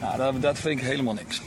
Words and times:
Nou, 0.00 0.16
dat, 0.16 0.42
dat 0.42 0.58
vind 0.58 0.80
ik 0.80 0.86
helemaal 0.86 1.14
niks. 1.14 1.42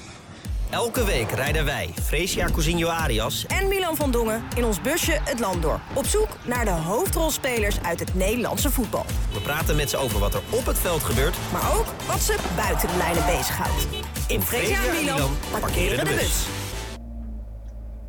Elke 0.69 1.05
week 1.05 1.31
rijden 1.31 1.65
wij, 1.65 1.89
Fresia 2.01 2.45
Cousinho 2.45 2.87
Arias 2.87 3.45
en 3.45 3.67
Milan 3.67 3.95
van 3.95 4.11
Dongen 4.11 4.43
in 4.55 4.65
ons 4.65 4.81
busje 4.81 5.19
het 5.23 5.39
land 5.39 5.61
door. 5.61 5.79
Op 5.93 6.05
zoek 6.05 6.27
naar 6.45 6.65
de 6.65 6.71
hoofdrolspelers 6.71 7.81
uit 7.83 7.99
het 7.99 8.15
Nederlandse 8.15 8.71
voetbal. 8.71 9.05
We 9.33 9.41
praten 9.41 9.75
met 9.75 9.89
ze 9.89 9.97
over 9.97 10.19
wat 10.19 10.33
er 10.33 10.41
op 10.49 10.65
het 10.65 10.77
veld 10.77 11.03
gebeurt, 11.03 11.37
maar 11.51 11.77
ook 11.77 11.85
wat 12.07 12.19
ze 12.19 12.35
buiten 12.55 12.87
de 12.87 12.97
lijnen 12.97 13.25
bezighoudt. 13.25 13.87
In 14.27 14.41
Fresia 14.41 14.85
en 14.85 15.03
Milan 15.03 15.31
parkeren 15.59 16.05
de 16.05 16.11
bus. 16.11 16.47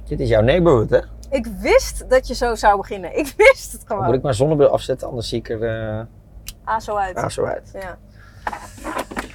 Dit 0.09 0.21
is 0.21 0.29
jouw 0.29 0.43
neighborhood, 0.43 0.91
hè? 0.91 1.01
Ik 1.31 1.47
wist 1.47 2.11
dat 2.11 2.27
je 2.27 2.35
zo 2.35 2.55
zou 2.55 2.77
beginnen. 2.77 3.19
Ik 3.19 3.35
wist 3.37 3.73
het 3.73 3.83
gewoon. 3.87 4.05
Moet 4.05 4.15
ik 4.15 4.23
mijn 4.23 4.35
zonnebril 4.35 4.69
afzetten, 4.69 5.09
anders 5.09 5.29
zie 5.29 5.39
ik 5.39 5.49
er... 5.49 5.97
Uh... 5.99 6.01
Ah, 6.65 6.81
zo 6.81 6.95
uit. 6.95 7.17
Ah, 7.17 7.29
zo 7.29 7.45
uit. 7.45 7.71
Ja. 7.73 7.99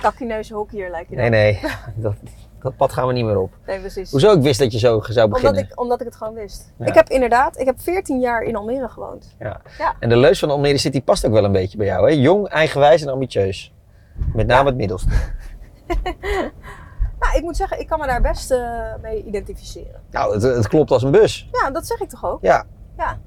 Kakkineus 0.05 0.49
hockeyer 0.49 0.89
lijkt 0.89 1.09
je 1.09 1.15
Nee, 1.15 1.29
nee. 1.29 1.59
Dat, 1.95 2.15
dat 2.59 2.75
pad 2.75 2.93
gaan 2.93 3.07
we 3.07 3.13
niet 3.13 3.25
meer 3.25 3.37
op. 3.37 3.53
Nee, 3.65 3.79
precies. 3.79 4.11
Hoezo 4.11 4.33
ik 4.33 4.41
wist 4.41 4.59
dat 4.59 4.71
je 4.71 4.79
zo 4.79 5.01
zou 5.01 5.29
beginnen? 5.29 5.53
Omdat 5.53 5.71
ik, 5.71 5.79
omdat 5.79 5.99
ik 5.99 6.05
het 6.05 6.15
gewoon 6.15 6.33
wist. 6.33 6.73
Ik 6.79 6.93
heb 6.93 7.09
inderdaad, 7.09 7.59
ik 7.59 7.65
heb 7.65 7.81
14 7.81 8.19
jaar 8.19 8.41
in 8.41 8.55
Almere 8.55 8.87
gewoond. 8.87 9.35
Ja. 9.39 9.61
ja. 9.77 9.95
En 9.99 10.09
de 10.09 10.17
leus 10.17 10.39
van 10.39 10.49
Almere 10.49 10.77
City 10.77 11.01
past 11.01 11.25
ook 11.25 11.31
wel 11.31 11.43
een 11.43 11.51
beetje 11.51 11.77
bij 11.77 11.87
jou, 11.87 12.09
hè? 12.09 12.15
Jong, 12.15 12.47
eigenwijs 12.47 13.01
en 13.01 13.09
ambitieus. 13.09 13.73
Met 14.33 14.47
name 14.47 14.69
het 14.69 14.77
middelste. 14.77 15.09
nou, 17.19 17.35
ik 17.35 17.41
moet 17.41 17.57
zeggen, 17.57 17.79
ik 17.79 17.87
kan 17.87 17.99
me 17.99 18.05
daar 18.05 18.21
best 18.21 18.51
uh, 18.51 18.93
mee 19.01 19.23
identificeren. 19.23 20.01
Nou, 20.11 20.33
het, 20.33 20.43
het, 20.43 20.67
klopt 20.67 20.91
als 20.91 21.03
een 21.03 21.11
bus. 21.11 21.49
Ja, 21.51 21.71
dat 21.71 21.87
zeg 21.87 21.99
ik 21.99 22.09
toch 22.09 22.25
ook? 22.25 22.41
Ja. 22.41 22.65
Ja. 22.97 23.19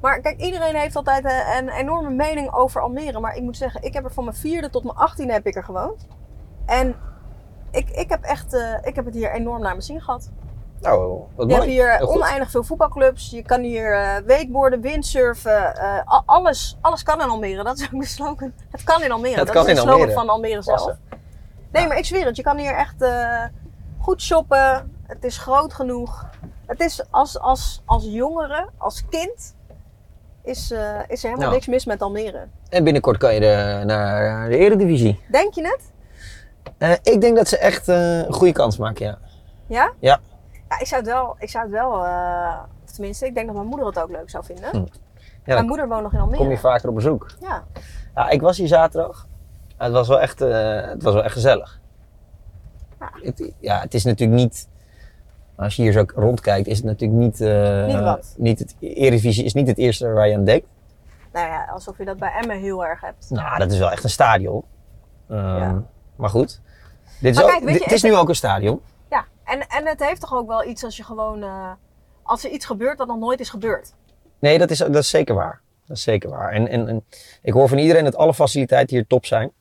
Maar 0.00 0.20
kijk, 0.20 0.40
iedereen 0.40 0.74
heeft 0.74 0.96
altijd 0.96 1.24
een, 1.24 1.56
een 1.56 1.68
enorme 1.68 2.10
mening 2.10 2.54
over 2.54 2.80
Almere. 2.80 3.20
Maar 3.20 3.36
ik 3.36 3.42
moet 3.42 3.56
zeggen, 3.56 3.82
ik 3.82 3.94
heb 3.94 4.04
er 4.04 4.12
van 4.12 4.24
mijn 4.24 4.36
vierde 4.36 4.70
tot 4.70 4.84
mijn 4.84 4.96
achttiende 4.96 5.32
heb 5.32 5.46
ik 5.46 5.56
er 5.56 5.64
gewoond. 5.64 6.06
En 6.66 6.96
ik, 7.70 7.90
ik, 7.90 8.08
heb 8.08 8.22
echt, 8.22 8.54
uh, 8.54 8.74
ik 8.82 8.94
heb 8.94 9.04
het 9.04 9.14
hier 9.14 9.32
enorm 9.32 9.60
naar 9.60 9.70
mijn 9.70 9.82
zin 9.82 10.00
gehad. 10.00 10.30
Nou, 10.80 11.22
wat 11.34 11.50
je 11.50 11.56
mooi. 11.56 11.78
hebt 11.80 11.98
hier 12.00 12.08
oneindig 12.08 12.50
veel 12.50 12.64
voetbalclubs. 12.64 13.30
Je 13.30 13.42
kan 13.42 13.60
hier 13.60 13.92
uh, 13.92 14.16
wakeboarden, 14.26 14.80
windsurfen. 14.80 15.74
Uh, 15.76 16.20
alles, 16.26 16.78
alles 16.80 17.02
kan 17.02 17.20
in 17.20 17.28
Almere. 17.28 17.64
Dat 17.64 17.78
is 17.78 17.84
ook 17.92 18.00
de 18.00 18.06
slogan. 18.06 18.52
Het 18.70 18.82
kan 18.82 19.02
in 19.02 19.12
Almere. 19.12 19.36
Het 19.36 19.46
dat 19.46 19.54
kan 19.54 19.66
is 19.66 19.66
de 19.66 19.72
in 19.72 19.76
slogan 19.76 20.00
Almere. 20.00 20.18
van 20.18 20.28
Almere 20.28 20.62
zelf. 20.62 20.76
Passen. 20.76 20.98
Nee, 21.72 21.86
maar 21.86 21.98
ik 21.98 22.04
zweer 22.04 22.24
het. 22.24 22.36
Je 22.36 22.42
kan 22.42 22.58
hier 22.58 22.74
echt 22.74 23.04
goed 23.98 24.22
shoppen. 24.22 24.92
Het 25.06 25.24
is 25.24 25.38
groot 25.38 25.74
genoeg. 25.74 26.26
Het 26.66 26.80
is 26.80 27.04
als, 27.10 27.38
als, 27.38 27.82
als 27.84 28.04
jongere, 28.04 28.68
als 28.76 29.04
kind, 29.08 29.54
is, 30.42 30.60
is 30.60 30.70
er 30.70 31.08
helemaal 31.08 31.38
Nou. 31.38 31.52
niks 31.52 31.66
mis 31.66 31.84
met 31.84 32.02
Almere. 32.02 32.46
En 32.68 32.84
binnenkort 32.84 33.16
kan 33.16 33.34
je 33.34 33.40
de, 33.40 33.82
naar 33.84 34.48
de 34.48 34.56
Eredivisie. 34.56 35.20
Denk 35.30 35.54
je 35.54 35.62
het? 35.62 35.92
Uh, 36.78 36.92
ik 37.02 37.20
denk 37.20 37.36
dat 37.36 37.48
ze 37.48 37.58
echt 37.58 37.88
uh, 37.88 38.18
een 38.18 38.32
goede 38.32 38.52
kans 38.52 38.76
maken, 38.76 39.06
ja. 39.06 39.18
Ja? 39.66 39.92
Ja. 39.98 40.20
Ja, 40.68 40.80
ik 40.80 40.86
zou 40.86 41.00
het 41.00 41.10
wel, 41.10 41.36
ik 41.38 41.50
zou 41.50 41.64
het 41.64 41.72
wel 41.72 42.04
uh, 42.04 42.58
tenminste, 42.92 43.26
ik 43.26 43.34
denk 43.34 43.46
dat 43.46 43.56
mijn 43.56 43.68
moeder 43.68 43.86
het 43.86 43.98
ook 43.98 44.10
leuk 44.10 44.30
zou 44.30 44.44
vinden. 44.44 44.70
Hm. 44.70 44.84
Ja, 45.44 45.54
mijn 45.54 45.66
moeder 45.66 45.88
woont 45.88 46.02
nog 46.02 46.12
in 46.12 46.20
Almere. 46.20 46.38
Kom 46.38 46.50
je 46.50 46.58
vaker 46.58 46.88
op 46.88 46.94
bezoek? 46.94 47.26
Ja. 47.40 47.64
ja 48.14 48.28
ik 48.28 48.40
was 48.40 48.58
hier 48.58 48.68
zaterdag. 48.68 49.26
Het 49.76 49.92
was 49.92 50.08
wel 50.08 50.20
echt, 50.20 50.38
het 50.38 51.02
was 51.02 51.14
wel 51.14 51.24
echt 51.24 51.32
gezellig. 51.32 51.80
Ja. 53.00 53.10
Het, 53.22 53.52
ja, 53.58 53.80
het 53.80 53.94
is 53.94 54.04
natuurlijk 54.04 54.40
niet, 54.40 54.68
als 55.56 55.76
je 55.76 55.82
hier 55.82 55.92
zo 55.92 56.04
rondkijkt, 56.14 56.66
is 56.66 56.76
het 56.76 56.86
natuurlijk 56.86 57.20
niet... 57.20 57.40
Uh, 57.40 57.86
niet 57.86 58.00
wat? 58.00 58.34
Niet 58.36 58.58
het, 58.58 58.76
Eredivisie 58.80 59.44
is 59.44 59.54
niet 59.54 59.66
het 59.66 59.78
eerste 59.78 60.12
waar 60.12 60.28
je 60.28 60.34
aan 60.34 60.44
denkt. 60.44 60.66
Nou 61.32 61.46
ja, 61.46 61.64
alsof 61.64 61.98
je 61.98 62.04
dat 62.04 62.16
bij 62.16 62.32
Emmen 62.40 62.60
heel 62.60 62.84
erg 62.84 63.00
hebt. 63.00 63.30
Nou, 63.30 63.58
dat 63.58 63.72
is 63.72 63.78
wel 63.78 63.90
echt 63.90 64.04
een 64.04 64.10
stadion. 64.10 64.64
Um, 65.28 65.38
ja. 65.38 65.82
Maar 66.22 66.30
goed. 66.30 66.60
Dit 67.20 67.36
is, 67.36 67.42
maar 67.42 67.56
ook, 67.56 67.66
dit, 67.66 67.84
je, 67.84 67.94
is 67.94 68.02
nu 68.02 68.16
ook 68.16 68.28
een 68.28 68.34
stadion. 68.34 68.80
Ja, 69.10 69.24
en, 69.44 69.66
en 69.68 69.86
het 69.86 70.04
heeft 70.06 70.20
toch 70.20 70.34
ook 70.34 70.46
wel 70.46 70.64
iets 70.64 70.84
als 70.84 70.96
je 70.96 71.04
gewoon... 71.04 71.42
Uh, 71.42 71.70
als 72.22 72.44
er 72.44 72.50
iets 72.50 72.66
gebeurt 72.66 72.98
dat 72.98 73.06
nog 73.06 73.18
nooit 73.18 73.40
is 73.40 73.50
gebeurd. 73.50 73.94
Nee, 74.38 74.58
dat 74.58 74.70
is, 74.70 74.78
dat 74.78 74.94
is 74.94 75.10
zeker 75.10 75.34
waar. 75.34 75.60
Dat 75.86 75.96
is 75.96 76.02
zeker 76.02 76.30
waar. 76.30 76.52
En, 76.52 76.68
en, 76.68 76.88
en 76.88 77.04
ik 77.42 77.52
hoor 77.52 77.68
van 77.68 77.78
iedereen 77.78 78.04
dat 78.04 78.16
alle 78.16 78.34
faciliteiten 78.34 78.96
hier 78.96 79.06
top 79.06 79.26
zijn. 79.26 79.52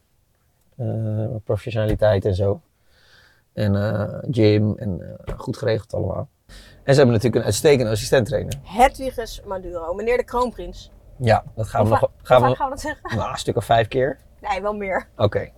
Uh, 0.78 1.26
professionaliteit 1.44 2.26
en 2.26 2.36
zo. 2.36 2.62
En 3.54 3.74
uh, 3.74 4.14
gym 4.32 4.78
en 4.78 5.18
goed 5.38 5.58
geregeld 5.58 5.94
allemaal. 5.94 6.30
En 6.84 6.94
ze 6.94 7.00
hebben 7.00 7.08
natuurlijk 7.08 7.36
een 7.36 7.44
uitstekende 7.44 7.92
assistent-trainer. 7.92 8.54
Hedwiges 8.64 9.42
Maduro, 9.46 9.94
meneer 9.94 10.18
de 10.18 10.24
kroonprins. 10.24 10.92
Ja, 11.18 11.44
dat 11.56 11.68
gaan 11.68 11.84
we 11.84 11.90
nog... 11.90 12.00
Gaan 12.22 12.42
we, 12.42 12.56
gaan 12.56 12.70
we 12.70 12.74
dat 12.74 12.82
zeggen? 12.82 13.18
Nou, 13.18 13.32
een 13.32 13.38
stuk 13.38 13.56
of 13.56 13.66
vijf 13.66 13.88
keer. 13.88 14.20
Nee, 14.42 14.62
wel 14.62 14.74
meer. 14.74 15.08
Oké. 15.14 15.24
Okay. 15.24 15.54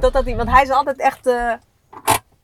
Dat 0.00 0.12
dat 0.12 0.24
niet, 0.24 0.36
want 0.36 0.48
hij 0.48 0.62
is 0.62 0.70
altijd 0.70 0.98
echt 0.98 1.26
uh, 1.26 1.52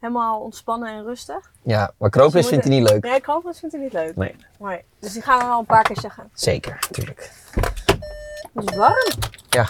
helemaal 0.00 0.40
ontspannen 0.40 0.88
en 0.88 1.04
rustig. 1.04 1.52
Ja, 1.62 1.92
maar 1.98 2.10
kroonprins 2.10 2.48
dus 2.48 2.54
vindt 2.54 2.68
hij 2.68 2.78
niet 2.78 2.90
leuk. 2.90 3.02
Nee, 3.02 3.20
kroonprins 3.20 3.58
vindt 3.58 3.74
hij 3.74 3.84
niet 3.84 3.92
leuk. 3.92 4.16
Nee. 4.16 4.36
nee. 4.58 4.84
Dus 4.98 5.12
die 5.12 5.22
gaan 5.22 5.38
we 5.38 5.44
wel 5.44 5.58
een 5.58 5.66
paar 5.66 5.82
keer 5.82 6.00
zeggen. 6.00 6.30
Zeker, 6.32 6.72
natuurlijk. 6.72 7.30
Het 8.54 8.70
is 8.70 8.76
warm. 8.76 9.12
Ja. 9.48 9.66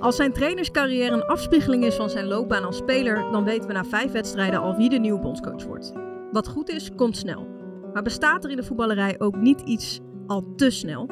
Als 0.00 0.16
zijn 0.16 0.32
trainerscarrière 0.32 1.14
een 1.14 1.26
afspiegeling 1.26 1.84
is 1.84 1.94
van 1.94 2.10
zijn 2.10 2.26
loopbaan 2.26 2.64
als 2.64 2.76
speler, 2.76 3.30
dan 3.32 3.44
weten 3.44 3.66
we 3.66 3.72
na 3.72 3.84
vijf 3.84 4.12
wedstrijden 4.12 4.60
al 4.60 4.76
wie 4.76 4.88
de 4.88 4.98
nieuwe 4.98 5.20
bondscoach 5.20 5.64
wordt. 5.64 5.92
Wat 6.32 6.48
goed 6.48 6.68
is, 6.68 6.90
komt 6.96 7.16
snel. 7.16 7.46
Maar 7.92 8.02
bestaat 8.02 8.44
er 8.44 8.50
in 8.50 8.56
de 8.56 8.62
voetballerij 8.62 9.14
ook 9.18 9.36
niet 9.36 9.60
iets 9.60 10.00
al 10.30 10.54
te 10.56 10.70
snel? 10.70 11.08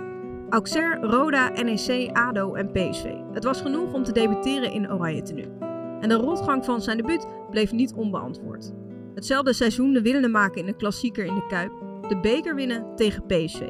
Auxerre, 0.48 1.06
Roda, 1.06 1.48
NEC, 1.48 2.10
ADO 2.12 2.54
en 2.54 2.70
PSV. 2.72 3.04
Het 3.32 3.44
was 3.44 3.60
genoeg 3.60 3.92
om 3.92 4.04
te 4.04 4.12
debuteren 4.12 4.72
in 4.72 4.92
Oranje 4.92 5.22
tenue. 5.22 5.58
En 6.00 6.08
de 6.08 6.14
rotgang 6.14 6.64
van 6.64 6.80
zijn 6.80 6.96
debuut 6.96 7.26
bleef 7.50 7.72
niet 7.72 7.92
onbeantwoord. 7.92 8.72
Hetzelfde 9.14 9.52
seizoen 9.52 9.92
de 9.92 10.02
winnende 10.02 10.28
maken 10.28 10.60
in 10.60 10.66
de 10.66 10.76
klassieker 10.76 11.24
in 11.24 11.34
de 11.34 11.46
Kuip. 11.46 11.72
De 12.08 12.20
beker 12.20 12.54
winnen 12.54 12.96
tegen 12.96 13.26
PSV. 13.26 13.68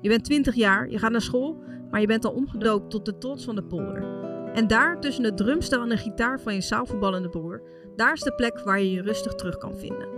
Je 0.00 0.08
bent 0.08 0.24
20 0.24 0.54
jaar, 0.54 0.90
je 0.90 0.98
gaat 0.98 1.10
naar 1.10 1.20
school, 1.20 1.62
maar 1.90 2.00
je 2.00 2.06
bent 2.06 2.24
al 2.24 2.32
omgedoopt 2.32 2.90
tot 2.90 3.04
de 3.04 3.18
trots 3.18 3.44
van 3.44 3.54
de 3.54 3.64
polder. 3.64 4.04
En 4.52 4.66
daar, 4.66 5.00
tussen 5.00 5.24
het 5.24 5.36
drumstel 5.36 5.82
en 5.82 5.88
de 5.88 5.96
gitaar 5.96 6.40
van 6.40 6.54
je 6.54 6.60
zaalvoetballende 6.60 7.28
broer, 7.28 7.62
daar 7.96 8.12
is 8.12 8.20
de 8.20 8.34
plek 8.34 8.60
waar 8.64 8.80
je 8.80 8.90
je 8.90 9.02
rustig 9.02 9.34
terug 9.34 9.56
kan 9.56 9.76
vinden. 9.76 10.08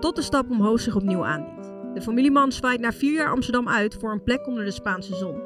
Tot 0.00 0.16
de 0.16 0.22
stap 0.22 0.50
omhoog 0.50 0.80
zich 0.80 0.96
opnieuw 0.96 1.24
aandient. 1.24 1.73
De 1.94 2.02
familieman 2.02 2.52
zwaait 2.52 2.80
na 2.80 2.92
vier 2.92 3.12
jaar 3.12 3.30
Amsterdam 3.30 3.68
uit 3.68 3.94
voor 3.94 4.12
een 4.12 4.22
plek 4.22 4.46
onder 4.46 4.64
de 4.64 4.70
Spaanse 4.70 5.14
zon. 5.14 5.42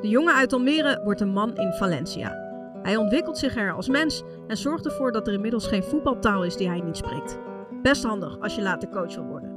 De 0.00 0.08
jongen 0.08 0.34
uit 0.34 0.52
Almere 0.52 1.00
wordt 1.04 1.20
een 1.20 1.32
man 1.32 1.56
in 1.56 1.72
Valencia. 1.72 2.46
Hij 2.82 2.96
ontwikkelt 2.96 3.38
zich 3.38 3.56
er 3.56 3.72
als 3.72 3.88
mens 3.88 4.22
en 4.46 4.56
zorgt 4.56 4.86
ervoor 4.86 5.12
dat 5.12 5.26
er 5.26 5.32
inmiddels 5.32 5.66
geen 5.66 5.82
voetbaltaal 5.82 6.44
is 6.44 6.56
die 6.56 6.68
hij 6.68 6.80
niet 6.80 6.96
spreekt. 6.96 7.38
Best 7.82 8.04
handig 8.04 8.40
als 8.40 8.54
je 8.54 8.62
later 8.62 8.88
coach 8.88 9.14
wil 9.14 9.24
worden. 9.24 9.56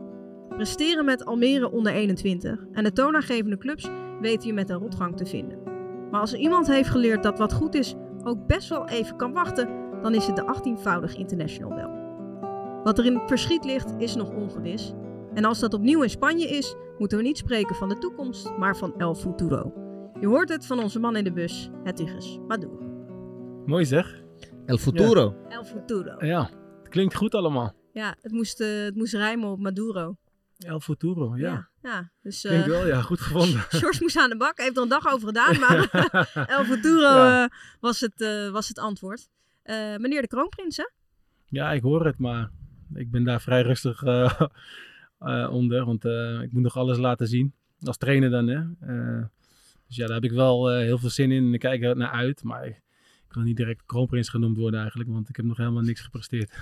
Presteren 0.50 1.06
met 1.06 1.26
Almere 1.26 1.72
onder 1.72 1.94
21 1.94 2.66
en 2.72 2.84
de 2.84 2.92
toonaangevende 2.92 3.58
clubs 3.58 3.90
weten 4.22 4.48
je 4.48 4.54
met 4.54 4.70
een 4.70 4.80
rotgang 4.80 5.18
te 5.18 5.26
vinden. 5.26 5.58
Maar 6.12 6.22
als 6.22 6.34
iemand 6.34 6.68
heeft 6.68 6.90
geleerd 6.90 7.24
dat 7.24 7.38
wat 7.38 7.54
goed 7.54 7.76
is 7.76 7.96
ook 8.24 8.48
best 8.48 8.70
wel 8.70 8.88
even 8.88 9.16
kan 9.16 9.34
wachten, 9.34 9.70
dan 10.02 10.14
is 10.14 10.28
het 10.28 10.36
de 10.36 10.56
18-voudig 10.56 11.16
international 11.16 11.76
wel. 11.76 11.90
Wat 12.84 12.98
er 12.98 13.06
in 13.06 13.14
het 13.14 13.28
verschiet 13.28 13.66
ligt, 13.66 13.94
is 13.98 14.16
nog 14.16 14.30
ongewis. 14.30 14.94
En 15.34 15.46
als 15.46 15.60
dat 15.60 15.74
opnieuw 15.74 16.02
in 16.02 16.10
Spanje 16.10 16.48
is, 16.48 16.76
moeten 16.98 17.18
we 17.18 17.24
niet 17.24 17.38
spreken 17.38 17.76
van 17.76 17.90
de 17.90 17.98
toekomst, 17.98 18.58
maar 18.58 18.78
van 18.78 18.94
El 18.98 19.16
Futuro. 19.16 19.74
Je 20.20 20.28
hoort 20.28 20.50
het 20.50 20.66
van 20.66 20.80
onze 20.80 21.00
man 21.00 21.16
in 21.16 21.24
de 21.24 21.32
bus, 21.32 21.70
Hedwiges 21.84 22.40
Maduro. 22.48 22.80
Mooi 23.66 23.86
zeg. 23.86 24.22
El 24.66 24.78
Futuro. 24.78 25.36
Ja. 25.50 25.56
El 25.56 25.64
Futuro. 25.64 26.26
Ja, 26.26 26.50
het 26.80 26.90
klinkt 26.90 27.16
goed 27.16 27.36
allemaal. 27.36 27.74
Ja, 27.94 28.16
het 28.22 28.32
moest, 28.32 28.62
uh, 28.62 28.84
het 28.84 28.96
moest 28.96 29.14
rijmen 29.14 29.50
op 29.50 29.60
Maduro. 29.60 30.16
El 30.58 30.80
Futuro, 30.80 31.36
ja. 31.36 31.70
ja, 31.82 31.90
ja 31.90 32.12
dus, 32.22 32.46
uh, 32.46 32.66
wel, 32.66 32.88
ja, 32.88 33.02
goed 33.02 33.20
gevonden. 33.20 33.60
George 33.80 34.02
moest 34.02 34.18
aan 34.18 34.30
de 34.30 34.38
bak, 34.38 34.58
heeft 34.58 34.78
er 34.78 34.84
een 34.84 34.90
dag 34.90 35.14
over 35.14 35.28
gedaan, 35.28 35.60
maar 35.66 35.90
El 36.58 36.64
Futuro 36.64 37.08
ja. 37.08 37.44
uh, 37.44 37.50
was, 37.80 38.00
het, 38.00 38.22
uh, 38.22 38.50
was 38.50 38.68
het 38.68 38.80
antwoord. 38.80 39.30
meneer 39.98 40.22
de 40.22 40.28
kroonprins, 40.28 40.78
hè? 40.78 40.90
Ja, 41.46 41.72
ik 41.72 41.82
hoor 41.82 42.06
het, 42.06 42.18
maar 42.18 42.50
ik 42.94 43.12
ben 43.12 43.24
daar 43.24 43.42
vrij 43.42 43.62
rustig 43.62 44.04
uh, 44.04 44.42
onder, 45.50 45.86
want 45.86 46.06
ik 46.44 46.52
moet 46.52 46.62
nog 46.64 46.78
alles 46.78 46.98
laten 46.98 47.28
zien. 47.28 47.54
Als 47.84 47.98
trainer 47.98 48.30
dan, 48.30 48.48
hè. 48.48 48.62
dus 49.88 49.96
ja, 49.96 50.06
daar 50.06 50.16
heb 50.16 50.24
ik 50.24 50.32
wel 50.32 50.70
heel 50.70 50.98
veel 50.98 51.10
zin 51.10 51.32
in 51.32 51.44
en 51.46 51.54
ik 51.54 51.60
kijk 51.60 51.84
er 51.84 51.98
naar 51.98 52.12
uit, 52.12 52.44
maar 52.44 52.66
ik, 52.68 52.82
Ik 53.28 53.34
wil 53.34 53.44
niet 53.44 53.58
direct 53.58 53.84
kroonprins 53.86 54.30
genoemd 54.30 54.58
worden 54.58 54.80
eigenlijk, 54.80 55.10
want 55.10 55.30
ik 55.30 55.36
heb 55.36 55.46
nog 55.46 55.58
helemaal 55.58 55.84
niks 55.84 56.02
gepresteerd. 56.02 56.52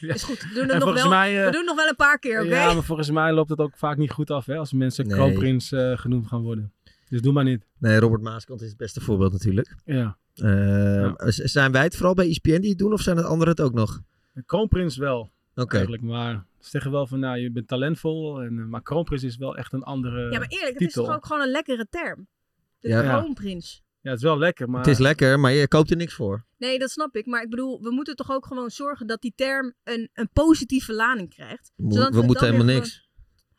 Ja. 0.00 0.14
Is 0.14 0.22
goed, 0.22 0.42
we 0.42 0.48
doen, 0.54 0.62
En 0.62 0.68
het 0.68 0.72
nog 0.72 0.82
volgens 0.82 1.02
wel, 1.02 1.10
mij, 1.12 1.38
eh, 1.40 1.46
we 1.46 1.52
doen 1.52 1.64
nog 1.64 1.76
wel 1.76 1.88
een 1.88 1.96
paar 1.96 2.18
keer, 2.18 2.40
oké? 2.40 2.48
Ja, 2.48 2.72
maar 2.72 2.82
volgens 2.82 3.10
mij 3.10 3.32
loopt 3.32 3.50
het 3.50 3.58
ook 3.58 3.76
vaak 3.76 3.96
niet 3.96 4.10
goed 4.10 4.30
af 4.30 4.46
hè, 4.46 4.56
als 4.56 4.72
mensen 4.72 5.06
Nee. 5.06 5.16
kroonprins 5.16 5.72
eh, 5.72 5.98
genoemd 5.98 6.26
gaan 6.26 6.42
worden. 6.42 6.72
Dus 7.08 7.20
doe 7.20 7.32
maar 7.32 7.44
niet. 7.44 7.66
Nee, 7.78 7.98
Robert 7.98 8.22
Maaskant 8.22 8.60
is 8.62 8.68
het 8.68 8.76
beste 8.76 9.00
voorbeeld 9.00 9.32
natuurlijk. 9.32 9.74
Ja. 9.84 10.18
Eh, 10.34 11.12
Zijn 11.26 11.72
wij 11.72 11.82
het 11.82 11.96
vooral 11.96 12.14
bij 12.14 12.28
ESPN 12.28 12.60
die 12.60 12.70
het 12.70 12.78
doen 12.78 12.92
of 12.92 13.00
zijn 13.00 13.16
het 13.16 13.26
anderen 13.26 13.48
het 13.54 13.60
ook 13.60 13.72
nog? 13.74 14.00
Kroonprins 14.46 14.96
wel. 14.96 15.30
Oké. 15.58 15.72
Eigenlijk, 15.74 16.02
maar 16.02 16.46
ze 16.60 16.68
zeggen 16.70 16.90
wel 16.90 17.06
van, 17.06 17.18
nou, 17.18 17.38
je 17.38 17.50
bent 17.50 17.68
talentvol. 17.68 18.40
En, 18.42 18.58
eh, 18.58 18.64
maar 18.64 18.82
kroonprins 18.82 19.22
is 19.22 19.36
wel 19.36 19.56
echt 19.56 19.72
een 19.72 19.82
andere 19.82 20.30
Ja, 20.30 20.38
maar 20.38 20.48
eerlijk, 20.48 20.68
het 20.68 20.78
titel. 20.78 21.02
is 21.02 21.08
toch 21.08 21.16
ook 21.16 21.26
gewoon 21.26 21.42
een 21.42 21.50
lekkere 21.50 21.86
term? 21.90 22.26
De 22.80 22.88
Ja. 22.88 23.02
kroonprins. 23.18 23.82
Ja, 24.00 24.10
het 24.10 24.18
is 24.18 24.24
wel 24.24 24.38
lekker, 24.38 24.70
maar... 24.70 24.80
Het 24.80 24.88
is 24.88 24.98
lekker, 24.98 25.40
maar 25.40 25.52
je 25.52 25.68
koopt 25.68 25.90
er 25.90 25.96
niks 25.96 26.14
voor. 26.14 26.44
Nee, 26.58 26.78
dat 26.78 26.90
snap 26.90 27.16
ik. 27.16 27.26
Maar 27.26 27.42
ik 27.42 27.50
bedoel, 27.50 27.82
we 27.82 27.90
moeten 27.90 28.16
toch 28.16 28.30
ook 28.30 28.46
gewoon 28.46 28.70
zorgen 28.70 29.06
dat 29.06 29.20
die 29.20 29.32
term 29.36 29.74
een, 29.84 30.10
een 30.12 30.28
positieve 30.32 30.92
lading 30.94 31.30
krijgt. 31.30 31.72
Mo- 31.76 31.90
Zodat 31.90 32.10
we 32.10 32.16
het 32.16 32.26
moeten 32.26 32.44
helemaal 32.46 32.74
niks. 32.74 33.08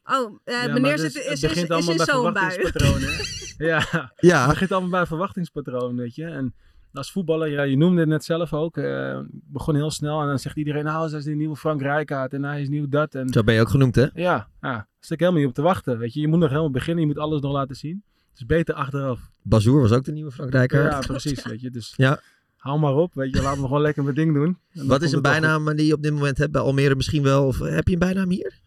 gewoon- 0.03 0.25
Oh, 0.31 0.39
eh, 0.43 0.63
Ja, 0.65 0.73
meneer 0.73 0.95
dus 0.97 1.01
zit, 1.01 1.13
het 1.13 1.23
is, 1.25 1.43
is, 1.43 1.51
is, 1.63 1.69
allemaal 1.69 1.91
in 1.91 1.99
zo'n 1.99 2.33
bui. 2.33 2.51
verwachtingspatronen. 2.51 3.09
ja. 3.91 4.11
Ja. 4.15 4.39
Het 4.41 4.49
begint 4.49 4.71
allemaal 4.71 4.89
bij 4.89 5.05
verwachtingspatroon, 5.05 5.95
weet 5.95 6.15
je. 6.15 6.25
En 6.25 6.55
als 6.94 7.12
voetballer, 7.12 7.47
ja, 7.50 7.63
je 7.63 7.77
noemde 7.77 8.00
het 8.00 8.09
net 8.09 8.24
zelf 8.24 8.53
ook, 8.53 8.77
eh, 8.77 9.19
begon 9.31 9.75
heel 9.75 9.91
snel 9.91 10.21
en 10.21 10.27
dan 10.27 10.39
zegt 10.39 10.57
iedereen, 10.57 10.83
nou, 10.83 11.09
hij 11.09 11.18
is 11.19 11.24
de 11.25 11.31
nieuwe 11.36 11.56
Frank 11.56 11.81
Rijkaard 11.81 12.33
en 12.33 12.44
hij 12.44 12.62
is 12.62 12.69
nieuw 12.69 12.88
dat. 12.89 13.15
En, 13.15 13.30
Zo 13.30 13.44
ben 13.44 13.53
je 13.56 13.62
ook 13.62 13.69
genoemd, 13.69 13.95
hè? 13.95 14.06
Ja, 14.13 14.47
ja, 14.62 14.69
daar 14.71 14.86
ik 15.09 15.19
helemaal 15.19 15.39
niet 15.39 15.50
op 15.50 15.53
te 15.56 15.62
wachten, 15.62 15.97
weet 15.97 16.13
je. 16.13 16.19
Je 16.21 16.27
moet 16.27 16.39
nog 16.39 16.50
helemaal 16.50 16.71
beginnen, 16.71 17.01
je 17.01 17.09
moet 17.09 17.19
alles 17.19 17.41
nog 17.41 17.51
laten 17.51 17.75
zien. 17.75 18.03
Het 18.30 18.39
is 18.39 18.45
beter 18.45 18.75
achteraf. 18.75 19.19
Bazoer 19.41 19.81
was 19.81 19.91
ook 19.91 20.03
de 20.03 20.12
nieuwe 20.12 20.31
Frankrijker. 20.31 20.83
Ja, 20.83 21.00
precies, 21.00 21.44
weet 21.45 21.62
je. 21.62 21.69
Dus 21.69 21.94
Ja. 21.97 22.19
hou 22.57 22.80
maar 22.80 22.94
op, 22.95 23.13
weet 23.13 23.35
je. 23.35 23.42
Laten 23.42 23.62
we 23.62 23.68
gewoon 23.68 23.81
lekker 23.81 24.03
mijn 24.03 24.15
ding 24.15 24.33
doen. 24.33 24.57
Wat 24.74 25.01
is 25.01 25.12
een 25.12 25.21
bijnaam 25.21 25.75
die 25.75 25.85
je 25.85 25.94
op 25.94 26.01
dit 26.03 26.13
moment 26.13 26.38
hebt 26.38 26.51
bij 26.51 26.62
Almere 26.62 26.95
misschien 26.95 27.24
wel? 27.24 27.45
Of 27.47 27.59
heb 27.59 27.88
je 27.88 27.94
een 27.94 28.00
bijnaam 28.00 28.30
hier? 28.30 28.59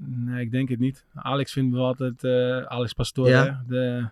Nee, 0.00 0.44
ik 0.44 0.50
denk 0.50 0.68
het 0.68 0.78
niet. 0.78 1.04
Alex 1.14 1.52
vindt 1.52 1.72
me 1.74 1.78
altijd, 1.80 2.24
eh, 2.24 2.62
Alex 2.62 2.92
Pastoor, 2.92 3.28
Ja. 3.28 3.64
de, 3.66 4.08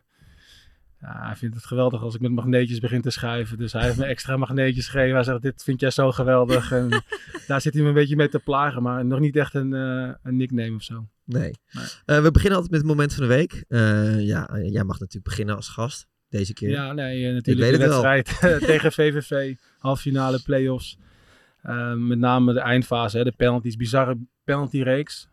hij 1.08 1.36
vindt 1.36 1.54
het 1.54 1.64
geweldig 1.64 2.02
als 2.02 2.14
ik 2.14 2.20
met 2.20 2.30
magneetjes 2.30 2.78
begin 2.78 3.00
te 3.00 3.10
schuiven. 3.10 3.58
Dus 3.58 3.72
hij 3.72 3.82
heeft 3.82 3.96
me 3.98 4.04
extra 4.04 4.36
magneetjes 4.36 4.88
gegeven. 4.88 5.14
Hij 5.14 5.24
zegt, 5.24 5.42
dit 5.42 5.62
vind 5.62 5.80
jij 5.80 5.90
zo 5.90 6.12
geweldig. 6.12 6.72
En 6.72 6.88
daar 7.46 7.60
zit 7.60 7.74
hij 7.74 7.82
me 7.82 7.88
een 7.88 7.94
beetje 7.94 8.16
mee 8.16 8.28
te 8.28 8.38
plagen, 8.38 8.82
maar 8.82 9.06
nog 9.06 9.20
niet 9.20 9.36
echt 9.36 9.54
een, 9.54 9.74
eh, 9.74 10.14
een 10.22 10.36
nickname 10.36 10.74
of 10.74 10.82
zo. 10.82 11.08
Nee. 11.24 11.50
Eh, 12.04 12.22
we 12.22 12.30
beginnen 12.30 12.54
altijd 12.54 12.70
met 12.70 12.80
het 12.80 12.88
moment 12.88 13.14
van 13.14 13.22
de 13.22 13.28
week. 13.28 13.64
Eh, 13.68 14.26
ja, 14.26 14.48
jij 14.62 14.84
mag 14.84 14.98
natuurlijk 14.98 15.24
beginnen 15.24 15.56
als 15.56 15.68
gast. 15.68 16.06
Deze 16.28 16.52
keer. 16.52 16.70
Ja, 16.70 16.92
nee, 16.92 17.28
Ik 17.28 17.34
natuurlijk 17.34 17.70
de 17.70 17.78
wedstrijd 17.78 18.38
tegen 18.70 18.92
VVV, 18.92 19.54
halffinale, 19.78 20.42
play-offs. 20.42 20.98
Met 21.96 22.18
name 22.18 22.52
de 22.52 22.60
eindfase, 22.60 23.18
hè, 23.18 23.24
de 23.24 23.32
penalties, 23.36 23.76
bizarre 23.76 24.18
penaltyreeks. 24.44 25.28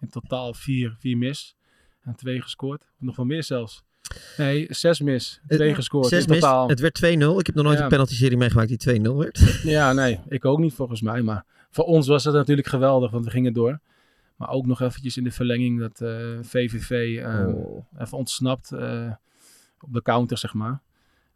In 0.00 0.08
totaal 0.10 0.54
vier, 0.54 0.96
vier 0.98 1.16
mis 1.16 1.56
en 2.00 2.14
twee 2.14 2.42
gescoord. 2.42 2.86
Nog 2.98 3.16
wel 3.16 3.26
meer 3.26 3.44
zelfs. 3.44 3.86
Nee, 4.36 4.66
zes 4.70 5.00
mis, 5.00 5.40
twee 5.48 5.68
Eh, 5.68 5.74
gescoord 5.74 6.06
Zes 6.06 6.24
in 6.24 6.30
mis. 6.30 6.40
totaal. 6.40 6.68
Het 6.68 6.80
werd 6.80 6.94
2-0. 6.94 7.38
Ik 7.38 7.46
heb 7.46 7.54
nog 7.54 7.64
nooit 7.64 7.78
Ja. 7.78 7.82
een 7.84 7.90
penalty-serie 7.90 8.36
meegemaakt 8.36 8.68
die 8.68 8.76
2-0 8.78 9.16
werd. 9.16 9.38
Ja, 9.62 9.92
nee, 9.92 10.20
ik 10.28 10.44
ook 10.44 10.58
niet 10.58 10.74
volgens 10.74 11.00
mij. 11.02 11.22
Maar 11.22 11.44
voor 11.70 11.84
ons 11.84 12.06
was 12.06 12.24
het 12.24 12.34
natuurlijk 12.34 12.68
geweldig, 12.68 13.10
want 13.10 13.24
we 13.24 13.30
gingen 13.30 13.52
door. 13.52 13.80
Maar 14.36 14.48
ook 14.50 14.66
nog 14.66 14.80
eventjes 14.80 15.16
in 15.16 15.24
de 15.24 15.30
verlenging 15.30 15.80
dat 15.80 16.00
eh, 16.00 16.38
VVV 16.42 16.90
eh, 17.22 17.46
Oh. 17.48 17.84
even 17.98 18.18
ontsnapt 18.18 18.72
eh, 18.72 19.12
op 19.80 19.92
de 19.92 20.02
counter, 20.02 20.38
zeg 20.38 20.54
maar. 20.54 20.80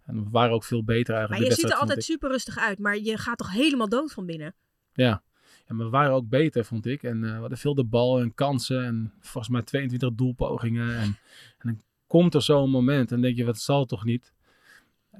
En 0.06 0.24
we 0.24 0.30
waren 0.30 0.52
ook 0.54 0.64
veel 0.64 0.84
beter 0.84 1.14
eigenlijk. 1.14 1.42
Maar 1.42 1.50
je 1.56 1.60
ziet 1.62 1.70
er 1.70 1.76
altijd 1.78 2.04
super 2.04 2.30
rustig 2.30 2.58
uit, 2.58 2.78
maar 2.78 2.98
je 2.98 3.18
gaat 3.18 3.38
toch 3.38 3.50
helemaal 3.52 3.88
dood 3.88 4.12
van 4.12 4.26
binnen? 4.26 4.54
Ja. 4.92 5.22
ja, 5.68 5.74
maar 5.74 5.84
we 5.84 5.90
waren 5.90 6.12
ook 6.12 6.28
beter, 6.28 6.64
vond 6.64 6.86
ik. 6.86 7.02
En 7.02 7.24
eh, 7.24 7.34
we 7.34 7.40
hadden 7.40 7.58
veel 7.58 7.74
de 7.74 7.84
bal 7.84 8.20
en 8.20 8.34
kansen. 8.34 8.84
En 8.84 9.12
volgens 9.20 9.52
mij 9.52 9.62
22 9.62 10.10
doelpogingen. 10.14 10.96
En, 10.96 11.02
en 11.02 11.16
dan 11.58 11.80
komt 12.12 12.34
er 12.34 12.42
zo'n 12.42 12.70
moment 12.70 13.00
en 13.00 13.06
dan 13.14 13.20
denk 13.20 13.36
je, 13.36 13.44
wat 13.44 13.58
zal 13.58 13.84
toch 13.84 14.04
niet? 14.04 14.32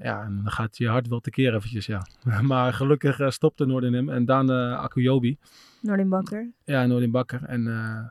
Ja, 0.01 0.23
en 0.23 0.35
dan 0.43 0.51
gaat 0.51 0.77
je 0.77 0.87
hart 0.87 1.07
wel 1.07 1.19
tekeer 1.19 1.55
eventjes, 1.55 1.85
ja. 1.85 2.05
maar 2.41 2.73
gelukkig 2.73 3.19
uh, 3.19 3.29
stopte 3.29 3.65
Noordin 3.65 3.93
hem. 3.93 4.09
En 4.09 4.25
dan 4.25 4.51
uh, 4.51 4.79
Akuyobi. 4.79 5.37
Noordin 5.81 6.09
Bakker. 6.09 6.51
Ja, 6.65 6.85
Noordin 6.85 7.11
Bakker. 7.11 7.43
En 7.43 7.65
uh, 7.65 8.07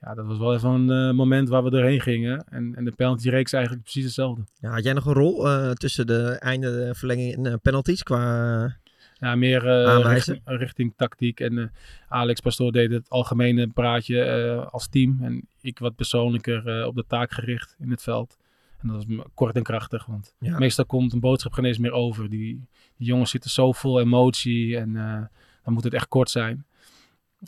ja, 0.00 0.14
dat 0.14 0.26
was 0.26 0.38
wel 0.38 0.54
even 0.54 0.70
een 0.70 1.08
uh, 1.08 1.14
moment 1.14 1.48
waar 1.48 1.62
we 1.62 1.70
doorheen 1.70 2.00
gingen. 2.00 2.44
En, 2.48 2.74
en 2.74 2.84
de 2.84 2.92
penalty-reeks 2.92 3.52
eigenlijk 3.52 3.82
precies 3.82 4.04
hetzelfde. 4.04 4.44
Ja, 4.58 4.70
had 4.70 4.84
jij 4.84 4.92
nog 4.92 5.06
een 5.06 5.12
rol 5.12 5.46
uh, 5.46 5.70
tussen 5.70 6.06
de 6.06 6.36
einde, 6.38 6.70
de 6.70 6.94
verlenging 6.94 7.34
en 7.36 7.46
uh, 7.46 7.54
penalties 7.62 8.02
qua 8.02 8.76
ja, 9.22 9.34
meer 9.34 9.64
uh, 9.64 10.00
richting, 10.02 10.40
richting, 10.44 10.92
tactiek. 10.96 11.40
En 11.40 11.52
uh, 11.52 11.66
Alex 12.08 12.40
Pastoor 12.40 12.72
deed 12.72 12.90
het 12.90 13.10
algemene 13.10 13.68
praatje 13.68 14.44
uh, 14.56 14.66
als 14.66 14.88
team. 14.88 15.18
En 15.22 15.48
ik 15.60 15.78
wat 15.78 15.94
persoonlijker 15.94 16.86
op 16.86 16.94
de 16.94 17.04
taak 17.06 17.32
gericht 17.32 17.76
in 17.78 17.90
het 17.90 18.02
veld. 18.02 18.36
En 18.80 18.88
dat 18.88 19.04
was 19.04 19.16
kort 19.34 19.56
en 19.56 19.62
krachtig. 19.62 20.06
Want 20.06 20.34
ja. 20.38 20.58
meestal 20.58 20.86
komt 20.86 21.12
een 21.12 21.20
boodschap 21.20 21.52
geen 21.52 21.64
eens 21.64 21.78
meer 21.78 21.92
over. 21.92 22.28
Die, 22.28 22.66
die 22.96 23.06
jongens 23.06 23.30
zitten 23.30 23.50
zo 23.50 23.72
vol 23.72 24.00
emotie. 24.00 24.76
En 24.76 24.88
uh, 24.88 25.20
dan 25.64 25.74
moet 25.74 25.84
het 25.84 25.94
echt 25.94 26.08
kort 26.08 26.30
zijn. 26.30 26.66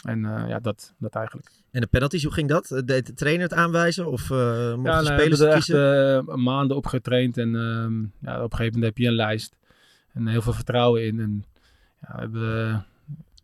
En 0.04 0.24
uh, 0.24 0.44
ja, 0.48 0.60
dat, 0.60 0.94
dat 0.98 1.14
eigenlijk. 1.14 1.50
En 1.70 1.80
de 1.80 1.86
penalties, 1.86 2.22
hoe 2.22 2.32
ging 2.32 2.48
dat? 2.48 2.82
Deed 2.84 3.06
de 3.06 3.14
trainer 3.14 3.42
het 3.42 3.54
aanwijzen? 3.54 4.06
Of 4.06 4.30
uh, 4.30 4.74
mochten 4.74 4.92
ja, 4.92 4.98
de 4.98 5.06
spelers 5.06 5.54
kiezen? 5.54 6.26
echt 6.26 6.36
maanden 6.36 6.76
op 6.76 6.86
getraind. 6.86 7.38
En 7.38 7.48
uh, 7.48 8.30
ja, 8.30 8.42
op 8.42 8.52
een 8.52 8.56
gegeven 8.56 8.72
moment 8.72 8.84
heb 8.84 8.98
je 8.98 9.06
een 9.06 9.14
lijst. 9.14 9.56
En 10.12 10.26
heel 10.26 10.42
veel 10.42 10.52
vertrouwen 10.52 11.06
in. 11.06 11.20
En 11.20 11.44
ja, 12.08 12.14
we 12.14 12.20
hebben, 12.20 12.86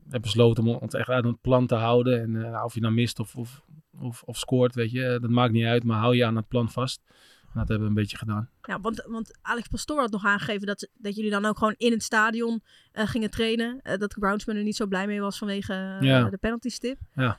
hebben 0.02 0.20
besloten 0.20 0.66
om 0.66 0.74
ons 0.74 0.94
echt 0.94 1.08
uit 1.08 1.24
het 1.24 1.40
plan 1.40 1.66
te 1.66 1.74
houden. 1.74 2.20
En 2.20 2.34
uh, 2.34 2.62
of 2.64 2.74
je 2.74 2.80
nou 2.80 2.94
mist 2.94 3.18
of, 3.18 3.36
of, 3.36 3.62
of, 4.00 4.22
of 4.22 4.38
scoort, 4.38 4.74
weet 4.74 4.90
je, 4.90 5.18
dat 5.20 5.30
maakt 5.30 5.52
niet 5.52 5.64
uit. 5.64 5.84
Maar 5.84 5.98
hou 5.98 6.16
je 6.16 6.24
aan 6.24 6.36
het 6.36 6.48
plan 6.48 6.70
vast. 6.70 7.02
En 7.40 7.58
dat 7.58 7.68
hebben 7.68 7.80
we 7.80 7.94
een 7.94 8.00
beetje 8.00 8.16
gedaan. 8.16 8.50
Ja, 8.62 8.80
want, 8.80 9.04
want 9.08 9.38
Alex 9.42 9.68
Pastoor 9.68 10.00
had 10.00 10.10
nog 10.10 10.24
aangegeven 10.24 10.66
dat, 10.66 10.88
dat 10.94 11.14
jullie 11.14 11.30
dan 11.30 11.44
ook 11.44 11.58
gewoon 11.58 11.74
in 11.76 11.92
het 11.92 12.02
stadion 12.02 12.62
uh, 12.92 13.06
gingen 13.06 13.30
trainen. 13.30 13.80
Uh, 13.82 13.96
dat 13.96 14.16
Brownsman 14.18 14.56
er 14.56 14.62
niet 14.62 14.76
zo 14.76 14.86
blij 14.86 15.06
mee 15.06 15.20
was 15.20 15.38
vanwege 15.38 15.72
uh, 15.72 16.08
ja. 16.08 16.30
de 16.30 16.36
penalty 16.36 16.68
stip. 16.68 16.98
Ja. 17.14 17.38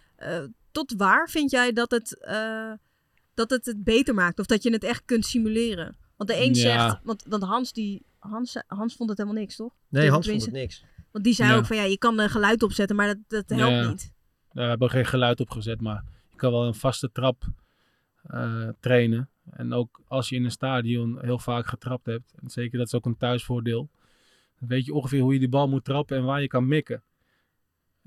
tot 0.72 0.94
waar 0.98 1.30
vind 1.30 1.52
jij 1.52 1.74
dat 1.74 1.92
het, 1.92 2.26
dat 3.34 3.50
het 3.50 3.66
het 3.66 3.84
beter 3.84 4.14
maakt? 4.14 4.40
Of 4.40 4.46
dat 4.46 4.64
je 4.64 4.72
het 4.72 4.84
echt 4.84 5.06
kunt 5.06 5.26
simuleren? 5.26 5.96
Want 6.18 6.30
de 6.30 6.46
een 6.46 6.54
Ja. 6.54 6.90
zegt, 6.90 7.00
want, 7.04 7.26
want 7.30 7.44
Hans, 7.44 7.74
die, 7.74 8.06
Hans, 8.18 8.64
Hans 8.68 8.96
vond 8.96 9.10
het 9.10 9.18
helemaal 9.18 9.40
niks, 9.40 9.56
toch? 9.56 9.74
Nee, 9.90 10.10
Hans 10.10 10.28
vond 10.28 10.42
het 10.42 10.52
niks. 10.52 10.84
Want 11.12 11.24
die 11.24 11.34
zei 11.34 11.50
Ja. 11.50 11.56
ook 11.58 11.66
van 11.66 11.76
ja, 11.76 11.84
je 11.84 11.98
kan 11.98 12.20
er 12.20 12.30
geluid 12.30 12.64
opzetten, 12.64 12.96
maar 12.96 13.08
dat, 13.08 13.18
dat 13.28 13.60
helpt 13.60 13.74
Ja. 13.84 13.88
niet. 13.90 14.14
We 14.52 14.62
hebben 14.62 14.90
geen 14.90 15.06
geluid 15.06 15.40
opgezet, 15.40 15.82
maar 15.82 16.04
je 16.30 16.36
kan 16.36 16.52
wel 16.52 16.66
een 16.66 16.76
vaste 16.76 17.12
trap 17.12 17.44
uh, 18.34 18.68
trainen. 18.80 19.30
En 19.52 19.74
ook 19.74 20.02
als 20.08 20.30
je 20.30 20.36
in 20.36 20.44
een 20.44 20.52
stadion 20.52 21.18
heel 21.22 21.40
vaak 21.40 21.68
getrapt 21.68 22.06
hebt, 22.06 22.34
en 22.42 22.50
zeker 22.50 22.78
dat 22.78 22.88
is 22.88 22.94
ook 22.94 23.06
een 23.06 23.18
thuisvoordeel, 23.18 23.90
dan 24.60 24.68
weet 24.70 24.86
je 24.86 24.94
ongeveer 24.94 25.22
hoe 25.22 25.34
je 25.34 25.40
die 25.40 25.50
bal 25.50 25.70
moet 25.70 25.84
trappen 25.84 26.18
en 26.18 26.24
waar 26.24 26.42
je 26.42 26.48
kan 26.48 26.68
mikken. 26.68 27.04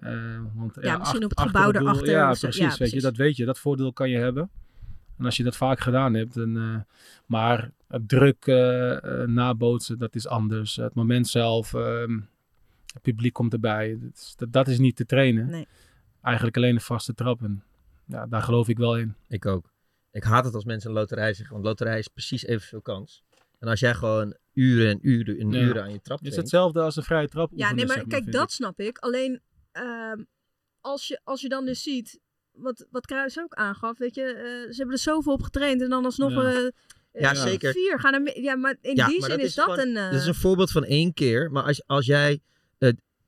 Uh, 0.00 0.40
want, 0.54 0.76
ja, 0.80 0.98
misschien 0.98 1.24
op 1.24 1.30
het 1.30 1.40
gebouw 1.40 1.70
erachter. 1.72 2.10
Ja, 2.10 2.34
precies, 2.40 2.78
weet 2.78 2.90
je, 2.90 3.00
dat 3.00 3.16
weet 3.16 3.36
je. 3.36 3.44
Dat 3.44 3.58
voordeel 3.58 3.92
kan 3.92 4.10
je 4.10 4.16
hebben. 4.18 4.50
En 5.18 5.24
als 5.24 5.36
je 5.36 5.42
dat 5.42 5.56
vaak 5.56 5.80
gedaan 5.80 6.14
hebt, 6.14 6.34
dan, 6.34 6.56
uh, 6.56 6.76
maar 7.26 7.70
het 7.88 8.08
druk 8.08 8.46
uh, 8.46 8.98
nabootsen, 9.24 9.98
dat 9.98 10.14
is 10.14 10.26
anders. 10.26 10.76
Het 10.76 10.94
moment 10.94 11.28
zelf, 11.28 11.74
ehm, 11.74 12.20
het 12.94 13.02
publiek 13.02 13.32
komt 13.32 13.52
erbij. 13.52 13.98
Dat 14.00 14.12
is, 14.14 14.32
dat, 14.36 14.52
dat 14.52 14.68
is 14.68 14.78
niet 14.78 14.96
te 14.96 15.06
trainen. 15.06 15.46
Nee. 15.50 15.66
Eigenlijk 16.22 16.56
alleen 16.56 16.74
een 16.74 16.80
vaste 16.80 17.14
trap. 17.14 17.42
En 17.42 17.62
ja, 18.06 18.26
daar 18.26 18.42
geloof 18.42 18.68
ik 18.68 18.78
wel 18.78 18.98
in. 18.98 19.14
Ik 19.28 19.46
ook. 19.46 19.72
Ik 20.12 20.22
haat 20.22 20.44
het 20.44 20.54
als 20.54 20.64
mensen 20.64 20.90
een 20.90 20.96
loterij 20.96 21.34
zeggen, 21.34 21.54
want 21.54 21.66
loterij 21.66 21.98
is 21.98 22.08
precies 22.08 22.44
evenveel 22.44 22.80
kans. 22.82 23.22
En 23.58 23.68
als 23.68 23.80
jij 23.80 23.94
gewoon 23.94 24.36
uren 24.52 24.88
en 24.90 24.98
uren 25.02 25.38
en 25.38 25.50
Ja. 25.50 25.60
uren 25.60 25.82
aan 25.82 25.92
je 25.92 26.00
trap 26.00 26.18
Het 26.18 26.26
is 26.26 26.32
traint, 26.32 26.36
hetzelfde 26.36 26.80
als 26.80 26.96
een 26.96 27.02
vrije 27.02 27.28
trap. 27.28 27.50
Ja, 27.54 27.72
nee, 27.72 27.86
maar 27.86 27.96
zeg 27.96 28.06
kijk, 28.06 28.32
dat 28.32 28.42
ik. 28.42 28.48
snap 28.50 28.80
ik. 28.80 28.98
Alleen 28.98 29.40
ehm, 29.72 30.22
als, 30.80 31.06
je, 31.08 31.20
als 31.24 31.40
je 31.40 31.48
dan 31.48 31.64
dus 31.66 31.82
ziet, 31.82 32.20
wat, 32.52 32.86
wat 32.90 33.06
Kruis 33.06 33.38
ook 33.38 33.54
aangaf, 33.54 33.98
weet 33.98 34.14
je, 34.14 34.22
eh, 34.22 34.70
ze 34.70 34.74
hebben 34.76 34.94
er 34.94 35.00
zoveel 35.00 35.32
op 35.32 35.42
getraind 35.42 35.82
en 35.82 35.88
dan 35.90 36.04
alsnog 36.04 36.32
Ja. 36.32 36.52
eh, 36.54 36.70
Ja, 37.12 37.30
eh, 37.32 37.42
zeker. 37.42 37.72
vier 37.72 38.00
gaan 38.00 38.14
er. 38.26 38.40
Ja, 38.40 38.56
maar 38.56 38.76
in 38.80 38.96
Ja, 38.96 39.06
die 39.06 39.20
maar 39.20 39.30
zin 39.30 39.38
is, 39.40 39.54
dat 39.54 39.64
gewoon- 39.64 39.78
een. 39.88 39.96
eh, 39.96 40.10
Dat 40.10 40.20
is 40.20 40.26
een 40.26 40.34
voorbeeld 40.34 40.70
van 40.70 40.84
één 40.84 41.12
keer. 41.14 41.50
Maar 41.50 41.62
als, 41.62 41.86
als 41.86 42.06
jij 42.06 42.40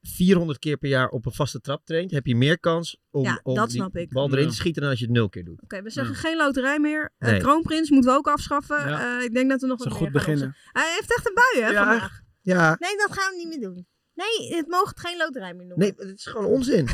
400 0.02 0.58
keer 0.58 0.76
per 0.76 0.88
jaar 0.88 1.08
op 1.08 1.26
een 1.26 1.32
vaste 1.32 1.60
trap 1.60 1.84
traint, 1.84 2.10
heb 2.10 2.26
je 2.26 2.36
meer 2.36 2.58
kans 2.60 2.98
om, 3.10 3.22
Ja, 3.22 3.40
om 3.42 3.54
dat 3.54 3.68
die 3.68 3.76
snap 3.76 3.96
ik. 3.96 4.10
bal 4.12 4.28
erin 4.30 4.42
Ja. 4.44 4.48
te 4.48 4.54
schieten 4.54 4.80
dan 4.82 4.90
als 4.90 4.98
je 5.00 5.04
het 5.04 5.14
nul 5.14 5.28
keer 5.28 5.44
doet. 5.44 5.62
Oké, 5.62 5.82
we 5.82 5.90
zeggen 5.90 6.14
geen 6.14 6.36
loterij 6.36 6.78
meer. 6.78 7.12
Eh, 7.18 7.30
Nee. 7.30 7.40
Kroonprins 7.40 7.90
moeten 7.90 8.10
we 8.10 8.16
ook 8.16 8.26
afschaffen. 8.28 8.88
Ja. 8.88 9.18
Eh, 9.18 9.24
ik 9.24 9.34
denk 9.34 9.50
dat 9.50 9.60
we 9.60 9.66
nog 9.66 9.84
wat 9.84 9.92
goed 9.92 10.02
gaan 10.02 10.12
beginnen. 10.12 10.56
Hij 10.72 10.92
heeft 10.94 11.16
echt 11.16 11.28
een 11.28 11.34
bui, 11.34 11.64
hè, 11.66 11.70
Ja, 11.72 11.84
vandaag. 11.84 12.20
Ja, 12.42 12.76
Nee, 12.78 12.96
dat 12.96 13.12
gaan 13.12 13.30
we 13.30 13.36
niet 13.36 13.48
meer 13.48 13.60
doen. 13.68 13.86
Nee, 14.14 14.54
het 14.56 14.66
mogen 14.68 14.88
het 14.88 15.00
geen 15.00 15.16
loterij 15.16 15.54
meer 15.54 15.66
noemen. 15.66 15.78
nee, 15.96 16.08
het 16.08 16.18
is 16.18 16.26
gewoon 16.26 16.46
onzin. 16.46 16.88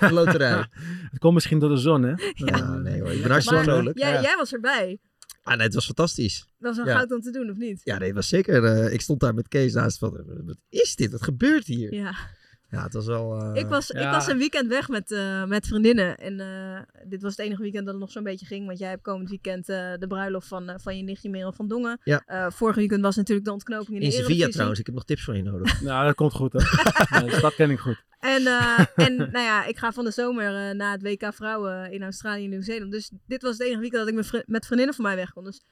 Een 0.00 0.12
loterij. 0.12 0.66
Het 1.10 1.18
komt 1.18 1.34
misschien 1.34 1.58
door 1.58 1.68
de 1.68 1.76
zon, 1.76 2.02
hè? 2.02 2.12
Ja, 2.34 2.74
nee 2.74 3.00
hoor, 3.00 3.10
ik 3.12 3.22
ben 3.22 3.30
hartstikke 3.30 3.62
vrolijk. 3.62 3.98
jij, 3.98 4.12
Ja. 4.12 4.22
jij 4.22 4.36
was 4.36 4.52
erbij. 4.52 4.98
Ah, 5.42 5.56
nee, 5.56 5.64
het 5.66 5.74
was 5.74 5.84
fantastisch. 5.84 6.38
Dat 6.38 6.48
was 6.58 6.76
wel 6.76 6.86
Ja. 6.86 6.96
goud 6.96 7.12
om 7.12 7.20
te 7.20 7.30
doen, 7.30 7.50
of 7.50 7.56
niet? 7.56 7.80
Ja, 7.84 7.98
nee, 7.98 8.06
het 8.06 8.16
was 8.16 8.28
zeker. 8.28 8.64
eh, 8.64 8.92
ik 8.92 9.00
stond 9.00 9.20
daar 9.20 9.34
met 9.34 9.48
Kees 9.48 9.72
naast 9.72 9.98
van, 9.98 10.16
eh, 10.18 10.24
wat 10.44 10.56
is 10.68 10.96
dit? 10.96 11.10
Wat 11.10 11.22
gebeurt 11.22 11.66
hier? 11.66 11.94
Ja. 11.94 12.14
Ja, 12.72 12.82
het 12.82 12.92
was 12.92 13.06
wel... 13.06 13.40
eh, 13.40 13.60
Ik 13.60 13.66
was, 13.68 13.90
ik 13.90 14.10
was 14.10 14.26
een 14.26 14.38
weekend 14.38 14.68
weg 14.68 14.88
met, 14.88 15.10
eh, 15.12 15.44
met 15.44 15.66
vriendinnen. 15.66 16.18
En 16.18 16.40
eh, 16.40 16.80
dit 17.08 17.22
was 17.22 17.36
het 17.36 17.46
enige 17.46 17.62
weekend 17.62 17.84
dat 17.84 17.92
het 17.94 18.02
nog 18.02 18.12
zo'n 18.12 18.22
beetje 18.22 18.46
ging. 18.46 18.66
Want 18.66 18.78
jij 18.78 18.88
hebt 18.88 19.02
komend 19.02 19.28
weekend 19.28 19.68
eh, 19.68 19.92
de 19.98 20.06
bruiloft 20.06 20.48
van, 20.48 20.72
van 20.82 20.96
je 20.96 21.02
nichtje 21.02 21.30
Merel 21.30 21.52
van 21.52 21.68
Dongen. 21.68 22.00
Ja. 22.04 22.22
Eh, 22.26 22.50
vorige 22.50 22.78
weekend 22.78 23.00
was 23.02 23.16
natuurlijk 23.16 23.46
de 23.46 23.52
ontknoping 23.52 23.88
in, 23.88 23.94
In 23.94 24.00
de 24.00 24.06
Sevilla 24.10 24.24
Eredivisie. 24.26 24.52
trouwens, 24.52 24.80
ik 24.80 24.86
heb 24.86 24.94
nog 24.94 25.04
tips 25.04 25.24
van 25.24 25.36
je 25.36 25.42
nodig. 25.42 25.80
Nou, 25.82 26.06
dat 26.06 26.14
komt 26.14 26.32
goed, 26.32 26.52
dat 27.42 27.54
ken 27.54 27.70
ik 27.70 27.78
goed. 27.78 28.04
En, 28.20 28.46
eh, 28.46 28.78
en 28.94 29.16
nou 29.34 29.44
ja, 29.44 29.64
ik 29.66 29.78
ga 29.78 29.92
van 29.92 30.04
de 30.04 30.10
zomer 30.10 30.68
eh, 30.68 30.74
naar 30.74 30.92
het 30.92 31.02
WK 31.02 31.34
Vrouwen 31.34 31.92
in 31.92 32.02
Australië 32.02 32.44
en 32.44 32.50
Nieuw-Zeeland. 32.50 32.92
Dus 32.92 33.10
dit 33.26 33.42
was 33.42 33.52
het 33.52 33.60
enige 33.62 33.80
weekend 33.80 34.00
dat 34.00 34.10
ik 34.10 34.14
met, 34.16 34.26
vri- 34.26 34.42
met 34.46 34.64
vriendinnen 34.66 34.94
van 34.94 35.04
mij 35.04 35.16
weg 35.16 35.32
kon. 35.32 35.44
Dus 35.44 35.62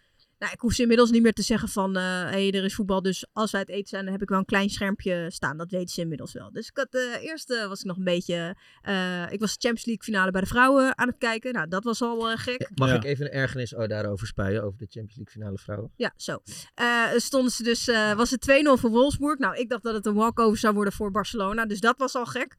nou, 0.40 0.52
ik 0.52 0.60
hoef 0.60 0.72
ze 0.72 0.82
inmiddels 0.82 1.10
niet 1.10 1.22
meer 1.22 1.32
te 1.32 1.42
zeggen 1.42 1.68
van... 1.68 1.96
hé, 1.96 2.02
hey, 2.02 2.52
er 2.52 2.64
is 2.64 2.74
voetbal, 2.74 3.02
dus 3.02 3.26
als 3.32 3.50
wij 3.50 3.60
het 3.60 3.70
eten 3.70 3.88
zijn... 3.88 4.04
dan 4.04 4.12
heb 4.12 4.22
ik 4.22 4.28
wel 4.28 4.38
een 4.38 4.44
klein 4.44 4.70
schermpje 4.70 5.26
staan. 5.28 5.56
Dat 5.56 5.70
weten 5.70 5.88
ze 5.88 6.00
inmiddels 6.00 6.32
wel. 6.32 6.52
Dus 6.52 6.68
ik 6.68 6.76
had, 6.76 6.88
eh 6.90 7.22
eerst 7.22 7.50
eh, 7.50 7.66
was 7.66 7.80
ik 7.80 7.86
nog 7.86 7.96
een 7.96 8.04
beetje... 8.04 8.56
eh, 8.82 9.32
ik 9.32 9.40
was 9.40 9.52
de 9.52 9.58
Champions 9.60 9.84
League 9.84 10.04
finale 10.04 10.30
bij 10.30 10.40
de 10.40 10.46
vrouwen 10.46 10.98
aan 10.98 11.08
het 11.08 11.18
kijken. 11.18 11.52
Nou, 11.52 11.68
dat 11.68 11.84
was 11.84 12.02
al 12.02 12.30
eh, 12.30 12.38
gek. 12.38 12.70
Mag 12.74 12.94
ik 12.94 13.04
even 13.04 13.24
een 13.24 13.32
ergernis 13.32 13.74
oh, 13.74 13.88
daarover 13.88 14.26
spuien, 14.26 14.62
over 14.62 14.78
de 14.78 14.86
Champions 14.90 15.16
League 15.16 15.32
finale 15.32 15.58
vrouwen? 15.58 15.92
Ja, 15.96 16.12
zo. 16.16 16.42
Eh, 16.74 17.06
stonden 17.16 17.52
ze 17.52 17.62
dus, 17.62 17.88
eh, 17.88 18.12
was 18.12 18.30
het 18.30 18.40
2-0 18.40 18.76
voor 18.76 18.90
Wolfsburg. 18.90 19.38
Nou, 19.38 19.56
ik 19.56 19.68
dacht 19.68 19.82
dat 19.82 19.94
het 19.94 20.06
een 20.06 20.14
walkover 20.14 20.58
zou 20.58 20.74
worden 20.74 20.92
voor 20.92 21.10
Barcelona. 21.10 21.66
Dus 21.66 21.80
dat 21.80 21.98
was 21.98 22.14
al 22.14 22.26
gek. 22.26 22.56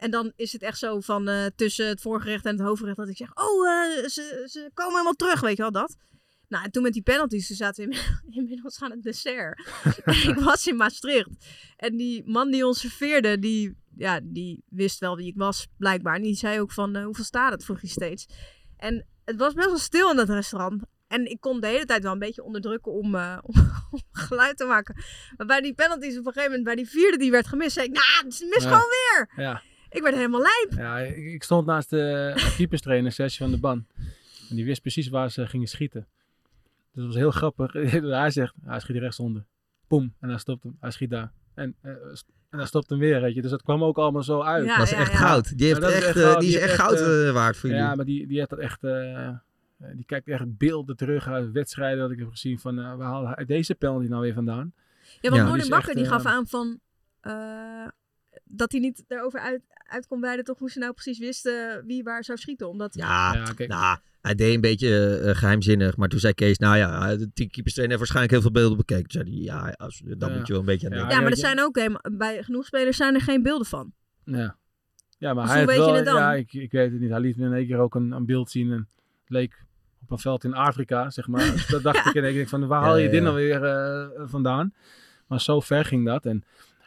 En 0.00 0.10
dan 0.10 0.32
is 0.36 0.52
het 0.52 0.62
echt 0.62 0.78
zo 0.78 1.00
van 1.00 1.28
eh, 1.28 1.46
tussen 1.56 1.88
het 1.88 2.00
voorgerecht 2.00 2.44
en 2.44 2.56
het 2.56 2.66
hoofdgerecht 2.66 2.96
dat 2.96 3.08
ik 3.08 3.16
zeg... 3.16 3.34
Oh, 3.34 3.68
eh, 3.68 4.08
ze, 4.08 4.46
ze 4.50 4.70
komen 4.74 4.92
helemaal 4.92 5.12
terug, 5.12 5.40
weet 5.40 5.56
je 5.56 5.62
wel, 5.62 5.72
dat. 5.72 5.96
Nou, 6.50 6.64
en 6.64 6.70
toen 6.70 6.82
met 6.82 6.92
die 6.92 7.02
penalties, 7.02 7.46
toen 7.46 7.56
zaten 7.56 7.88
we 7.88 7.96
inmiddels- 8.38 8.82
aan 8.82 8.90
het 8.90 9.02
dessert. 9.02 9.60
ik 10.30 10.38
was 10.38 10.66
in 10.66 10.76
Maastricht. 10.76 11.28
En 11.76 11.96
die 11.96 12.22
man 12.26 12.50
die 12.50 12.66
ons 12.66 12.80
serveerde, 12.80 13.38
die, 13.38 13.76
ja, 13.96 14.20
die 14.22 14.62
wist 14.68 14.98
wel 14.98 15.16
wie 15.16 15.26
ik 15.26 15.36
was, 15.36 15.66
blijkbaar. 15.78 16.14
En 16.16 16.22
die 16.22 16.34
zei 16.34 16.60
ook 16.60 16.72
van, 16.72 16.96
eh, 16.96 17.04
hoeveel 17.04 17.24
staat 17.24 17.52
het, 17.52 17.64
vroeg 17.64 17.80
hij 17.80 17.90
steeds. 17.90 18.26
En 18.76 19.06
het 19.24 19.36
was 19.36 19.54
best 19.54 19.66
wel 19.68 19.78
stil 19.78 20.10
in 20.10 20.16
dat 20.16 20.28
restaurant. 20.28 20.82
En 21.08 21.30
ik 21.30 21.40
kon 21.40 21.60
de 21.60 21.66
hele 21.66 21.84
tijd 21.84 22.02
wel 22.02 22.12
een 22.12 22.18
beetje 22.18 22.42
onderdrukken 22.44 22.92
om, 22.92 23.14
eh, 23.14 23.38
om, 23.42 23.54
om 23.90 24.00
geluid 24.12 24.56
te 24.56 24.64
maken. 24.64 25.04
Maar 25.36 25.46
bij 25.46 25.60
die 25.60 25.74
penalties 25.74 26.18
op 26.18 26.26
een 26.26 26.32
gegeven 26.32 26.44
moment, 26.58 26.64
bij 26.64 26.74
die 26.74 26.88
vierde 26.88 27.16
die 27.18 27.30
werd 27.30 27.46
gemist, 27.46 27.72
zei 27.72 27.86
ik, 27.86 27.92
nou, 27.92 28.30
ze 28.32 28.46
mis 28.46 28.62
Ja. 28.62 28.68
gewoon 28.68 28.88
weer. 28.88 29.44
Ja. 29.44 29.62
Ik 29.90 30.02
werd 30.02 30.14
helemaal 30.14 30.40
lijp. 30.40 30.72
Ja, 30.76 30.98
ik, 30.98 31.16
ik 31.32 31.42
stond 31.42 31.66
naast 31.66 31.90
de 31.90 32.32
keeperstrainer, 32.56 33.12
Sergio 33.12 33.46
van 33.46 33.54
de 33.54 33.60
Ban. 33.60 33.86
En 34.50 34.56
die 34.56 34.64
wist 34.64 34.80
precies 34.80 35.08
waar 35.08 35.30
ze 35.30 35.46
gingen 35.46 35.66
schieten. 35.68 36.08
Dus 36.92 37.02
dat 37.02 37.06
was 37.06 37.14
heel 37.14 37.30
grappig. 37.30 37.72
hij 38.22 38.30
zegt, 38.30 38.54
hij 38.64 38.80
schiet 38.80 38.96
rechtsonder. 38.96 39.44
Poem. 39.86 40.14
En 40.20 40.28
hij 40.28 40.38
stopt 40.38 40.62
hem. 40.62 40.76
Hij 40.80 40.90
schiet 40.90 41.10
daar. 41.10 41.32
En, 41.54 41.76
st- 42.12 42.28
en 42.50 42.58
hij 42.58 42.66
stopt 42.66 42.90
hem 42.90 42.98
weer, 42.98 43.20
weet 43.20 43.34
je. 43.34 43.42
Dus 43.42 43.50
dat 43.50 43.62
kwam 43.62 43.84
ook 43.84 43.98
allemaal 43.98 44.22
zo 44.22 44.40
uit. 44.42 44.64
Ja, 44.64 44.76
Dat 44.76 44.86
is 44.86 44.90
ja, 44.92 44.98
echt 44.98 45.12
ja. 45.12 45.18
goud. 45.18 45.58
Die 45.58 45.66
heeft 45.66 45.82
echt, 45.82 46.16
eh, 46.16 46.38
die 46.38 46.48
is 46.48 46.56
echt 46.56 46.74
goud, 46.74 47.00
eh, 47.00 47.32
waard 47.32 47.56
voor 47.56 47.68
Ja, 47.70 47.80
jullie. 47.80 47.96
maar 47.96 48.04
die, 48.04 48.26
die 48.26 48.36
heeft 48.38 48.50
dat 48.50 48.58
echt... 48.58 48.80
die 49.94 50.04
kijkt 50.04 50.28
echt 50.28 50.56
beelden 50.56 50.96
terug 50.96 51.26
uit 51.28 51.50
wedstrijden 51.50 51.98
dat 51.98 52.10
ik 52.10 52.18
heb 52.18 52.28
gezien 52.30 52.58
van... 52.58 52.74
waar 52.96 53.08
haalde 53.08 53.32
hij 53.34 53.44
deze 53.44 53.74
penalty 53.74 54.06
nou 54.06 54.22
weer 54.22 54.34
vandaan? 54.34 54.72
Ja, 55.20 55.30
want 55.44 55.62
is 55.62 55.68
Bakker 55.68 55.94
die 55.94 56.06
gaf 56.06 56.24
aan 56.26 56.46
van... 56.46 56.80
eh, 57.20 57.86
dat 58.44 58.72
hij 58.72 58.80
niet 58.80 59.04
erover 59.08 59.40
uit, 59.40 59.62
uit 59.68 60.06
kon 60.06 60.20
wijden 60.20 60.44
toch 60.44 60.58
hoe 60.58 60.70
ze 60.70 60.78
nou 60.78 60.92
precies 60.92 61.18
wisten 61.18 61.84
wie 61.86 62.02
waar 62.02 62.24
zou 62.24 62.38
schieten. 62.38 62.68
Omdat... 62.68 62.94
Ja, 62.94 63.34
nou, 63.66 63.98
hij 64.20 64.34
deed 64.34 64.54
een 64.54 64.60
beetje 64.60 65.18
eh, 65.18 65.34
geheimzinnig. 65.36 65.96
Maar 65.96 66.08
toen 66.08 66.18
zei 66.20 66.34
Kees, 66.34 66.58
nou 66.58 66.76
ja, 66.76 67.16
de 67.16 67.30
keeperstrainer 67.34 67.98
heeft 67.98 67.98
waarschijnlijk 67.98 68.30
heel 68.32 68.40
veel 68.40 68.50
beelden 68.50 68.76
bekeken. 68.76 69.08
Toen 69.08 69.22
zei 69.24 69.34
hij, 69.34 69.44
ja, 69.44 69.74
als, 69.76 70.02
dan 70.04 70.30
Ja. 70.30 70.36
moet 70.36 70.46
je 70.46 70.52
wel 70.52 70.60
een 70.60 70.66
beetje 70.68 70.86
aan 70.86 70.92
denken. 70.96 71.14
Ja, 71.14 71.20
maar 71.20 71.30
er 71.30 71.36
zijn 71.36 71.60
ook 71.60 71.76
helemaal, 71.76 72.02
bij 72.12 72.42
genoeg 72.42 72.66
spelers 72.66 72.96
zijn 72.96 73.14
er 73.14 73.20
geen 73.20 73.42
beelden 73.42 73.66
van. 73.66 73.92
Ja. 74.24 74.56
Ja, 75.18 75.34
maar 75.34 75.44
Dus 75.44 75.52
hij 75.52 75.64
hoe 75.64 75.72
je 75.72 75.78
wel, 75.78 75.94
het 75.94 76.04
dan? 76.04 76.16
Ja, 76.16 76.34
ik, 76.34 76.52
ik 76.52 76.72
weet 76.72 76.90
het 76.92 77.00
niet. 77.00 77.10
Hij 77.10 77.20
liet 77.20 77.36
me 77.36 77.46
in 77.46 77.52
één 77.52 77.66
keer 77.66 77.78
ook 77.78 77.94
een, 77.94 78.12
een 78.12 78.26
beeld 78.26 78.50
zien. 78.50 78.72
En 78.72 78.88
het 79.20 79.30
leek 79.30 79.64
op 80.02 80.10
een 80.10 80.18
veld 80.18 80.44
in 80.44 80.54
Afrika, 80.54 81.10
zeg 81.10 81.26
maar. 81.26 81.52
Dus 81.52 81.66
dat 81.74 81.82
dacht 81.82 82.06
ik 82.06 82.14
in 82.14 82.24
één 82.24 82.32
keer 82.32 82.48
van, 82.48 82.66
waar 82.66 82.82
haal 82.82 82.96
je 82.96 83.04
Ja, 83.04 83.10
dit 83.10 83.18
ja. 83.18 83.24
nou 83.24 83.36
weer 83.36 83.64
eh, 83.64 84.06
vandaan? 84.28 84.74
Maar 85.26 85.40
zo 85.40 85.60
ver 85.60 85.84
ging 85.84 86.06
dat. 86.06 86.26
En 86.26 86.44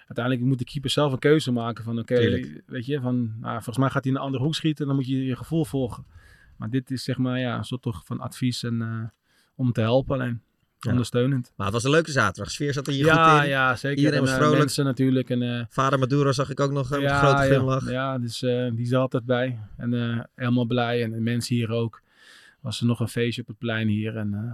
uiteindelijk 0.07 0.45
moet 0.45 0.59
de 0.59 0.65
keeper 0.65 0.89
zelf 0.89 1.11
een 1.11 1.19
keuze 1.19 1.51
maken 1.51 1.83
van, 1.83 1.99
oké, 1.99 2.39
weet 2.65 2.85
je, 2.85 2.99
van, 3.01 3.33
nou, 3.39 3.53
volgens 3.53 3.77
mij 3.77 3.89
gaat 3.89 4.03
hij 4.03 4.11
in 4.13 4.17
een 4.17 4.23
andere 4.23 4.43
hoek 4.43 4.55
schieten. 4.55 4.87
Dan 4.87 4.95
moet 4.95 5.07
je 5.07 5.25
je 5.25 5.35
gevoel 5.35 5.65
volgen. 5.65 6.05
Maar 6.57 6.69
dit 6.69 6.91
is 6.91 7.03
zeg 7.03 7.17
maar, 7.17 7.39
ja, 7.39 7.57
een 7.57 7.63
soort 7.63 7.81
toch 7.81 8.05
van 8.05 8.19
advies 8.19 8.63
en 8.63 8.81
eh, 8.81 9.09
om 9.55 9.71
te 9.71 9.81
helpen 9.81 10.15
alleen. 10.15 10.41
Ja. 10.79 10.91
Ondersteunend. 10.91 11.51
Maar 11.55 11.65
het 11.65 11.75
was 11.75 11.83
een 11.83 11.91
leuke 11.91 12.11
zaterdag. 12.11 12.51
Sfeer 12.51 12.73
zat 12.73 12.87
er 12.87 12.93
hier 12.93 13.05
ja, 13.05 13.33
goed 13.33 13.43
in. 13.43 13.49
Ja, 13.49 13.75
zeker. 13.75 13.97
Iedereen 13.97 14.19
En, 14.19 14.23
was 14.25 14.33
eh, 14.33 14.37
vrolijk. 14.39 14.59
mensen 14.59 14.85
natuurlijk. 14.85 15.29
En, 15.29 15.41
eh, 15.41 15.65
Vader 15.69 15.99
Maduro 15.99 16.31
zag 16.31 16.49
ik 16.49 16.59
ook 16.59 16.71
nog 16.71 16.89
met 16.89 16.99
een 16.99 17.05
ja, 17.05 17.19
grote 17.19 17.41
ja. 17.41 17.45
glimlach. 17.45 17.89
Ja, 17.89 18.17
dus 18.17 18.43
eh, 18.43 18.69
die 18.71 18.81
is 18.81 18.91
er 18.91 18.97
altijd 18.97 19.25
bij. 19.25 19.59
En 19.77 19.93
eh, 19.93 20.19
helemaal 20.35 20.65
blij. 20.65 21.03
En 21.03 21.11
de 21.11 21.19
mensen 21.19 21.55
hier 21.55 21.69
ook. 21.69 22.01
Was 22.59 22.79
er 22.79 22.85
nog 22.85 22.99
een 22.99 23.07
feestje 23.07 23.41
op 23.41 23.47
het 23.47 23.57
plein 23.57 23.87
hier. 23.87 24.17
En, 24.17 24.33
eh, 24.33 24.53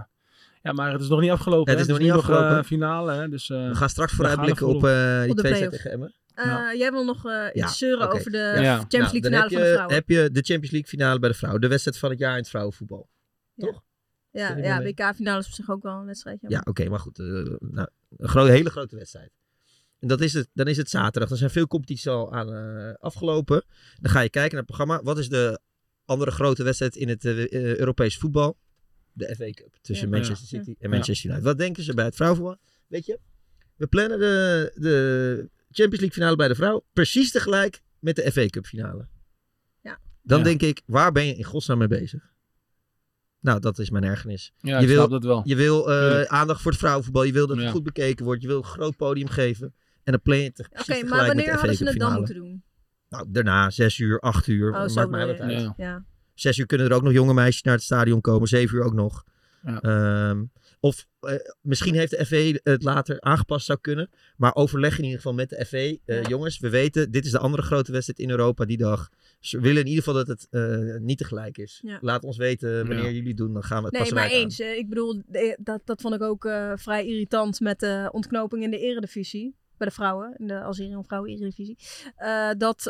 ja, 0.62 0.72
maar 0.72 0.92
het 0.92 1.00
is 1.00 1.08
nog 1.08 1.20
niet 1.20 1.30
afgelopen. 1.30 1.72
Het 1.72 1.80
is 1.80 1.86
hè. 1.86 1.92
nog 1.92 2.00
nu 2.02 2.06
niet 2.06 2.14
nog, 2.14 2.28
eh, 2.28 2.36
afgelopen. 2.36 2.64
finale. 2.64 3.12
Hè. 3.12 3.28
Dus, 3.28 3.50
eh, 3.50 3.68
We 3.68 3.74
gaan 3.74 3.88
straks 3.88 4.10
we 4.10 4.16
vooruitblikken 4.16 4.66
gaan 4.66 4.74
op 4.74 4.82
die 4.82 5.30
Op 5.30 5.36
de 5.36 5.42
twee 5.42 5.68
tegen 5.68 5.90
Emmen. 5.90 6.12
Eh, 6.40 6.78
Jij 6.78 6.90
wil 6.90 7.04
nog 7.04 7.26
eh, 7.26 7.46
iets 7.52 7.78
zeuren 7.78 8.10
over 8.10 8.30
de 8.30 8.38
Ja. 8.38 8.76
Champions 8.78 8.90
Nou, 8.92 9.02
League 9.12 9.22
finale 9.22 9.48
van 9.50 9.60
de 9.60 9.66
vrouwen. 9.72 9.94
heb 9.94 10.08
je 10.08 10.16
de 10.32 10.40
Champions 10.42 10.70
League 10.70 10.88
finale 10.88 11.18
bij 11.18 11.28
de 11.28 11.34
vrouwen. 11.34 11.60
De 11.60 11.68
wedstrijd 11.68 11.98
van 11.98 12.10
het 12.10 12.18
jaar 12.18 12.32
in 12.32 12.38
het 12.38 12.48
vrouwenvoetbal. 12.48 13.08
Toch? 13.56 13.82
Ja, 14.30 14.56
ja 14.56 14.78
mee? 14.78 14.94
WK-finale 14.94 15.38
is 15.40 15.46
op 15.46 15.52
zich 15.52 15.70
ook 15.70 15.82
wel 15.82 15.94
een 15.98 16.06
wedstrijdje. 16.06 16.50
Ja, 16.50 16.62
oké, 16.64 16.88
maar 16.88 16.98
goed. 16.98 17.18
eh, 17.18 17.26
nou, 17.58 17.88
een 18.16 18.28
gro- 18.28 18.44
hele 18.44 18.70
grote 18.70 18.96
wedstrijd. 18.96 19.30
En 19.98 20.08
dat 20.08 20.20
is 20.20 20.32
het, 20.32 20.48
dan 20.52 20.66
is 20.66 20.76
het 20.76 20.90
zaterdag. 20.90 21.28
Dan 21.28 21.38
zijn 21.38 21.50
veel 21.50 21.66
competities 21.66 22.06
al 22.08 22.32
aan 22.34 22.52
eh, 22.54 22.94
afgelopen. 22.94 23.64
Dan 24.00 24.10
ga 24.10 24.20
je 24.20 24.30
kijken 24.30 24.50
naar 24.56 24.64
het 24.66 24.76
programma. 24.76 25.02
Wat 25.02 25.18
is 25.18 25.28
de 25.28 25.60
andere 26.04 26.30
grote 26.30 26.62
wedstrijd 26.62 26.96
in 26.96 27.08
het 27.08 27.24
eh, 27.24 27.42
eh, 27.52 27.76
Europees 27.78 28.16
voetbal? 28.18 28.56
De 29.12 29.34
FA 29.36 29.50
Cup. 29.50 29.76
Tussen 29.80 30.08
Ja. 30.08 30.16
Manchester 30.16 30.48
Ja. 30.58 30.64
City 30.64 30.70
en 30.80 30.88
Ja. 30.90 30.96
Manchester 30.96 31.26
United. 31.30 31.46
Wat 31.46 31.58
denken 31.58 31.82
ze 31.82 31.94
bij 31.94 32.04
het 32.04 32.14
vrouwenvoetbal? 32.16 32.58
Weet 32.86 33.06
je, 33.06 33.18
we 33.76 33.86
plannen 33.86 34.18
de, 34.18 34.72
de 34.74 35.50
Champions 35.72 36.00
League 36.00 36.10
finale 36.12 36.36
bij 36.36 36.48
de 36.48 36.54
vrouw 36.54 36.84
precies 36.92 37.30
tegelijk 37.30 37.82
met 37.98 38.16
de 38.16 38.32
FA 38.32 38.46
Cup 38.46 38.66
finale. 38.66 39.08
Ja. 39.80 39.98
Dan 40.22 40.38
Ja. 40.38 40.44
denk 40.44 40.62
ik, 40.62 40.82
waar 40.86 41.12
ben 41.12 41.26
je 41.26 41.34
in 41.36 41.44
godsnaam 41.44 41.78
mee 41.78 41.88
bezig? 41.88 42.28
Nou, 43.40 43.60
dat 43.60 43.78
is 43.78 43.90
mijn 43.90 44.04
ergernis. 44.04 44.52
Ja, 44.58 44.76
je 44.76 44.82
ik 44.82 44.88
wil, 44.88 44.96
snap 44.98 45.10
dat 45.10 45.24
wel. 45.24 45.42
Je 45.44 45.56
wil 45.56 45.90
eh, 45.92 46.22
aandacht 46.22 46.60
voor 46.62 46.70
het 46.70 46.80
vrouwenvoetbal. 46.80 47.22
Je 47.22 47.32
wil 47.32 47.46
dat 47.46 47.56
het 47.56 47.64
Ja. 47.66 47.70
goed 47.72 47.82
bekeken 47.82 48.24
wordt. 48.24 48.42
Je 48.42 48.48
wil 48.48 48.56
een 48.56 48.64
groot 48.64 48.96
podium 48.96 49.28
geven. 49.28 49.74
En 50.04 50.12
dan 50.12 50.20
plan 50.22 50.38
je 50.38 50.44
het 50.54 50.68
Oké, 50.80 51.04
maar 51.06 51.26
wanneer 51.26 51.44
de 51.44 51.50
hadden 51.52 51.76
ze 51.76 51.84
het 51.84 51.92
dan 51.92 51.92
finale. 51.92 52.16
moeten 52.16 52.34
doen? 52.34 52.62
Nou, 53.08 53.26
daarna, 53.28 53.70
zes 53.70 53.98
uur, 53.98 54.20
acht 54.20 54.46
uur. 54.46 54.68
Oh, 54.72 54.78
maakt 54.78 54.92
zo 54.92 55.08
mij 55.08 55.26
wat 55.26 55.40
uit. 55.40 55.72
Ja. 55.76 56.04
Zes 56.34 56.58
uur 56.58 56.66
kunnen 56.66 56.86
er 56.86 56.92
ook 56.92 57.02
nog 57.02 57.12
jonge 57.12 57.34
meisjes 57.34 57.62
naar 57.62 57.74
het 57.74 57.82
stadion 57.82 58.20
komen. 58.20 58.48
Zeven 58.48 58.76
uur 58.76 58.84
ook 58.84 58.92
nog. 58.94 59.24
Ja. 59.64 59.80
Of 60.82 61.06
eh, 61.20 61.34
misschien 61.60 61.94
heeft 61.94 62.10
de 62.10 62.24
FV 62.26 62.58
het 62.62 62.82
later 62.82 63.20
aangepast 63.20 63.66
zou 63.66 63.78
kunnen. 63.80 64.10
Maar 64.36 64.54
overleg 64.54 64.96
in 64.98 65.02
ieder 65.04 65.16
geval 65.16 65.34
met 65.34 65.48
de 65.48 65.64
FV. 65.66 65.96
eh, 66.04 66.22
Jongens, 66.24 66.58
we 66.58 66.68
weten, 66.70 67.10
dit 67.10 67.24
is 67.24 67.30
de 67.30 67.38
andere 67.38 67.62
grote 67.62 67.92
wedstrijd 67.92 68.18
in 68.18 68.30
Europa 68.30 68.64
die 68.64 68.76
dag. 68.76 69.08
Ze 69.40 69.60
willen 69.60 69.80
in 69.80 69.86
ieder 69.88 70.02
geval 70.04 70.24
dat 70.24 70.28
het 70.28 70.46
eh, 70.50 70.96
niet 71.00 71.18
tegelijk 71.18 71.58
is. 71.58 71.80
Ja. 71.84 71.98
Laat 72.00 72.24
ons 72.24 72.36
weten 72.36 72.86
wanneer 72.86 73.04
Ja. 73.04 73.10
jullie 73.10 73.34
doen. 73.34 73.52
Dan 73.52 73.62
gaan 73.64 73.78
we 73.78 73.82
het 73.84 73.92
Nee, 73.92 74.00
passen 74.00 74.16
maar 74.20 74.26
aan. 74.30 74.30
eens. 74.42 74.60
Ik 74.60 74.88
bedoel, 74.88 75.22
dat, 75.58 75.80
dat 75.84 76.00
vond 76.00 76.14
ik 76.14 76.22
ook 76.22 76.44
eh, 76.44 76.72
vrij 76.76 77.06
irritant 77.06 77.60
met 77.60 77.80
de 77.80 78.08
ontknoping 78.12 78.62
in 78.62 78.70
de 78.70 78.78
eredivisie. 78.78 79.54
Bij 79.76 79.88
de 79.88 79.94
vrouwen, 79.94 80.34
in 80.38 80.46
de 80.46 80.62
Algerië 80.62 80.98
vrouwen 81.06 81.30
eredivisie. 81.30 81.76
Eh, 82.16 82.50
dat, 82.58 82.82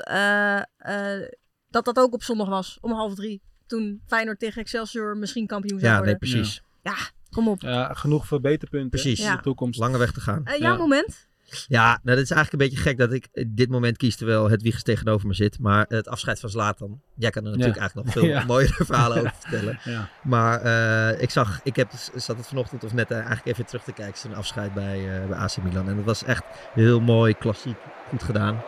dat 1.69 1.85
dat 1.85 1.97
ook 1.99 2.15
op 2.15 2.23
zondag 2.23 2.49
was, 2.49 2.79
om 2.81 2.93
half 2.93 3.15
drie. 3.15 3.43
Toen 3.67 4.03
Feyenoord 4.07 4.39
tegen 4.39 4.61
Excelsior 4.61 5.17
misschien 5.17 5.47
kampioen 5.47 5.79
zou 5.81 5.91
Ja, 5.93 5.99
worden. 5.99 6.17
nee, 6.21 6.31
precies. 6.33 6.63
Ja, 6.83 6.95
kom 7.31 7.49
op. 7.49 7.61
Ja, 7.63 7.95
genoeg 7.95 8.27
verbeterpunten 8.27 8.91
Precies. 8.91 9.21
in 9.21 9.33
de 9.33 9.41
toekomst. 9.43 9.79
Lange 9.81 9.99
weg 9.99 10.13
te 10.13 10.21
gaan. 10.21 10.47
Eh, 10.47 10.59
jouw 10.59 10.73
Ja. 10.73 10.79
moment? 10.79 11.29
Ja, 11.69 11.87
nou, 12.03 12.17
dat 12.17 12.25
is 12.25 12.31
eigenlijk 12.31 12.53
een 12.53 12.69
beetje 12.69 12.89
gek 12.89 12.99
dat 12.99 13.13
ik 13.13 13.29
dit 13.57 13.71
moment 13.71 13.97
kies 13.97 14.17
terwijl 14.17 14.51
het 14.51 14.63
Wiegers 14.63 14.83
tegenover 14.83 15.27
me 15.27 15.35
zit. 15.35 15.59
Maar 15.59 15.85
het 15.89 16.09
afscheid 16.09 16.41
van 16.41 16.51
Zlatan, 16.51 17.01
jij 17.15 17.31
kan 17.31 17.45
er 17.45 17.51
natuurlijk 17.51 17.77
Ja. 17.77 17.81
eigenlijk 17.81 18.15
nog 18.15 18.25
veel 18.25 18.33
Ja. 18.37 18.45
mooiere 18.45 18.85
verhalen 18.85 19.19
over 19.19 19.33
vertellen. 19.41 19.79
Ja. 19.85 20.09
Maar 20.23 20.61
eh, 20.61 21.23
ik 21.23 21.31
zag, 21.31 21.61
ik 21.63 21.77
heb, 21.77 21.91
zat 22.15 22.37
het 22.37 22.47
vanochtend 22.47 22.85
of 22.85 22.93
net 22.93 23.11
eh, 23.11 23.17
eigenlijk 23.17 23.47
even 23.47 23.67
terug 23.67 23.83
te 23.83 23.93
kijken, 23.93 24.19
zijn 24.19 24.35
afscheid 24.35 24.75
bij, 24.75 25.21
eh, 25.23 25.29
bij 25.29 25.39
AC 25.39 25.57
Milan. 25.63 25.89
En 25.89 25.97
dat 25.97 26.05
was 26.05 26.25
echt 26.25 26.43
heel 26.75 27.01
mooi, 27.01 27.35
klassiek, 27.35 27.77
goed 28.09 28.23
gedaan. 28.23 28.61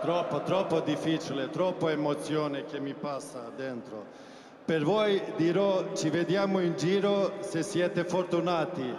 Troppo, 0.00 0.42
troppo 0.42 0.80
difficile, 0.80 1.50
troppo 1.50 1.88
emozione 1.88 2.64
che 2.64 2.80
mi 2.80 2.94
passa 2.94 3.50
dentro. 3.54 4.06
Per 4.64 4.82
voi 4.82 5.20
dirò 5.36 5.92
ci 5.94 6.08
vediamo 6.08 6.60
in 6.60 6.74
giro 6.76 7.34
se 7.40 7.62
siete 7.62 8.04
fortunati. 8.04 8.96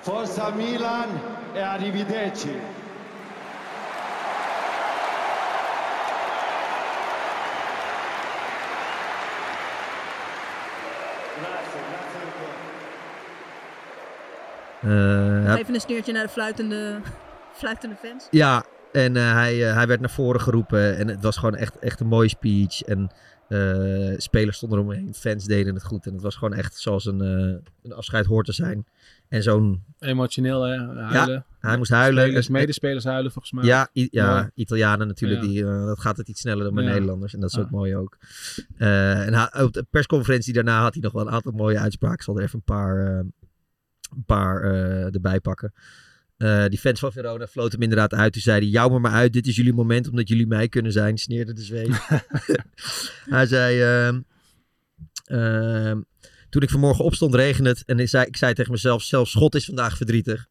Forza 0.00 0.50
Milan 0.50 1.08
e 1.52 1.60
arrivederci. 1.60 2.60
Grazie, 11.40 11.80
grazie 11.90 12.20
ancora. 12.26 12.52
Hij- 15.50 15.58
Even 15.60 15.74
een 15.74 15.80
sneertje 15.80 16.12
naar 16.12 16.22
de 16.22 16.28
fluitende, 16.28 17.00
fluitende 17.54 17.96
fans. 17.96 18.28
Ja, 18.30 18.64
en 18.92 19.16
eh, 19.16 19.32
hij, 19.32 19.68
eh, 19.68 19.74
hij 19.74 19.86
werd 19.86 20.00
naar 20.00 20.10
voren 20.10 20.40
geroepen 20.40 20.96
en 20.96 21.08
het 21.08 21.22
was 21.22 21.36
gewoon 21.36 21.54
echt, 21.56 21.78
echt 21.78 22.00
een 22.00 22.06
mooie 22.06 22.28
speech. 22.28 22.82
En 22.82 23.10
eh, 23.48 24.14
spelers 24.16 24.56
stonden 24.56 24.78
eromheen, 24.78 25.14
fans 25.14 25.44
deden 25.44 25.74
het 25.74 25.84
goed. 25.84 26.06
En 26.06 26.12
het 26.12 26.22
was 26.22 26.36
gewoon 26.36 26.54
echt 26.54 26.76
zoals 26.78 27.04
een, 27.06 27.20
eh, 27.20 27.70
een 27.82 27.92
afscheid 27.92 28.26
hoort 28.26 28.46
te 28.46 28.52
zijn. 28.52 28.86
En 29.28 29.42
zo'n... 29.42 29.84
Emotioneel, 29.98 30.62
hè? 30.62 30.76
Huilen. 31.02 31.44
Ja, 31.60 31.68
hij 31.68 31.76
moest 31.76 31.90
huilen. 31.90 32.22
Spelers, 32.24 32.48
medespelers 32.48 33.04
huilen 33.04 33.32
volgens 33.32 33.52
mij. 33.52 33.64
Ja, 33.64 33.88
I- 33.94 34.08
ja 34.10 34.34
Mooi. 34.34 34.50
Italianen 34.54 35.06
natuurlijk. 35.06 35.42
Ja. 35.42 35.46
Die, 35.48 35.64
eh, 35.66 35.84
dat 35.86 36.00
gaat 36.00 36.16
het 36.16 36.28
iets 36.28 36.40
sneller 36.40 36.64
dan 36.64 36.74
bij 36.74 36.84
Ja. 36.84 36.90
Nederlanders. 36.90 37.34
En 37.34 37.40
dat 37.40 37.50
is 37.50 37.56
Ja. 37.56 37.62
ook 37.62 37.70
mooi 37.70 37.96
ook. 37.96 38.16
Eh, 38.76 39.26
en 39.26 39.62
op 39.64 39.72
de 39.72 39.86
persconferentie 39.90 40.52
daarna 40.52 40.80
had 40.82 40.92
hij 40.94 41.02
nog 41.02 41.12
wel 41.12 41.26
een 41.26 41.32
aantal 41.32 41.52
mooie 41.52 41.78
uitspraken. 41.78 42.16
Ik 42.16 42.22
zal 42.22 42.36
er 42.36 42.42
even 42.42 42.58
een 42.58 42.74
paar, 42.74 43.06
eh, 43.06 43.16
een 44.16 44.24
paar 44.26 44.62
eh, 44.62 45.14
erbij 45.14 45.40
pakken. 45.40 45.72
Eh, 46.36 46.66
die 46.66 46.78
fans 46.78 47.00
van 47.00 47.12
Verona 47.12 47.46
floten 47.46 47.72
hem 47.72 47.82
inderdaad 47.82 48.14
uit. 48.14 48.32
Toen 48.32 48.42
zei 48.42 48.60
hij, 48.60 48.68
jou 48.68 48.90
maar 48.90 49.00
maar 49.00 49.12
uit. 49.12 49.32
Dit 49.32 49.46
is 49.46 49.56
jullie 49.56 49.72
moment 49.72 50.08
omdat 50.08 50.28
jullie 50.28 50.46
mij 50.46 50.68
kunnen 50.68 50.92
zijn. 50.92 51.18
Sneerde 51.18 51.52
de 51.52 51.62
zweet. 51.62 52.06
hij 53.36 53.46
zei... 53.46 53.80
ehm, 53.80 54.20
ehm, 55.24 56.00
toen 56.54 56.62
ik 56.62 56.70
vanmorgen 56.70 57.04
opstond 57.04 57.34
regende 57.34 57.68
het. 57.68 57.82
En 57.84 57.98
ik 57.98 58.08
zei, 58.08 58.26
ik 58.26 58.36
zei 58.36 58.54
tegen 58.54 58.72
mezelf, 58.72 59.02
zelfs 59.02 59.34
God 59.34 59.54
is 59.54 59.64
vandaag 59.64 59.96
verdrietig. 59.96 60.46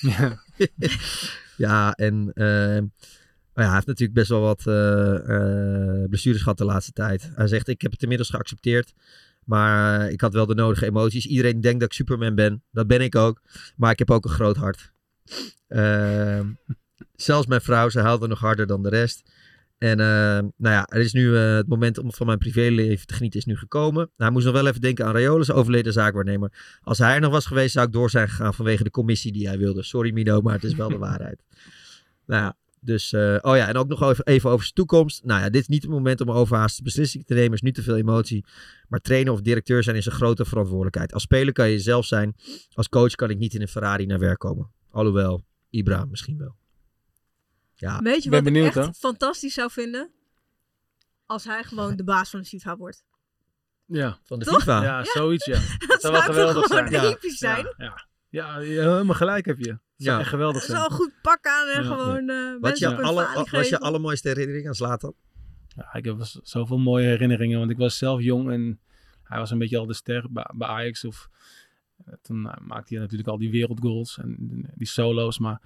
Ja. 0.00 0.42
ja, 1.56 1.92
en 1.92 2.30
eh, 2.34 2.82
maar 3.58 3.66
ja, 3.66 3.72
hij 3.72 3.82
heeft 3.82 3.86
natuurlijk 3.86 4.18
best 4.18 4.28
wel 4.28 4.40
wat 4.40 4.66
eh, 4.66 5.14
eh, 5.14 6.08
blessures 6.08 6.42
gehad 6.42 6.58
de 6.58 6.64
laatste 6.64 6.92
tijd. 6.92 7.30
Hij 7.34 7.46
zegt, 7.46 7.68
ik 7.68 7.82
heb 7.82 7.90
het 7.90 8.02
inmiddels 8.02 8.30
geaccepteerd. 8.30 8.92
Maar 9.48 10.00
eh, 10.00 10.12
ik 10.12 10.20
had 10.20 10.32
wel 10.32 10.46
de 10.46 10.54
nodige 10.54 10.86
emoties. 10.86 11.26
Iedereen 11.26 11.60
denkt 11.60 11.80
dat 11.80 11.88
ik 11.88 11.94
Superman 11.94 12.34
ben. 12.34 12.62
Dat 12.70 12.86
ben 12.86 13.00
ik 13.00 13.14
ook. 13.14 13.40
Maar 13.76 13.90
ik 13.90 13.98
heb 13.98 14.10
ook 14.10 14.24
een 14.24 14.30
groot 14.30 14.56
hart. 14.56 14.92
Ehm, 15.68 16.46
zelfs 17.16 17.46
mijn 17.46 17.60
vrouw, 17.60 17.88
ze 17.88 18.00
huilde 18.00 18.26
nog 18.26 18.38
harder 18.38 18.66
dan 18.66 18.82
de 18.82 18.88
rest. 18.88 19.30
En 19.78 20.00
eh, 20.00 20.38
nou 20.56 20.74
ja, 20.74 20.86
er 20.86 21.00
is 21.00 21.12
nu 21.12 21.36
eh, 21.36 21.54
het 21.54 21.68
moment 21.68 21.98
om 21.98 22.12
van 22.12 22.26
mijn 22.26 22.38
privéleven 22.38 23.06
te 23.06 23.14
genieten 23.14 23.40
is 23.40 23.46
nu 23.46 23.56
gekomen. 23.56 24.02
Nou, 24.02 24.12
hij 24.16 24.30
moest 24.30 24.44
nog 24.44 24.54
wel 24.54 24.66
even 24.66 24.80
denken 24.80 25.06
aan 25.06 25.12
Raiola, 25.12 25.44
zijn 25.44 25.58
overleden 25.58 25.92
zaakwaarnemer. 25.92 26.78
Als 26.82 26.98
hij 26.98 27.14
er 27.14 27.20
nog 27.20 27.32
was 27.32 27.46
geweest, 27.46 27.72
zou 27.72 27.86
ik 27.86 27.92
door 27.92 28.10
zijn 28.10 28.28
gegaan 28.28 28.54
vanwege 28.54 28.84
de 28.84 28.90
commissie 28.90 29.32
die 29.32 29.48
hij 29.48 29.58
wilde. 29.58 29.82
Sorry 29.82 30.12
Mino, 30.12 30.40
maar 30.40 30.54
het 30.54 30.64
is 30.64 30.74
wel 30.74 30.88
de 30.88 30.98
waarheid. 31.08 31.42
Nou 32.26 32.42
ja, 32.42 32.56
dus... 32.80 33.12
eh, 33.12 33.36
oh 33.40 33.56
ja, 33.56 33.68
en 33.68 33.76
ook 33.76 33.88
nog 33.88 34.02
even, 34.02 34.26
even 34.26 34.50
over 34.50 34.62
zijn 34.62 34.74
toekomst. 34.74 35.24
Nou 35.24 35.40
ja, 35.40 35.50
dit 35.50 35.60
is 35.60 35.68
niet 35.68 35.82
het 35.82 35.90
moment 35.90 36.20
om 36.20 36.30
overhaaste 36.30 36.82
beslissingen 36.82 37.26
te 37.26 37.34
nemen. 37.34 37.48
Er 37.48 37.54
is 37.54 37.62
nu 37.62 37.72
te 37.72 37.82
veel 37.82 37.96
emotie. 37.96 38.44
Maar 38.88 39.00
trainer 39.00 39.32
of 39.32 39.40
directeur 39.40 39.82
zijn 39.82 39.96
is 39.96 40.06
een 40.06 40.12
grote 40.12 40.44
verantwoordelijkheid. 40.44 41.12
Als 41.12 41.22
speler 41.22 41.52
kan 41.52 41.66
je 41.66 41.72
jezelf 41.72 42.06
zijn. 42.06 42.34
Als 42.74 42.88
coach 42.88 43.14
kan 43.14 43.30
ik 43.30 43.38
niet 43.38 43.54
in 43.54 43.60
een 43.60 43.68
Ferrari 43.68 44.06
naar 44.06 44.18
werk 44.18 44.38
komen. 44.38 44.70
Alhoewel, 44.90 45.44
Ibra 45.70 46.04
misschien 46.04 46.38
wel. 46.38 46.56
Ja, 47.74 48.00
Weet 48.02 48.22
je 48.22 48.30
ben 48.30 48.44
wat 48.44 48.52
benieuwd, 48.52 48.76
ik 48.76 48.82
echt 48.82 48.98
fantastisch 48.98 49.54
zou 49.54 49.70
vinden? 49.70 50.10
Als 51.26 51.44
hij 51.44 51.64
gewoon 51.64 51.96
de 51.96 52.04
baas 52.04 52.30
van 52.30 52.40
de 52.40 52.46
FIFA 52.46 52.76
wordt. 52.76 53.04
Ja. 53.84 54.18
Van 54.22 54.38
de 54.38 54.44
Toch? 54.44 54.58
FIFA. 54.58 54.82
Ja, 54.82 55.04
zoiets 55.04 55.44
ja. 55.44 55.58
Dat 55.86 56.00
zou 56.00 56.12
wel 56.12 56.22
zou 56.22 56.24
toch 56.24 56.24
geweldig 56.24 56.66
gewoon 56.66 56.88
zijn. 56.88 57.18
Ja. 57.20 57.28
zijn? 57.30 57.74
Ja, 57.76 58.06
ja. 58.28 58.58
ja, 58.58 58.90
helemaal 58.90 59.14
gelijk 59.14 59.46
heb 59.46 59.58
je. 59.58 59.78
Ja. 60.04 60.18
echt 60.18 60.28
geweldig 60.28 60.62
zijn. 60.62 60.78
Zo'n 60.78 60.90
goed 60.90 61.12
pak 61.22 61.46
aan 61.46 61.68
en 61.68 61.82
Ja. 61.82 61.88
gewoon 61.88 62.28
eh 62.28 62.60
Wat 62.60 62.78
je, 62.78 62.96
alle, 62.96 63.46
wat 63.50 63.68
je 63.68 63.78
allermooiste 63.78 64.28
herinnering 64.28 64.66
aan 64.66 64.74
Zlatan? 64.74 65.14
Ja, 65.76 65.94
ik 65.94 66.04
heb 66.04 66.16
zoveel 66.42 66.78
mooie 66.78 67.06
herinneringen, 67.06 67.58
want 67.58 67.70
ik 67.70 67.76
was 67.76 67.98
zelf 67.98 68.20
jong 68.20 68.50
en 68.50 68.80
hij 69.22 69.38
was 69.38 69.50
een 69.50 69.58
beetje 69.58 69.78
al 69.78 69.86
de 69.86 69.94
ster 69.94 70.26
bij, 70.30 70.50
bij 70.54 70.68
Ajax. 70.68 71.04
Of, 71.04 71.28
eh, 72.04 72.14
toen 72.22 72.48
eh, 72.48 72.56
maakte 72.66 72.92
hij 72.94 73.02
natuurlijk 73.02 73.28
al 73.28 73.38
die 73.38 73.50
wereldgoals 73.50 74.18
en 74.18 74.36
die 74.74 74.86
solo's. 74.86 75.38
Maar 75.38 75.60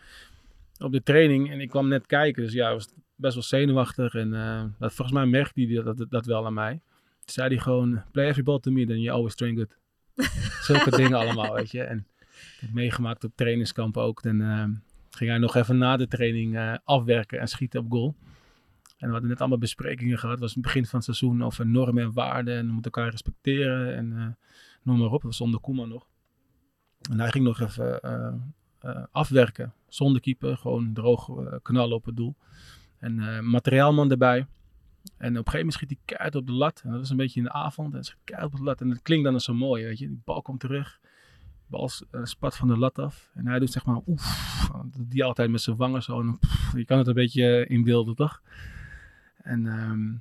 op 0.78 0.92
de 0.92 1.02
training, 1.02 1.50
en 1.50 1.60
ik 1.60 1.68
kwam 1.68 1.88
net 1.88 2.06
kijken, 2.06 2.42
dus 2.42 2.52
ja, 2.52 2.64
hij 2.64 2.74
was 2.74 2.88
best 3.14 3.34
wel 3.34 3.42
zenuwachtig. 3.42 4.14
En 4.14 4.34
eh, 4.34 4.64
dat, 4.78 4.92
volgens 4.94 5.16
mij 5.16 5.26
merkte 5.26 5.62
hij 5.62 5.82
dat, 5.82 5.96
dat, 5.96 6.10
dat 6.10 6.26
wel 6.26 6.46
aan 6.46 6.54
mij. 6.54 6.80
Toen 7.24 7.34
zei 7.34 7.48
hij 7.48 7.58
gewoon, 7.58 8.02
play 8.12 8.26
every 8.28 8.42
ball 8.42 8.58
to 8.60 8.70
me, 8.70 8.86
then 8.86 9.00
you 9.00 9.16
always 9.16 9.34
train 9.34 9.56
good. 9.56 9.76
Zulke 10.66 10.90
dingen 10.90 11.18
allemaal, 11.18 11.54
weet 11.54 11.70
je. 11.70 11.82
En 11.82 12.06
heb 12.60 12.72
meegemaakt 12.72 13.24
op 13.24 13.32
trainingskamp 13.34 13.96
ook. 13.96 14.22
Dan 14.22 14.40
eh, 14.40 14.64
ging 15.10 15.30
hij 15.30 15.38
nog 15.38 15.54
even 15.54 15.78
na 15.78 15.96
de 15.96 16.08
training 16.08 16.56
eh, 16.56 16.74
afwerken 16.84 17.40
en 17.40 17.48
schieten 17.48 17.80
op 17.80 17.90
goal. 17.90 18.14
En 18.96 19.06
we 19.06 19.12
hadden 19.12 19.30
net 19.30 19.40
allemaal 19.40 19.58
besprekingen 19.58 20.18
gehad. 20.18 20.30
Het 20.30 20.40
was 20.40 20.54
het 20.54 20.62
begin 20.62 20.86
van 20.86 20.94
het 20.94 21.04
seizoen 21.04 21.44
over 21.44 21.66
normen 21.66 22.02
en 22.02 22.12
waarden. 22.12 22.56
En 22.56 22.66
we 22.66 22.72
moeten 22.72 22.90
elkaar 22.92 23.10
respecteren. 23.10 23.96
En 23.96 24.16
eh, 24.16 24.26
noem 24.82 24.98
maar 24.98 25.06
op. 25.06 25.12
Dat 25.12 25.22
was 25.22 25.36
zonder 25.36 25.60
Koeman 25.60 25.88
nog. 25.88 26.06
En 27.10 27.20
hij 27.20 27.30
ging 27.30 27.44
nog 27.44 27.60
even 27.60 28.00
afwerken. 29.10 29.72
Zonder 29.88 30.20
keeper. 30.20 30.56
Gewoon 30.56 30.92
droog 30.92 31.30
knallen 31.62 31.96
op 31.96 32.04
het 32.04 32.16
doel. 32.16 32.36
En 32.98 33.48
materiaalman 33.50 34.10
erbij. 34.10 34.46
En 35.16 35.30
op 35.30 35.46
een 35.46 35.52
gegeven 35.52 35.58
moment 35.58 35.72
schiet 35.72 35.88
hij 35.88 35.98
keihard 36.04 36.34
op 36.34 36.46
de 36.46 36.52
lat. 36.52 36.80
En 36.84 36.90
dat 36.90 36.98
was 36.98 37.10
een 37.10 37.16
beetje 37.16 37.40
in 37.40 37.46
de 37.46 37.52
avond. 37.52 37.94
En 37.94 38.04
schiet 38.04 38.20
keihard 38.24 38.52
op 38.52 38.58
de 38.58 38.64
lat. 38.64 38.80
En 38.80 38.88
dat 38.88 39.02
klinkt 39.02 39.24
dan 39.24 39.40
zo 39.40 39.54
mooi, 39.54 39.84
weet 39.84 39.98
je. 39.98 40.06
Die 40.06 40.20
bal 40.24 40.42
komt 40.42 40.60
terug. 40.60 41.00
De 41.72 41.78
bal 41.78 41.88
s- 41.88 42.04
eh, 42.10 42.24
spat 42.24 42.56
van 42.56 42.68
de 42.68 42.76
lat 42.78 42.98
af. 42.98 43.30
En 43.34 43.46
hij 43.46 43.58
doet 43.58 43.70
zeg 43.72 43.84
maar 43.86 44.00
oef. 44.06 44.22
Die 44.98 45.24
altijd 45.24 45.50
met 45.50 45.60
zijn 45.60 45.76
wangen 45.76 46.02
zo. 46.02 46.20
En, 46.20 46.38
je 46.76 46.84
kan 46.84 46.98
het 46.98 47.06
een 47.06 47.14
beetje 47.14 47.66
inbeelden, 47.66 48.14
toch? 48.14 48.42
En 49.36 49.66
ehm, 49.66 50.12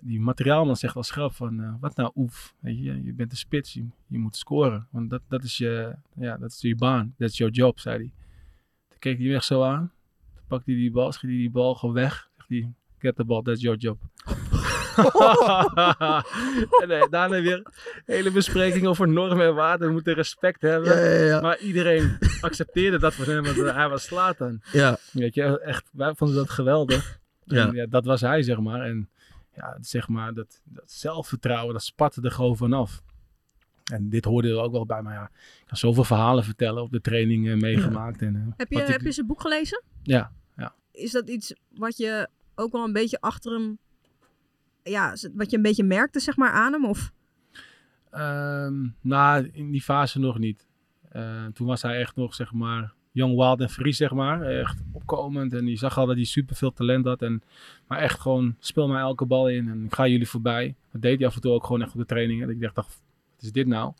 die 0.00 0.20
materiaalman 0.20 0.76
zegt 0.76 0.94
wel 0.94 1.02
scherp 1.02 1.32
van, 1.32 1.60
eh, 1.62 1.74
wat 1.80 1.96
nou 1.96 2.10
oef, 2.14 2.54
weet 2.60 2.78
je, 2.78 3.02
je 3.04 3.12
bent 3.12 3.30
de 3.30 3.36
spits, 3.36 3.72
je, 3.72 3.86
je 4.06 4.18
moet 4.18 4.36
scoren. 4.36 4.86
Want 4.90 5.10
dat, 5.10 5.22
dat, 5.28 5.44
is 5.44 5.56
je, 5.56 5.96
ja, 6.14 6.36
dat 6.36 6.50
is 6.50 6.60
je 6.60 6.76
baan, 6.76 7.14
dat 7.18 7.30
is 7.30 7.36
jouw 7.36 7.48
job, 7.48 7.78
zei 7.78 7.96
hij. 7.96 8.12
Toen 8.88 8.98
keek 8.98 9.18
hij 9.18 9.28
weg 9.28 9.44
zo 9.44 9.62
aan, 9.62 9.92
toen 10.34 10.44
pakte 10.46 10.70
hij 10.70 10.80
die 10.80 10.90
bal, 10.90 11.12
schiet 11.12 11.30
hij 11.30 11.38
die 11.38 11.50
bal 11.50 11.74
gewoon 11.74 11.94
weg. 11.94 12.30
Zegt 12.36 12.48
hij, 12.48 12.72
get 12.98 13.16
the 13.16 13.24
ball, 13.24 13.42
that's 13.42 13.60
your 13.60 13.78
job. 13.78 13.98
en 16.82 17.06
daarna 17.10 17.28
weer 17.40 17.62
hele 18.04 18.30
bespreking 18.30 18.86
over 18.86 19.08
normen 19.08 19.46
en 19.46 19.54
waarden. 19.54 19.86
We 19.86 19.92
moeten 19.92 20.14
respect 20.14 20.62
hebben. 20.62 20.96
Ja, 20.98 21.04
ja, 21.08 21.24
ja. 21.24 21.40
Maar 21.40 21.58
iedereen 21.58 22.18
accepteerde 22.40 22.98
dat 22.98 23.14
van 23.14 23.24
hem, 23.34 23.42
want 23.44 23.56
hij 23.56 23.88
was 23.88 24.02
Slatan. 24.04 24.60
Ja. 24.72 24.96
Weet 25.12 25.34
je, 25.34 25.60
echt, 25.60 25.88
wij 25.92 26.14
vonden 26.14 26.36
dat 26.36 26.50
geweldig. 26.50 27.20
Ja. 27.44 27.66
En 27.66 27.74
ja, 27.74 27.86
dat 27.86 28.04
was 28.04 28.20
hij, 28.20 28.42
zeg 28.42 28.58
maar. 28.58 28.80
En 28.80 29.08
ja, 29.56 29.76
zeg 29.80 30.08
maar, 30.08 30.34
dat, 30.34 30.60
dat 30.64 30.90
zelfvertrouwen, 30.90 31.72
dat 31.72 31.82
spatte 31.82 32.20
er 32.22 32.30
gewoon 32.30 32.56
vanaf. 32.56 33.02
En 33.92 34.08
dit 34.08 34.24
hoorde 34.24 34.48
er 34.48 34.60
ook 34.60 34.72
wel 34.72 34.86
bij, 34.86 35.02
maar 35.02 35.14
ja, 35.14 35.30
ik 35.60 35.66
kan 35.66 35.76
zoveel 35.76 36.04
verhalen 36.04 36.44
vertellen 36.44 36.82
op 36.82 36.90
de 36.92 37.00
training 37.00 37.48
eh, 37.48 37.54
meegemaakt. 37.56 38.22
En, 38.22 38.36
eh, 38.36 38.52
Heb 38.56 38.70
je, 38.70 38.80
ik- 38.80 38.86
heb 38.86 39.00
je 39.00 39.12
zijn 39.12 39.26
boek 39.26 39.40
gelezen? 39.40 39.82
Ja, 40.02 40.32
ja. 40.56 40.74
Is 40.92 41.10
dat 41.12 41.28
iets 41.28 41.54
wat 41.74 41.96
je 41.96 42.28
ook 42.54 42.72
wel 42.72 42.84
een 42.84 42.92
beetje 42.92 43.20
achter 43.20 43.52
hem... 43.52 43.78
Ja, 44.82 45.14
wat 45.34 45.50
je 45.50 45.56
een 45.56 45.62
beetje 45.62 45.84
merkte, 45.84 46.20
zeg 46.20 46.36
maar, 46.36 46.50
aan 46.50 46.72
hem? 46.72 46.84
Of... 46.84 47.12
Ehm, 48.10 48.88
nou, 49.00 49.50
in 49.52 49.70
die 49.70 49.82
fase 49.82 50.18
nog 50.18 50.38
niet. 50.38 50.66
Eh, 51.08 51.46
toen 51.46 51.66
was 51.66 51.82
hij 51.82 51.98
echt 52.00 52.16
nog, 52.16 52.34
zeg 52.34 52.52
maar, 52.52 52.92
jong, 53.12 53.36
wild 53.36 53.60
en 53.60 53.70
free, 53.70 53.92
zeg 53.92 54.10
maar. 54.10 54.42
Echt 54.42 54.82
opkomend. 54.92 55.52
En 55.52 55.66
je 55.66 55.76
zag 55.76 55.98
al 55.98 56.06
dat 56.06 56.16
hij 56.16 56.24
super 56.24 56.56
veel 56.56 56.72
talent 56.72 57.04
had. 57.04 57.22
En, 57.22 57.42
maar 57.86 57.98
echt 57.98 58.20
gewoon, 58.20 58.56
speel 58.58 58.88
mij 58.88 59.00
elke 59.00 59.24
bal 59.24 59.48
in 59.48 59.68
en 59.68 59.84
ik 59.84 59.94
ga 59.94 60.06
jullie 60.06 60.28
voorbij. 60.28 60.74
Dat 60.92 61.02
deed 61.02 61.18
hij 61.18 61.28
af 61.28 61.34
en 61.34 61.40
toe 61.40 61.52
ook 61.52 61.64
gewoon 61.64 61.82
echt 61.82 61.92
op 61.92 61.98
de 61.98 62.06
trainingen. 62.06 62.48
En 62.48 62.54
ik 62.54 62.60
dacht, 62.60 62.76
wat 62.76 62.86
is 63.40 63.52
dit 63.52 63.66
nou? 63.66 63.92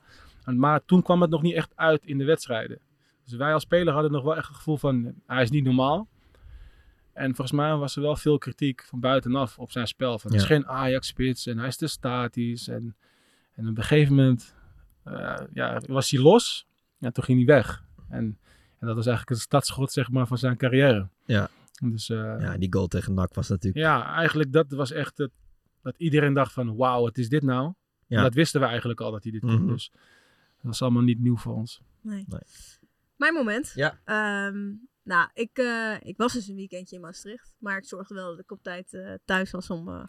Maar 0.45 0.85
toen 0.85 1.03
kwam 1.03 1.21
het 1.21 1.31
nog 1.31 1.42
niet 1.42 1.55
echt 1.55 1.73
uit 1.75 2.07
in 2.07 2.18
de 2.18 2.25
wedstrijden. 2.25 2.79
Dus 3.25 3.35
wij 3.35 3.53
als 3.53 3.62
speler 3.62 3.92
hadden 3.92 4.12
nog 4.12 4.23
wel 4.23 4.37
echt 4.37 4.49
het 4.49 4.57
gevoel 4.57 4.77
van, 4.77 5.14
hij 5.27 5.42
is 5.42 5.51
niet 5.51 5.64
normaal. 5.64 6.09
En 7.12 7.35
volgens 7.35 7.57
mij 7.57 7.77
was 7.77 7.96
er 7.96 8.03
wel 8.03 8.16
veel 8.16 8.38
kritiek 8.38 8.85
van 8.85 9.01
buitenaf 9.01 9.59
op 9.59 9.70
zijn 9.70 9.87
spel. 9.87 10.18
Van, 10.18 10.31
Het 10.31 10.40
is 10.40 10.46
geen 10.46 10.66
Ajax-spits 10.66 11.46
en 11.46 11.59
hij 11.59 11.66
is 11.66 11.77
te 11.77 11.87
statisch. 11.87 12.68
En, 12.68 12.96
en 13.55 13.68
op 13.68 13.77
een 13.77 13.83
gegeven 13.83 14.14
moment 14.14 14.55
eh, 15.05 15.40
ja, 15.53 15.81
was 15.87 16.11
hij 16.11 16.20
los. 16.20 16.66
En 16.98 17.12
toen 17.12 17.25
ging 17.25 17.46
hij 17.46 17.57
weg. 17.57 17.85
En, 18.09 18.38
en 18.79 18.87
dat 18.87 18.96
was 18.96 19.07
eigenlijk 19.07 19.29
het 19.29 19.38
startschot 19.38 19.92
zeg 19.92 20.11
maar, 20.11 20.27
van 20.27 20.38
zijn 20.38 20.57
carrière. 20.57 21.09
Ja. 21.25 21.48
Dus, 21.83 22.09
eh, 22.11 22.37
Ja, 22.40 22.59
die 22.59 22.72
goal 22.72 22.87
tegen 22.87 23.14
NAC 23.14 23.35
was 23.35 23.48
natuurlijk... 23.48 23.85
ja, 23.85 24.14
eigenlijk 24.14 24.53
dat 24.53 24.70
was 24.70 24.90
echt 24.92 25.18
het, 25.18 25.31
dat 25.83 25.94
iedereen 25.96 26.35
dacht 26.35 26.53
van 26.53 26.77
wauw, 26.77 27.03
wat 27.03 27.18
is 27.18 27.29
dit 27.29 27.42
nou? 27.42 27.72
Ja. 28.07 28.16
En 28.16 28.22
dat 28.22 28.35
wisten 28.35 28.61
we 28.61 28.66
eigenlijk 28.66 29.01
al 29.01 29.11
dat 29.11 29.22
hij 29.22 29.33
dit 29.33 29.40
kon. 29.40 29.62
Mhm. 29.62 29.66
Dus 29.66 29.90
dat 30.57 30.62
was 30.62 30.83
allemaal 30.83 31.03
niet 31.03 31.18
nieuw 31.18 31.37
voor 31.37 31.55
ons. 31.55 31.81
Nee. 32.01 32.25
Nee. 32.29 32.40
Mijn 33.16 33.35
moment. 33.35 33.72
Ja. 33.75 33.98
Ehm, 34.05 34.72
nou, 35.03 35.29
ik, 35.35 35.59
eh, 35.59 35.97
ik 36.01 36.17
was 36.17 36.33
dus 36.33 36.49
een 36.49 36.55
weekendje 36.55 36.97
in 36.97 37.03
Maastricht. 37.03 37.55
Maar 37.59 37.77
ik 37.77 37.85
zorgde 37.85 38.15
wel 38.15 38.31
dat 38.31 38.38
ik 38.38 38.51
op 38.51 38.62
tijd 38.62 38.95
eh, 38.95 39.15
thuis 39.25 39.51
was 39.51 39.71
om, 39.71 39.88
eh 39.88 40.05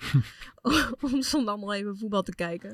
om 1.14 1.22
zondag 1.22 1.58
nog 1.58 1.74
even 1.74 1.98
voetbal 1.98 2.22
te 2.22 2.36
kijken. 2.36 2.70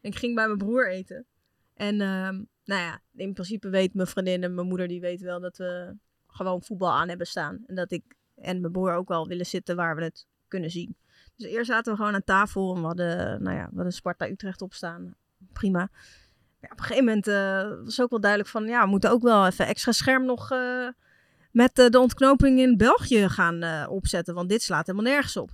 En 0.00 0.10
ik 0.10 0.16
ging 0.16 0.34
bij 0.34 0.46
mijn 0.46 0.58
broer 0.58 0.90
eten. 0.90 1.26
En 1.74 2.00
ehm, 2.00 2.42
nou 2.64 2.80
ja, 2.80 3.00
in 3.14 3.32
principe 3.32 3.68
weet 3.68 3.94
mijn 3.94 4.08
vriendin 4.08 4.42
en 4.42 4.54
mijn 4.54 4.66
moeder, 4.66 4.88
die 4.88 5.00
weten 5.00 5.26
wel 5.26 5.40
dat 5.40 5.56
we 5.56 5.96
gewoon 6.26 6.62
voetbal 6.62 6.92
aan 6.92 7.08
hebben 7.08 7.26
staan. 7.26 7.64
En 7.66 7.74
dat 7.74 7.90
ik 7.90 8.02
en 8.34 8.60
mijn 8.60 8.72
broer 8.72 8.94
ook 8.94 9.08
wel 9.08 9.28
willen 9.28 9.46
zitten 9.46 9.76
waar 9.76 9.96
we 9.96 10.02
het 10.02 10.26
kunnen 10.48 10.70
zien. 10.70 10.96
Dus 11.36 11.50
eerst 11.50 11.70
zaten 11.70 11.92
we 11.92 11.98
gewoon 11.98 12.14
aan 12.14 12.24
tafel 12.24 12.74
en 12.74 12.80
we 12.80 12.86
hadden, 12.86 13.42
nou 13.42 13.56
ja, 13.56 13.68
we 13.68 13.74
hadden 13.74 13.92
Sparta 13.92 14.28
Utrecht 14.28 14.62
opstaan. 14.62 15.14
Prima. 15.52 15.88
Ja, 16.60 16.68
op 16.70 16.78
een 16.78 16.84
gegeven 16.84 17.04
moment 17.04 17.28
uh, 17.28 17.84
was 17.84 18.00
ook 18.00 18.10
wel 18.10 18.20
duidelijk 18.20 18.50
van, 18.50 18.66
ja, 18.66 18.84
we 18.84 18.90
moeten 18.90 19.10
ook 19.10 19.22
wel 19.22 19.46
even 19.46 19.66
extra 19.66 19.92
scherm 19.92 20.24
nog 20.24 20.50
uh, 20.50 20.88
met 21.52 21.78
uh, 21.78 21.88
de 21.88 21.98
ontknoping 21.98 22.58
in 22.58 22.76
België 22.76 23.28
gaan 23.28 23.88
opzetten. 23.88 24.34
Want 24.34 24.48
dit 24.48 24.62
slaat 24.62 24.86
helemaal 24.86 25.12
nergens 25.12 25.36
op. 25.36 25.48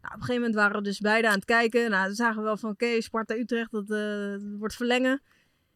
Nou, 0.00 0.14
op 0.14 0.20
een 0.20 0.26
gegeven 0.26 0.34
moment 0.34 0.54
waren 0.54 0.76
we 0.76 0.82
dus 0.82 0.98
beide 0.98 1.28
aan 1.28 1.34
het 1.34 1.44
kijken. 1.44 1.90
Nou, 1.90 2.06
dan 2.06 2.14
zagen 2.14 2.36
we 2.36 2.42
wel 2.42 2.56
van, 2.56 2.70
oké, 2.70 2.84
okay, 2.84 3.00
Sparta 3.00 3.34
Utrecht, 3.34 3.70
dat, 3.70 3.86
dat 3.86 4.42
wordt 4.58 4.74
verlengen. 4.74 5.22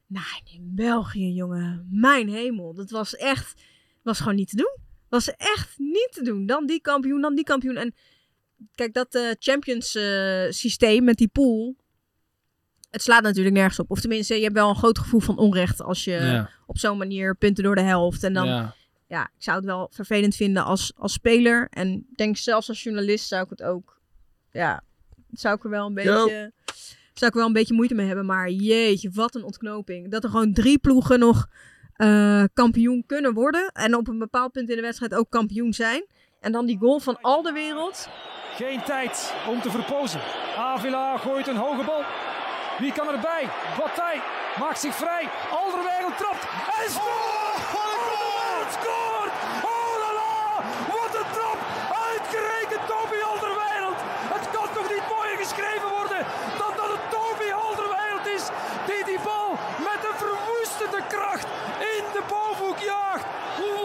Nou, 0.06 0.26
in 0.44 0.72
België, 0.74 1.32
jongen, 1.32 1.88
mijn 1.90 2.28
hemel. 2.28 2.74
Dat 2.74 2.90
was 2.90 3.16
echt, 3.16 3.62
was 4.02 4.18
gewoon 4.18 4.34
niet 4.34 4.48
te 4.48 4.56
doen. 4.56 4.76
Was 5.08 5.34
echt 5.36 5.78
niet 5.78 6.08
te 6.12 6.22
doen. 6.22 6.46
Dan 6.46 6.66
die 6.66 6.80
kampioen, 6.80 7.20
dan 7.20 7.34
die 7.34 7.44
kampioen. 7.44 7.76
En 7.76 7.94
kijk, 8.74 8.94
dat 8.94 9.14
uh, 9.14 9.30
Champions 9.38 9.96
uh, 9.96 10.50
systeem 10.50 11.04
met 11.04 11.16
die 11.16 11.28
pool. 11.28 11.76
Het 12.90 13.02
slaat 13.02 13.22
natuurlijk 13.22 13.54
nergens 13.54 13.78
op. 13.78 13.90
Of 13.90 14.00
tenminste, 14.00 14.34
je 14.34 14.42
hebt 14.42 14.54
wel 14.54 14.68
een 14.68 14.76
groot 14.76 14.98
gevoel 14.98 15.20
van 15.20 15.38
onrecht 15.38 15.82
als 15.82 16.04
je 16.04 16.12
ja. 16.12 16.50
op 16.66 16.78
zo'n 16.78 16.98
manier 16.98 17.36
punten 17.36 17.64
door 17.64 17.74
de 17.74 17.80
helft. 17.80 18.24
En 18.24 18.32
dan, 18.32 18.46
ja. 18.46 18.74
Ja. 19.16 19.24
ik 19.24 19.42
zou 19.42 19.56
het 19.56 19.66
wel 19.66 19.88
vervelend 19.92 20.36
vinden 20.36 20.64
als, 20.64 20.92
als 20.96 21.12
speler. 21.12 21.66
En 21.70 21.92
ik 21.92 22.16
denk 22.16 22.36
zelfs 22.36 22.68
als 22.68 22.82
journalist 22.82 23.28
zou 23.28 23.42
ik 23.42 23.50
het 23.50 23.62
ook, 23.62 24.00
ja, 24.50 24.82
zou 25.30 25.56
ik 25.56 25.64
er 25.64 25.70
wel 25.70 25.86
een 25.86 25.94
beetje, 25.94 26.52
zou 27.14 27.30
ik 27.30 27.36
wel 27.36 27.46
een 27.46 27.52
beetje 27.52 27.74
moeite 27.74 27.94
mee 27.94 28.06
hebben. 28.06 28.26
Maar 28.26 28.50
jeetje, 28.50 29.10
wat 29.10 29.34
een 29.34 29.44
ontknoping. 29.44 30.10
Dat 30.10 30.24
er 30.24 30.30
gewoon 30.30 30.52
drie 30.52 30.78
ploegen 30.78 31.18
nog 31.18 31.46
uh, 31.96 32.44
kampioen 32.52 33.04
kunnen 33.06 33.34
worden. 33.34 33.70
En 33.72 33.96
op 33.96 34.08
een 34.08 34.18
bepaald 34.18 34.52
punt 34.52 34.70
in 34.70 34.76
de 34.76 34.82
wedstrijd 34.82 35.14
ook 35.14 35.30
kampioen 35.30 35.72
zijn. 35.72 36.06
En 36.40 36.52
dan 36.52 36.66
die 36.66 36.78
goal 36.78 37.00
van 37.00 37.20
al 37.20 37.42
de 37.42 37.52
wereld. 37.52 38.08
Geen 38.56 38.82
tijd 38.82 39.34
om 39.48 39.60
te 39.60 39.70
verpozen. 39.70 40.20
Avila 40.56 41.16
gooit 41.16 41.46
een 41.46 41.56
hoge 41.56 41.84
bal. 41.84 42.04
Wie 42.78 42.92
kan 42.92 43.08
erbij? 43.08 43.48
Bataille 43.78 44.22
maakt 44.58 44.80
zich 44.80 44.94
vrij. 44.94 45.28
Alderweireld 45.50 46.16
trapt. 46.18 46.44
En 46.78 46.90
scoort! 46.90 47.62
Oh, 47.74 48.70
scoort! 48.76 49.32
Oh 49.74 49.92
la 50.02 50.10
la! 50.20 50.36
Wat 50.94 51.12
een 51.20 51.30
trap! 51.36 51.58
Uitgerekend 52.08 52.82
Toby 52.92 53.18
Alderweireld. 53.30 54.00
Het 54.36 54.46
kan 54.56 54.68
toch 54.76 54.88
niet 54.94 55.06
mooier 55.12 55.38
geschreven 55.44 55.88
worden 55.98 56.20
dan 56.60 56.72
dat 56.80 56.90
het 56.96 57.04
Toby 57.16 57.48
Alderweireld 57.66 58.26
is 58.36 58.44
die 58.88 59.04
die 59.10 59.20
bal 59.28 59.50
met 59.88 60.00
een 60.08 60.18
verwoestende 60.24 61.02
kracht 61.14 61.46
in 61.96 62.04
de 62.16 62.22
bovenhoek 62.32 62.80
jaagt. 62.94 63.26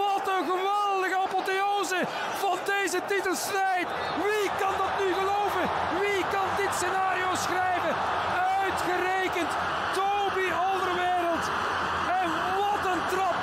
Wat 0.06 0.26
een 0.34 0.46
geweldige 0.52 1.18
apotheose 1.26 2.00
van 2.44 2.58
deze 3.18 3.30
titelstrijd. 3.30 3.88
Wie 4.24 4.50
kan 4.62 4.74
dat 4.78 4.94
nu 5.02 5.14
geloven? 5.14 5.66
Wie 6.02 6.22
kan 6.36 6.50
dit 6.58 6.72
scenario 6.80 7.30
schrijven? 7.46 7.94
Uitgerekend 8.62 9.52
Toby 9.98 10.48
Alderwereld. 10.68 11.46
En 12.22 12.30
wat 12.62 12.82
een 12.92 13.04
trap. 13.14 13.38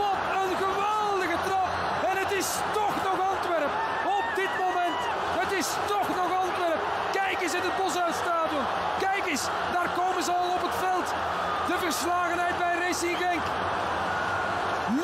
Wat 0.00 0.20
een 0.40 0.54
geweldige 0.64 1.38
trap. 1.48 1.70
En 2.10 2.16
het 2.22 2.32
is 2.40 2.48
toch 2.72 2.96
nog 3.06 3.18
Antwerp. 3.32 3.72
Op 4.18 4.26
dit 4.40 4.52
moment. 4.64 4.98
Het 5.40 5.52
is 5.60 5.68
toch 5.86 6.08
nog 6.20 6.30
Antwerp. 6.44 6.82
Kijk 7.12 7.40
eens 7.42 7.54
in 7.54 7.64
het 7.68 7.76
Bosuitstadion. 7.76 8.66
Kijk 8.98 9.24
eens, 9.26 9.44
daar 9.72 9.90
komen 10.00 10.22
ze 10.22 10.32
al 10.32 10.48
op 10.56 10.62
het 10.68 10.76
veld. 10.84 11.08
De 11.70 11.78
verslagenheid 11.86 12.58
bij 12.58 12.74
Racing 12.82 13.16
Genk. 13.16 13.44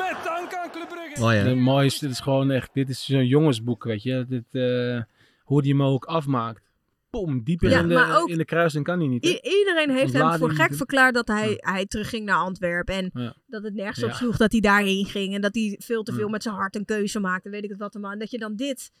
Met 0.01 0.17
dank 0.23 0.53
aan 0.55 0.71
Club 0.71 0.89
Brugge. 0.89 1.04
Oh 1.19 1.33
ja. 1.33 1.43
Het 1.43 1.57
mooiste, 1.57 2.05
dit 2.05 2.13
is 2.13 2.19
gewoon 2.19 2.51
echt, 2.51 2.69
dit 2.73 2.89
is 2.89 3.05
zo'n 3.05 3.27
jongensboek, 3.27 3.83
weet 3.83 4.03
je. 4.03 4.25
Dit, 4.29 4.43
uh, 4.51 5.01
hoe 5.43 5.61
die 5.61 5.71
hem 5.71 5.83
ook 5.83 6.05
afmaakt. 6.05 6.63
Boom, 7.09 7.43
dieper 7.43 7.69
ja, 7.69 7.79
in, 7.79 7.87
de, 7.87 8.15
ook, 8.17 8.29
in 8.29 8.37
de 8.37 8.45
kruising 8.45 8.83
kan 8.83 8.99
hij 8.99 9.07
niet. 9.07 9.25
Iedereen 9.25 9.89
heeft 9.89 10.13
hem 10.13 10.37
voor 10.37 10.51
gek 10.51 10.73
verklaard 10.73 11.13
dat 11.13 11.27
hij, 11.27 11.49
ja. 11.49 11.71
hij 11.71 11.85
terugging 11.85 12.25
naar 12.25 12.37
Antwerpen. 12.37 12.95
En 12.95 13.09
ja. 13.13 13.35
dat 13.47 13.63
het 13.63 13.73
nergens 13.73 14.03
op 14.03 14.11
sloeg 14.11 14.37
dat 14.37 14.51
hij 14.51 14.61
daarheen 14.61 15.05
ging. 15.05 15.33
En 15.33 15.41
dat 15.41 15.55
hij 15.55 15.75
veel 15.79 16.03
te 16.03 16.13
veel 16.13 16.29
met 16.29 16.43
zijn 16.43 16.55
hart 16.55 16.75
een 16.75 16.85
keuze 16.85 17.19
maakte. 17.19 17.49
Weet 17.49 17.63
ik 17.63 17.69
het 17.69 17.79
wat. 17.79 17.93
Maar 17.93 18.11
en 18.11 18.19
dat 18.19 18.31
je 18.31 18.37
dan 18.37 18.55
dit, 18.55 18.91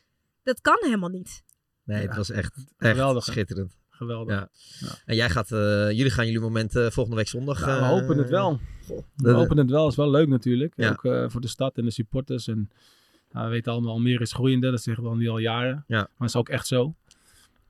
dat 0.43 0.61
kan 0.61 0.77
helemaal 0.81 1.09
niet. 1.09 1.43
Nee, 1.83 2.07
het 2.07 2.15
was 2.15 2.29
echt, 2.29 2.55
echt 2.77 2.91
Geweldig, 2.91 3.23
schitterend. 3.23 3.77
Geweldig. 3.95 4.35
Ja. 4.35 4.49
Ja. 4.79 4.95
En 5.05 5.15
jij 5.15 5.29
gaat, 5.29 5.51
uh, 5.51 5.91
jullie 5.91 6.09
gaan 6.09 6.25
jullie 6.25 6.41
moment 6.41 6.75
uh, 6.75 6.89
volgende 6.89 7.17
week 7.17 7.27
zondag. 7.27 7.65
We 7.65 7.71
uh, 7.71 7.89
hopen 7.89 8.17
het 8.17 8.29
wel. 8.29 8.59
Goh, 8.87 9.03
we 9.15 9.31
hopen 9.31 9.57
het 9.57 9.69
wel. 9.69 9.87
is 9.87 9.95
wel 9.95 10.09
leuk 10.09 10.27
natuurlijk. 10.27 10.73
Ook 10.77 11.31
voor 11.31 11.41
de 11.41 11.47
stad 11.47 11.77
en 11.77 11.85
de 11.85 11.91
supporters. 11.91 12.47
En 12.47 12.69
we 13.31 13.47
weten 13.47 13.71
allemaal, 13.71 13.93
Almere 13.93 14.21
is 14.21 14.33
groeiende. 14.33 14.71
Dat 14.71 14.81
zeggen 14.81 15.03
we 15.03 15.09
al 15.09 15.15
nu 15.15 15.27
al 15.27 15.37
jaren. 15.37 15.83
Ja. 15.87 15.97
Maar 15.97 16.09
het 16.17 16.29
is 16.29 16.35
ook 16.35 16.49
echt 16.49 16.67
zo. 16.67 16.95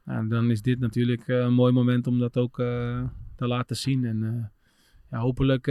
En 0.06 0.30
dan 0.30 0.52
is 0.52 0.62
dit 0.62 0.80
natuurlijk 0.80 1.28
een 1.28 1.54
mooi 1.54 1.74
moment 1.74 2.08
om 2.08 2.20
dat 2.20 2.38
ook 2.38 2.56
te 3.36 3.48
laten 3.48 3.76
zien. 3.76 4.06
En 4.06 4.52
ja, 5.12 5.20
hopelijk 5.20 5.64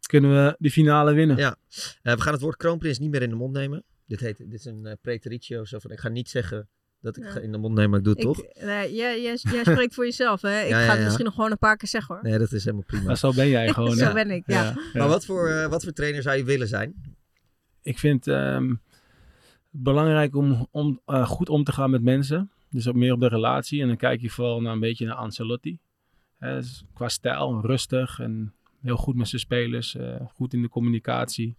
kunnen 0.00 0.30
we 0.30 0.56
de 0.58 0.70
finale 0.70 1.12
winnen. 1.12 1.36
Ja. 1.36 1.56
we 2.02 2.20
gaan 2.20 2.32
het 2.32 2.42
woord 2.42 2.56
kroonprins 2.56 2.98
niet 2.98 3.10
meer 3.10 3.22
in 3.22 3.30
de 3.30 3.36
mond 3.36 3.52
nemen. 3.52 3.84
Dit, 4.06 4.20
heet, 4.20 4.38
dit 4.38 4.52
is 4.52 4.64
een 4.64 4.98
preteritio. 5.00 5.64
Zo 5.64 5.78
van, 5.78 5.90
ik 5.90 6.00
ga 6.00 6.08
niet 6.08 6.28
zeggen 6.28 6.68
dat 7.02 7.16
ik 7.16 7.24
ja. 7.24 7.40
in 7.40 7.52
de 7.52 7.58
mond 7.58 7.74
neem, 7.74 7.90
maar 7.90 7.98
ik 7.98 8.04
doe 8.04 8.14
het 8.14 8.22
ik, 8.22 8.28
toch? 8.28 8.64
Nee, 8.64 8.94
jij, 8.94 9.22
jij, 9.22 9.38
jij 9.42 9.64
spreekt 9.64 9.94
voor 9.94 10.04
jezelf, 10.04 10.42
hè? 10.42 10.60
Ik 10.62 10.68
ja, 10.68 10.80
ja, 10.80 10.86
ga 10.86 10.94
het 10.94 11.04
misschien 11.04 11.24
nog 11.24 11.34
gewoon 11.34 11.50
een 11.50 11.58
paar 11.58 11.76
keer 11.76 11.88
zeggen, 11.88 12.14
hoor. 12.14 12.24
Nee, 12.24 12.38
dat 12.38 12.52
is 12.52 12.64
helemaal 12.64 12.86
prima. 12.86 13.04
Maar 13.04 13.16
zo 13.16 13.32
ben 13.32 13.48
jij 13.48 13.72
gewoon. 13.74 13.96
zo 13.96 14.12
ben 14.12 14.30
ik, 14.30 14.42
ja. 14.46 14.74
Maar 14.92 15.08
wat 15.08 15.24
voor, 15.24 15.48
uh, 15.48 15.66
wat 15.66 15.82
voor 15.82 15.92
trainer 15.92 16.22
zou 16.22 16.36
je 16.36 16.44
willen 16.44 16.68
zijn? 16.68 16.94
Ik 17.82 17.98
vind 17.98 18.24
het 18.24 18.34
um, 18.34 18.80
belangrijk 19.70 20.36
om, 20.36 20.68
om 20.70 21.00
uh, 21.06 21.26
goed 21.26 21.48
om 21.48 21.64
te 21.64 21.72
gaan 21.72 21.90
met 21.90 22.02
mensen. 22.02 22.50
Dus 22.70 22.88
ook 22.88 22.94
meer 22.94 23.12
op 23.12 23.20
de 23.20 23.28
relatie. 23.28 23.80
En 23.80 23.86
dan 23.86 23.96
kijk 23.96 24.20
je 24.20 24.30
vooral 24.30 24.60
naar 24.60 24.72
een 24.72 24.80
beetje 24.80 25.06
naar 25.06 25.14
Ancelotti. 25.14 25.78
Hè, 26.38 26.54
dus 26.54 26.84
qua 26.92 27.08
stijl, 27.08 27.60
rustig 27.60 28.18
en 28.20 28.54
heel 28.80 28.96
goed 28.96 29.16
met 29.16 29.28
zijn 29.28 29.40
spelers. 29.40 29.94
Uh, 29.94 30.14
goed 30.34 30.52
in 30.52 30.62
de 30.62 30.68
communicatie. 30.68 31.56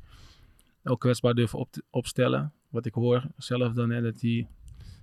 Ook 0.84 1.00
kwetsbaar 1.00 1.34
durven 1.34 1.60
op 1.60 1.72
te, 1.72 1.84
opstellen. 1.90 2.54
Wat 2.70 2.86
ik 2.86 2.94
hoor 2.94 3.24
zelf 3.38 3.74
dan, 3.74 3.90
hè, 3.90 4.02
dat 4.02 4.22
hij 4.22 4.48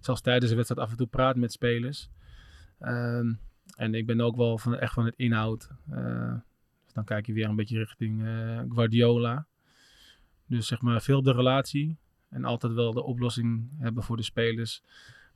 zelfs 0.00 0.20
tijdens 0.20 0.50
de 0.50 0.56
wedstrijd 0.56 0.82
af 0.82 0.90
en 0.90 0.96
toe 0.96 1.06
praat 1.06 1.36
met 1.36 1.52
spelers. 1.52 2.10
Um, 2.80 3.40
en 3.76 3.94
ik 3.94 4.06
ben 4.06 4.20
ook 4.20 4.36
wel 4.36 4.58
van, 4.58 4.78
echt 4.78 4.92
van 4.92 5.04
het 5.04 5.14
inhoud. 5.16 5.70
Uh, 5.90 6.34
dus 6.84 6.92
dan 6.92 7.04
kijk 7.04 7.26
je 7.26 7.32
weer 7.32 7.48
een 7.48 7.56
beetje 7.56 7.78
richting 7.78 8.22
uh, 8.22 8.60
Guardiola. 8.68 9.46
Dus 10.46 10.66
zeg 10.66 10.80
maar 10.80 11.02
veel 11.02 11.18
op 11.18 11.24
de 11.24 11.32
relatie. 11.32 11.98
En 12.28 12.44
altijd 12.44 12.72
wel 12.72 12.92
de 12.92 13.02
oplossing 13.02 13.70
hebben 13.78 14.02
voor 14.02 14.16
de 14.16 14.22
spelers. 14.22 14.82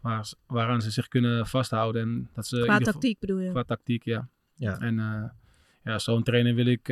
Waar, 0.00 0.33
waaraan 0.46 0.83
ze 0.83 0.90
zich 0.90 1.09
kunnen 1.09 1.46
vasthouden. 1.46 2.03
En 2.03 2.29
dat 2.33 2.46
ze 2.46 2.61
qua 2.61 2.79
tactiek 2.79 3.18
bedoel 3.18 3.38
je? 3.38 3.50
Qua 3.50 3.62
tactiek, 3.62 4.05
ja. 4.05 4.29
ja. 4.55 4.79
En 4.79 4.98
uh, 4.98 5.24
ja, 5.83 5.98
zo'n 5.98 6.22
trainer 6.22 6.55
wil 6.55 6.66
ik 6.66 6.87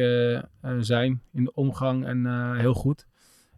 zijn 0.81 1.23
in 1.33 1.45
de 1.45 1.53
omgang 1.55 2.07
en 2.07 2.55
heel 2.57 2.75
goed. 2.75 3.07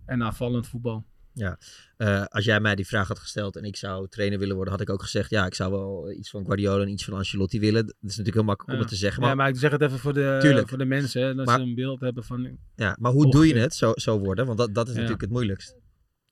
En 0.04 0.22
aanvallend 0.22 0.68
voetbal. 0.68 1.04
Ja, 1.34 1.58
uh, 1.98 2.24
als 2.24 2.44
jij 2.44 2.60
mij 2.60 2.74
die 2.74 2.86
vraag 2.86 3.08
had 3.08 3.18
gesteld 3.18 3.56
en 3.56 3.64
ik 3.64 3.76
zou 3.76 4.08
trainer 4.08 4.38
willen 4.38 4.54
worden, 4.54 4.72
had 4.72 4.82
ik 4.82 4.90
ook 4.90 5.02
gezegd, 5.02 5.30
ja, 5.30 5.46
ik 5.46 5.54
zou 5.54 5.70
wel 5.70 6.12
iets 6.12 6.30
van 6.30 6.44
Guardiola 6.44 6.82
en 6.82 6.90
iets 6.90 7.04
van 7.04 7.14
Ancelotti 7.14 7.60
willen. 7.60 7.86
Dat 7.86 7.94
is 8.00 8.16
natuurlijk 8.16 8.34
heel 8.34 8.44
makkelijk 8.44 8.70
ja. 8.70 8.76
om 8.76 8.80
het 8.80 8.92
te 8.92 9.04
zeggen. 9.04 9.20
Maar, 9.20 9.30
ja, 9.30 9.36
maar 9.36 9.48
ik 9.48 9.56
zeg 9.56 9.70
het 9.70 9.80
even 9.80 9.98
voor 9.98 10.12
de, 10.12 10.62
voor 10.66 10.78
de 10.78 10.84
mensen, 10.84 11.22
hè, 11.22 11.34
dat 11.34 11.46
maar, 11.46 11.58
ze 11.58 11.64
een 11.64 11.74
beeld 11.74 12.00
hebben 12.00 12.24
van... 12.24 12.58
Ja, 12.76 12.96
maar 13.00 13.12
hoe 13.12 13.30
doe 13.30 13.46
je 13.46 13.54
het 13.54 13.74
zo, 13.74 13.92
zo 13.94 14.18
worden? 14.18 14.46
Want 14.46 14.58
dat, 14.58 14.74
dat 14.74 14.86
is 14.86 14.92
ja. 14.92 14.96
natuurlijk 14.96 15.22
het 15.22 15.30
moeilijkst. 15.30 15.76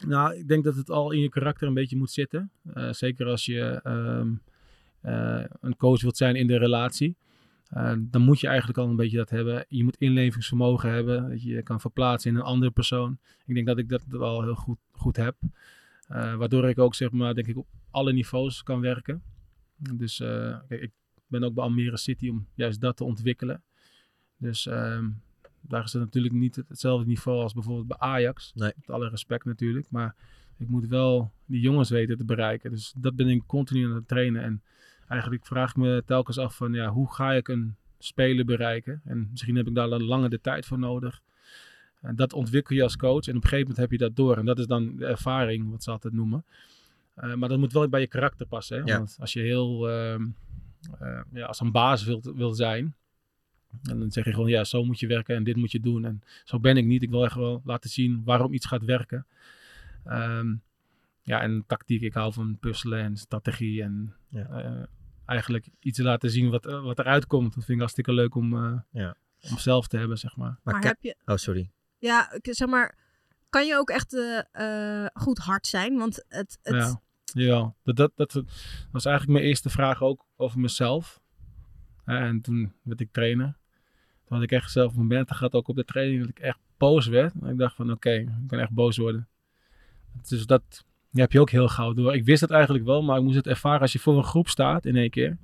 Nou, 0.07 0.35
ik 0.35 0.49
denk 0.49 0.65
dat 0.65 0.77
het 0.77 0.91
al 0.91 1.11
in 1.11 1.21
je 1.21 1.29
karakter 1.29 1.69
een 1.69 1.75
beetje 1.75 1.97
moet 1.97 2.11
zitten. 2.11 2.51
Uh, 2.75 2.93
zeker 2.93 3.27
als 3.27 3.47
je 3.47 3.81
um, 3.85 4.43
uh, 5.03 5.45
een 5.61 5.77
coach 5.77 6.03
wilt 6.03 6.17
zijn 6.17 6.37
in 6.37 6.47
de 6.47 6.59
relatie. 6.59 7.17
Uh, 7.76 7.92
dan 7.98 8.22
moet 8.22 8.40
je 8.40 8.46
eigenlijk 8.46 8.78
al 8.78 8.88
een 8.88 8.96
beetje 8.96 9.16
dat 9.16 9.30
hebben. 9.30 9.64
Je 9.68 9.85
moet 9.85 9.96
inlevingsvermogen 9.96 10.90
hebben. 10.90 11.30
Dat 11.30 11.42
je 11.42 11.50
je 11.50 11.62
kan 11.62 11.80
verplaatsen 11.80 12.30
in 12.30 12.37
een 12.37 12.42
andere 12.42 12.70
persoon. 12.70 13.18
Ik 13.46 13.54
denk 13.54 13.66
dat 13.66 13.78
ik 13.78 13.88
dat 13.88 14.04
wel 14.08 14.42
heel 14.42 14.54
goed, 14.54 14.78
goed 14.92 15.16
heb. 15.16 15.37
Uh, 16.11 16.35
waardoor 16.35 16.68
ik 16.68 16.78
ook 16.78 16.94
zeg 16.94 17.11
maar, 17.11 17.35
denk 17.35 17.46
ik, 17.46 17.56
op 17.56 17.66
alle 17.90 18.12
niveaus 18.12 18.62
kan 18.62 18.80
werken. 18.80 19.22
Dus 19.92 20.20
uh, 20.20 20.58
kijk, 20.68 20.82
ik 20.82 20.92
ben 21.26 21.44
ook 21.44 21.54
bij 21.54 21.64
Almere 21.64 21.96
City 21.96 22.28
om 22.28 22.46
juist 22.54 22.80
dat 22.80 22.96
te 22.96 23.04
ontwikkelen. 23.04 23.62
Dus 24.37 24.66
um, 24.66 25.22
daar 25.61 25.85
is 25.85 25.92
het 25.92 26.02
natuurlijk 26.02 26.35
niet 26.35 26.56
hetzelfde 26.68 27.06
niveau 27.06 27.42
als 27.42 27.52
bijvoorbeeld 27.52 27.87
bij 27.87 27.98
Ajax. 27.98 28.52
Nee. 28.54 28.72
Met 28.76 28.90
alle 28.90 29.08
respect 29.08 29.44
natuurlijk. 29.44 29.87
Maar 29.90 30.14
ik 30.56 30.68
moet 30.68 30.87
wel 30.87 31.32
die 31.46 31.61
jongens 31.61 31.90
weten 31.90 32.16
te 32.16 32.24
bereiken. 32.24 32.70
Dus 32.70 32.94
dat 32.96 33.16
ben 33.16 33.28
ik 33.28 33.42
continu 33.46 33.85
aan 33.85 33.94
het 33.94 34.08
trainen. 34.08 34.42
En 34.42 34.62
eigenlijk 35.12 35.46
vraag 35.46 35.70
ik 35.70 35.77
me 35.77 36.03
telkens 36.07 36.38
af 36.38 36.57
van 36.57 36.72
ja, 36.72 36.88
hoe 36.88 37.12
ga 37.12 37.33
ik 37.33 37.48
een 37.48 37.77
speler 37.98 38.44
bereiken? 38.44 39.01
En 39.05 39.29
misschien 39.31 39.57
heb 39.57 39.66
ik 39.66 39.75
daar 39.75 39.88
langer 39.88 40.31
de 40.31 40.40
tijd 40.40 40.66
voor 40.66 40.79
nodig. 40.79 41.20
En 42.01 42.16
dat 42.16 42.33
ontwikkel 42.33 42.77
je 42.77 42.83
als 42.83 42.96
coach 42.96 43.27
en 43.27 43.37
op 43.37 43.42
een 43.42 43.48
gegeven 43.48 43.61
moment 43.61 43.77
heb 43.77 43.90
je 43.90 43.98
dat 43.98 44.16
door. 44.16 44.37
En 44.37 44.44
dat 44.44 44.59
is 44.59 44.66
dan 44.66 44.96
de 44.96 45.07
ervaring, 45.07 45.70
wat 45.70 45.83
ze 45.83 45.90
altijd 45.90 46.12
noemen. 46.12 46.44
Uh, 47.16 47.35
maar 47.35 47.48
dat 47.48 47.59
moet 47.59 47.72
wel 47.72 47.88
bij 47.88 48.01
je 48.01 48.07
karakter 48.07 48.46
passen. 48.46 48.77
Hè? 48.77 48.85
Ja. 48.85 48.96
Want 48.96 49.16
als 49.20 49.33
je 49.33 49.40
heel, 49.40 49.88
uh, 49.88 50.18
uh, 51.03 51.20
ja, 51.33 51.46
als 51.46 51.61
een 51.61 51.72
baas 51.72 52.05
wilt, 52.05 52.33
wil 52.35 52.53
zijn, 52.53 52.94
En 53.83 53.98
dan 53.98 54.11
zeg 54.11 54.25
je 54.25 54.33
gewoon, 54.33 54.48
ja, 54.48 54.64
zo 54.64 54.85
moet 54.85 55.01
je 55.01 55.07
werken 55.07 55.37
en 55.37 55.44
dit 55.44 55.57
moet 55.57 55.72
je 55.72 55.81
doen. 55.81 56.05
En 56.05 56.22
zo 56.44 56.61
ben 56.61 56.77
ik 56.77 56.85
niet. 56.85 57.03
Ik 57.03 57.11
wil 57.11 57.25
echt 57.25 57.35
wel 57.35 57.62
laten 57.64 57.90
zien 57.90 58.22
waarom 58.25 58.53
iets 58.53 58.66
gaat 58.66 58.85
werken. 58.85 59.27
Ehm, 60.05 60.55
ja, 61.22 61.40
en 61.40 61.64
tactiek. 61.66 62.03
Ik 62.03 62.14
hou 62.14 62.33
van 62.33 62.57
puzzelen 62.61 63.01
en 63.01 63.16
strategie. 63.16 63.83
En 63.83 64.14
eh, 64.33 64.83
eigenlijk 65.26 65.68
iets 65.80 65.98
laten 65.98 66.30
zien 66.30 66.50
wat, 66.50 66.66
eh, 66.66 66.82
wat 66.82 66.98
eruit 66.98 67.26
komt. 67.26 67.44
Dat 67.54 67.64
vind 67.64 67.68
ik 67.68 67.78
hartstikke 67.78 68.12
leuk 68.12 68.35
om, 68.35 68.56
eh, 68.64 68.78
Ja. 68.90 69.14
om 69.50 69.58
zelf 69.58 69.87
te 69.88 69.96
hebben, 69.96 70.18
zeg 70.18 70.37
maar. 70.37 70.58
Maar 70.62 70.85
heb 70.85 70.96
je- 71.00 71.16
Oh, 71.24 71.37
sorry. 71.37 71.70
Ja, 71.98 72.32
ik- 72.32 72.48
zeg 72.50 72.68
maar, 72.68 72.98
kan 73.48 73.66
je 73.66 73.76
ook 73.76 73.90
echt 73.90 74.14
eh, 74.14 75.02
eh, 75.04 75.08
goed 75.14 75.38
hard 75.38 75.66
zijn? 75.66 75.96
Want 75.98 76.24
het, 76.28 76.58
het, 76.62 76.74
Ja, 76.74 77.00
jawel. 77.24 77.76
Dat, 77.82 77.96
dat, 77.96 78.12
dat 78.16 78.32
was 78.92 79.04
eigenlijk 79.04 79.38
mijn 79.38 79.44
eerste 79.48 79.70
vraag 79.70 80.02
ook 80.02 80.26
over 80.37 80.61
mezelf. 80.61 81.20
Hè, 82.04 82.16
En 82.18 82.40
toen 82.40 82.72
werd 82.82 83.00
ik 83.00 83.12
trainer. 83.12 83.56
Toen 84.24 84.37
had 84.37 84.42
ik 84.42 84.52
echt 84.52 84.70
zelf 84.70 84.94
momenten 84.94 85.37
gehad, 85.37 85.52
ook 85.54 85.68
op 85.68 85.76
de 85.76 85.85
training, 85.85 86.20
dat 86.20 86.28
ik 86.28 86.38
echt 86.38 86.58
boos 86.76 87.06
werd. 87.06 87.35
En 87.40 87.48
ik 87.48 87.58
dacht 87.58 87.74
van, 87.74 87.90
oké, 87.92 88.11
ik 88.11 88.28
kan 88.46 88.58
echt 88.58 88.70
boos 88.70 88.96
worden. 88.96 89.28
Dus 90.28 90.46
dat 90.46 90.85
die 91.12 91.22
heb 91.22 91.33
je 91.33 91.40
ook 91.40 91.51
heel 91.51 91.68
gauw 91.68 91.92
door. 91.92 92.14
Ik 92.14 92.25
wist 92.25 92.40
het 92.40 92.51
eigenlijk 92.51 92.85
wel, 92.85 93.03
maar 93.03 93.16
ik 93.16 93.22
moest 93.22 93.37
het 93.37 93.46
ervaren 93.46 93.81
als 93.81 93.92
je 93.92 93.98
voor 93.98 94.16
een 94.16 94.25
groep 94.25 94.48
staat 94.48 94.87
in 94.87 94.96
één 94.96 95.11
keer. 95.11 95.38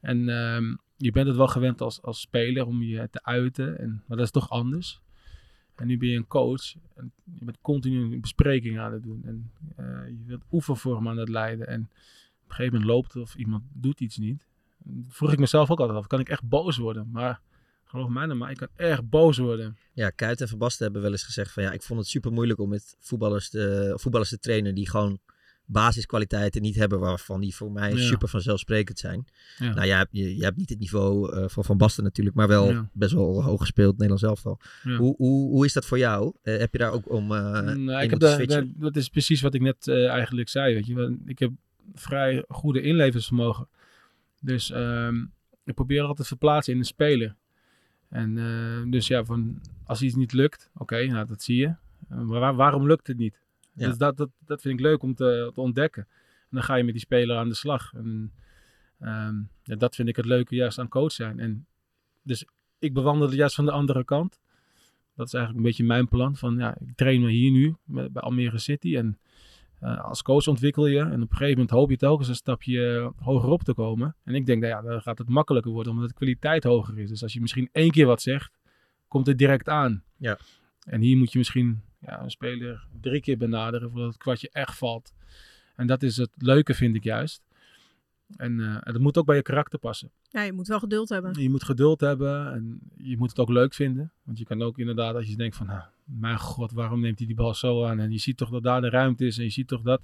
En 0.00 0.28
ehm, 0.28 0.74
je 0.96 1.12
bent 1.12 1.26
het 1.26 1.36
wel 1.36 1.48
gewend 1.48 1.80
als, 1.80 2.02
als 2.02 2.20
speler 2.20 2.66
om 2.66 2.82
je 2.82 3.08
te 3.10 3.24
uiten. 3.24 3.78
En, 3.78 4.02
maar 4.06 4.16
dat 4.16 4.26
is 4.26 4.32
toch 4.32 4.50
anders. 4.50 5.00
En 5.74 5.86
nu 5.86 5.98
ben 5.98 6.08
je 6.08 6.16
een 6.16 6.26
coach. 6.26 6.74
En 6.94 7.12
je 7.24 7.44
bent 7.44 7.58
continu 7.60 8.00
een 8.00 8.20
bespreking 8.20 8.78
aan 8.78 8.92
het 8.92 9.02
doen. 9.02 9.22
En 9.24 9.50
eh, 9.76 10.08
je 10.08 10.24
wilt 10.26 10.44
oefenvorm 10.52 11.08
aan 11.08 11.16
het 11.16 11.28
leiden. 11.28 11.66
En 11.66 11.80
op 11.80 12.48
een 12.48 12.54
gegeven 12.54 12.78
moment 12.78 12.90
loopt 12.90 13.16
of 13.16 13.34
iemand 13.34 13.62
doet 13.72 14.00
iets 14.00 14.16
niet. 14.16 14.46
Vroeg 15.08 15.32
ik 15.32 15.38
mezelf 15.38 15.70
ook 15.70 15.80
altijd 15.80 15.98
af, 15.98 16.06
kan 16.06 16.20
ik 16.20 16.28
echt 16.28 16.48
boos 16.48 16.76
worden? 16.76 17.08
Maar 17.12 17.40
geloof 17.88 18.08
mij 18.08 18.26
nou 18.26 18.38
maar, 18.38 18.50
ik 18.50 18.56
kan 18.56 18.68
echt 18.76 19.08
boos 19.08 19.38
worden. 19.38 19.76
Ja, 19.92 20.10
Kuit 20.10 20.40
en 20.40 20.48
Van 20.48 20.58
Basten 20.58 20.84
hebben 20.84 21.02
wel 21.02 21.10
eens 21.10 21.22
gezegd 21.24 21.52
van 21.52 21.62
ja, 21.62 21.72
ik 21.72 21.82
vond 21.82 21.98
het 22.00 22.08
super 22.08 22.32
moeilijk 22.32 22.60
om 22.60 22.68
met 22.68 22.96
voetballers 22.98 23.50
te, 23.50 23.92
voetballers 24.00 24.30
te 24.30 24.38
trainen 24.38 24.74
die 24.74 24.88
gewoon 24.90 25.18
basiskwaliteiten 25.64 26.62
niet 26.62 26.74
hebben 26.74 26.98
waarvan 27.00 27.40
die 27.40 27.54
voor 27.54 27.72
mij 27.72 27.92
Ja. 27.92 27.96
super 28.06 28.28
vanzelfsprekend 28.28 28.98
zijn. 28.98 29.24
Ja. 29.58 29.74
Nou, 29.74 29.86
jij 29.86 29.96
hebt, 29.96 30.08
je, 30.12 30.36
je 30.36 30.44
hebt 30.44 30.56
niet 30.56 30.68
het 30.68 30.78
niveau 30.78 31.32
eh, 31.36 31.48
van 31.48 31.64
Van 31.64 31.76
Basten 31.76 32.04
natuurlijk, 32.04 32.36
maar 32.36 32.48
wel 32.48 32.70
Ja. 32.70 32.88
best 32.92 33.12
wel 33.12 33.42
hoog 33.44 33.60
gespeeld, 33.60 33.92
Nederlands 33.92 34.22
elftal. 34.22 34.58
Ja. 34.82 34.96
Hoe, 34.96 35.14
hoe, 35.16 35.48
hoe 35.50 35.64
is 35.64 35.72
dat 35.72 35.86
voor 35.86 35.98
jou? 35.98 36.32
Eh, 36.42 36.56
heb 36.58 36.72
je 36.72 36.78
daar 36.78 36.92
ook 36.92 37.10
om 37.10 37.32
eh 37.34 37.40
Nou, 37.40 37.68
in 37.70 37.88
ik 37.88 38.10
heb 38.10 38.18
daar, 38.18 38.46
daar- 38.46 38.66
dat 38.76 38.96
is 38.96 39.08
precies 39.08 39.40
wat 39.40 39.54
ik 39.54 39.60
net 39.60 39.88
eh, 39.88 40.08
eigenlijk 40.08 40.48
zei. 40.48 40.74
Weet 40.74 40.86
je. 40.86 41.16
Ik 41.26 41.38
heb 41.38 41.50
vrij 41.94 42.44
goede 42.48 42.80
inlevensvermogen. 42.80 43.68
Dus 44.40 44.70
ehm, 44.70 45.16
ik 45.64 45.74
probeer 45.74 46.00
altijd 46.00 46.18
te 46.18 46.24
verplaatsen 46.24 46.72
in 46.72 46.78
een 46.78 46.84
speler. 46.84 47.36
En 48.08 48.38
eh, 48.38 48.90
dus 48.90 49.06
ja, 49.06 49.24
van, 49.24 49.60
als 49.84 50.02
iets 50.02 50.14
niet 50.14 50.32
lukt, 50.32 50.70
oké, 50.74 51.06
nou, 51.06 51.26
dat 51.26 51.42
zie 51.42 51.56
je. 51.56 51.74
Eh, 52.08 52.20
maar 52.20 52.40
waar- 52.40 52.54
waarom 52.54 52.86
lukt 52.86 53.06
het 53.06 53.16
niet? 53.16 53.40
Ja. 53.72 53.88
Dus 53.88 53.98
dat, 53.98 54.16
dat, 54.16 54.30
dat 54.46 54.60
vind 54.60 54.78
ik 54.78 54.84
leuk 54.84 55.02
om 55.02 55.14
te, 55.14 55.50
te 55.54 55.60
ontdekken. 55.60 56.02
En 56.40 56.48
dan 56.56 56.62
ga 56.62 56.74
je 56.74 56.84
met 56.84 56.92
die 56.92 57.02
speler 57.02 57.36
aan 57.36 57.48
de 57.48 57.54
slag. 57.54 57.92
En 57.94 58.32
ehm, 58.98 59.34
ja, 59.62 59.76
dat 59.76 59.94
vind 59.94 60.08
ik 60.08 60.16
het 60.16 60.24
leuke 60.26 60.54
juist 60.54 60.78
aan 60.78 60.88
coach 60.88 61.12
zijn. 61.12 61.38
En 61.40 61.66
dus 62.22 62.44
ik 62.78 62.92
bewandel 62.92 63.32
juist 63.32 63.54
van 63.54 63.64
de 63.64 63.70
andere 63.72 64.04
kant. 64.04 64.40
Dat 65.14 65.26
is 65.26 65.34
eigenlijk 65.34 65.64
een 65.64 65.70
beetje 65.70 65.84
mijn 65.84 66.08
plan. 66.08 66.36
Van, 66.36 66.58
ja, 66.58 66.76
ik 66.78 66.96
train 66.96 67.20
me 67.20 67.30
hier 67.30 67.50
nu 67.50 67.74
bij 67.84 68.22
Almere 68.22 68.58
City. 68.58 68.96
En 68.96 69.18
eh, 69.80 70.04
als 70.04 70.22
coach 70.22 70.46
ontwikkel 70.46 70.86
je. 70.86 70.98
En 70.98 71.22
op 71.22 71.30
een 71.30 71.36
gegeven 71.36 71.50
moment 71.50 71.70
hoop 71.70 71.90
je 71.90 71.96
telkens 71.96 72.28
een 72.28 72.34
stapje 72.34 72.96
eh, 72.96 73.24
hoger 73.24 73.48
op 73.48 73.62
te 73.62 73.74
komen. 73.74 74.16
En 74.24 74.34
ik 74.34 74.46
denk, 74.46 74.60
nou 74.62 74.72
ja, 74.72 74.90
dan 74.90 75.02
gaat 75.02 75.18
het 75.18 75.28
makkelijker 75.28 75.72
worden. 75.72 75.92
Omdat 75.92 76.08
de 76.08 76.14
kwaliteit 76.14 76.64
hoger 76.64 76.98
is. 76.98 77.08
Dus 77.08 77.22
als 77.22 77.32
je 77.32 77.40
misschien 77.40 77.68
één 77.72 77.90
keer 77.90 78.06
wat 78.06 78.22
zegt, 78.22 78.58
komt 79.08 79.26
het 79.26 79.38
direct 79.38 79.68
aan. 79.68 80.02
Ja. 80.16 80.38
En 80.84 81.00
hier 81.00 81.16
moet 81.16 81.32
je 81.32 81.38
misschien 81.38 81.82
ja, 82.00 82.22
een 82.22 82.30
speler 82.30 82.86
drie 83.00 83.20
keer 83.20 83.36
benaderen 83.36 83.90
voordat 83.90 84.08
het 84.08 84.18
kwartje 84.22 84.48
echt 84.52 84.76
valt. 84.76 85.12
En 85.76 85.86
dat 85.86 86.02
is 86.02 86.16
het 86.16 86.30
leuke, 86.36 86.74
vind 86.74 86.94
ik 86.96 87.04
juist. 87.04 87.42
En, 88.36 88.60
eh, 88.60 88.74
en 88.74 88.92
dat 88.92 89.00
moet 89.00 89.18
ook 89.18 89.26
bij 89.26 89.36
je 89.36 89.42
karakter 89.42 89.78
passen. 89.78 90.10
Ja, 90.22 90.42
je 90.42 90.52
moet 90.52 90.66
wel 90.66 90.78
geduld 90.78 91.08
hebben. 91.08 91.40
Je 91.40 91.50
moet 91.50 91.64
geduld 91.64 92.00
hebben 92.00 92.52
en 92.52 92.80
je 92.96 93.16
moet 93.16 93.28
het 93.28 93.38
ook 93.38 93.48
leuk 93.48 93.74
vinden. 93.74 94.12
Want 94.22 94.38
je 94.38 94.44
kan 94.44 94.62
ook 94.62 94.78
inderdaad, 94.78 95.14
als 95.14 95.26
je 95.28 95.36
denkt 95.36 95.56
van, 95.56 95.66
nou, 95.66 95.82
mijn 96.04 96.38
god, 96.38 96.72
waarom 96.72 97.00
neemt 97.00 97.18
hij 97.18 97.26
die 97.26 97.36
bal 97.36 97.54
zo 97.54 97.84
aan? 97.84 97.98
En 97.98 98.10
je 98.10 98.18
ziet 98.18 98.36
toch 98.36 98.50
dat 98.50 98.62
daar 98.62 98.80
de 98.80 98.90
ruimte 98.90 99.26
is 99.26 99.38
en 99.38 99.44
je 99.44 99.50
ziet 99.50 99.68
toch 99.68 99.82
dat. 99.82 100.00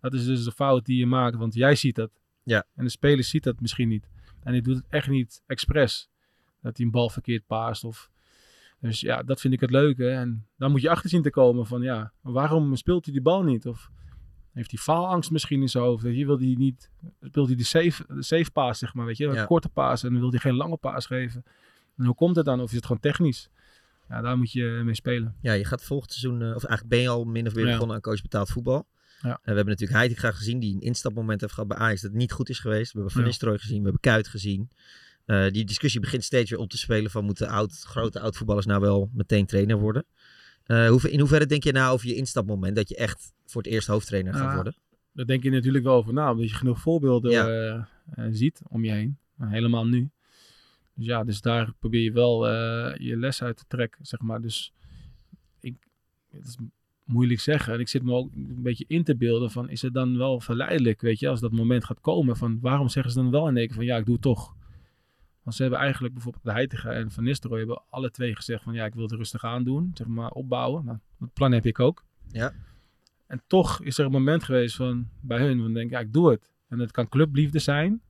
Dat 0.00 0.14
is 0.14 0.24
dus 0.24 0.44
de 0.44 0.52
fout 0.52 0.84
die 0.84 0.98
je 0.98 1.06
maakt, 1.06 1.36
want 1.36 1.54
jij 1.54 1.74
ziet 1.74 1.94
dat. 1.94 2.10
Ja. 2.42 2.66
En 2.74 2.84
de 2.84 2.90
speler 2.90 3.24
ziet 3.24 3.42
dat 3.42 3.60
misschien 3.60 3.88
niet. 3.88 4.08
En 4.42 4.52
hij 4.52 4.60
doet 4.60 4.76
het 4.76 4.86
echt 4.88 5.08
niet 5.08 5.42
expres. 5.46 6.08
Dat 6.60 6.76
hij 6.76 6.86
een 6.86 6.92
bal 6.92 7.10
verkeerd 7.10 7.46
paast 7.46 7.84
of... 7.84 8.10
Dus 8.80 9.00
ja, 9.00 9.22
dat 9.22 9.40
vind 9.40 9.54
ik 9.54 9.60
het 9.60 9.70
leuke. 9.70 10.08
En 10.08 10.46
dan 10.56 10.70
moet 10.70 10.80
je 10.80 10.90
achter 10.90 11.10
zien 11.10 11.22
te 11.22 11.30
komen 11.30 11.66
van, 11.66 11.82
ja, 11.82 12.12
waarom 12.20 12.76
speelt 12.76 13.04
hij 13.04 13.14
die 13.14 13.22
bal 13.22 13.42
niet? 13.42 13.66
Of 13.66 13.90
heeft 14.54 14.70
hij 14.70 14.80
faalangst 14.80 15.30
misschien 15.30 15.60
in 15.60 15.68
zijn 15.68 15.84
hoofd? 15.84 16.04
Hier 16.04 16.26
wil 16.26 16.38
hij 16.38 16.54
niet, 16.58 16.90
speelt 17.22 17.46
hij 17.46 17.56
de 17.56 17.64
safe, 17.64 18.04
de 18.08 18.22
safe 18.22 18.50
paas, 18.50 18.78
zeg 18.78 18.94
maar, 18.94 19.06
weet 19.06 19.16
je, 19.16 19.26
een 19.26 19.34
Ja. 19.34 19.44
korte 19.44 19.68
paas 19.68 20.02
en 20.04 20.18
wil 20.20 20.30
hij 20.30 20.38
geen 20.38 20.54
lange 20.54 20.76
paas 20.76 21.06
geven. 21.06 21.44
En 21.96 22.04
hoe 22.04 22.14
komt 22.14 22.36
het 22.36 22.44
dan? 22.44 22.60
Of 22.60 22.68
is 22.68 22.74
het 22.76 22.86
gewoon 22.86 23.00
technisch? 23.00 23.48
Ja, 24.08 24.20
daar 24.20 24.38
moet 24.38 24.52
je 24.52 24.80
mee 24.84 24.94
spelen. 24.94 25.36
Ja, 25.40 25.52
je 25.52 25.64
gaat 25.64 25.82
volgend 25.84 26.12
seizoen, 26.12 26.42
eh, 26.42 26.46
of 26.48 26.64
eigenlijk 26.64 26.88
ben 26.88 26.98
je 27.00 27.08
al 27.08 27.24
min 27.24 27.46
of 27.46 27.54
meer 27.54 27.64
Ja. 27.66 27.70
begonnen 27.72 27.96
aan 27.96 28.02
coach 28.02 28.22
betaald 28.22 28.50
voetbal. 28.50 28.86
Ja. 29.22 29.30
En 29.30 29.38
we 29.42 29.54
hebben 29.54 29.66
natuurlijk 29.66 29.98
Heitinga 29.98 30.30
gezien, 30.32 30.58
die 30.58 30.74
een 30.74 30.80
instapmoment 30.80 31.40
heeft 31.40 31.52
gehad 31.52 31.68
bij 31.68 31.78
Ajax 31.78 32.00
dat 32.00 32.12
niet 32.12 32.32
goed 32.32 32.48
is 32.48 32.58
geweest. 32.58 32.92
We 32.92 32.98
hebben 32.98 33.14
Van. 33.16 33.24
Nistelrooy 33.24 33.58
gezien, 33.58 33.76
we 33.78 33.82
hebben 33.82 34.00
Kuit 34.00 34.28
gezien. 34.28 34.70
Eh, 35.24 35.50
die 35.50 35.64
discussie 35.64 36.00
begint 36.00 36.24
steeds 36.24 36.50
weer 36.50 36.58
op 36.58 36.70
te 36.70 36.78
spelen 36.78 37.10
van 37.10 37.24
moeten 37.24 37.48
oud, 37.48 37.72
grote 37.86 38.20
oud-voetballers 38.20 38.66
nou 38.66 38.80
wel 38.80 39.10
meteen 39.12 39.46
trainer 39.46 39.76
worden. 39.78 40.04
Eh, 40.64 41.04
in 41.04 41.18
hoeverre 41.18 41.46
denk 41.46 41.64
je 41.64 41.72
nou 41.72 41.92
over 41.92 42.08
je 42.08 42.14
instapmoment 42.14 42.76
dat 42.76 42.88
je 42.88 42.96
echt 42.96 43.32
voor 43.46 43.62
het 43.62 43.72
eerst 43.72 43.86
hoofdtrainer 43.88 44.34
gaat 44.34 44.54
worden? 44.54 44.74
Daar 45.12 45.26
denk 45.26 45.42
je 45.42 45.50
natuurlijk 45.50 45.84
wel 45.84 45.94
over 45.94 46.12
na, 46.12 46.30
omdat 46.30 46.48
je 46.48 46.54
genoeg 46.54 46.80
voorbeelden 46.80 47.30
Ja. 47.30 47.48
eh, 47.48 47.74
eh, 48.14 48.32
ziet 48.32 48.60
om 48.68 48.84
je 48.84 48.90
heen. 48.90 49.18
En 49.38 49.48
helemaal 49.48 49.86
nu. 49.86 50.10
Dus 50.94 51.06
ja, 51.06 51.24
dus 51.24 51.40
daar 51.40 51.72
probeer 51.78 52.02
je 52.02 52.12
wel 52.12 52.48
je 52.98 53.16
les 53.16 53.42
uit 53.42 53.56
te 53.56 53.64
trekken, 53.68 54.06
zeg 54.06 54.20
maar. 54.20 54.40
Dus 54.40 54.72
ik, 55.60 55.74
het 56.30 56.46
is 56.46 56.56
moeilijk 57.04 57.40
zeggen. 57.40 57.74
En 57.74 57.80
ik 57.80 57.88
zit 57.88 58.02
me 58.02 58.12
ook 58.12 58.30
een 58.34 58.62
beetje 58.62 58.84
in 58.88 59.04
te 59.04 59.16
beelden 59.16 59.50
van, 59.50 59.68
is 59.68 59.82
het 59.82 59.94
dan 59.94 60.16
wel 60.16 60.40
verleidelijk, 60.40 61.00
weet 61.00 61.18
je, 61.18 61.28
als 61.28 61.40
dat 61.40 61.52
moment 61.52 61.84
gaat 61.84 62.00
komen 62.00 62.36
van, 62.36 62.58
waarom 62.60 62.88
zeggen 62.88 63.12
ze 63.12 63.18
dan 63.22 63.30
wel 63.30 63.48
in 63.48 63.56
één 63.56 63.66
keer 63.66 63.76
van, 63.76 63.84
ja, 63.84 63.96
ik 63.96 64.04
doe 64.04 64.14
het 64.14 64.22
toch. 64.22 64.54
Want 65.44 65.56
ze 65.56 65.62
hebben 65.62 65.80
eigenlijk 65.80 66.14
bijvoorbeeld 66.14 66.44
de 66.44 66.52
Heitinga 66.52 66.90
en 66.90 67.10
Van 67.10 67.24
Nistelrooy 67.24 67.58
hebben 67.58 67.82
alle 67.90 68.10
twee 68.10 68.36
gezegd 68.36 68.62
van, 68.62 68.74
ja, 68.74 68.84
ik 68.84 68.94
wil 68.94 69.02
het 69.02 69.12
rustig 69.12 69.44
aandoen, 69.44 69.90
zeg 69.94 70.06
maar, 70.06 70.30
opbouwen. 70.30 70.84
Nou, 70.84 70.98
dat 71.18 71.32
plan 71.32 71.52
heb 71.52 71.66
ik 71.66 71.80
ook. 71.80 72.04
Ja. 72.30 72.52
En 73.26 73.42
toch 73.46 73.82
is 73.82 73.98
er 73.98 74.04
een 74.04 74.10
moment 74.10 74.44
geweest 74.44 74.76
van, 74.76 75.08
bij 75.20 75.38
hun, 75.38 75.60
van 75.60 75.72
denk 75.72 75.86
ik, 75.86 75.92
ja, 75.92 75.98
ik 75.98 76.12
doe 76.12 76.30
het. 76.30 76.50
En 76.68 76.78
het 76.78 76.90
kan 76.90 77.08
clubliefde 77.08 77.58
zijn. 77.58 78.02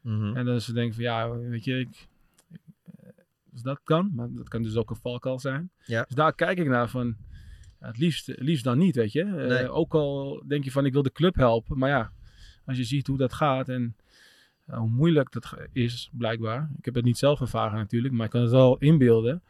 Mhm. 0.00 0.36
En 0.36 0.44
dan 0.44 0.60
ze 0.60 0.72
denken 0.72 0.94
van, 0.94 1.04
ja, 1.04 1.30
weet 1.30 1.64
je, 1.64 1.78
ik, 1.78 2.08
ik, 2.50 2.60
eh, 2.84 3.08
dus 3.44 3.62
dat 3.62 3.80
kan. 3.84 4.10
Maar 4.14 4.28
dat 4.32 4.48
kan 4.48 4.62
dus 4.62 4.76
ook 4.76 4.90
een 4.90 4.96
valkuil 4.96 5.38
zijn. 5.38 5.70
Ja. 5.84 6.02
Dus 6.02 6.14
daar 6.14 6.34
kijk 6.34 6.58
ik 6.58 6.68
naar 6.68 6.88
van, 6.88 7.16
ja, 7.80 7.86
het, 7.86 7.98
liefst, 7.98 8.26
het 8.26 8.40
liefst 8.40 8.64
dan 8.64 8.78
niet, 8.78 8.96
weet 8.96 9.12
je. 9.12 9.24
Eh, 9.24 9.76
ook 9.76 9.94
al 9.94 10.42
denk 10.46 10.64
je 10.64 10.70
van, 10.70 10.86
ik 10.86 10.92
wil 10.92 11.02
de 11.02 11.12
club 11.12 11.34
helpen. 11.34 11.78
Maar 11.78 11.90
ja, 11.90 12.12
als 12.64 12.76
je 12.76 12.84
ziet 12.84 13.06
hoe 13.06 13.18
dat 13.18 13.32
gaat 13.32 13.68
en 13.68 13.96
hoe 14.78 14.88
moeilijk 14.88 15.32
dat 15.32 15.54
is, 15.72 16.10
blijkbaar. 16.12 16.70
Ik 16.78 16.84
heb 16.84 16.94
het 16.94 17.04
niet 17.04 17.18
zelf 17.18 17.40
ervaren 17.40 17.78
natuurlijk, 17.78 18.14
maar 18.14 18.24
ik 18.24 18.30
kan 18.32 18.40
het 18.42 18.50
wel 18.50 18.78
inbeelden. 18.78 19.42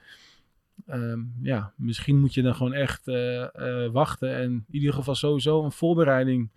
Ehm, 0.87 1.21
ja, 1.43 1.73
misschien 1.77 2.19
moet 2.19 2.35
je 2.35 2.43
dan 2.43 2.55
gewoon 2.55 2.73
echt 2.73 3.09
eh, 3.09 3.43
eh, 3.85 3.93
wachten 3.93 4.35
en 4.37 4.51
in 4.51 4.65
ieder 4.71 4.93
geval 4.95 5.15
sowieso 5.15 5.65
een 5.65 5.73
voorbereiding 5.73 6.51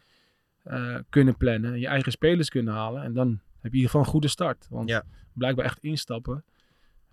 eh, 0.63 0.95
kunnen 1.09 1.37
plannen. 1.37 1.73
En 1.73 1.79
je 1.79 1.87
eigen 1.87 2.11
spelers 2.11 2.49
kunnen 2.49 2.73
halen. 2.73 3.03
En 3.03 3.13
dan 3.13 3.27
heb 3.29 3.39
je 3.61 3.67
in 3.69 3.73
ieder 3.75 3.85
geval 3.89 4.01
een 4.01 4.07
goede 4.11 4.27
start. 4.27 4.67
Want 4.69 4.89
Ja. 4.89 5.03
blijkbaar 5.33 5.65
echt 5.65 5.79
instappen, 5.79 6.43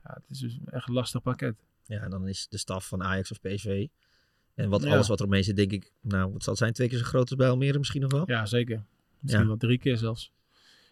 ja, 0.04 0.10
het 0.14 0.24
is 0.30 0.38
dus 0.38 0.58
echt 0.70 0.88
een 0.88 0.94
lastig 0.94 1.22
pakket. 1.22 1.54
Ja, 1.84 2.00
en 2.00 2.10
dan 2.10 2.28
is 2.28 2.46
de 2.48 2.58
staf 2.58 2.86
van 2.88 3.02
Ajax 3.02 3.30
of 3.30 3.40
PSV. 3.40 3.86
En 4.54 4.68
wat, 4.68 4.82
Ja. 4.82 4.90
alles 4.90 5.08
wat 5.08 5.20
er 5.20 5.26
omheen 5.26 5.44
zit, 5.44 5.56
denk 5.56 5.72
ik, 5.72 5.92
nou, 6.00 6.32
wat 6.32 6.42
zal 6.42 6.52
het 6.52 6.62
zijn? 6.62 6.72
Twee 6.72 6.88
keer 6.88 6.98
zo 6.98 7.04
groot 7.04 7.28
als 7.30 7.34
bij 7.38 7.48
Almere 7.48 7.78
misschien 7.78 8.00
nog 8.00 8.12
wel? 8.12 8.22
Ja, 8.26 8.46
zeker. 8.46 8.84
Misschien 9.20 9.42
Ja. 9.42 9.48
wel 9.48 9.56
drie 9.56 9.78
keer 9.78 9.96
zelfs. 9.96 10.32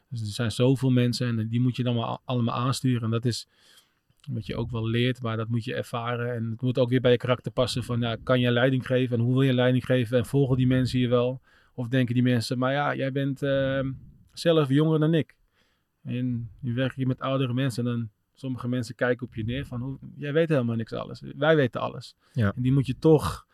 Dus 0.09 0.21
er 0.21 0.27
zijn 0.27 0.53
zoveel 0.53 0.91
mensen 0.91 1.39
en 1.39 1.49
die 1.49 1.61
moet 1.61 1.77
je 1.77 1.83
dan 1.83 1.95
maar 1.95 2.19
allemaal 2.25 2.55
aansturen. 2.55 3.03
En 3.03 3.11
dat 3.11 3.25
is 3.25 3.47
wat 4.29 4.47
je 4.47 4.57
ook 4.57 4.71
wel 4.71 4.89
leert, 4.89 5.23
maar 5.23 5.37
dat 5.37 5.49
moet 5.49 5.65
je 5.65 5.75
ervaren. 5.75 6.35
En 6.35 6.51
het 6.51 6.61
moet 6.61 6.79
ook 6.79 6.89
weer 6.89 7.01
bij 7.01 7.11
je 7.11 7.17
karakter 7.17 7.53
passen 7.53 7.85
van, 7.85 8.01
ja, 8.01 8.17
kan 8.23 8.41
je 8.41 8.51
leiding 8.51 8.87
geven 8.87 9.19
en 9.19 9.23
hoe 9.23 9.33
wil 9.33 9.43
je 9.43 9.53
leiding 9.53 9.85
geven? 9.85 10.19
En 10.19 10.27
volgen 10.27 10.57
die 10.57 10.67
mensen 10.67 10.99
je 10.99 11.09
wel? 11.09 11.41
Of 11.75 11.89
denken 11.89 12.15
die 12.15 12.23
mensen, 12.23 12.59
maar 12.59 12.73
ja, 12.73 12.95
jij 12.95 13.13
bent 13.13 13.43
ehm, 13.43 13.93
zelf 14.33 14.69
jonger 14.69 14.99
dan 14.99 15.15
ik. 15.15 15.37
En 16.03 16.51
je 16.61 16.73
werkt 16.73 16.95
hier 16.95 17.07
met 17.07 17.21
oudere 17.21 17.55
mensen 17.55 17.87
en 17.87 17.91
dan 17.91 18.09
sommige 18.35 18.69
mensen 18.69 18.95
kijken 18.95 19.27
op 19.27 19.35
je 19.35 19.45
neer 19.45 19.67
van, 19.67 19.81
hoe, 19.81 19.99
jij 20.17 20.33
weet 20.33 20.49
helemaal 20.49 20.77
niks 20.77 20.93
alles. 20.93 21.23
Wij 21.37 21.57
weten 21.57 21.81
alles. 21.81 22.15
Ja. 22.33 22.53
En 22.57 22.63
die 22.63 22.73
moet 22.73 22.87
je 22.87 22.99
toch 22.99 23.47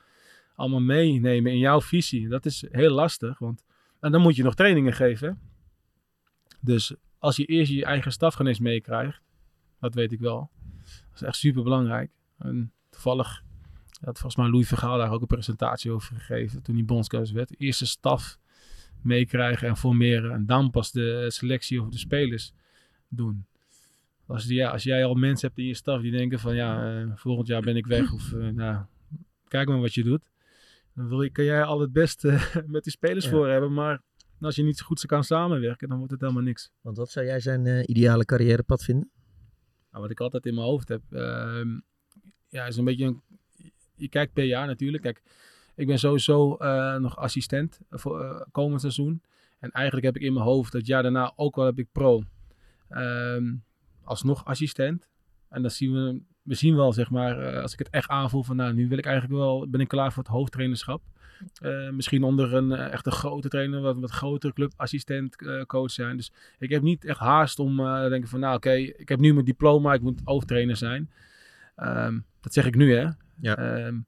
allemaal 0.55 0.81
meenemen 0.81 1.53
in 1.53 1.59
jouw 1.59 1.81
visie. 1.81 2.29
Dat 2.29 2.47
is 2.47 2.65
heel 2.71 2.91
lastig, 2.91 3.39
want 3.39 3.65
en 4.01 4.13
dan 4.13 4.21
moet 4.21 4.37
je 4.37 4.43
nog 4.43 4.55
trainingen 4.55 4.93
geven. 4.93 5.39
Dus 6.65 6.95
als 7.19 7.37
je 7.37 7.45
eerst 7.45 7.73
je 7.73 7.85
eigen 7.85 8.13
staf 8.13 8.35
geen 8.35 8.47
eens 8.47 8.59
meekrijgt, 8.59 9.23
Dat 9.81 9.95
weet 9.95 10.13
ik 10.13 10.21
wel. 10.21 10.51
Dat 10.83 11.15
is 11.15 11.23
echt 11.23 11.37
super 11.37 11.63
belangrijk. 11.63 12.11
En 12.39 12.73
toevallig 12.91 13.43
had 14.05 14.19
volgens 14.19 14.37
mij 14.37 14.51
Louis 14.51 14.69
Vergaal 14.69 14.99
daar 14.99 15.11
ook 15.11 15.21
een 15.21 15.27
presentatie 15.27 15.91
over 15.91 16.17
gegeven 16.17 16.63
toen 16.63 16.75
hij 16.75 16.85
bondscoach 16.85 17.31
werd. 17.31 17.61
Eerste 17.61 17.87
staf 17.87 18.39
meekrijgen 19.03 19.69
en 19.69 19.77
formeren 19.77 20.33
en 20.33 20.47
dan 20.47 20.71
pas 20.71 20.93
de 20.93 21.27
selectie 21.31 21.83
of 21.83 21.89
de 21.89 21.99
spelers 21.99 22.53
doen. 23.09 23.47
Als, 24.27 24.45
ja, 24.45 24.71
als 24.71 24.83
jij 24.83 25.05
al 25.05 25.15
mensen 25.15 25.49
hebt 25.49 25.61
in 25.61 25.67
je 25.67 25.75
staf 25.75 26.01
die 26.01 26.11
denken 26.11 26.39
van 26.39 26.55
ja, 26.55 27.01
uh, 27.03 27.13
volgend 27.15 27.47
jaar 27.47 27.63
ben 27.63 27.77
ik 27.77 27.87
weg 27.87 28.13
of 28.13 28.33
uh, 28.33 28.49
nou, 28.49 28.85
kijk 29.49 29.69
maar 29.69 29.81
wat 29.81 29.95
je 29.95 30.03
doet. 30.03 30.31
Dan 30.95 31.09
wil 31.09 31.23
je, 31.23 31.31
kan 31.31 31.45
jij 31.45 31.65
al 31.65 31.81
het 31.81 31.93
beste 31.93 32.39
met 32.67 32.85
die 32.85 32.93
spelers 32.93 33.25
ja. 33.25 33.31
voor 33.31 33.49
hebben, 33.49 33.73
maar 33.73 34.01
als 34.41 34.57
je 34.57 34.63
niet 34.63 34.79
zo 34.79 34.87
goed 34.87 35.07
kan 35.07 35.25
samenwerken, 35.25 35.89
dan 35.89 35.97
wordt 35.97 36.13
het 36.13 36.21
helemaal 36.21 36.43
niks. 36.43 36.71
Want 36.81 36.97
wat 36.97 37.11
zou 37.11 37.27
jij 37.27 37.41
zijn 37.41 37.67
uh, 37.67 37.83
ideale 37.87 38.25
carrièrepad 38.25 38.85
vinden? 38.85 39.11
Nou, 39.91 40.03
wat 40.03 40.11
ik 40.11 40.21
altijd 40.21 40.47
in 40.47 40.55
mijn 40.55 40.67
hoofd 40.67 40.89
heb, 40.89 41.03
uh, 41.11 41.79
ja, 42.49 42.67
is 42.67 42.77
een 42.77 42.85
beetje 42.85 43.05
een, 43.05 43.23
je 43.95 44.09
kijkt 44.09 44.33
per 44.33 44.45
jaar 44.45 44.67
natuurlijk. 44.67 45.03
Kijk, 45.03 45.23
ik 45.75 45.87
ben 45.87 45.99
sowieso 45.99 46.57
uh, 46.61 46.97
nog 46.97 47.17
assistent 47.17 47.81
voor 47.91 48.23
uh, 48.23 48.41
komend 48.51 48.81
seizoen. 48.81 49.23
En 49.59 49.71
eigenlijk 49.71 50.07
heb 50.07 50.17
ik 50.17 50.23
in 50.23 50.33
mijn 50.33 50.45
hoofd 50.45 50.73
dat 50.73 50.87
jaar 50.87 51.03
daarna 51.03 51.33
ook 51.37 51.57
wel 51.57 51.65
heb 51.65 51.79
ik 51.79 51.89
pro. 51.93 52.23
Um, 52.91 53.65
alsnog 54.03 54.45
assistent. 54.45 55.09
En 55.49 55.63
dan 55.63 55.71
zien 55.71 55.93
we, 55.93 56.23
we 56.43 56.55
zien 56.55 56.77
wel, 56.77 56.93
zeg 56.93 57.11
maar, 57.11 57.55
uh, 57.55 57.63
als 57.63 57.73
ik 57.73 57.79
het 57.79 57.91
echt 57.91 58.09
aanvoel 58.09 58.43
van 58.43 58.57
nou, 58.57 58.75
nu 58.75 58.89
wil 58.89 58.99
ik 58.99 59.07
eigenlijk 59.07 59.37
wel, 59.37 59.69
ben 59.69 59.81
ik 59.81 59.89
klaar 59.89 60.13
voor 60.13 60.23
het 60.23 60.33
hoofdtrainerschap. 60.33 61.03
Uh, 61.63 61.91
misschien 61.91 62.23
onder 62.23 62.55
een 62.55 62.71
uh, 62.71 62.93
echt 62.93 63.07
een 63.07 63.13
grote 63.13 63.49
trainer, 63.49 63.81
wat, 63.81 63.99
wat 63.99 64.11
grotere 64.11 64.53
club, 64.53 64.73
assistent, 64.77 65.37
coach 65.67 65.91
zijn. 65.91 66.17
Dus 66.17 66.33
ik 66.59 66.71
heb 66.71 66.83
niet 66.83 67.05
echt 67.05 67.19
haast 67.19 67.59
om 67.59 67.77
te 67.77 68.07
denken 68.09 68.29
van 68.29 68.41
nou 68.41 68.57
oké, 68.57 68.69
okay, 68.69 68.83
ik 68.83 69.09
heb 69.09 69.19
nu 69.19 69.33
mijn 69.33 69.45
diploma, 69.45 69.95
ik 69.95 70.01
moet 70.01 70.21
hoofdtrainer 70.25 70.77
zijn. 70.77 71.11
Um, 71.77 72.25
dat 72.41 72.53
zeg 72.53 72.67
ik 72.67 72.75
nu 72.75 72.95
hè. 72.95 73.09
Ja. 73.41 73.87
Um, 73.87 74.07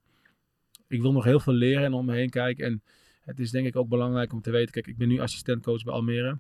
ik 0.88 1.01
wil 1.01 1.12
nog 1.12 1.25
heel 1.25 1.40
veel 1.40 1.53
leren 1.53 1.85
en 1.85 1.92
om 1.92 2.07
me 2.07 2.14
heen 2.14 2.31
kijken. 2.31 2.66
En 2.66 2.83
het 3.20 3.40
is 3.40 3.51
denk 3.51 3.66
ik 3.66 3.77
ook 3.77 3.88
belangrijk 3.88 4.33
om 4.33 4.40
te 4.40 4.51
weten, 4.51 4.72
kijk 4.72 4.87
ik 4.87 4.96
ben 4.96 5.09
nu 5.09 5.20
assistentcoach 5.20 5.83
bij 5.83 5.92
Almere. 5.92 6.38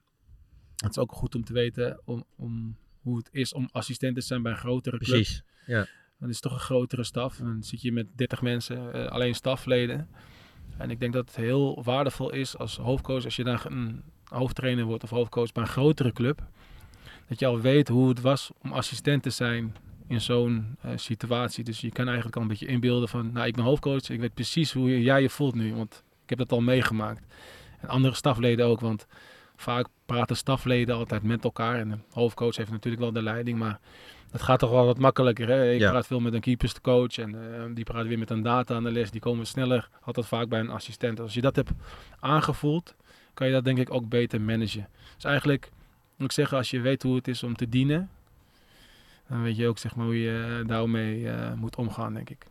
Het 0.76 0.90
is 0.90 0.98
ook 0.98 1.12
goed 1.12 1.34
om 1.34 1.44
te 1.44 1.52
weten 1.52 2.00
om, 2.04 2.24
om 2.36 2.76
hoe 3.00 3.16
het 3.16 3.28
is 3.32 3.52
om 3.52 3.68
assistent 3.72 4.14
te 4.14 4.20
zijn 4.20 4.42
bij 4.42 4.52
een 4.52 4.58
grotere 4.58 4.98
club. 4.98 5.10
Precies, 5.10 5.42
ja. 5.66 5.86
Dan 6.18 6.28
is 6.28 6.34
het 6.34 6.44
toch 6.44 6.52
een 6.52 6.58
grotere 6.58 7.04
staf. 7.04 7.38
En 7.38 7.44
dan 7.44 7.62
zit 7.62 7.82
je 7.82 7.92
met 7.92 8.06
30 8.14 8.42
mensen, 8.42 8.96
uh, 8.96 9.06
alleen 9.06 9.34
stafleden. 9.34 10.08
En 10.76 10.90
ik 10.90 11.00
denk 11.00 11.12
dat 11.12 11.26
het 11.26 11.36
heel 11.36 11.82
waardevol 11.82 12.32
is 12.32 12.58
als 12.58 12.76
hoofdcoach, 12.76 13.24
als 13.24 13.36
je 13.36 13.44
dan 13.44 13.58
een 13.64 14.02
hoofdtrainer 14.24 14.84
wordt 14.84 15.02
of 15.02 15.10
hoofdcoach 15.10 15.52
bij 15.52 15.62
een 15.62 15.68
grotere 15.68 16.12
club. 16.12 16.42
Dat 17.28 17.38
je 17.38 17.46
al 17.46 17.60
weet 17.60 17.88
hoe 17.88 18.08
het 18.08 18.20
was 18.20 18.50
om 18.62 18.72
assistent 18.72 19.22
te 19.22 19.30
zijn 19.30 19.74
in 20.08 20.20
zo'n 20.20 20.76
uh, 20.84 20.92
situatie. 20.96 21.64
Dus 21.64 21.80
je 21.80 21.90
kan 21.90 22.06
eigenlijk 22.06 22.36
al 22.36 22.42
een 22.42 22.48
beetje 22.48 22.66
inbeelden 22.66 23.08
van, 23.08 23.32
nou 23.32 23.46
ik 23.46 23.54
ben 23.54 23.64
hoofdcoach, 23.64 24.08
ik 24.08 24.20
weet 24.20 24.34
precies 24.34 24.72
hoe 24.72 25.02
jij 25.02 25.22
je 25.22 25.30
voelt 25.30 25.54
nu, 25.54 25.74
want 25.74 26.04
ik 26.22 26.28
heb 26.28 26.38
dat 26.38 26.52
al 26.52 26.60
meegemaakt. 26.60 27.26
En 27.80 27.88
andere 27.88 28.14
stafleden 28.14 28.66
ook, 28.66 28.80
want 28.80 29.06
vaak 29.56 29.86
praten 30.06 30.36
stafleden 30.36 30.96
altijd 30.96 31.22
met 31.22 31.44
elkaar. 31.44 31.78
En 31.78 31.88
de 31.88 31.98
hoofdcoach 32.10 32.56
heeft 32.56 32.70
natuurlijk 32.70 33.02
wel 33.02 33.12
de 33.12 33.22
leiding, 33.22 33.58
maar 33.58 33.80
het 34.36 34.44
gaat 34.44 34.58
toch 34.58 34.70
wel 34.70 34.84
wat 34.86 34.98
makkelijker. 34.98 35.48
Hè? 35.48 35.72
Ik 35.72 35.80
Ja. 35.80 35.90
praat 35.90 36.06
veel 36.06 36.20
met 36.20 36.34
een 36.34 36.40
keeperscoach 36.40 37.18
en 37.18 37.34
eh, 37.54 37.64
die 37.74 37.84
praat 37.84 38.06
weer 38.06 38.18
met 38.18 38.30
een 38.30 38.42
data-analyst. 38.42 39.12
Die 39.12 39.20
komen 39.20 39.46
sneller, 39.46 39.88
altijd 40.02 40.26
vaak 40.26 40.48
bij 40.48 40.60
een 40.60 40.70
assistent. 40.70 41.20
Als 41.20 41.34
je 41.34 41.40
dat 41.40 41.56
hebt 41.56 41.70
aangevoeld, 42.20 42.94
kan 43.34 43.46
je 43.46 43.52
dat 43.52 43.64
denk 43.64 43.78
ik 43.78 43.92
ook 43.94 44.08
beter 44.08 44.40
managen. 44.40 44.88
Dus 45.14 45.24
eigenlijk 45.24 45.70
moet 46.16 46.28
ik 46.28 46.32
zeggen, 46.34 46.56
als 46.56 46.70
je 46.70 46.80
weet 46.80 47.02
hoe 47.02 47.14
het 47.16 47.28
is 47.28 47.42
om 47.42 47.56
te 47.56 47.68
dienen, 47.68 48.10
dan 49.28 49.42
weet 49.42 49.56
je 49.56 49.68
ook 49.68 49.78
zeg 49.78 49.94
maar, 49.96 50.04
hoe 50.06 50.20
je 50.20 50.62
daarmee 50.66 51.28
eh, 51.28 51.52
moet 51.52 51.76
omgaan, 51.76 52.14
denk 52.14 52.30
ik. 52.30 52.46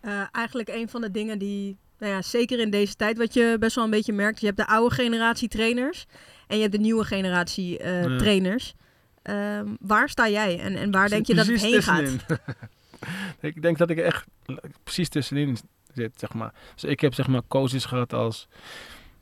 Eh, 0.00 0.22
eigenlijk 0.32 0.68
een 0.68 0.88
van 0.88 1.00
de 1.00 1.10
dingen 1.10 1.38
die, 1.38 1.76
nou 1.98 2.12
ja, 2.12 2.22
zeker 2.22 2.58
in 2.58 2.70
deze 2.70 2.94
tijd, 2.94 3.18
wat 3.18 3.34
je 3.34 3.56
best 3.60 3.74
wel 3.74 3.84
een 3.84 3.90
beetje 3.90 4.12
merkt. 4.12 4.40
Je 4.40 4.46
hebt 4.46 4.58
de 4.58 4.66
oude 4.66 4.94
generatie 4.94 5.48
trainers 5.48 6.06
en 6.46 6.56
je 6.56 6.62
hebt 6.62 6.74
de 6.74 6.80
nieuwe 6.80 7.04
generatie 7.04 7.78
eh, 7.78 8.02
Ja. 8.04 8.16
Ehm, 9.28 9.66
waar 9.80 10.08
sta 10.08 10.28
jij 10.28 10.58
en, 10.60 10.76
en 10.76 10.90
waar 10.90 11.08
denk 11.08 11.26
je 11.26 11.34
dat 11.34 11.46
het 11.46 11.60
heen 11.60 11.82
gaat? 11.82 12.24
ik 13.40 13.62
denk 13.62 13.78
dat 13.78 13.90
ik 13.90 13.98
echt 13.98 14.26
precies 14.84 15.08
tussenin 15.08 15.56
zit, 15.94 16.12
zeg 16.16 16.34
maar. 16.34 16.52
Dus 16.74 16.84
ik 16.84 17.00
heb 17.00 17.14
zeg 17.14 17.26
maar 17.28 17.42
coaches 17.48 17.84
gehad 17.84 18.12
als 18.12 18.48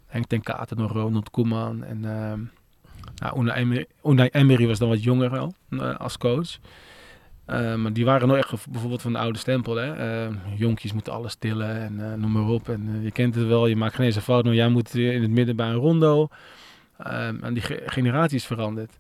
Henk 0.06 0.26
ten 0.26 0.42
Katen, 0.42 0.78
Ronald 0.86 1.30
Koeman 1.30 1.84
en 1.84 2.04
ehm 2.04 2.40
nou, 3.16 3.40
Unai 3.40 3.60
Emery, 3.60 3.86
Unai 4.04 4.28
Emery 4.32 4.66
was 4.66 4.78
dan 4.78 4.88
wat 4.88 5.02
jonger 5.02 5.30
wel 5.30 5.54
eh, 5.70 5.96
als 5.96 6.18
coach. 6.18 6.58
Eh, 7.44 7.74
maar 7.74 7.92
die 7.92 8.04
waren 8.04 8.28
nog 8.28 8.36
echt 8.36 8.68
bijvoorbeeld 8.70 9.02
van 9.02 9.12
de 9.12 9.18
oude 9.18 9.38
stempel. 9.38 9.74
Hè? 9.74 10.28
Jonkjes 10.56 10.92
moeten 10.92 11.12
alles 11.12 11.34
tillen 11.34 11.76
en 11.80 12.12
eh, 12.12 12.18
noem 12.18 12.32
maar 12.32 12.46
op. 12.48 12.68
En 12.68 12.88
eh, 12.96 13.04
je 13.04 13.10
kent 13.10 13.34
het 13.34 13.46
wel, 13.46 13.66
je 13.66 13.76
maakt 13.76 13.94
geen 13.94 14.06
eens 14.06 14.16
een 14.16 14.22
fout, 14.22 14.44
maar 14.44 14.54
jij 14.54 14.68
moet 14.68 14.94
in 14.94 15.22
het 15.22 15.30
midden 15.30 15.56
bij 15.56 15.66
een 15.68 15.74
rondo. 15.74 16.28
Ehm, 16.98 17.36
en 17.44 17.54
die 17.54 17.62
ge- 17.62 17.82
generatie 17.86 18.36
is 18.36 18.46
veranderd. 18.46 18.98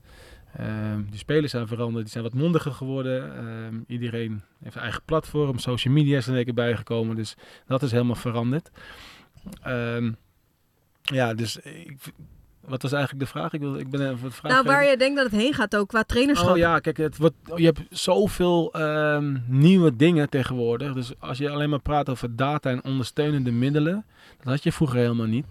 Ehm, 0.56 1.02
die 1.10 1.18
spelers 1.18 1.50
zijn 1.50 1.66
veranderd, 1.66 2.04
die 2.04 2.12
zijn 2.12 2.24
wat 2.24 2.34
mondiger 2.34 2.72
geworden. 2.72 3.36
Ehm, 3.36 3.74
iedereen 3.86 4.42
heeft 4.62 4.76
een 4.76 4.82
eigen 4.82 5.02
platform, 5.04 5.58
social 5.58 5.94
media 5.94 6.16
is 6.16 6.26
er 6.26 6.36
een 6.36 6.44
keer 6.44 6.54
bijgekomen. 6.54 7.16
Dus 7.16 7.34
dat 7.66 7.82
is 7.82 7.90
helemaal 7.90 8.14
veranderd. 8.14 8.70
Ehm, 9.62 10.12
ja, 11.02 11.34
dus 11.34 11.56
ik, 11.56 11.96
wat 12.60 12.82
was 12.82 12.92
eigenlijk 12.92 13.24
de 13.24 13.30
vraag? 13.30 13.52
Ik, 13.52 13.60
wil, 13.60 13.74
ik 13.74 13.90
ben 13.90 14.00
even 14.00 14.22
wat 14.22 14.34
vraag 14.34 14.52
Nou, 14.52 14.64
waar 14.64 14.84
je 14.84 14.96
denkt 14.96 15.16
dat 15.16 15.30
het 15.30 15.40
heen 15.40 15.54
gaat 15.54 15.76
ook 15.76 15.88
qua 15.88 16.02
trainerschap. 16.02 16.50
Oh 16.50 16.56
ja, 16.56 16.78
kijk, 16.78 16.96
het 16.96 17.16
wordt, 17.16 17.34
je 17.54 17.64
hebt 17.64 17.80
zoveel 17.90 18.74
nieuwe 19.46 19.96
dingen 19.96 20.28
tegenwoordig. 20.28 20.92
Dus 20.92 21.12
als 21.18 21.38
je 21.38 21.50
alleen 21.50 21.70
maar 21.70 21.80
praat 21.82 22.08
over 22.08 22.36
data 22.36 22.70
en 22.70 22.84
ondersteunende 22.84 23.50
middelen, 23.50 24.04
dat 24.36 24.46
had 24.46 24.62
je 24.62 24.72
vroeger 24.72 24.98
helemaal 24.98 25.26
niet. 25.26 25.46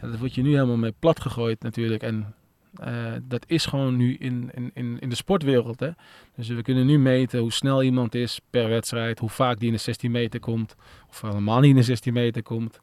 Ja, 0.00 0.08
dat 0.08 0.18
wordt 0.18 0.34
je 0.34 0.42
nu 0.42 0.52
helemaal 0.52 0.76
mee 0.76 0.94
plat 0.98 1.20
gegooid 1.20 1.62
natuurlijk. 1.62 2.02
En 2.02 2.34
eh, 2.78 3.12
dat 3.22 3.44
is 3.46 3.66
gewoon 3.66 3.96
nu 3.96 4.16
in, 4.18 4.50
in, 4.74 5.00
in, 5.00 5.08
de 5.08 5.14
sportwereld. 5.14 5.80
Hè? 5.80 5.90
Dus 6.36 6.48
we 6.48 6.62
kunnen 6.62 6.86
nu 6.86 6.98
meten 6.98 7.40
hoe 7.40 7.52
snel 7.52 7.82
iemand 7.82 8.14
is 8.14 8.40
per 8.50 8.68
wedstrijd, 8.68 9.18
hoe 9.18 9.28
vaak 9.28 9.58
die 9.58 9.66
in 9.66 9.74
de 9.74 9.80
16 9.80 10.10
meter 10.10 10.40
komt, 10.40 10.76
of 11.08 11.20
helemaal 11.20 11.60
niet 11.60 11.70
in 11.70 11.76
de 11.76 11.82
16 11.82 12.12
meter 12.12 12.42
komt. 12.42 12.80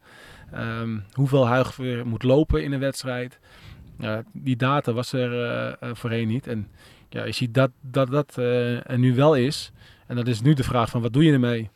Ehm, 0.51 0.99
hoeveel 1.11 1.47
Huigveer 1.47 2.07
moet 2.07 2.23
lopen 2.23 2.63
in 2.63 2.71
een 2.71 2.79
wedstrijd. 2.79 3.39
Die 4.31 4.55
data 4.55 4.93
was 4.93 5.13
er 5.13 5.33
eh, 5.33 5.73
eh, 5.79 5.95
voorheen 5.95 6.27
niet. 6.27 6.47
En 6.47 6.67
ja, 7.09 7.25
je 7.25 7.31
ziet 7.31 7.53
dat 7.53 7.71
dat, 7.81 8.09
dat 8.09 8.35
er 8.35 8.99
nu 8.99 9.15
wel 9.15 9.35
is. 9.35 9.71
En 10.07 10.15
dat 10.15 10.27
is 10.27 10.41
nu 10.41 10.53
de 10.53 10.63
vraag 10.63 10.89
van 10.89 11.01
wat 11.01 11.13
doe 11.13 11.23
je 11.23 11.31
ermee? 11.31 11.69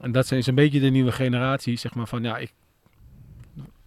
En 0.00 0.12
dat 0.12 0.32
is 0.32 0.46
een 0.46 0.54
beetje 0.54 0.80
de 0.80 0.88
nieuwe 0.88 1.12
generatie. 1.12 1.76
Zeg 1.76 1.94
maar 1.94 2.06
van 2.06 2.22
ja, 2.22 2.36
ik 2.36 2.52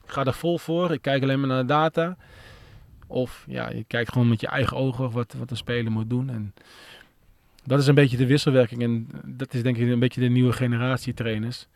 ga 0.06 0.26
er 0.26 0.34
vol 0.34 0.58
voor. 0.58 0.91
Ik 0.91 1.02
kijk 1.02 1.24
alleen 1.24 1.39
maar 1.39 1.50
naar 1.50 1.62
de 1.62 1.67
data. 1.67 2.17
Of 3.12 3.45
ja, 3.47 3.69
je 3.69 3.84
kijkt 3.84 4.12
gewoon 4.12 4.30
met 4.30 4.41
je 4.41 4.47
eigen 4.47 4.78
ogen 4.78 5.12
wat, 5.12 5.34
wat 5.34 5.52
een 5.52 5.58
speler 5.58 5.91
moet 5.91 6.10
doen. 6.10 6.30
En 6.30 6.54
dat 7.63 7.80
is 7.80 7.88
een 7.88 7.95
beetje 7.95 8.17
de 8.17 8.26
wisselwerking. 8.26 8.82
En 8.82 9.08
dat 9.26 9.54
is 9.54 9.63
denk 9.63 9.78
ik 9.78 9.89
een 9.89 10.00
beetje 10.00 10.21
de 10.21 10.28
nieuwe 10.28 10.54
generatie 10.54 11.13
trainers. 11.13 11.67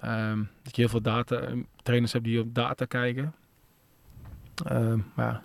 Ehm, 0.00 0.38
dat 0.62 0.76
je 0.76 0.82
heel 0.82 0.90
veel 0.90 1.02
data, 1.02 1.40
trainers 1.82 2.12
hebt 2.12 2.24
die 2.24 2.40
op 2.40 2.54
data 2.54 2.84
kijken. 2.84 3.34
Ehm, 4.64 4.98
maar 5.14 5.26
ja, 5.26 5.42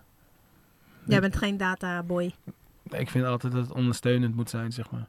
Jij 1.08 1.19
bent 1.21 1.36
geen 1.36 1.58
databoy. 1.58 2.34
ik 2.89 3.10
vind 3.10 3.25
altijd 3.25 3.54
dat 3.54 3.67
het 3.67 3.75
ondersteunend 3.75 4.36
moet 4.36 4.49
zijn, 4.49 4.71
zeg 4.71 4.91
maar. 4.91 5.08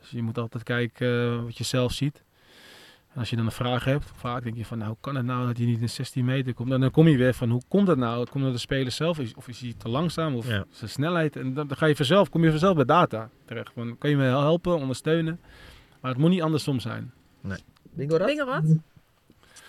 Dus 0.00 0.10
je 0.10 0.22
moet 0.22 0.38
altijd 0.38 0.62
kijken 0.62 1.32
eh, 1.32 1.42
wat 1.42 1.58
je 1.58 1.64
zelf 1.64 1.92
ziet. 1.92 2.22
En 3.12 3.18
als 3.24 3.30
je 3.30 3.36
dan 3.36 3.44
een 3.44 3.52
vraag 3.52 3.84
hebt, 3.84 4.10
vaak 4.16 4.42
denk 4.42 4.56
je 4.56 4.64
van, 4.64 4.78
nou, 4.78 4.90
hoe 4.90 4.98
kan 5.00 5.14
het 5.14 5.24
nou 5.24 5.46
dat 5.46 5.56
hij 5.56 5.66
niet 5.66 5.80
in 5.80 5.88
16 5.88 6.24
meter 6.24 6.54
komt? 6.54 6.72
En 6.72 6.80
dan 6.80 6.90
kom 6.90 7.08
je 7.08 7.16
weer 7.16 7.34
van, 7.34 7.50
hoe 7.50 7.62
komt 7.68 7.86
dat 7.86 7.96
nou? 7.96 8.26
Komt 8.30 8.44
dat 8.44 8.52
de 8.52 8.58
speler 8.58 8.92
zelf? 8.92 9.18
Is, 9.18 9.34
of 9.34 9.48
is 9.48 9.60
hij 9.60 9.74
te 9.78 9.88
langzaam? 9.88 10.34
Of 10.36 10.48
Ja. 10.48 10.64
zijn 10.70 10.90
snelheid? 10.90 11.36
En 11.36 11.54
dan, 11.54 11.66
dan 11.66 11.76
ga 11.76 11.86
je 11.86 11.96
vanzelf, 11.96 12.28
kom 12.28 12.44
je 12.44 12.50
vanzelf 12.50 12.74
bij 12.76 12.84
data 12.84 13.30
terecht. 13.44 13.70
Van, 13.74 13.98
kan 13.98 14.10
je 14.10 14.16
me 14.16 14.24
helpen, 14.24 14.74
ondersteunen? 14.76 15.40
Maar 16.00 16.10
het 16.10 16.20
moet 16.20 16.30
niet 16.30 16.42
andersom 16.42 16.80
zijn. 16.80 17.12
Nee. 17.40 17.58
Bingo 17.82 18.16
rad? 18.16 18.26
Bingo 18.26 18.44
wat? 18.44 18.62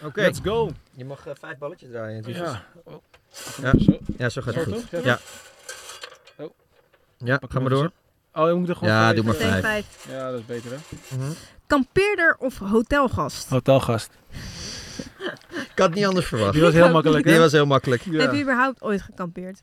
Oké. 0.04 0.22
Let's 0.22 0.40
go. 0.44 0.72
Je 0.94 1.06
mag 1.06 1.28
eh, 1.28 1.34
vijf 1.40 1.58
balletjes 1.58 1.90
draaien. 1.90 2.24
Ja. 2.34 2.64
Oh. 2.84 2.94
Ja. 3.62 3.74
Zo. 3.80 3.98
ja, 4.18 4.30
zo 4.30 4.42
gaat 4.42 4.54
Zo 4.54 4.60
het 4.60 4.70
toch? 4.70 4.80
goed. 4.80 4.90
Ja, 4.90 5.00
Ja. 5.04 5.20
Oh. 6.46 6.50
Ja, 7.18 7.38
Pak 7.38 7.52
ga 7.52 7.60
maar 7.60 7.70
door. 7.70 7.92
Oh, 8.34 8.48
je 8.48 8.54
moet 8.54 8.70
er 8.70 8.76
gewoon 8.76 8.94
Ja, 8.94 9.02
vijf, 9.04 9.16
doe 9.16 9.26
maar 9.26 9.36
vijf. 9.36 9.62
vijf. 9.62 10.06
Ja, 10.10 10.32
dat 10.32 10.40
is 10.40 10.46
beter 10.46 10.72
hè. 10.72 10.78
Mhm. 11.18 11.32
Kampeerder 11.70 12.36
of 12.40 12.58
hotelgast? 12.58 13.50
Hotelgast. 13.50 14.10
Ik 15.50 15.72
had 15.76 15.86
het 15.86 15.94
niet 15.94 16.06
anders 16.06 16.26
verwacht. 16.26 16.54
Die 16.54 16.62
was 16.62 16.74
heel 16.74 16.92
makkelijk 16.92 17.26
hè? 17.26 17.32
Die 17.32 17.40
was 17.40 17.52
heel 17.52 17.66
makkelijk. 17.66 18.02
Ja. 18.06 18.20
Heb 18.20 18.34
je 18.34 18.42
überhaupt 18.42 18.82
ooit 18.82 19.02
gekampeerd? 19.02 19.62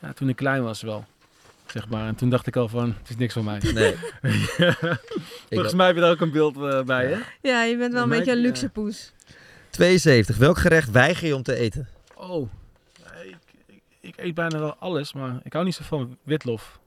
Ja, 0.00 0.12
toen 0.12 0.28
ik 0.28 0.36
klein 0.36 0.62
was 0.62 0.82
wel. 0.82 1.04
Zeg 1.66 1.88
maar. 1.88 2.06
En 2.06 2.14
toen 2.14 2.30
dacht 2.30 2.46
ik 2.46 2.56
al 2.56 2.68
van, 2.68 2.94
het 2.98 3.10
is 3.10 3.16
niks 3.16 3.32
voor 3.32 3.44
mij. 3.44 3.60
Nee. 3.74 3.96
Volgens 5.50 5.74
mij 5.74 5.86
heb 5.86 5.94
je 5.94 6.00
daar 6.00 6.10
ook 6.10 6.20
een 6.20 6.30
beeld 6.30 6.56
eh, 6.56 6.82
bij, 6.82 7.06
hè? 7.06 7.18
Ja, 7.48 7.62
je 7.62 7.76
bent 7.76 7.92
wel 7.92 8.02
een 8.02 8.08
Mij- 8.08 8.18
beetje 8.18 8.32
een 8.32 8.38
luxe 8.40 8.68
poes. 8.68 9.12
72. 9.70 10.36
Welk 10.36 10.58
gerecht 10.58 10.90
weiger 10.90 11.26
je 11.26 11.36
om 11.36 11.42
te 11.42 11.54
eten? 11.54 11.88
Oh, 12.14 12.50
ik, 13.66 13.82
ik 14.00 14.14
eet 14.16 14.34
bijna 14.34 14.58
wel 14.58 14.74
alles, 14.78 15.12
maar 15.12 15.40
ik 15.42 15.52
hou 15.52 15.64
niet 15.64 15.74
zo 15.74 15.84
van 15.84 16.16
witlof. 16.22 16.80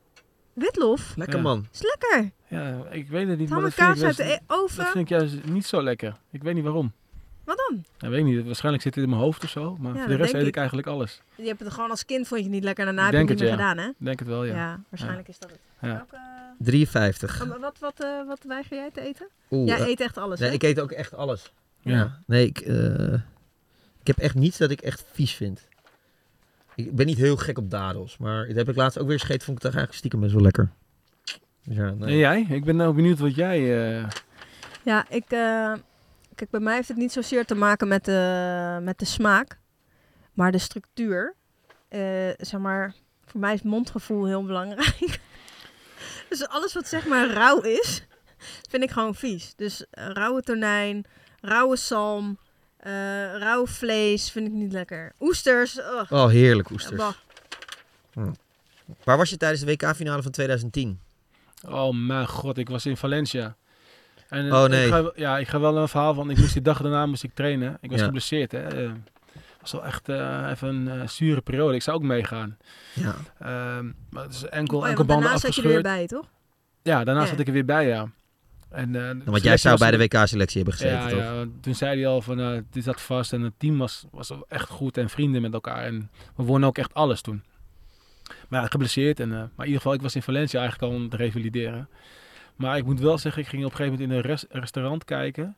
Witlof? 0.55 1.13
Lekker 1.15 1.41
man. 1.41 1.65
Is 1.73 1.81
lekker. 1.81 2.31
Ja, 2.47 2.83
ik 2.89 3.07
weet 3.09 3.27
het 3.27 3.37
niet. 3.37 3.47
Tamme 3.47 3.61
maar 3.63 3.71
dat 3.75 3.79
vind 3.85 3.87
kaas 3.87 3.97
ik 3.99 4.05
uit 4.05 4.17
de 4.17 4.33
e- 4.33 4.39
oven. 4.47 4.77
Dat 4.83 4.91
vind 4.91 5.09
ik 5.11 5.17
juist 5.17 5.45
niet 5.45 5.65
zo 5.65 5.83
lekker. 5.83 6.15
Ik 6.31 6.43
weet 6.43 6.53
niet 6.55 6.63
waarom. 6.63 6.93
Wat 7.43 7.57
dan? 7.69 7.85
Ik 7.99 8.09
weet 8.09 8.23
niet. 8.23 8.45
Waarschijnlijk 8.45 8.83
zit 8.83 8.95
het 8.95 9.03
in 9.03 9.09
mijn 9.09 9.21
hoofd 9.21 9.43
of 9.43 9.49
zo. 9.49 9.77
Maar 9.79 9.93
Ja, 9.93 9.99
voor 9.99 10.07
de 10.07 10.09
dat 10.09 10.19
rest 10.19 10.31
denk 10.31 10.35
eet 10.35 10.41
ik. 10.41 10.47
ik 10.47 10.55
eigenlijk 10.57 10.87
alles. 10.87 11.21
Je 11.35 11.43
hebt 11.47 11.59
het 11.59 11.73
gewoon 11.73 11.89
als 11.89 12.05
kind 12.05 12.27
vond 12.27 12.39
je 12.39 12.45
het 12.45 12.55
niet 12.55 12.63
lekker 12.63 12.87
en 12.87 12.95
daarna 12.95 13.09
Ik 13.11 13.17
heb 13.17 13.27
je 13.27 13.33
het 13.33 13.39
denk 13.43 13.49
niet 13.59 13.59
meer 13.59 13.67
het, 13.67 13.77
gedaan, 13.77 13.93
hè? 13.93 13.99
Ik 13.99 14.05
denk 14.05 14.19
het 14.19 14.27
wel, 14.27 14.43
ja. 14.43 14.55
Ja, 14.55 14.81
waarschijnlijk 14.89 15.27
Ja. 15.27 15.33
is 15.33 15.39
dat 15.39 15.49
het. 15.49 15.59
Ja. 15.81 15.87
Welke- 15.95 16.17
53. 16.59 17.41
Oh, 17.41 17.47
maar 17.49 17.59
wat, 17.59 17.79
wat, 17.79 18.03
eh, 18.03 18.27
wat 18.27 18.43
weiger 18.47 18.77
jij 18.77 18.91
te 18.91 19.01
eten? 19.01 19.27
Oeh, 19.51 19.67
jij 19.67 19.79
eh, 19.79 19.87
eet 19.87 19.99
echt 19.99 20.17
alles, 20.17 20.39
Nee, 20.39 20.49
hè? 20.49 20.55
ik 20.55 20.63
eet 20.63 20.79
ook 20.79 20.91
echt 20.91 21.13
alles. 21.13 21.51
Ja. 21.79 22.19
Nee, 22.25 22.45
ik, 22.47 22.59
eh, 22.59 23.13
ik 24.01 24.07
heb 24.07 24.17
echt 24.17 24.35
niets 24.35 24.57
dat 24.57 24.71
ik 24.71 24.81
echt 24.81 25.05
vies 25.11 25.33
vind. 25.33 25.67
Ik 26.75 26.95
ben 26.95 27.05
niet 27.05 27.17
heel 27.17 27.35
gek 27.37 27.57
op 27.57 27.69
dadels, 27.71 28.17
maar 28.17 28.47
dat 28.47 28.55
heb 28.55 28.69
ik 28.69 28.75
laatst 28.75 28.99
ook 28.99 29.07
weer 29.07 29.19
gegeten. 29.19 29.45
Vond 29.45 29.57
ik 29.57 29.63
toch 29.63 29.73
eigenlijk 29.73 29.97
stiekem 29.97 30.19
best 30.19 30.33
wel 30.33 30.41
lekker. 30.41 30.71
Dus 31.63 31.75
ja, 31.77 31.89
nee. 31.91 32.09
En 32.09 32.17
jij? 32.17 32.45
Ik 32.49 32.63
ben 32.63 32.75
nou 32.75 32.93
benieuwd 32.95 33.19
wat 33.19 33.35
jij... 33.35 33.59
eh, 33.99 34.09
Ja, 34.83 35.05
ik... 35.09 35.23
eh, 35.29 35.73
kijk, 36.35 36.49
bij 36.49 36.59
mij 36.59 36.75
heeft 36.75 36.87
het 36.87 36.97
niet 36.97 37.11
zozeer 37.11 37.45
te 37.45 37.55
maken 37.55 37.87
met 37.87 38.05
de, 38.05 38.79
met 38.81 38.99
de 38.99 39.05
smaak. 39.05 39.59
Maar 40.33 40.51
de 40.51 40.57
structuur. 40.57 41.35
Eh, 41.87 42.29
zeg 42.37 42.59
maar, 42.59 42.93
voor 43.25 43.39
mij 43.39 43.53
is 43.53 43.61
mondgevoel 43.61 44.25
heel 44.25 44.43
belangrijk. 44.45 45.19
dus 46.29 46.47
alles 46.47 46.73
wat 46.73 46.87
zeg 46.87 47.07
maar 47.07 47.29
rauw 47.29 47.61
is, 47.61 48.05
vind 48.69 48.83
ik 48.83 48.91
gewoon 48.91 49.15
vies. 49.15 49.53
Dus 49.55 49.85
rauwe 49.91 50.41
tonijn, 50.41 51.05
rauwe 51.41 51.75
zalm, 51.75 52.37
eh 52.85 53.37
rauw 53.37 53.65
vlees 53.65 54.31
vind 54.31 54.47
ik 54.47 54.53
niet 54.53 54.71
lekker. 54.71 55.13
Oesters, 55.19 55.77
ugh. 55.77 56.11
Oh, 56.11 56.27
heerlijk 56.29 56.69
oesters. 56.69 57.01
Hm. 58.13 58.31
Waar 59.03 59.17
was 59.17 59.29
je 59.29 59.37
tijdens 59.37 59.61
de 59.61 59.67
WK-finale 59.71 60.21
van 60.21 60.31
2010? 60.31 60.99
Oh 61.69 61.93
mijn 61.93 62.27
god, 62.27 62.57
ik 62.57 62.69
was 62.69 62.85
in 62.85 62.97
Valencia. 62.97 63.55
En, 64.29 64.53
Oh, 64.53 64.63
eh, 64.63 64.69
nee. 64.69 64.85
Ik 64.85 64.91
ga, 64.93 65.11
ja, 65.15 65.37
ik 65.37 65.47
ga 65.47 65.59
wel 65.59 65.77
een 65.77 65.87
verhaal 65.87 66.13
van. 66.13 66.29
Ik 66.29 66.37
moest 66.37 66.53
die 66.53 66.61
dag 66.61 66.81
daarna 66.81 67.05
moest 67.05 67.23
ik 67.23 67.31
trainen. 67.33 67.77
Ik 67.81 67.89
was 67.89 67.99
Ja. 67.99 68.05
geblesseerd. 68.05 68.51
Hè. 68.51 68.59
Eh, 68.85 68.91
was 69.61 69.71
wel 69.71 69.85
echt 69.85 70.09
eh, 70.09 70.47
even 70.51 70.87
een 70.87 71.09
zure 71.09 71.41
periode. 71.41 71.75
Ik 71.75 71.81
zou 71.81 71.97
ook 71.97 72.03
meegaan. 72.03 72.57
Ja. 72.93 73.15
Ehm, 73.39 73.91
maar 74.09 74.23
het 74.23 74.33
is 74.33 74.43
enkel, 74.45 74.77
Oh 74.77 74.83
ja, 74.83 74.89
enkel 74.89 75.05
banden 75.05 75.23
daarna 75.25 75.39
zat 75.39 75.55
je 75.55 75.61
er 75.61 75.67
afgescheurd. 75.67 75.73
weer 75.73 75.81
bij, 76.07 76.07
toch? 76.07 76.25
Ja, 76.81 77.03
daarna 77.03 77.21
Ja. 77.21 77.27
zat 77.27 77.39
ik 77.39 77.47
er 77.47 77.53
weer 77.53 77.65
bij, 77.65 77.87
ja. 77.87 78.09
En, 78.75 78.91
de 78.91 79.21
Want 79.25 79.43
jij 79.43 79.57
zou 79.57 79.77
bij 79.77 79.91
de 79.91 79.97
WK-selectie 79.97 80.55
hebben 80.63 80.73
gezeten, 80.79 80.97
ja, 80.99 81.09
toch? 81.09 81.19
Ja, 81.19 81.45
toen 81.61 81.75
zei 81.75 81.95
hij 82.01 82.07
al 82.07 82.21
van, 82.21 82.39
eh 82.39 82.57
dit 82.71 82.83
zat 82.83 83.01
vast 83.01 83.33
en 83.33 83.41
het 83.41 83.53
team 83.57 83.77
was, 83.77 84.05
was 84.11 84.31
echt 84.47 84.69
goed 84.69 84.97
en 84.97 85.09
vrienden 85.09 85.41
met 85.41 85.53
elkaar. 85.53 85.83
En 85.83 86.09
we 86.35 86.43
wonnen 86.43 86.69
ook 86.69 86.77
echt 86.77 86.93
alles 86.93 87.21
toen. 87.21 87.43
Maar 88.49 88.61
ja, 88.61 88.67
geblesseerd. 88.67 89.19
En, 89.19 89.31
eh, 89.31 89.37
maar 89.37 89.47
in 89.57 89.65
ieder 89.65 89.75
geval, 89.77 89.93
ik 89.93 90.01
was 90.01 90.15
in 90.15 90.21
Valencia 90.21 90.59
eigenlijk 90.59 90.91
al 90.93 90.99
om 90.99 91.09
te 91.09 91.17
revalideren. 91.17 91.89
Maar 92.55 92.77
ik 92.77 92.85
moet 92.85 92.99
wel 92.99 93.17
zeggen, 93.17 93.41
ik 93.41 93.47
ging 93.47 93.65
op 93.65 93.71
een 93.71 93.75
gegeven 93.77 93.99
moment 93.99 94.11
in 94.11 94.17
een 94.23 94.31
res- 94.31 94.45
restaurant 94.49 95.03
kijken. 95.03 95.55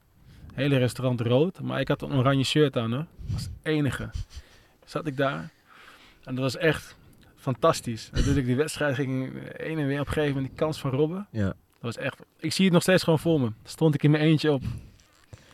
Hele 0.53 0.77
restaurant 0.77 1.21
rood. 1.21 1.61
Maar 1.61 1.79
ik 1.79 1.87
had 1.87 2.01
een 2.01 2.13
oranje 2.13 2.43
shirt 2.43 2.77
aan 2.77 2.91
hoor. 2.93 3.05
Dat 3.23 3.33
was 3.33 3.41
het 3.41 3.51
enige. 3.63 4.09
Zat 4.85 5.07
ik 5.07 5.17
daar. 5.17 5.49
En 6.23 6.35
dat 6.35 6.43
was 6.43 6.57
echt 6.57 6.95
fantastisch. 7.35 8.09
En 8.13 8.23
toen 8.23 8.37
ik 8.37 8.45
die 8.45 8.55
wedstrijd 8.55 8.95
ging, 8.95 9.37
één 9.43 9.79
en 9.79 9.87
weer 9.87 9.99
op 9.99 10.07
een 10.07 10.13
gegeven 10.13 10.33
moment 10.35 10.47
die 10.51 10.59
kans 10.59 10.79
van 10.79 10.91
Robben. 10.91 11.27
Ja. 11.31 11.53
Dat 11.81 11.95
was 11.95 11.97
echt, 11.97 12.19
ik 12.39 12.53
zie 12.53 12.63
het 12.65 12.73
nog 12.73 12.81
steeds 12.81 13.03
gewoon 13.03 13.19
voor 13.19 13.41
me. 13.41 13.51
Stond 13.63 13.93
ik 13.93 14.03
in 14.03 14.11
mijn 14.11 14.23
eentje 14.23 14.51
op. 14.51 14.63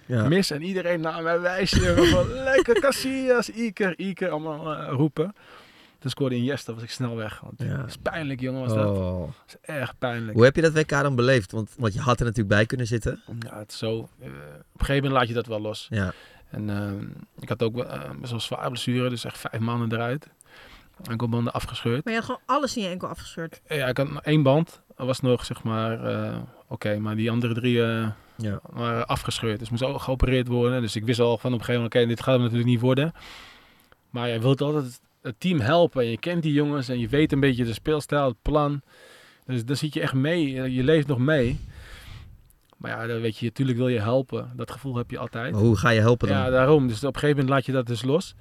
Ja. 0.05 0.27
Mis 0.27 0.51
en 0.51 0.61
iedereen 0.61 1.01
naar 1.01 1.23
mij 1.23 1.39
wijzen. 1.39 2.07
Van, 2.07 2.33
Lekker 2.43 2.79
Casillas, 2.79 3.49
Iker, 3.49 3.99
Iker, 3.99 4.29
allemaal 4.29 4.73
eh, 4.73 4.87
roepen. 4.93 5.35
Toen 5.99 6.11
scoorde 6.11 6.35
Iniesta, 6.35 6.73
was 6.73 6.83
ik 6.83 6.89
snel 6.91 7.15
weg. 7.15 7.39
Want 7.39 7.53
Ja. 7.61 7.77
Dat 7.77 7.87
is 7.87 7.97
pijnlijk, 7.97 8.39
jongen, 8.39 8.61
was 8.61 8.73
dat. 8.73 8.97
Oh. 8.97 9.19
Dat 9.21 9.31
is 9.47 9.55
erg 9.61 9.97
pijnlijk. 9.97 10.33
Hoe 10.33 10.43
heb 10.43 10.55
je 10.55 10.61
dat 10.61 10.73
WK 10.73 10.89
dan 10.89 11.15
beleefd? 11.15 11.51
Want, 11.51 11.73
want 11.77 11.93
je 11.93 11.99
had 11.99 12.19
er 12.19 12.25
natuurlijk 12.25 12.55
bij 12.55 12.65
kunnen 12.65 12.87
zitten. 12.87 13.21
Ja, 13.39 13.57
het 13.59 13.71
is 13.71 13.77
zo. 13.77 13.89
eh, 14.19 14.27
op 14.27 14.79
een 14.79 14.85
gegeven 14.85 14.95
moment 14.95 15.13
laat 15.13 15.27
je 15.27 15.33
dat 15.33 15.45
wel 15.47 15.59
los. 15.61 15.87
Ja. 15.89 16.13
En 16.49 16.69
eh, 16.69 16.91
ik 17.39 17.49
had 17.49 17.63
ook 17.63 17.77
eh, 17.83 18.09
best 18.19 18.31
wel 18.31 18.39
zwaar 18.39 18.67
blessure, 18.69 19.09
dus 19.09 19.23
echt 19.25 19.37
vijf 19.37 19.59
maanden 19.61 19.91
eruit. 19.93 20.27
Enkelbanden 21.09 21.53
afgescheurd. 21.53 22.03
Maar 22.03 22.13
je 22.13 22.19
had 22.19 22.27
gewoon 22.29 22.45
alles 22.45 22.77
in 22.77 22.83
je 22.83 22.89
enkel 22.89 23.07
afgescheurd. 23.07 23.61
Ja, 23.67 23.87
ik 23.87 23.97
had 23.97 24.07
één 24.21 24.43
band. 24.43 24.81
Was 24.95 25.19
nog, 25.19 25.45
zeg 25.45 25.63
maar, 25.63 26.03
eh, 26.05 26.37
oké. 26.67 26.99
maar 26.99 27.15
die 27.15 27.31
andere 27.31 27.53
drie 27.53 27.83
eh, 27.83 28.07
Ja. 28.37 28.59
waren 28.69 29.07
afgescheurd. 29.07 29.59
Dus 29.59 29.69
moest 29.69 29.83
ook 29.83 30.01
geopereerd 30.01 30.47
worden. 30.47 30.81
Dus 30.81 30.95
ik 30.95 31.05
wist 31.05 31.19
al 31.19 31.37
van 31.37 31.53
op 31.53 31.59
een 31.59 31.65
gegeven 31.65 31.73
moment, 31.73 31.95
oké, 31.95 32.05
dit 32.07 32.19
gaat 32.23 32.33
hem 32.33 32.41
natuurlijk 32.43 32.69
niet 32.69 32.79
worden. 32.79 33.13
Maar 34.09 34.29
je 34.29 34.39
wilt 34.39 34.61
altijd 34.61 34.99
het 35.21 35.35
team 35.39 35.59
helpen. 35.59 36.01
En 36.03 36.09
je 36.09 36.17
kent 36.19 36.43
die 36.43 36.53
jongens 36.53 36.89
en 36.89 36.99
je 36.99 37.07
weet 37.07 37.31
een 37.31 37.39
beetje 37.39 37.65
de 37.65 37.73
speelstijl, 37.73 38.27
het 38.27 38.41
plan. 38.41 38.81
Dus 39.45 39.65
dan 39.65 39.75
zit 39.75 39.93
je 39.93 40.01
echt 40.01 40.13
mee. 40.13 40.61
eh, 40.61 40.75
Je 40.75 40.83
leeft 40.83 41.07
nog 41.07 41.17
mee. 41.17 41.59
Maar 42.77 42.91
ja, 42.91 43.07
dan 43.07 43.21
weet 43.21 43.37
je, 43.37 43.45
natuurlijk 43.45 43.77
wil 43.77 43.87
je 43.87 43.99
helpen. 43.99 44.51
Dat 44.55 44.71
gevoel 44.71 44.95
heb 44.95 45.11
je 45.11 45.17
altijd. 45.17 45.51
Maar 45.53 45.61
hoe 45.61 45.77
ga 45.77 45.89
je 45.89 45.99
helpen 45.99 46.27
dan? 46.27 46.37
Ja, 46.37 46.49
daarom. 46.49 46.87
Dus 46.87 46.97
op 46.97 47.03
een 47.13 47.19
gegeven 47.19 47.29
moment 47.35 47.49
laat 47.49 47.65
je 47.65 47.71
dat 47.71 47.87
dus 47.87 48.01
los. 48.03 48.35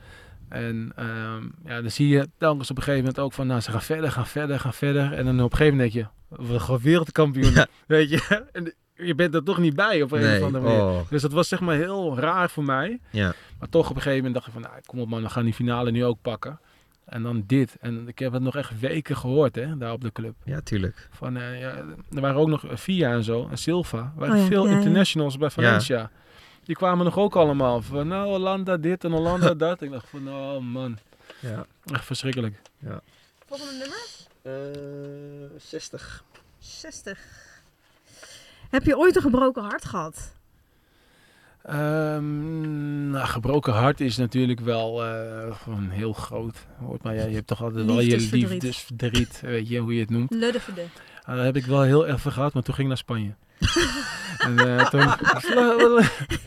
En 0.53 0.93
ehm, 0.97 1.45
ja, 1.65 1.81
dan 1.81 1.91
zie 1.91 2.09
je 2.09 2.29
telkens 2.39 2.71
op 2.71 2.77
een 2.77 2.83
gegeven 2.83 3.05
moment 3.05 3.25
ook 3.25 3.33
van, 3.33 3.47
nou, 3.47 3.61
ze 3.61 3.71
gaan 3.71 3.83
verder, 3.83 4.11
gaan 4.13 4.27
verder, 4.27 4.61
gaan 4.61 4.75
verder. 4.75 5.13
En 5.13 5.25
dan 5.25 5.41
op 5.43 5.51
een 5.51 5.57
gegeven 5.57 5.77
moment 5.77 5.93
denk 5.93 6.07
je, 6.07 6.47
we 6.53 6.61
gaan 6.61 6.79
wereldkampioen, 6.79 7.55
weet 7.87 8.11
je. 8.11 8.45
En 8.53 8.75
je 8.95 9.15
bent 9.15 9.35
er 9.35 9.45
toch 9.45 9.59
niet 9.59 9.75
bij 9.75 10.03
op 10.03 10.13
een 10.13 10.21
Nee, 10.21 10.39
of 10.41 10.47
andere 10.47 10.65
manier. 10.65 10.81
oh. 10.81 10.99
Dus 11.11 11.23
dat 11.23 11.33
was 11.33 11.49
zeg 11.49 11.61
maar 11.61 11.77
heel 11.77 12.19
raar 12.19 12.51
voor 12.51 12.65
mij. 12.65 13.01
Ja. 13.11 13.33
Maar 13.59 13.69
toch 13.69 13.91
op 13.91 13.97
een 13.97 14.03
gegeven 14.03 14.25
moment 14.25 14.35
dacht 14.35 14.47
ik 14.47 14.53
van, 14.53 14.63
nou, 14.63 14.75
kom 14.87 15.01
op 15.01 15.09
man, 15.09 15.23
we 15.23 15.29
gaan 15.29 15.45
die 15.45 15.55
finale 15.55 15.91
nu 15.91 16.05
ook 16.05 16.19
pakken. 16.23 16.61
En 17.05 17.23
dan 17.23 17.45
dit. 17.47 17.77
En 17.81 18.09
ik 18.09 18.19
heb 18.19 18.33
het 18.33 18.43
nog 18.43 18.57
echt 18.57 18.81
weken 18.81 19.17
gehoord, 19.17 19.55
hè, 19.55 19.77
daar 19.77 19.93
op 19.93 20.01
de 20.01 20.13
club. 20.13 20.35
Ja, 20.45 20.61
tuurlijk. 20.61 21.09
Van, 21.11 21.37
eh, 21.37 21.61
ja, 21.61 21.75
er 22.15 22.21
waren 22.21 22.41
ook 22.41 22.49
nog 22.49 22.65
Via 22.73 23.13
en 23.13 23.25
zo, 23.25 23.49
en 23.51 23.59
Silva. 23.59 23.99
Er 23.99 24.13
waren 24.21 24.35
Oh 24.35 24.41
ja, 24.41 24.47
veel 24.47 24.65
ja, 24.65 24.71
ja. 24.71 24.77
internationals 24.77 25.39
bij 25.39 25.51
Valencia. 25.51 26.11
Die 26.65 26.77
kwamen 26.77 27.05
nog 27.05 27.19
ook 27.19 27.37
allemaal 27.37 27.83
van, 27.83 28.09
nou, 28.09 28.29
Hollanda 28.29 28.77
dit 28.77 29.05
en 29.05 29.13
Hollanda 29.13 29.55
dat. 29.67 29.83
Ik 29.83 29.91
dacht 29.91 30.09
van, 30.09 30.29
oh 30.29 30.59
man. 30.59 30.99
Ja. 31.41 31.67
Echt 31.93 32.05
verschrikkelijk. 32.05 32.61
Ja. 32.79 33.01
Volgende 33.47 33.73
nummer? 33.79 34.21
Eh 34.43 35.59
60. 35.59 36.25
60. 36.59 37.19
Heb 38.71 38.85
je 38.85 38.99
ooit 38.99 39.17
een 39.17 39.23
gebroken 39.23 39.63
hart 39.63 39.85
gehad? 39.85 40.33
Ehm, 41.63 43.11
nou, 43.11 43.27
gebroken 43.27 43.73
hart 43.73 44.01
is 44.01 44.17
natuurlijk 44.17 44.61
wel 44.61 45.05
eh, 45.05 45.57
gewoon 45.63 45.89
heel 45.89 46.13
groot. 46.13 46.67
Hoort 46.79 47.03
maar, 47.03 47.15
ja, 47.15 47.25
je 47.25 47.35
hebt 47.35 47.47
toch 47.47 47.63
altijd 47.63 47.87
wel 47.87 48.01
je 48.01 48.29
Liefdesverdriet. 48.31 49.41
weet 49.41 49.69
je, 49.69 49.79
hoe 49.79 49.95
je 49.95 50.01
het 50.01 50.11
noemt. 50.11 50.31
Luddeverde. 50.31 50.85
Ah, 51.23 51.37
dat 51.37 51.45
heb 51.45 51.57
ik 51.57 51.65
wel 51.65 51.83
heel 51.83 52.07
even 52.07 52.33
gehad, 52.33 52.55
maar 52.55 52.63
toen 52.63 52.75
ging 52.75 52.87
ik 52.87 52.95
naar 52.95 53.03
Spanje. 53.03 53.35
en 54.47 54.59
eh, 54.59 54.89
toen... 54.89 55.07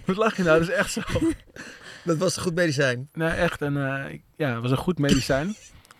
Wat 0.05 0.18
lach 0.18 0.38
je 0.38 0.43
nou? 0.43 0.59
Dat 0.59 0.70
is 0.70 0.74
echt 0.76 0.91
zo. 0.91 1.01
Dat 2.05 2.18
was 2.18 2.36
een 2.36 2.43
goed 2.43 2.55
medicijn. 2.55 3.09
Nee, 3.13 3.30
echt. 3.30 3.61
En, 3.61 3.78
eh, 3.78 4.20
ja, 4.36 4.53
het 4.53 4.61
was 4.61 4.72
een 4.72 4.78
goed 4.78 4.97
medicijn. 4.97 5.55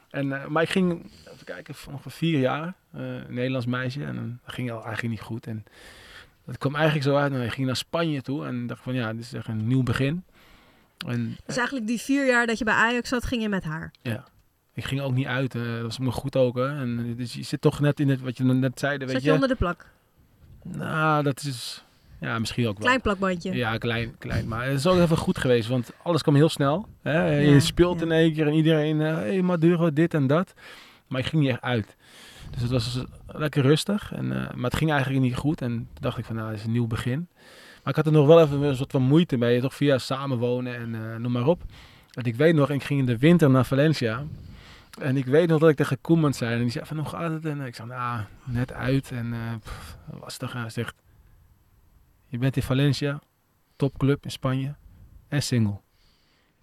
en, 0.10 0.42
eh, 0.42 0.48
maar 0.48 0.64
ik 0.64 0.70
ging, 0.70 1.12
even 1.34 1.46
kijken, 1.46 1.76
voor 1.76 1.94
ongeveer 1.94 2.12
vier 2.12 2.40
jaar, 2.40 2.74
eh, 2.92 3.02
een 3.02 3.34
Nederlands 3.34 3.66
meisje. 3.66 4.04
En 4.04 4.16
dan 4.16 4.40
ging 4.46 4.70
het 4.70 4.84
eigenlijk 4.84 5.14
niet 5.14 5.22
goed. 5.22 5.48
En 5.48 5.64
dat 6.46 6.58
kwam 6.58 6.76
eigenlijk 6.76 7.06
zo 7.06 7.16
uit. 7.16 7.32
En 7.34 7.42
ik 7.42 7.52
ging 7.52 7.68
naar 7.68 7.76
Spanje 7.76 8.22
toe 8.22 8.46
en 8.46 8.68
dacht 8.68 8.82
van, 8.84 8.94
ja, 8.94 9.14
dit 9.14 9.22
is 9.22 9.34
echt 9.34 9.48
een 9.48 9.68
nieuw 9.68 9.84
begin. 9.84 10.24
En 11.08 11.38
Dus 11.46 11.58
eigenlijk 11.58 11.88
die 11.88 12.00
vier 12.02 12.26
jaar 12.26 12.48
dat 12.48 12.58
je 12.58 12.64
bij 12.66 12.74
Ajax 12.74 13.10
zat, 13.10 13.26
ging 13.26 13.42
je 13.42 13.50
met 13.50 13.64
haar. 13.64 13.92
ja, 14.02 14.24
ik 14.74 14.84
ging 14.86 15.02
ook 15.02 15.14
niet 15.14 15.28
uit. 15.28 15.52
dat 15.52 15.82
was 15.82 16.00
me 16.00 16.12
goed 16.12 16.36
ook. 16.36 16.56
Hè. 16.56 16.68
En, 16.68 17.16
dus 17.16 17.34
je 17.34 17.44
zit 17.44 17.62
toch 17.62 17.80
net 17.80 18.00
in 18.00 18.10
het, 18.10 18.22
wat 18.22 18.38
je 18.38 18.44
net 18.44 18.80
zei, 18.80 18.98
weet 18.98 19.10
Zat 19.10 19.22
je. 19.22 19.28
je 19.28 19.34
onder 19.34 19.50
de 19.50 19.56
plak? 19.56 19.90
Nou, 20.74 21.24
dat 21.24 21.44
is... 21.44 21.84
Ja, 22.20 22.40
misschien 22.40 22.68
ook 22.68 22.78
wel. 22.78 22.86
Klein 22.86 23.02
plakbandje. 23.02 23.54
Ja, 23.54 23.78
klein, 23.78 24.16
klein. 24.18 24.48
Maar 24.48 24.66
het 24.66 24.78
is 24.78 24.88
ook 24.88 25.00
even 25.00 25.18
goed 25.18 25.38
geweest, 25.38 25.68
want 25.68 25.92
alles 26.04 26.22
kwam 26.22 26.36
heel 26.36 26.50
snel. 26.50 26.88
Hè? 27.02 27.40
Je 27.40 27.52
Ja, 27.52 27.60
speelt 27.60 28.02
in 28.02 28.12
één 28.12 28.34
keer 28.34 28.48
en 28.48 28.54
iedereen... 28.54 29.00
Hé, 29.00 29.14
hey, 29.14 29.42
Maduro, 29.42 29.94
dit 29.94 30.14
en 30.14 30.28
dat. 30.28 30.54
Maar 31.08 31.20
ik 31.20 31.26
ging 31.26 31.42
niet 31.42 31.52
echt 31.52 31.62
uit. 31.62 31.96
Dus 32.52 32.62
het 32.62 32.72
was 32.72 33.04
lekker 33.28 33.62
rustig. 33.62 34.12
En, 34.14 34.32
eh, 34.32 34.54
maar 34.54 34.70
het 34.70 34.76
ging 34.76 34.92
eigenlijk 34.92 35.22
niet 35.22 35.36
goed. 35.36 35.62
En 35.62 35.70
toen 35.72 35.88
dacht 36.00 36.18
ik 36.18 36.26
van, 36.26 36.36
nou, 36.36 36.50
dit 36.50 36.60
is 36.60 36.66
een 36.66 36.72
nieuw 36.72 36.88
begin. 36.88 37.28
Maar 37.84 37.94
ik 37.94 37.96
had 37.96 38.06
er 38.06 38.12
nog 38.12 38.28
wel 38.28 38.42
even 38.42 38.62
een 38.62 38.76
soort 38.76 38.92
van 38.92 39.02
moeite 39.02 39.38
mee. 39.38 39.62
Toch 39.62 39.76
via 39.76 39.98
samenwonen 39.98 40.76
en 40.76 40.96
eh, 40.96 41.20
noem 41.20 41.32
maar 41.32 41.48
op. 41.48 41.62
Want 42.12 42.28
ik 42.28 42.36
weet 42.36 42.56
nog, 42.56 42.70
ik 42.70 42.84
ging 42.84 43.00
in 43.00 43.06
de 43.06 43.18
winter 43.18 43.50
naar 43.50 43.66
Valencia. 43.66 44.24
En 45.00 45.18
ik 45.18 45.26
weet 45.26 45.48
nog 45.48 45.60
dat 45.60 45.70
ik 45.70 45.76
tegen 45.76 46.02
Koeman 46.02 46.34
zei. 46.34 46.54
En 46.54 46.60
die 46.62 46.70
zei 46.72 46.86
van, 46.86 46.98
hoe 46.98 47.08
gaat 47.08 47.32
het? 47.32 47.46
En 47.46 47.62
ik 47.62 47.76
zei, 47.76 47.88
nou, 47.88 48.22
net 48.44 48.74
uit. 48.74 49.12
En 49.12 49.34
eh 49.34 49.40
pff, 49.64 49.98
lastig. 50.22 50.54
En 50.54 50.60
hij 50.62 50.70
zegt, 50.70 50.96
je 52.28 52.38
bent 52.38 52.56
in 52.56 52.64
Valencia, 52.64 53.20
topclub 53.76 54.24
in 54.24 54.32
Spanje 54.32 54.76
en 55.28 55.44
single. 55.44 55.80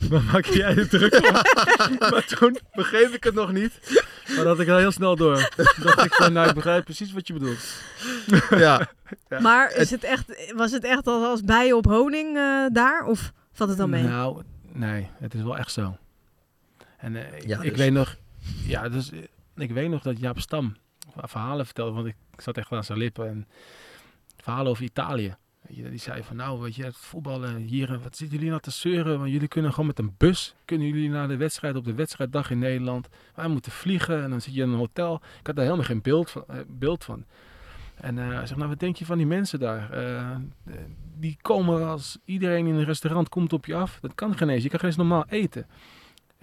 Waar 0.11 0.23
maak 0.23 0.45
jij 0.45 0.75
je 0.75 0.87
druk 0.89 1.15
om? 1.15 1.33
maar 2.11 2.25
toen 2.27 2.59
begreep 2.73 3.09
ik 3.11 3.25
het 3.25 3.35
nog 3.35 3.53
niet. 3.53 4.03
Maar 4.27 4.37
dat 4.37 4.47
had 4.47 4.61
ik 4.61 4.69
al 4.69 4.77
heel 4.79 4.91
snel 4.93 5.17
door. 5.17 5.51
Dacht 5.83 6.05
ik 6.05 6.15
van, 6.15 6.33
nou, 6.33 6.49
ik 6.49 6.55
begrijp 6.55 6.85
precies 6.85 7.13
wat 7.13 7.27
je 7.27 7.33
bedoelt. 7.33 7.83
Ja. 8.51 8.89
Maar 9.41 9.73
is 9.75 9.91
het 9.91 10.05
echt, 10.05 10.53
was 10.57 10.71
het 10.73 10.85
echt 10.85 11.07
als, 11.07 11.25
als 11.25 11.41
bijen 11.41 11.77
op 11.77 11.85
honing 11.85 12.37
eh, 12.37 12.67
daar? 12.73 13.05
Of 13.05 13.33
valt 13.53 13.69
het 13.69 13.79
dan 13.79 13.91
mee? 13.91 14.03
Nou, 14.03 14.43
nee, 14.73 15.09
het 15.19 15.35
is 15.35 15.43
wel 15.43 15.59
echt 15.59 15.73
zo. 15.73 15.97
En 16.99 17.17
eh, 17.17 17.41
Ja, 17.41 17.61
ik 17.61 17.71
dus- 17.71 17.79
weet 17.79 17.93
nog, 17.93 18.17
ja, 18.67 18.89
dus, 18.89 19.11
eh, 19.11 19.19
ik 19.57 19.71
weet 19.71 19.91
nog 19.91 20.03
dat 20.03 20.19
Jaap 20.19 20.39
Stam 20.41 20.77
verhalen 21.17 21.65
vertelde, 21.65 21.93
want 21.93 22.07
ik 22.07 22.17
zat 22.37 22.57
echt 22.57 22.73
aan 22.73 22.85
zijn 22.85 22.99
lippen. 22.99 23.29
En 23.29 23.47
verhalen 24.37 24.71
over 24.71 24.85
Italië. 24.85 25.37
Die 25.69 25.99
zei 25.99 26.23
van 26.23 26.37
nou, 26.37 26.61
weet 26.61 26.75
je, 26.75 26.85
het 26.85 26.97
voetballen 26.97 27.57
hier, 27.57 27.89
wat 28.03 28.17
zitten 28.17 28.29
jullie 28.37 28.49
nou 28.51 28.61
te 28.61 28.71
zeuren? 28.71 29.19
Want 29.19 29.31
jullie 29.31 29.49
kunnen 29.49 29.71
gewoon 29.71 29.87
met 29.87 29.99
een 29.99 30.15
bus, 30.17 30.55
kunnen 30.65 30.87
jullie 30.87 31.09
naar 31.09 31.29
de 31.29 31.37
wedstrijd 31.37 31.77
op 31.77 31.85
de 31.85 31.95
wedstrijddag 31.95 32.51
in 32.51 32.59
Nederland. 32.59 33.09
Wij 33.35 33.49
moeten 33.49 33.73
vliegen 33.73 34.23
en 34.23 34.31
dan 34.31 34.41
zit 34.41 34.55
je 34.55 34.63
in 34.63 34.69
een 34.69 34.79
hotel. 34.79 35.15
Ik 35.15 35.47
had 35.47 35.57
daar 35.57 35.65
helemaal 35.65 35.87
geen 35.87 36.03
beeld 36.03 36.31
van. 36.31 36.45
eh, 36.49 36.57
beeld 36.69 37.05
van. 37.05 37.25
En 37.95 38.19
eh, 38.19 38.29
hij 38.29 38.47
zegt, 38.47 38.57
nou 38.57 38.69
wat 38.69 38.81
denk 38.81 38.97
je 38.97 39.07
van 39.07 39.17
die 39.17 39.27
mensen 39.27 39.59
daar? 39.59 39.91
Die 41.17 41.39
komen 41.43 41.89
als 41.89 42.19
iedereen 42.25 42.67
in 42.67 42.75
een 42.75 42.85
restaurant 42.85 43.29
komt 43.29 43.53
op 43.53 43.67
je 43.67 43.75
af. 43.75 43.99
Dat 44.01 44.15
kan 44.15 44.37
geen 44.37 44.49
eens, 44.49 44.63
je 44.63 44.69
kan 44.69 44.79
geen 44.79 44.89
eens 44.89 44.99
normaal 44.99 45.25
eten. 45.29 45.67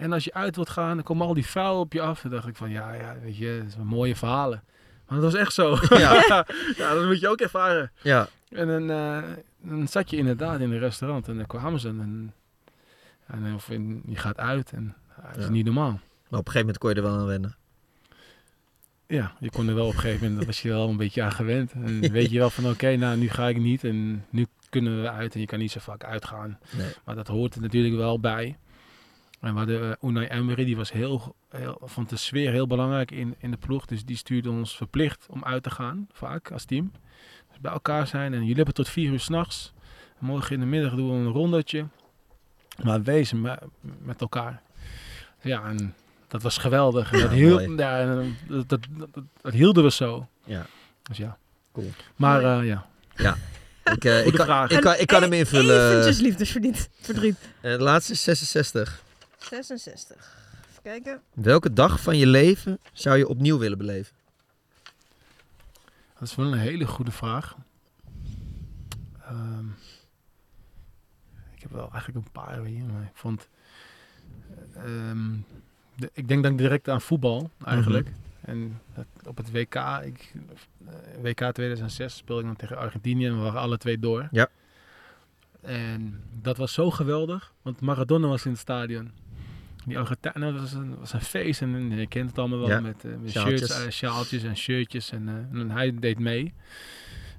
En 0.00 0.12
als 0.12 0.24
je 0.24 0.34
uit 0.34 0.54
wilt 0.56 0.68
gaan, 0.70 0.94
dan 0.94 1.04
komen 1.04 1.26
al 1.26 1.34
die 1.34 1.46
vuil 1.46 1.80
op 1.80 1.92
je 1.92 2.00
af. 2.00 2.20
Dan 2.20 2.30
dacht 2.30 2.46
ik 2.46 2.56
van, 2.56 2.70
ja, 2.70 2.92
ja 2.94 3.16
weet 3.22 3.36
je, 3.36 3.60
dat 3.62 3.72
zijn 3.72 3.86
mooie 3.86 4.16
verhalen. 4.16 4.62
Maar 5.08 5.20
dat 5.20 5.32
was 5.32 5.40
echt 5.40 5.52
zo. 5.52 5.76
Ja. 5.88 6.12
ja, 6.76 6.94
dat 6.94 7.04
moet 7.06 7.20
je 7.20 7.28
ook 7.28 7.40
ervaren. 7.40 7.90
Ja. 8.02 8.28
En 8.48 8.66
dan, 8.66 8.90
eh, 8.90 9.22
dan 9.62 9.88
zat 9.88 10.10
je 10.10 10.16
inderdaad 10.16 10.60
in 10.60 10.70
een 10.72 10.78
restaurant 10.78 11.28
en 11.28 11.36
dan 11.36 11.46
kwamen 11.46 11.80
ze 11.80 11.88
en, 11.88 12.34
en 13.26 13.54
of 13.54 13.70
in- 13.70 14.02
je 14.06 14.16
gaat 14.16 14.38
uit 14.38 14.72
en 14.72 14.94
dat 15.26 15.36
is 15.36 15.44
Ja. 15.44 15.50
niet 15.50 15.64
normaal. 15.64 16.00
Maar 16.28 16.40
op 16.40 16.46
een 16.46 16.52
gegeven 16.52 16.60
moment 16.60 16.78
kon 16.78 16.90
je 16.90 16.96
er 16.96 17.02
wel 17.02 17.12
aan 17.18 17.26
wennen. 17.26 17.56
Ja, 19.06 19.32
je 19.40 19.50
kon 19.50 19.68
er 19.68 19.74
wel 19.74 19.86
op 19.86 19.92
een 19.94 19.98
gegeven 19.98 20.20
moment, 20.22 20.38
dat 20.38 20.46
was 20.46 20.62
je 20.62 20.68
wel 20.68 20.88
een 20.88 20.96
beetje 20.96 21.22
aan 21.22 21.32
gewend. 21.32 21.72
En 21.72 22.00
weet 22.12 22.30
je 22.30 22.38
wel 22.38 22.50
van 22.50 22.66
oké, 22.70 22.96
nou 22.96 23.16
nu 23.16 23.28
ga 23.28 23.48
ik 23.48 23.56
niet 23.58 23.84
en 23.84 24.24
nu 24.30 24.46
kunnen 24.68 25.02
we 25.02 25.10
uit 25.10 25.34
en 25.34 25.40
je 25.40 25.46
kan 25.46 25.58
niet 25.58 25.70
zo 25.70 25.80
vaak 25.80 26.04
uitgaan. 26.04 26.58
Nee. 26.76 26.92
Maar 27.04 27.14
dat 27.14 27.26
hoort 27.28 27.54
er 27.54 27.60
natuurlijk 27.60 27.94
wel 27.96 28.20
bij. 28.20 28.58
En 29.40 29.52
we 29.52 29.58
hadden 29.58 29.82
uh, 29.82 30.10
Unai 30.10 30.26
Emery, 30.26 30.64
die 30.64 30.76
was 30.76 30.92
heel, 30.92 31.34
heel, 31.48 31.80
vond 31.84 32.08
de 32.08 32.16
sfeer 32.16 32.50
heel 32.50 32.66
belangrijk 32.66 33.10
in, 33.10 33.34
in 33.38 33.50
de 33.50 33.56
ploeg. 33.56 33.86
Dus 33.86 34.04
die 34.04 34.16
stuurde 34.16 34.50
ons 34.50 34.76
verplicht 34.76 35.26
om 35.30 35.44
uit 35.44 35.62
te 35.62 35.70
gaan, 35.70 36.08
vaak 36.12 36.50
als 36.50 36.64
team. 36.64 36.92
Dus 37.48 37.60
bij 37.60 37.72
elkaar 37.72 38.06
zijn 38.06 38.32
en 38.32 38.40
jullie 38.40 38.54
hebben 38.54 38.74
tot 38.74 38.88
vier 38.88 39.10
uur 39.12 39.20
s'nachts. 39.20 39.72
Morgen 40.18 40.54
in 40.54 40.60
de 40.60 40.66
middag 40.66 40.94
doen 40.94 41.08
we 41.08 41.14
een 41.14 41.32
rondetje. 41.32 41.86
Maar 42.82 43.02
wezen 43.02 43.40
met, 43.40 43.60
met 44.02 44.20
elkaar. 44.20 44.62
Ja, 45.40 45.64
en 45.64 45.94
dat 46.28 46.42
was 46.42 46.58
geweldig. 46.58 47.12
En 47.12 47.18
Ja, 47.18 47.24
dat, 47.24 47.32
hield, 47.32 47.78
ja, 47.78 48.00
en 48.00 48.36
dat, 48.48 48.68
dat, 48.68 48.86
dat, 49.12 49.24
dat 49.40 49.52
hielden 49.52 49.84
we 49.84 49.90
zo. 49.90 50.28
Ja. 50.44 50.66
Dus 51.02 51.16
ja. 51.16 51.38
Cool. 51.72 51.90
Maar 52.16 52.44
eh, 52.44 52.66
ja. 52.66 52.86
Ja. 53.16 53.36
Ik, 53.84 54.04
eh, 54.04 54.16
ik, 54.16 54.22
Goede 54.22 54.36
kan, 54.36 54.46
vraag. 54.46 54.70
ik, 54.70 54.80
kan, 54.80 54.94
ik 54.98 55.06
kan 55.06 55.22
hem 55.22 55.32
invullen. 55.32 55.90
Eventjes 55.90 56.20
liefdesverdriet. 56.20 56.88
Verdriet. 57.00 57.36
Eh, 57.60 57.72
de 57.72 57.82
laatste 57.82 58.12
is 58.12 58.22
66. 58.22 59.02
66. 59.50 60.16
Even 60.70 60.82
kijken. 60.82 61.22
Welke 61.34 61.72
dag 61.72 62.00
van 62.00 62.16
je 62.16 62.26
leven 62.26 62.78
zou 62.92 63.16
je 63.18 63.28
opnieuw 63.28 63.58
willen 63.58 63.78
beleven? 63.78 64.16
Dat 66.18 66.28
is 66.28 66.34
wel 66.34 66.52
een 66.52 66.58
hele 66.58 66.86
goede 66.86 67.10
vraag. 67.10 67.56
Ehm, 69.24 69.66
ik 71.54 71.62
heb 71.62 71.70
wel 71.70 71.90
eigenlijk 71.92 72.26
een 72.26 72.32
paar 72.32 72.64
hier, 72.64 72.84
maar 72.84 73.02
ik 73.02 73.14
vond... 73.14 73.48
ehm, 74.74 75.36
de, 75.96 76.10
ik 76.12 76.28
denk 76.28 76.42
dan 76.42 76.56
direct 76.56 76.88
aan 76.88 77.00
voetbal, 77.00 77.50
eigenlijk. 77.64 78.08
En 78.40 78.80
dat, 78.94 79.06
op 79.24 79.36
het 79.36 79.50
WK, 79.50 79.74
ik, 80.04 80.32
eh, 80.86 81.22
WK 81.22 81.52
2006 81.52 82.16
speelde 82.16 82.40
ik 82.40 82.46
dan 82.46 82.56
tegen 82.56 82.76
Argentinië 82.76 83.26
en 83.26 83.36
we 83.36 83.42
waren 83.42 83.60
alle 83.60 83.78
twee 83.78 83.98
door. 83.98 84.28
Ja. 84.30 84.48
En 85.60 86.22
dat 86.40 86.56
was 86.56 86.72
zo 86.72 86.90
geweldig, 86.90 87.52
want 87.62 87.80
Maradona 87.80 88.26
was 88.26 88.44
in 88.44 88.50
het 88.50 88.60
stadion. 88.60 89.12
Die 89.86 89.98
Argentijnen, 89.98 90.52
dat 90.52 90.60
was 90.60 90.72
een, 90.72 90.96
was 90.98 91.12
een 91.12 91.20
feest 91.20 91.62
en 91.62 91.90
je 91.98 92.06
kent 92.06 92.28
het 92.28 92.38
allemaal 92.38 92.58
wel 92.58 92.68
Ja. 92.68 92.80
met, 92.80 93.04
met 93.20 93.30
Sjaaltjes. 93.30 93.58
shirts, 93.58 93.84
eh, 93.84 93.90
sjaaltjes 93.90 94.42
en 94.42 94.56
shirtjes. 94.56 95.10
En, 95.10 95.28
eh, 95.28 95.60
en 95.60 95.70
hij 95.70 95.94
deed 95.98 96.18
mee. 96.18 96.52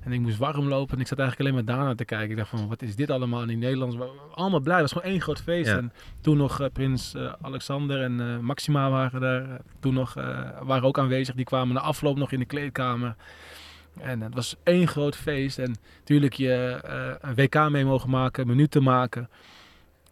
En 0.03 0.11
ik 0.11 0.19
moest 0.19 0.37
warm 0.37 0.67
lopen 0.67 0.95
en 0.95 1.01
ik 1.01 1.07
zat 1.07 1.19
eigenlijk 1.19 1.49
alleen 1.49 1.65
maar 1.65 1.75
daarna 1.75 1.95
te 1.95 2.05
kijken. 2.05 2.29
Ik 2.29 2.37
dacht 2.37 2.49
van, 2.49 2.67
wat 2.67 2.81
is 2.81 2.95
dit 2.95 3.09
allemaal 3.09 3.49
in 3.49 3.59
Nederlands? 3.59 3.95
Waren 3.95 4.13
Allemaal 4.33 4.59
blij, 4.59 4.79
het 4.79 4.91
was 4.91 4.91
gewoon 4.91 5.11
één 5.13 5.21
groot 5.21 5.41
feest. 5.41 5.69
Ja. 5.69 5.77
En 5.77 5.93
toen 6.21 6.37
nog 6.37 6.69
prins 6.73 7.15
Alexander 7.41 8.01
en 8.01 8.43
Maxima 8.45 8.89
waren 8.89 9.21
daar. 9.21 9.59
Toen 9.79 9.93
nog, 9.93 10.13
waren 10.63 10.83
ook 10.83 10.99
aanwezig, 10.99 11.35
die 11.35 11.45
kwamen 11.45 11.73
na 11.75 11.81
afloop 11.81 12.17
nog 12.17 12.31
in 12.31 12.39
de 12.39 12.45
kleedkamer. 12.45 13.15
En 13.99 14.21
het 14.21 14.33
was 14.33 14.55
één 14.63 14.87
groot 14.87 15.15
feest. 15.15 15.59
En 15.59 15.75
natuurlijk 15.99 16.33
je 16.33 16.79
een 17.21 17.35
WK 17.35 17.69
mee 17.69 17.85
mogen 17.85 18.09
maken, 18.09 18.47
minuten 18.47 18.83
maken. 18.83 19.29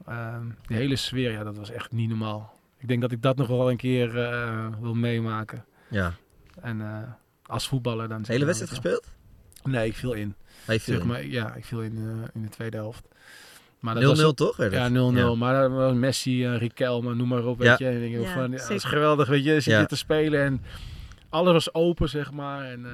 Ehm 0.10 0.47
de 0.68 0.74
hele 0.74 0.95
sfeer, 0.95 1.32
ja, 1.32 1.43
dat 1.43 1.57
was 1.57 1.72
echt 1.72 1.91
niet 1.91 2.10
normaal. 2.10 2.57
Ik 2.78 2.88
denk 2.88 3.01
dat 3.01 3.12
ik 3.12 3.22
dat 3.22 3.38
nog 3.38 3.47
wel 3.47 3.70
een 3.72 3.78
keer 3.78 4.18
eh, 4.20 4.68
wil 4.82 4.93
meemaken. 4.95 5.66
Ja. 5.89 6.14
En 6.62 6.82
eh, 6.82 6.97
als 7.45 7.68
voetballer 7.68 8.07
dan... 8.07 8.22
De 8.22 8.32
hele 8.32 8.45
wedstrijd 8.45 8.72
gespeeld? 8.72 9.12
Nee, 9.64 9.88
ik 9.88 9.95
viel 9.95 10.14
in. 10.14 10.36
Ah, 10.68 10.74
je 10.74 10.80
viel 10.80 10.93
zeg 10.93 11.01
in. 11.03 11.07
maar, 11.10 11.26
ja, 11.26 11.53
ik 11.55 11.66
viel 11.66 11.82
in, 11.82 11.95
eh, 11.97 12.28
in 12.34 12.41
de 12.41 12.49
tweede 12.49 12.78
helft. 12.78 13.07
Maar 13.80 13.95
0-0 13.95 13.99
was- 14.07 14.34
toch, 14.36 14.55
werd? 14.57 14.72
Ja, 14.74 14.89
0-0. 14.89 14.93
Ja. 15.18 15.36
Maar 15.36 15.62
dat 15.62 15.72
was 15.72 15.93
Messi, 15.93 16.45
eh 16.45 16.57
Riquelme, 16.57 17.16
noem 17.16 17.28
maar 17.28 17.45
op. 17.45 17.62
Ja. 17.62 17.70
Weet 17.70 17.78
je. 17.78 17.86
En 17.88 18.03
ik 18.03 18.12
denk 18.12 18.26
Ja, 18.26 18.34
van, 18.34 18.51
ja, 18.51 18.57
dat 18.57 18.70
is 18.70 18.84
geweldig, 18.84 19.28
weet 19.28 19.43
je. 19.43 19.53
Zit 19.60 19.74
Ja. 19.74 19.80
je 19.80 19.86
te 19.86 19.95
spelen 19.95 20.41
en 20.43 20.62
alles 21.30 21.53
was 21.53 21.74
open, 21.74 22.10
zeg 22.10 22.32
maar. 22.32 22.66
En 22.72 22.86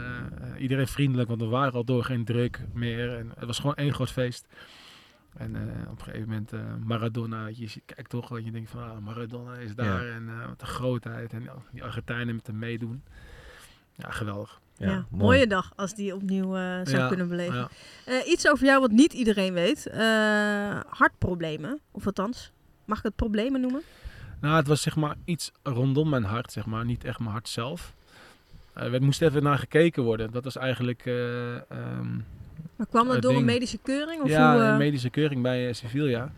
iedereen 0.60 0.88
vriendelijk, 0.88 1.30
want 1.30 1.42
we 1.42 1.48
waren 1.48 1.74
al 1.74 1.84
door 1.86 2.04
geen 2.04 2.26
druk 2.26 2.62
meer. 2.74 3.18
En 3.18 3.32
het 3.38 3.46
was 3.46 3.60
gewoon 3.60 3.76
één 3.76 3.94
groot 3.94 4.12
feest. 4.12 4.46
En 5.38 5.56
eh, 5.56 5.92
op 5.92 5.98
een 5.98 6.04
gegeven 6.04 6.28
moment 6.30 6.54
eh, 6.54 6.60
Maradona, 6.84 7.48
je 7.48 7.68
ziet- 7.68 7.84
kijkt 7.86 8.10
toch 8.10 8.38
en 8.38 8.46
je 8.46 8.52
denkt 8.52 8.70
van 8.70 8.84
ah, 8.84 8.98
Maradona 8.98 9.56
is 9.56 9.76
daar 9.76 10.06
Ja. 10.06 10.14
en 10.14 10.30
eh, 10.30 10.48
wat 10.48 10.62
een 10.62 10.68
grootheid 10.68 11.34
en 11.34 11.50
die 11.72 11.84
Argentijnen 11.84 12.36
met 12.36 12.48
hem 12.48 12.58
meedoen. 12.60 13.04
Ja, 13.96 14.10
geweldig. 14.12 14.60
Ja, 14.78 15.06
mooie 15.10 15.48
dag 15.48 15.72
als 15.76 15.96
die 15.96 16.16
opnieuw 16.16 16.54
zou 16.84 16.90
Ja, 16.98 17.08
kunnen 17.08 17.28
beleven. 17.28 17.56
ja. 17.56 17.70
Eh, 18.06 18.28
iets 18.32 18.48
over 18.50 18.66
jou 18.66 18.80
wat 18.82 18.92
niet 18.92 19.14
iedereen 19.14 19.54
weet. 19.54 19.88
Eh, 19.88 20.80
hartproblemen, 20.88 21.80
of 21.92 22.06
althans, 22.06 22.52
mag 22.86 22.98
ik 22.98 23.04
het 23.04 23.16
problemen 23.16 23.62
noemen? 23.62 23.82
Nou, 24.42 24.56
het 24.56 24.68
was 24.68 24.82
zeg 24.82 24.96
maar 24.96 25.16
iets 25.26 25.52
rondom 25.64 26.10
mijn 26.10 26.24
hart, 26.24 26.52
zeg 26.52 26.66
maar. 26.66 26.86
Niet 26.86 27.04
echt 27.04 27.20
mijn 27.20 27.32
hart 27.32 27.50
zelf. 27.50 27.94
Eh 28.74 28.94
er 28.94 29.02
moest 29.04 29.22
even 29.22 29.44
naar 29.44 29.58
gekeken 29.58 30.04
worden. 30.04 30.32
Dat 30.32 30.44
was 30.44 30.56
eigenlijk... 30.56 31.06
eh, 31.06 31.56
ehm, 31.72 32.20
Maar 32.76 32.88
kwam 32.88 33.08
dat 33.08 33.22
door 33.22 33.36
een 33.36 33.46
medische 33.46 33.78
keuring? 33.78 34.22
Of 34.22 34.30
ja, 34.30 34.54
hoe, 34.54 34.64
eh? 34.64 34.70
een 34.70 34.78
medische 34.78 35.10
keuring 35.10 35.42
bij 35.42 35.68
eh, 35.68 35.74
Sevilla. 35.74 36.32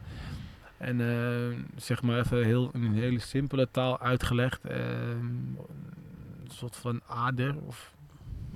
En 0.78 1.02
eh, 1.02 1.60
zeg 1.76 2.02
maar 2.02 2.20
even 2.20 2.46
heel, 2.46 2.70
in 2.74 2.84
een 2.84 2.94
hele 2.94 3.20
simpele 3.20 3.68
taal 3.72 4.00
uitgelegd. 4.00 4.60
een 4.64 5.58
soort 6.48 6.76
van 6.76 7.02
ader 7.08 7.56
of 7.66 7.94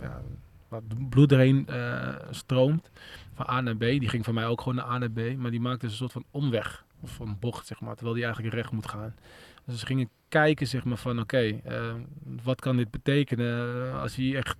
ja, 0.02 0.22
waar 0.68 0.82
bloed 1.10 1.30
doorheen 1.30 1.68
eh, 1.68 2.16
stroomt. 2.30 2.92
Van 3.34 3.50
A 3.50 3.62
naar 3.62 3.76
B. 3.76 3.80
Die 3.80 4.10
ging 4.10 4.26
van 4.26 4.34
mij 4.34 4.46
ook 4.46 4.62
gewoon 4.62 4.76
naar 4.76 4.86
A 4.86 4.98
naar 4.98 5.12
B. 5.12 5.38
Maar 5.38 5.52
die 5.52 5.60
maakte 5.60 5.86
dus 5.86 5.92
een 5.92 5.98
soort 5.98 6.12
van 6.12 6.26
omweg. 6.32 6.86
Of 7.00 7.20
een 7.20 7.38
bocht, 7.40 7.68
zeg 7.68 7.82
maar. 7.82 7.94
Terwijl 7.94 8.16
die 8.16 8.26
eigenlijk 8.26 8.56
recht 8.56 8.72
moet 8.72 8.88
gaan. 8.88 9.16
Dus 9.66 9.80
ze 9.80 9.86
gingen 9.86 10.10
kijken, 10.30 10.68
zeg 10.68 10.84
maar, 10.84 10.98
van 10.98 11.20
oké, 11.20 11.62
wat 12.44 12.62
kan 12.62 12.78
dit 12.78 12.92
betekenen 12.92 13.94
als 14.00 14.16
hij 14.16 14.36
echt 14.36 14.58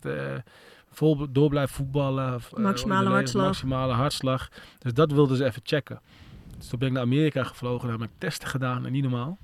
vol 0.92 1.32
door 1.32 1.50
blijft 1.50 1.74
voetballen. 1.74 2.34
Of, 2.36 2.54
eh, 2.54 2.60
Maximale 2.64 3.10
hartslag. 3.10 3.46
Maximale 3.46 3.94
hartslag. 3.94 4.50
Dus 4.80 4.94
dat 4.94 5.12
wilden 5.12 5.38
ze 5.38 5.46
even 5.46 5.62
checken. 5.66 6.00
Dus 6.58 6.68
toen 6.68 6.80
ben 6.80 6.88
ik 6.88 6.94
naar 6.94 7.04
Amerika 7.04 7.44
gevlogen, 7.44 7.88
daar 7.90 7.98
heb 8.00 8.08
ik 8.10 8.14
testen 8.18 8.48
gedaan 8.48 8.86
en 8.86 8.92
niet 8.92 9.02
normaal. 9.04 9.38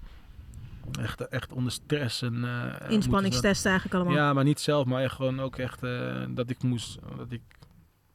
Echt, 1.01 1.27
echt 1.27 1.53
onder 1.53 1.71
stress. 1.71 2.21
En, 2.21 2.33
eh, 2.45 2.61
moeten 2.63 2.87
ze- 2.87 2.93
Inspanningstesten 2.93 3.71
eigenlijk 3.71 3.99
allemaal. 4.01 4.23
Ja, 4.23 4.33
maar 4.33 4.43
niet 4.43 4.59
zelf, 4.59 4.85
maar 4.85 5.01
echt 5.03 5.15
gewoon 5.15 5.39
ook 5.39 5.55
echt 5.57 5.83
eh, 5.83 6.23
dat 6.29 6.49
ik 6.49 6.63
moest, 6.63 6.99
dat 7.17 7.31
ik 7.31 7.41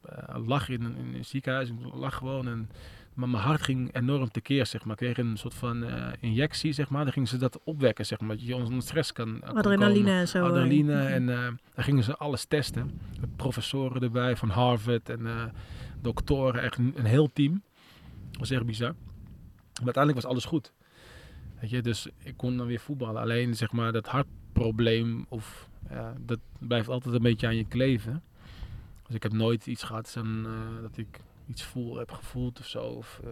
eh, 0.03 0.37
lag 0.47 0.68
in, 0.68 0.83
een- 0.85 0.97
in 0.97 1.14
een 1.14 1.24
ziekenhuis, 1.24 1.68
ik 1.68 1.74
lag 1.95 2.14
gewoon 2.14 2.49
en 2.49 2.70
maar 3.15 3.29
mijn 3.29 3.43
hart 3.43 3.63
ging 3.63 3.95
enorm 3.95 4.31
tekeer, 4.31 4.67
zeg 4.67 4.85
maar. 4.85 5.03
Ik 5.03 5.13
kreeg 5.13 5.27
een 5.27 5.37
soort 5.37 5.55
van 5.55 5.85
eh, 5.85 6.09
injectie, 6.21 6.73
zeg 6.73 6.89
maar. 6.89 7.05
Dan 7.05 7.13
gingen 7.13 7.29
ze 7.29 7.37
dat 7.37 7.61
opwekken, 7.65 8.07
zeg 8.07 8.21
maar. 8.21 8.37
Dat 8.37 8.47
je 8.47 8.57
onder 8.57 8.83
stress 8.83 9.13
kan, 9.13 9.41
kan 9.41 9.57
Adrenaline 9.57 9.99
komen. 9.99 10.13
en 10.21 10.29
zo, 10.29 10.39
eh. 10.39 10.45
Adrenaline 10.45 10.95
Mhm. 10.95 11.07
en 11.13 11.29
eh 11.29 11.37
daar 11.75 11.85
gingen 11.85 12.05
ze 12.05 12.17
alles 12.17 12.45
testen. 12.45 13.01
Met 13.21 13.37
professoren 13.37 14.03
erbij 14.03 14.37
van 14.37 14.49
Harvard 14.49 15.09
en 15.09 15.27
eh, 15.27 15.45
doktoren. 16.01 16.63
Echt 16.63 16.77
een, 16.79 16.93
een 16.97 17.05
heel 17.05 17.33
team. 17.33 17.63
Dat 18.31 18.41
was 18.41 18.51
echt 18.51 18.67
bizar. 18.67 18.93
Maar 18.93 19.85
uiteindelijk 19.95 20.23
was 20.23 20.31
alles 20.33 20.45
goed. 20.45 20.73
Weet 21.61 21.71
je, 21.71 21.81
dus 21.83 22.09
ik 22.19 22.37
kon 22.37 22.57
dan 22.57 22.67
weer 22.67 22.81
voetballen. 22.81 23.23
Alleen 23.23 23.55
zeg 23.55 23.73
maar 23.73 23.93
dat 23.93 24.07
hartprobleem, 24.07 25.27
of, 25.29 25.69
dat 26.19 26.39
blijft 26.59 26.89
altijd 26.89 27.15
een 27.15 27.23
beetje 27.23 27.47
aan 27.47 27.57
je 27.57 27.67
kleven. 27.69 28.23
Dus 29.07 29.15
ik 29.15 29.23
heb 29.23 29.33
nooit 29.33 29.67
iets 29.67 29.83
gehad 29.83 30.15
eh, 30.17 30.23
dat 30.83 30.97
ik 30.97 31.21
iets 31.53 31.62
voel, 31.62 31.96
heb 31.96 32.11
gevoeld 32.11 32.59
of 32.59 32.66
zo. 32.66 32.80
Of 32.82 33.20
uh, 33.24 33.30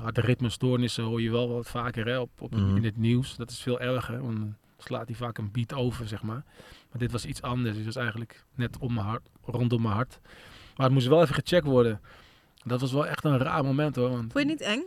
harde 0.00 0.20
ritmestoornissen 0.20 1.04
hoor 1.04 1.20
je 1.22 1.30
wel 1.30 1.48
wat 1.48 1.68
vaker 1.68 2.06
hè, 2.06 2.18
op, 2.18 2.30
op, 2.40 2.50
Mhm. 2.54 2.76
in 2.76 2.84
het 2.84 2.96
nieuws. 2.96 3.36
Dat 3.36 3.50
is 3.50 3.60
veel 3.62 3.80
erger, 3.80 4.22
want 4.22 4.36
dan 4.36 4.56
slaat 4.78 5.06
hij 5.06 5.16
vaak 5.16 5.38
een 5.38 5.50
beat 5.52 5.72
over, 5.74 6.08
zeg 6.08 6.22
maar. 6.22 6.44
Maar 6.90 6.98
dit 6.98 7.12
was 7.12 7.24
iets 7.26 7.42
anders. 7.42 7.76
Het 7.76 7.84
was 7.84 7.96
eigenlijk 7.96 8.44
net 8.54 8.78
om 8.78 8.94
mijn 8.94 9.06
hart, 9.06 9.28
rondom 9.44 9.82
mijn 9.82 9.94
hart. 9.94 10.20
Maar 10.76 10.86
het 10.86 10.94
moest 10.94 11.06
wel 11.06 11.22
even 11.22 11.34
gecheckt 11.34 11.66
worden. 11.66 12.00
Dat 12.64 12.80
was 12.80 12.92
wel 12.92 13.06
echt 13.06 13.24
een 13.24 13.38
raar 13.38 13.64
moment 13.64 13.96
hoor. 13.96 14.10
Want 14.10 14.32
Vond 14.32 14.44
je 14.44 14.50
het 14.50 14.58
niet 14.60 14.60
eng? 14.68 14.82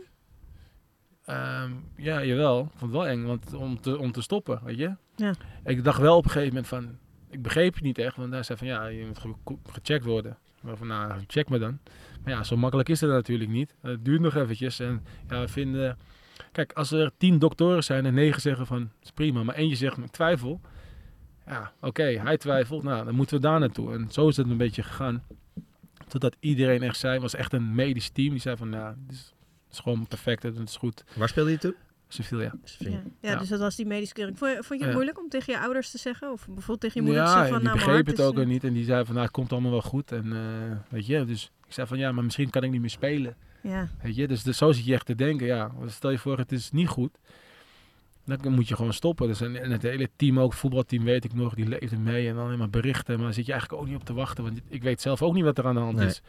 Ehm, 1.24 1.72
ja, 1.96 2.24
jawel. 2.24 2.60
Ik 2.60 2.70
vond 2.78 2.80
het 2.80 3.00
wel 3.00 3.06
eng 3.06 3.24
want, 3.24 3.54
om, 3.54 3.80
te, 3.80 3.98
om 3.98 4.12
te 4.12 4.22
stoppen, 4.22 4.60
weet 4.64 4.78
je. 4.78 4.94
Ja. 5.16 5.34
Ik 5.64 5.84
dacht 5.84 6.00
wel 6.00 6.16
op 6.16 6.24
een 6.24 6.30
gegeven 6.30 6.54
moment 6.54 6.68
van... 6.68 6.98
ik 7.30 7.42
begreep 7.42 7.74
het 7.74 7.82
niet 7.82 7.98
echt, 7.98 8.16
want 8.16 8.32
hij 8.32 8.42
zei 8.42 8.58
van 8.58 8.66
ja, 8.66 8.86
je 8.86 9.06
moet 9.06 9.18
ge- 9.18 9.56
gecheckt 9.70 10.04
worden. 10.04 10.38
Maar 10.62 10.76
van 10.76 10.86
nou, 10.86 11.20
check 11.26 11.48
me 11.48 11.58
dan. 11.58 11.78
Maar 12.28 12.36
ja, 12.36 12.44
zo 12.44 12.56
makkelijk 12.56 12.88
is 12.88 13.00
het 13.00 13.10
natuurlijk 13.10 13.50
niet. 13.50 13.74
Het 13.80 14.04
duurt 14.04 14.20
nog 14.20 14.34
eventjes. 14.34 14.80
En 14.80 15.02
ja, 15.28 15.40
we 15.40 15.48
vinden. 15.48 15.98
Kijk, 16.52 16.72
als 16.72 16.90
er 16.90 17.10
tien 17.16 17.38
doktoren 17.38 17.84
zijn 17.84 18.06
en 18.06 18.14
negen 18.14 18.40
zeggen 18.40 18.66
van 18.66 18.80
het 18.80 18.90
is 19.02 19.10
prima, 19.10 19.42
maar 19.42 19.54
eentje 19.54 19.76
zegt 19.76 19.98
ik 19.98 20.10
twijfel. 20.10 20.60
Ja, 21.46 21.72
oké, 21.80 22.02
hij 22.02 22.36
twijfelt. 22.36 22.82
Nou, 22.82 23.04
dan 23.04 23.14
moeten 23.14 23.36
we 23.36 23.42
daar 23.42 23.60
naartoe. 23.60 23.92
En 23.92 24.08
zo 24.10 24.28
is 24.28 24.36
het 24.36 24.50
een 24.50 24.56
beetje 24.56 24.82
gegaan. 24.82 25.22
Totdat 26.08 26.36
iedereen 26.40 26.82
echt 26.82 26.96
zei, 26.96 27.18
was 27.18 27.34
echt 27.34 27.52
een 27.52 27.74
medisch 27.74 28.08
team. 28.10 28.30
Die 28.30 28.40
zei 28.40 28.56
van 28.56 28.70
ja, 28.70 28.94
dit 29.06 29.16
is, 29.16 29.34
het 29.64 29.72
is 29.72 29.78
gewoon 29.78 30.06
perfect, 30.06 30.42
het 30.42 30.58
is 30.58 30.76
goed. 30.76 31.04
Waar 31.16 31.28
speelde 31.28 31.50
je 31.50 31.58
toen? 31.58 31.74
Sevilla. 32.08 32.54
Ja. 32.78 33.02
Ja, 33.20 33.36
dus 33.36 33.48
dat 33.48 33.60
was 33.60 33.76
die 33.76 33.86
medische 33.86 34.14
keuring. 34.14 34.38
Vond 34.38 34.50
je, 34.50 34.56
vond 34.56 34.68
je 34.68 34.74
het 34.74 34.86
Ja. 34.86 34.92
moeilijk 34.92 35.18
om 35.18 35.28
tegen 35.28 35.52
je 35.52 35.60
ouders 35.60 35.90
te 35.90 35.98
zeggen? 35.98 36.32
Of 36.32 36.46
bijvoorbeeld 36.46 36.80
tegen 36.80 37.00
je 37.00 37.06
moeder 37.06 37.24
te 37.24 37.28
Ja, 37.30 37.36
zeggen 37.36 37.54
en 37.56 37.62
van... 37.62 37.72
die 37.72 37.80
nou, 37.80 37.86
mijn 37.86 38.04
begreep 38.04 38.16
het 38.16 38.26
ook 38.26 38.42
eh, 38.42 38.48
niet. 38.48 38.64
En 38.64 38.72
die 38.72 38.84
zei 38.84 39.04
van, 39.04 39.14
nou, 39.14 39.26
het 39.26 39.34
komt 39.34 39.52
allemaal 39.52 39.70
wel 39.70 39.82
goed. 39.82 40.12
En 40.12 40.32
eh, 40.32 40.76
weet 40.88 41.06
je, 41.06 41.24
dus 41.24 41.50
ik 41.68 41.74
zei 41.74 41.86
van, 41.86 41.98
ja, 41.98 42.12
maar 42.12 42.24
misschien 42.24 42.50
kan 42.50 42.62
ik 42.62 42.70
niet 42.70 42.80
meer 42.80 42.90
spelen. 42.90 43.36
Ja. 43.62 43.88
Weet 44.02 44.16
je, 44.16 44.28
dus, 44.28 44.42
dus 44.42 44.56
zo 44.56 44.72
zit 44.72 44.84
je 44.84 44.94
echt 44.94 45.06
te 45.06 45.14
denken. 45.14 45.46
Ja, 45.46 45.70
stel 45.86 46.10
je 46.10 46.18
voor, 46.18 46.38
het 46.38 46.52
is 46.52 46.70
niet 46.70 46.88
goed. 46.88 47.18
Dan 48.24 48.52
moet 48.52 48.68
je 48.68 48.76
gewoon 48.76 48.92
stoppen. 48.92 49.26
Dus 49.26 49.40
en, 49.40 49.62
en 49.62 49.70
het 49.70 49.82
hele 49.82 50.10
team, 50.16 50.40
ook 50.40 50.50
het 50.50 50.60
voetbalteam 50.60 51.04
weet 51.04 51.24
ik 51.24 51.34
nog, 51.34 51.54
die 51.54 51.68
leefde 51.68 51.98
mee. 51.98 52.28
En 52.28 52.34
dan 52.34 52.44
alleen 52.44 52.58
maar 52.58 52.70
berichten. 52.70 53.14
Maar 53.14 53.24
daar 53.24 53.34
zit 53.34 53.46
je 53.46 53.52
eigenlijk 53.52 53.82
ook 53.82 53.88
niet 53.88 53.96
op 53.98 54.04
te 54.04 54.12
wachten. 54.12 54.44
Want 54.44 54.60
ik 54.68 54.82
weet 54.82 55.00
zelf 55.00 55.22
ook 55.22 55.34
niet 55.34 55.44
wat 55.44 55.58
er 55.58 55.66
aan 55.66 55.74
de 55.74 55.80
hand 55.80 55.96
Nee. 55.96 56.06
is. 56.06 56.22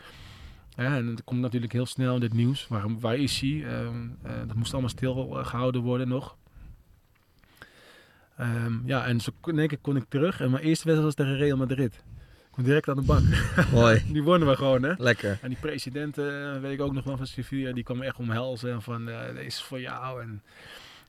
Ja, 0.76 0.96
en 0.96 1.08
het 1.08 1.24
komt 1.24 1.42
natuurlijk 1.42 1.74
heel 1.74 1.86
snel 1.86 2.16
in 2.16 2.22
het 2.22 2.34
nieuws. 2.34 2.68
Waar, 2.68 3.00
waar 3.00 3.16
is 3.18 3.40
hij? 3.40 3.66
Ehm, 3.66 4.08
eh, 4.22 4.32
dat 4.48 4.56
moest 4.56 4.72
allemaal 4.72 4.90
stil 4.90 5.40
eh, 5.40 5.46
gehouden 5.46 5.82
worden 5.82 6.08
nog. 6.08 6.38
Ehm, 8.38 8.74
ja, 8.86 9.06
en 9.06 9.20
zo 9.20 9.32
in 9.44 9.60
één 9.60 9.68
keer 9.68 9.78
kon 9.82 9.96
ik 9.96 10.06
terug. 10.10 10.42
En 10.42 10.52
mijn 10.52 10.64
eerste 10.64 10.86
wedstrijd 10.86 11.16
was 11.16 11.26
tegen 11.26 11.38
Real 11.38 11.58
Madrid. 11.58 12.04
Direct 12.64 12.88
aan 12.90 12.96
de 12.96 13.02
bank. 13.02 13.24
Mooi. 13.74 14.04
die 14.12 14.24
wonnen 14.24 14.48
we 14.48 14.56
gewoon, 14.56 14.84
hè? 14.84 14.94
Lekker. 14.98 15.40
En 15.42 15.50
die 15.50 15.58
president, 15.62 16.18
eh, 16.18 16.60
weet 16.62 16.72
ik 16.74 16.82
ook 16.82 16.94
nog 16.94 17.04
wel 17.04 17.18
van 17.18 17.28
Sevilla, 17.28 17.72
die 17.74 17.84
kwam 17.84 18.02
echt 18.02 18.18
omhelzen. 18.18 18.72
En 18.72 18.82
van, 18.82 19.10
eh, 19.10 19.26
deze 19.34 19.46
is 19.46 19.62
voor 19.62 19.80
jou. 19.82 20.22
En 20.22 20.44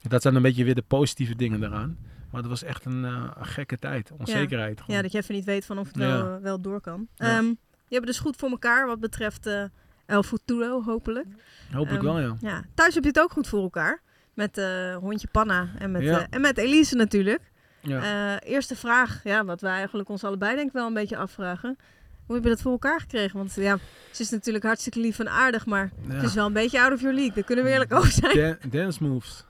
dat 0.07 0.21
zijn 0.21 0.35
een 0.35 0.41
beetje 0.41 0.63
weer 0.63 0.75
de 0.75 0.83
positieve 0.87 1.35
dingen 1.35 1.59
daaraan. 1.59 1.97
Maar 2.31 2.41
dat 2.41 2.49
was 2.49 2.63
echt 2.63 2.85
een, 2.85 3.05
eh, 3.05 3.31
een 3.39 3.45
gekke 3.45 3.77
tijd. 3.79 4.11
Onzekerheid. 4.17 4.77
Ja. 4.77 4.83
gewoon. 4.83 4.95
ja, 4.95 5.01
dat 5.01 5.11
je 5.11 5.17
even 5.17 5.35
niet 5.35 5.45
weet 5.45 5.65
van 5.65 5.77
of 5.79 5.87
het 5.87 5.95
Ja. 5.97 6.07
wel, 6.23 6.39
wel 6.41 6.61
door 6.61 6.81
kan. 6.81 7.07
Ja. 7.15 7.37
Ehm, 7.37 7.45
je 7.45 7.97
hebt 7.97 8.05
het 8.05 8.05
dus 8.05 8.19
goed 8.19 8.35
voor 8.35 8.49
elkaar 8.49 8.87
wat 8.87 8.99
betreft 8.99 9.45
eh 9.45 9.63
El 10.05 10.23
Futuro, 10.23 10.83
hopelijk. 10.83 11.27
Hopelijk 11.73 12.03
Ehm, 12.03 12.13
wel, 12.13 12.35
ja. 12.41 12.63
Thuis 12.73 12.93
heb 12.93 13.03
je 13.03 13.09
het 13.09 13.19
ook 13.19 13.31
goed 13.31 13.47
voor 13.47 13.61
elkaar. 13.61 14.01
Met 14.33 14.57
eh 14.57 14.95
hondje 14.95 15.27
Panna 15.31 15.69
en 15.77 15.91
met, 15.91 16.01
Ja. 16.03 16.27
en 16.29 16.41
met 16.41 16.57
Elise 16.57 16.95
natuurlijk. 16.95 17.50
Ja. 17.81 18.01
Eh, 18.41 18.51
eerste 18.51 18.75
vraag, 18.75 19.19
ja, 19.23 19.45
wat 19.45 19.61
wij 19.61 19.71
eigenlijk 19.73 20.09
ons 20.09 20.23
allebei 20.23 20.55
denk 20.55 20.67
ik 20.67 20.73
wel 20.73 20.87
een 20.87 20.93
beetje 20.93 21.17
afvragen. 21.17 21.77
Hoe 22.25 22.35
heb 22.35 22.43
je 22.43 22.49
dat 22.51 22.61
voor 22.61 22.71
elkaar 22.71 22.99
gekregen? 22.99 23.37
Want 23.37 23.53
ja, 23.55 23.77
ze 24.11 24.21
is 24.21 24.29
natuurlijk 24.29 24.63
hartstikke 24.63 24.99
lief 24.99 25.19
en 25.19 25.29
aardig, 25.29 25.65
maar 25.65 25.91
Ja. 26.07 26.13
het 26.13 26.23
is 26.23 26.33
wel 26.33 26.45
een 26.45 26.53
beetje 26.53 26.81
out 26.81 26.93
of 26.93 26.99
your 27.01 27.15
league. 27.15 27.33
Daar 27.35 27.43
kunnen 27.43 27.65
we 27.65 27.71
eerlijk 27.71 27.93
over 27.93 28.11
zijn. 28.11 28.37
Dan- 28.61 28.69
dance 28.69 29.03
moves. 29.03 29.45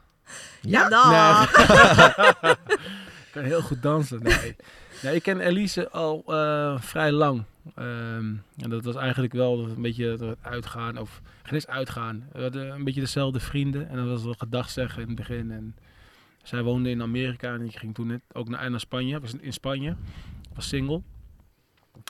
Ja. 0.61 0.87
Nee. 0.87 1.47
ik 3.25 3.31
kan 3.31 3.43
heel 3.43 3.61
goed 3.61 3.81
dansen. 3.81 4.23
Nee. 4.23 4.55
nee 5.01 5.15
ik 5.15 5.23
ken 5.23 5.39
Elise 5.39 5.89
al 5.89 6.23
eh, 6.27 6.81
vrij 6.81 7.11
lang. 7.11 7.43
Ehm, 7.75 8.33
en 8.57 8.69
dat 8.69 8.83
was 8.83 8.95
eigenlijk 8.95 9.33
wel 9.33 9.59
een 9.59 9.81
beetje 9.81 10.05
het 10.05 10.35
uitgaan. 10.41 10.97
Of 10.97 11.21
geen 11.43 11.53
eens 11.53 11.67
uitgaan. 11.67 12.27
We 12.31 12.41
hadden 12.41 12.69
een 12.69 12.83
beetje 12.83 13.01
dezelfde 13.01 13.39
vrienden. 13.39 13.89
En 13.89 13.95
dat 13.95 14.05
was 14.07 14.23
wel 14.23 14.35
gedag 14.37 14.69
zeggen 14.69 15.01
in 15.01 15.07
het 15.07 15.15
begin. 15.17 15.51
En 15.51 15.75
zij 16.43 16.63
woonde 16.63 16.89
in 16.89 17.01
Amerika 17.01 17.53
en 17.53 17.61
ik 17.61 17.77
ging 17.77 17.93
toen 17.93 18.07
net 18.07 18.21
ook 18.33 18.49
naar, 18.49 18.69
naar 18.69 18.79
Spanje. 18.79 19.19
Was 19.19 19.33
in 19.39 19.53
Spanje. 19.53 19.95
Was 20.53 20.67
single. 20.67 21.01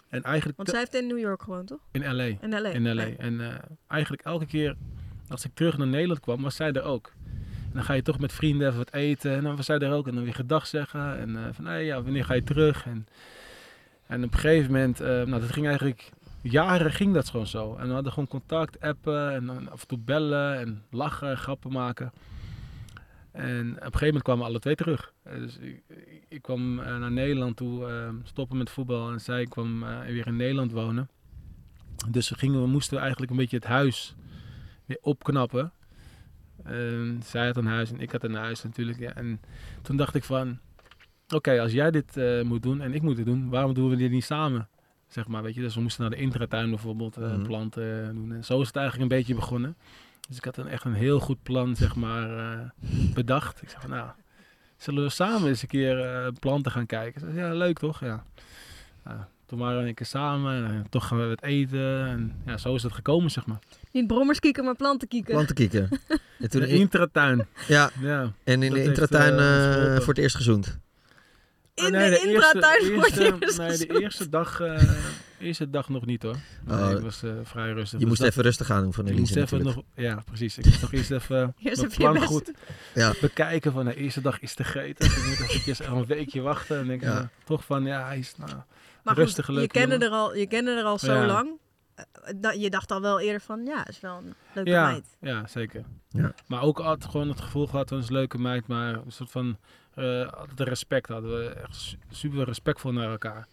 En 0.10 0.24
eigenlijk 0.24 0.58
Want 0.58 0.70
zij 0.70 0.80
heeft 0.80 0.94
in 0.94 1.08
New 1.08 1.20
York 1.20 1.42
gewoond, 1.42 1.68
toch? 1.68 1.80
in 1.92 2.16
LA. 2.16 2.24
In 2.24 2.62
LA, 2.62 2.70
In 2.70 2.94
LA. 2.96 3.04
En 3.04 3.42
eh, 3.42 3.56
eigenlijk 3.88 4.24
elke 4.24 4.46
keer 4.46 4.76
als 5.28 5.46
ik 5.46 5.52
terug 5.54 5.78
naar 5.78 5.88
Nederland 5.88 6.20
kwam, 6.20 6.42
was 6.42 6.56
zij 6.56 6.72
er 6.72 6.84
ook. 6.84 7.14
En 7.64 7.78
dan 7.78 7.84
ga 7.84 7.94
je 7.94 8.02
toch 8.02 8.20
met 8.20 8.34
vrienden 8.34 8.68
even 8.68 8.78
wat 8.78 8.94
eten. 8.94 9.32
En 9.32 9.44
dan 9.44 9.56
was 9.56 9.66
zij 9.66 9.80
er 9.80 9.92
ook. 9.92 10.08
En 10.08 10.16
dan 10.16 10.24
weer 10.24 10.34
gedag 10.34 10.68
zeggen. 10.68 11.20
En 11.20 11.36
eh, 11.36 11.44
van, 11.52 11.66
hey, 11.66 11.86
ja, 11.86 12.02
wanneer 12.02 12.26
ga 12.26 12.34
je 12.34 12.44
terug? 12.44 12.86
En, 12.86 13.08
en 14.08 14.24
op 14.24 14.34
een 14.34 14.40
gegeven 14.40 14.72
moment, 14.72 15.00
eh, 15.00 15.08
nou, 15.08 15.42
dat 15.42 15.52
ging 15.52 15.66
eigenlijk... 15.66 16.10
Jaren 16.42 16.92
ging 16.92 17.14
dat 17.14 17.30
gewoon 17.30 17.48
zo. 17.48 17.76
En 17.76 17.88
we 17.88 17.94
hadden 17.94 18.12
gewoon 18.12 18.28
contact, 18.28 18.80
appen 18.80 19.34
en 19.34 19.70
af 19.70 19.82
en 19.82 19.88
toe 19.88 19.98
bellen 19.98 20.60
en 20.60 20.84
lachen, 20.90 21.38
grappen 21.38 21.72
maken. 21.72 22.12
En 23.32 23.70
op 23.70 23.76
een 23.76 23.82
gegeven 23.84 24.06
moment 24.06 24.24
kwamen 24.24 24.44
we 24.44 24.50
alle 24.50 24.60
twee 24.60 24.76
terug. 24.76 25.14
Eh, 25.24 25.36
Dus 25.38 25.58
ik, 25.58 25.84
ik- 26.28 26.42
kwam 26.42 26.80
eh, 26.80 26.98
naar 26.98 27.12
Nederland 27.12 27.56
toe, 27.56 27.88
eh, 27.88 28.10
stoppen 28.24 28.58
met 28.58 28.70
voetbal. 28.70 29.12
En 29.12 29.22
zij 29.22 29.46
kwam 29.46 29.84
eh, 29.84 30.00
weer 30.06 30.28
in 30.28 30.36
Nederland 30.36 30.72
wonen. 30.72 31.10
Dus 32.10 32.30
we, 32.30 32.36
gingen, 32.36 32.62
we 32.62 32.68
moesten 32.68 33.00
eigenlijk 33.00 33.32
een 33.32 33.38
beetje 33.38 33.56
het 33.56 33.66
huis 33.66 34.16
weer 34.86 34.98
opknappen. 35.02 35.72
En 36.64 37.22
zij 37.26 37.46
had 37.46 37.58
een 37.58 37.66
huis 37.66 37.92
en 37.92 38.00
ik 38.00 38.12
had 38.12 38.24
een 38.24 38.34
huis 38.36 38.64
natuurlijk. 38.64 39.00
Ja. 39.00 39.14
En 39.14 39.42
toen 39.82 39.98
dacht 39.98 40.16
ik 40.16 40.24
van, 40.24 40.60
oké, 41.36 41.62
als 41.62 41.72
jij 41.72 41.92
dit 41.92 42.16
moet 42.44 42.64
doen 42.64 42.82
en 42.82 42.94
ik 42.94 43.02
moet 43.02 43.18
het 43.18 43.26
doen, 43.26 43.50
waarom 43.50 43.74
doen 43.74 43.90
we 43.90 43.96
dit 43.96 44.12
niet 44.12 44.24
samen? 44.24 44.70
Zeg 45.08 45.28
maar, 45.28 45.44
weet 45.44 45.56
je. 45.56 45.62
Dus 45.62 45.76
we 45.76 45.82
moesten 45.82 46.02
naar 46.02 46.12
de 46.12 46.16
intratuin 46.24 46.70
bijvoorbeeld 46.70 47.16
Mhm. 47.18 47.44
planten 47.44 48.16
doen. 48.16 48.34
En 48.34 48.44
zo 48.44 48.62
is 48.62 48.68
het 48.68 48.76
eigenlijk 48.76 49.12
een 49.12 49.18
beetje 49.18 49.36
begonnen. 49.36 49.76
Dus 50.32 50.40
ik 50.40 50.46
had 50.46 50.58
een, 50.58 50.68
echt 50.68 50.84
een 50.84 50.94
heel 50.94 51.20
goed 51.20 51.44
plan, 51.44 51.76
zeg 51.76 51.96
maar, 51.96 52.38
eh, 52.38 52.60
bedacht. 53.14 53.62
Ik 53.62 53.70
zei 53.70 53.82
van, 53.82 53.90
nou, 53.90 54.10
zullen 54.78 55.04
we 55.04 55.10
samen 55.10 55.48
eens 55.48 55.62
een 55.62 55.68
keer 55.68 56.00
eh, 56.06 56.28
planten 56.40 56.72
gaan 56.72 56.86
kijken? 56.86 57.22
Zei, 57.22 57.36
ja, 57.36 57.54
leuk 57.54 57.80
toch? 57.80 58.00
Ja. 58.00 58.24
Nou, 59.04 59.18
toen 59.46 59.60
waren 59.60 59.82
we 59.82 59.88
een 59.88 59.94
keer 59.94 60.06
samen 60.06 60.66
en 60.66 60.86
toch 60.90 61.08
gaan 61.08 61.20
we 61.20 61.28
wat 61.28 61.42
eten. 61.44 62.06
En 62.08 62.36
ja, 62.46 62.58
zo 62.58 62.76
is 62.76 62.84
het 62.84 62.94
gekomen, 62.94 63.32
zeg 63.32 63.46
maar. 63.46 63.60
Niet 63.92 64.08
brommers 64.08 64.40
kieken, 64.40 64.64
maar 64.64 64.76
planten 64.76 65.08
kieken. 65.08 65.34
Planten 65.34 65.56
kieken. 65.56 65.90
En 66.40 66.50
toen 66.50 66.62
De 66.62 66.68
in- 66.68 66.80
intratuin. 66.80 67.48
Ja. 67.68 67.90
Ja, 68.00 68.22
En 68.44 68.54
in 68.54 68.60
dat 68.60 68.70
de 68.70 68.76
heeft, 68.76 68.88
intratuin 68.88 69.38
eh, 69.38 69.68
eh, 69.68 69.74
geholpen. 69.74 69.98
voor 70.04 70.14
het 70.14 70.24
eerst 70.24 70.36
gezoend. 70.36 70.78
In 71.74 71.92
nee, 71.92 72.10
de 72.10 72.28
intratuin 72.28 72.94
wordt 72.94 73.18
eerste- 73.18 73.38
eerst 73.42 73.58
Nee, 73.58 73.68
de 73.70 73.74
gezoend. 73.78 74.00
eerste 74.02 74.30
dag, 74.30 74.60
eh, 74.60 74.82
eerste 75.42 75.70
dag 75.70 75.90
nog 75.90 76.06
niet 76.06 76.24
hoor. 76.24 76.36
Nee, 76.66 76.84
Oh, 76.84 76.92
ik 76.92 77.00
was 77.00 77.24
eh, 77.24 77.32
vrij 77.44 77.72
rustig. 77.72 77.92
je 77.92 77.98
Dus 77.98 78.08
moest 78.08 78.20
dat- 78.22 78.30
even 78.30 78.44
rustig 78.44 78.72
aan 78.72 78.82
doen 78.84 78.94
van 78.94 79.06
Elise 79.08 79.42
even 79.42 79.64
nog, 79.64 79.82
Ja, 79.96 80.22
precies. 80.26 80.58
Ik 80.58 80.66
moest 80.66 80.82
nog 80.82 80.94
eerst 80.94 81.12
even 81.12 81.38
Eerst 81.60 81.82
mijn 81.82 81.92
even 81.92 82.04
je 82.06 82.12
plan 82.12 82.28
goed 82.28 82.52
Ja. 82.96 83.14
bekijken. 83.22 83.72
Van 83.72 83.86
de 83.86 83.96
eerste 83.96 84.22
dag 84.22 84.40
is 84.40 84.54
te 84.54 84.64
gegeten. 84.64 85.06
Dus 85.10 85.18
ik 85.18 85.26
moet 85.28 85.50
eventjes 85.50 85.80
een 85.80 86.06
weekje 86.16 86.42
wachten. 86.42 86.80
En 86.80 86.88
denk 86.88 87.02
ik, 87.02 87.08
Ja. 87.08 87.14
nou, 87.14 87.28
toch 87.44 87.66
van, 87.66 87.86
ja, 87.86 88.06
hij 88.06 88.20
is 88.20 88.34
nou, 88.38 88.52
Maar 89.04 89.16
rustig 89.16 89.46
goed, 89.46 89.56
leuke 89.56 89.80
je 89.80 89.86
kende, 89.88 90.06
er 90.06 90.12
al, 90.12 90.36
je 90.36 90.48
kende 90.48 90.72
er 90.72 90.84
al 90.84 90.98
zo 91.00 91.14
Ja. 91.14 91.26
lang. 91.26 91.50
eh, 91.96 92.04
dat, 92.36 92.62
je 92.62 92.70
dacht 92.70 92.92
al 92.92 93.02
wel 93.02 93.20
eerder 93.20 93.42
van, 93.42 93.66
ja, 93.66 93.88
is 93.88 94.00
wel 94.00 94.18
een 94.18 94.34
leuke 94.54 94.70
ja, 94.70 94.86
meid. 94.92 95.18
Ja, 95.20 95.48
zeker. 95.48 95.84
Ja. 96.10 96.34
Maar 96.48 96.62
ook 96.62 96.80
altijd 96.80 97.12
gewoon 97.12 97.30
het 97.30 97.42
gevoel 97.42 97.68
gehad 97.68 97.90
van 97.90 97.98
een 97.98 98.04
leuke 98.10 98.38
meid, 98.38 98.68
maar 98.68 98.94
een 98.94 99.12
soort 99.12 99.32
van 99.32 99.58
eh, 99.94 100.28
altijd 100.32 100.60
respect 100.60 101.08
hadden 101.10 101.32
we. 101.38 101.50
Echt 101.50 101.76
su- 101.76 101.98
super 102.10 102.44
respectvol 102.46 102.92
naar 102.92 103.10
elkaar. 103.12 103.48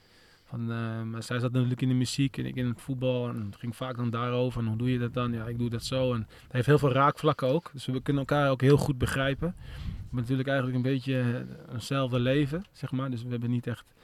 Van, 0.48 0.72
eh, 0.72 1.02
maar 1.02 1.22
zij 1.22 1.38
zat 1.38 1.52
natuurlijk 1.52 1.80
in 1.80 1.88
de 1.88 1.94
muziek 1.94 2.38
en 2.38 2.46
ik 2.46 2.56
in 2.56 2.66
het 2.66 2.80
voetbal. 2.80 3.28
En 3.28 3.46
het 3.46 3.56
ging 3.56 3.76
vaak 3.76 3.96
dan 3.96 4.10
daarover. 4.10 4.60
En 4.60 4.66
hoe 4.66 4.76
doe 4.76 4.92
je 4.92 4.98
dat 4.98 5.14
dan? 5.14 5.32
Ja, 5.32 5.46
ik 5.46 5.58
doe 5.58 5.70
dat 5.70 5.84
zo. 5.84 6.14
En 6.14 6.26
het 6.42 6.52
heeft 6.52 6.66
heel 6.66 6.78
veel 6.78 6.92
raakvlakken 6.92 7.48
ook. 7.48 7.70
Dus 7.72 7.86
we 7.86 8.02
kunnen 8.02 8.26
elkaar 8.26 8.50
ook 8.50 8.60
heel 8.60 8.76
goed 8.76 8.98
begrijpen. 8.98 9.54
We 9.56 9.84
hebben 10.04 10.20
natuurlijk 10.20 10.48
eigenlijk 10.48 10.76
een 10.76 10.92
beetje 10.92 11.20
eh, 11.20 11.74
eenzelfde 11.74 12.20
leven, 12.20 12.64
zeg 12.72 12.90
maar. 12.90 13.10
Dus 13.10 13.22
we 13.22 13.30
hebben 13.30 13.50
niet 13.50 13.66
echt 13.66 13.94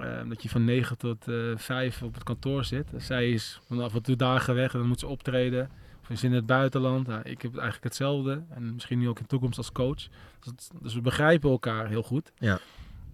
eh, 0.00 0.28
dat 0.28 0.42
je 0.42 0.48
van 0.48 0.64
9 0.64 0.98
tot 0.98 1.28
eh 1.28 1.56
5 1.56 2.02
op 2.02 2.14
het 2.14 2.22
kantoor 2.22 2.64
zit. 2.64 2.88
Zij 2.96 3.30
is 3.30 3.60
van 3.66 3.80
af 3.80 3.94
en 3.94 4.02
toe 4.02 4.16
dagen 4.16 4.54
weg 4.54 4.72
en 4.72 4.78
dan 4.78 4.88
moet 4.88 5.00
ze 5.00 5.06
optreden. 5.06 5.70
Of 6.02 6.10
is 6.10 6.24
in 6.24 6.32
het 6.32 6.46
buitenland. 6.46 7.08
Ik 7.08 7.42
heb 7.42 7.52
eigenlijk 7.52 7.84
hetzelfde. 7.84 8.42
En 8.48 8.74
misschien 8.74 8.98
nu 8.98 9.08
ook 9.08 9.16
in 9.16 9.22
de 9.22 9.28
toekomst 9.28 9.58
als 9.58 9.72
coach. 9.72 10.06
Dus, 10.40 10.68
dus 10.80 10.94
we 10.94 11.00
begrijpen 11.00 11.50
elkaar 11.50 11.88
heel 11.88 12.02
goed. 12.02 12.32
Ja. 12.38 12.58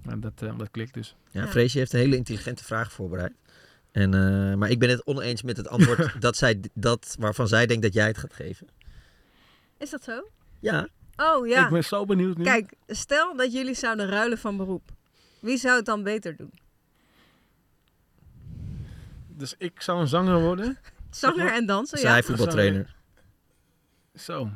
En 0.09 0.20
dat, 0.20 0.42
eh, 0.42 0.59
dat 0.59 0.70
klikt 0.70 0.94
dus. 0.94 1.16
Ja, 1.30 1.46
Freesje 1.46 1.78
heeft 1.78 1.92
een 1.92 1.98
hele 1.98 2.16
intelligente 2.16 2.64
vraag 2.64 2.92
voorbereid. 2.92 3.32
En, 3.92 4.14
eh, 4.14 4.55
maar 4.55 4.70
ik 4.70 4.78
ben 4.78 4.88
het 4.88 5.07
oneens 5.07 5.42
met 5.42 5.57
het 5.57 5.68
antwoord 5.68 6.20
dat 6.20 6.36
zij, 6.36 6.61
dat, 6.74 7.16
waarvan 7.18 7.48
zij 7.48 7.66
denkt 7.66 7.82
dat 7.82 7.94
jij 7.94 8.07
het 8.07 8.18
gaat 8.18 8.32
geven. 8.32 8.66
Is 9.78 9.90
dat 9.90 10.05
zo? 10.05 10.28
Ja. 10.61 10.88
Oh 11.16 11.46
ja. 11.46 11.64
Ik 11.64 11.72
ben 11.72 11.84
zo 11.84 12.05
benieuwd 12.05 12.36
nu. 12.36 12.44
Kijk, 12.44 12.72
stel 12.86 13.36
dat 13.36 13.52
jullie 13.52 13.74
zouden 13.74 14.09
ruilen 14.09 14.38
van 14.38 14.57
beroep. 14.57 14.90
Wie 15.40 15.57
zou 15.57 15.76
het 15.76 15.84
dan 15.84 16.02
beter 16.02 16.36
doen? 16.36 16.52
Dus 19.28 19.55
ik 19.59 19.80
zou 19.80 20.00
een 20.00 20.09
zanger 20.09 20.40
worden. 20.40 20.78
Zanger 21.11 21.52
en 21.52 21.66
dansen, 21.66 21.98
Zij 21.98 22.16
ja. 22.16 22.22
voetbaltrainer. 22.22 22.94
Zo. 24.14 24.50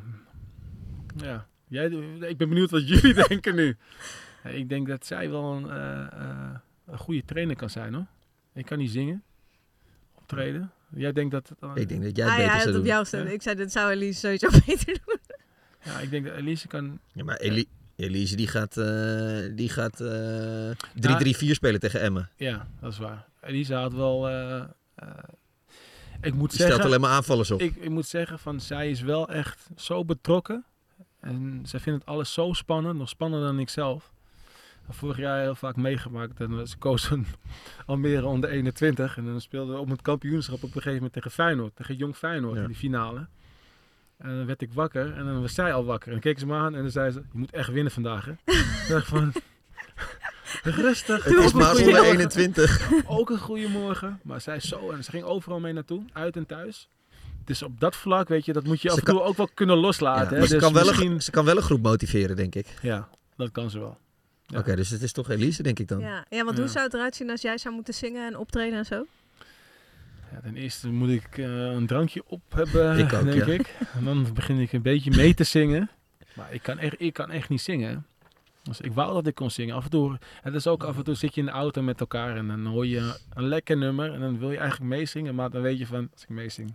Ja. 1.15 1.47
Jij, 1.67 1.85
ik 2.19 2.37
ben 2.37 2.49
benieuwd 2.49 2.69
wat 2.69 2.87
jullie 2.87 3.13
denken 3.27 3.55
nu. 3.55 3.77
Ik 4.43 4.69
denk 4.69 4.87
dat 4.87 5.05
zij 5.05 5.29
wel 5.29 5.53
een, 5.53 5.69
eh, 5.69 6.01
eh, 6.01 6.49
een 6.85 6.97
goede 6.97 7.23
trainer 7.25 7.55
kan 7.55 7.69
zijn 7.69 7.93
hoor. 7.93 8.05
Ik 8.53 8.65
kan 8.65 8.77
niet 8.77 8.91
zingen. 8.91 9.23
Optreden. 10.15 10.71
Jij 10.89 11.11
denkt 11.13 11.31
dat... 11.31 11.49
het 11.49 11.59
dan- 11.59 11.77
Ik 11.77 11.89
denk 11.89 12.03
dat 12.03 12.15
jij 12.17 12.25
het 12.25 12.33
Ah, 12.33 12.39
beter 12.39 12.53
ja, 12.55 12.59
zou 12.61 12.71
het 12.73 12.81
op 12.81 12.87
jou 12.87 13.05
staan. 13.05 13.27
Ik 13.27 13.41
zei, 13.41 13.55
dat 13.55 13.71
zou 13.71 13.91
Elise 13.91 14.19
sowieso 14.19 14.47
beter 14.65 14.99
doen. 15.05 15.17
Ja, 15.83 15.99
ik 15.99 16.09
denk 16.09 16.25
dat 16.25 16.35
Elise 16.35 16.67
kan... 16.67 16.99
Ja, 17.13 17.23
maar 17.23 17.37
Eli- 17.37 17.67
Elise 17.95 18.35
die 18.35 18.47
gaat, 18.47 18.77
eh, 18.77 19.55
die 19.55 19.69
gaat 19.69 19.99
eh, 19.99 20.71
3-3-4 20.95 21.51
spelen 21.51 21.79
tegen 21.79 22.01
Emmen. 22.01 22.29
Ja, 22.35 22.67
dat 22.79 22.91
is 22.91 22.97
waar. 22.97 23.25
Elisa 23.41 23.81
had 23.81 23.93
wel... 23.93 24.27
eh, 24.29 24.55
eh, 24.95 25.07
ik 26.21 26.33
moet 26.33 26.49
Die 26.49 26.57
zeggen, 26.59 26.75
stelt 26.75 26.87
alleen 26.89 27.01
maar 27.01 27.11
aanvallers 27.11 27.51
op. 27.51 27.61
Ik, 27.61 27.75
ik 27.75 27.89
moet 27.89 28.05
zeggen, 28.05 28.39
van, 28.39 28.59
zij 28.59 28.89
is 28.89 29.01
wel 29.01 29.29
echt 29.29 29.67
zo 29.75 30.05
betrokken. 30.05 30.63
En 31.19 31.61
zij 31.65 31.79
vindt 31.79 31.99
het 31.99 32.07
alles 32.09 32.33
zo 32.33 32.53
spannend. 32.53 32.97
Nog 32.97 33.09
spannender 33.09 33.47
dan 33.49 33.59
ik 33.59 33.69
zelf. 33.69 34.11
Vorig 34.91 35.17
jaar 35.17 35.41
heel 35.41 35.55
vaak 35.55 35.75
meegemaakt. 35.75 36.39
En 36.39 36.67
ze 36.67 36.77
koos 36.77 37.09
een 37.09 37.25
Almere 37.85 38.25
onder 38.25 38.49
21. 38.49 39.17
En 39.17 39.25
dan 39.25 39.41
speelden 39.41 39.75
we 39.75 39.81
op 39.81 39.89
het 39.89 40.01
kampioenschap 40.01 40.55
op 40.55 40.63
een 40.63 40.69
gegeven 40.69 40.93
moment 40.93 41.13
tegen 41.13 41.31
Feyenoord. 41.31 41.75
Tegen 41.75 41.95
Jong 41.95 42.15
Feyenoord 42.15 42.57
in 42.57 42.67
die 42.67 42.75
finale. 42.75 43.27
En 44.17 44.35
dan 44.37 44.45
werd 44.45 44.61
ik 44.61 44.73
wakker. 44.73 45.13
En 45.13 45.25
dan 45.25 45.41
was 45.41 45.53
zij 45.53 45.73
al 45.73 45.85
wakker. 45.85 46.07
En 46.07 46.13
dan 46.13 46.21
keek 46.21 46.39
ze 46.39 46.45
me 46.45 46.55
aan. 46.55 46.75
En 46.75 46.81
dan 46.81 46.91
zei 46.91 47.11
ze, 47.11 47.19
je 47.31 47.37
moet 47.37 47.51
echt 47.51 47.69
winnen 47.69 47.91
vandaag. 47.91 48.25
Hè? 48.25 48.31
ik 48.83 48.85
dacht 48.89 49.07
van... 49.07 49.31
Rustig. 50.63 51.23
Het 51.23 51.33
is 51.37 51.53
maar 51.53 51.69
onder 51.71 51.85
morgen. 51.85 52.03
21. 52.05 52.91
Ook 53.07 53.29
een 53.29 53.37
goede 53.39 53.67
morgen. 53.67 54.19
Maar 54.23 54.41
zij 54.41 54.59
zo... 54.59 54.91
En 54.91 55.03
ze 55.03 55.09
ging 55.11 55.23
overal 55.23 55.59
mee 55.59 55.73
naartoe. 55.73 56.03
Uit 56.13 56.35
en 56.35 56.45
thuis. 56.45 56.87
Dus 57.45 57.63
op 57.63 57.79
dat 57.79 57.95
vlak, 57.95 58.27
weet 58.27 58.45
je, 58.45 58.53
dat 58.53 58.63
moet 58.63 58.81
je 58.81 58.87
af 58.89 58.93
Ze 58.93 58.99
en 58.99 59.05
toe 59.05 59.15
kan- 59.17 59.25
ook 59.27 59.37
wel 59.37 59.49
kunnen 59.53 59.77
loslaten. 59.77 60.23
Ja, 60.23 60.29
hè? 60.29 60.37
maar 60.37 60.47
ze, 60.47 60.53
Dus 60.53 60.63
kan 60.63 60.73
wel 60.73 60.85
misschien... 60.85 61.11
een, 61.11 61.21
ze 61.21 61.31
kan 61.31 61.45
wel 61.45 61.55
een 61.57 61.61
groep 61.63 61.81
motiveren, 61.81 62.35
denk 62.35 62.55
ik. 62.55 62.67
Ja, 62.81 63.07
dat 63.37 63.51
kan 63.51 63.69
ze 63.69 63.79
wel. 63.79 63.97
Oké, 64.55 64.75
dus 64.75 64.89
het 64.89 65.01
is 65.01 65.11
toch 65.11 65.29
Elise, 65.29 65.63
denk 65.63 65.79
ik 65.79 65.87
dan. 65.87 65.99
Ja, 65.99 66.25
ja 66.29 66.43
want 66.43 66.55
Ja. 66.57 66.61
hoe 66.63 66.71
zou 66.71 66.85
het 66.85 66.93
eruit 66.93 67.15
zien 67.15 67.29
als 67.29 67.41
jij 67.41 67.57
zou 67.57 67.73
moeten 67.75 67.93
zingen 67.93 68.27
en 68.27 68.37
optreden 68.37 68.77
en 68.77 68.85
zo? 68.85 69.05
Ja, 70.31 70.39
ten 70.41 70.55
eerste 70.55 70.87
moet 70.89 71.09
ik 71.09 71.37
eh, 71.37 71.45
een 71.65 71.87
drankje 71.87 72.23
op 72.25 72.41
hebben, 72.49 72.97
Ik 72.99 73.13
ook, 73.13 73.23
denk 73.23 73.45
ja. 73.45 73.53
ik. 73.53 73.75
En 73.97 74.03
dan 74.03 74.27
begin 74.33 74.59
ik 74.59 74.73
een 74.73 74.81
beetje 74.81 75.11
mee 75.15 75.33
te 75.33 75.43
zingen. 75.43 75.89
Maar 76.33 76.53
ik 76.53 76.61
kan 76.61 76.77
echt, 76.79 76.95
ik 76.97 77.13
kan 77.13 77.31
echt 77.31 77.49
niet 77.49 77.61
zingen. 77.61 78.05
Dus 78.63 78.81
ik 78.81 78.93
wou 78.93 79.13
dat 79.13 79.27
ik 79.27 79.35
kon 79.35 79.51
zingen. 79.51 79.75
Af 79.75 79.83
en 79.83 79.89
toe, 79.89 80.17
het 80.41 80.53
is 80.53 80.67
ook 80.67 80.83
af 80.83 80.97
en 80.97 81.03
toe 81.03 81.15
zit 81.15 81.33
je 81.33 81.39
in 81.39 81.45
de 81.45 81.51
auto 81.53 81.81
met 81.81 81.99
elkaar 81.99 82.37
en 82.37 82.47
dan 82.47 82.65
hoor 82.65 82.87
je 82.87 83.15
een 83.33 83.47
lekker 83.47 83.77
nummer. 83.77 84.13
En 84.13 84.19
dan 84.19 84.39
wil 84.39 84.51
je 84.51 84.57
eigenlijk 84.57 84.89
meezingen, 84.89 85.35
maar 85.35 85.49
dan 85.49 85.61
weet 85.61 85.77
je 85.79 85.85
van, 85.85 86.09
als 86.13 86.23
ik 86.23 86.29
meezing. 86.29 86.69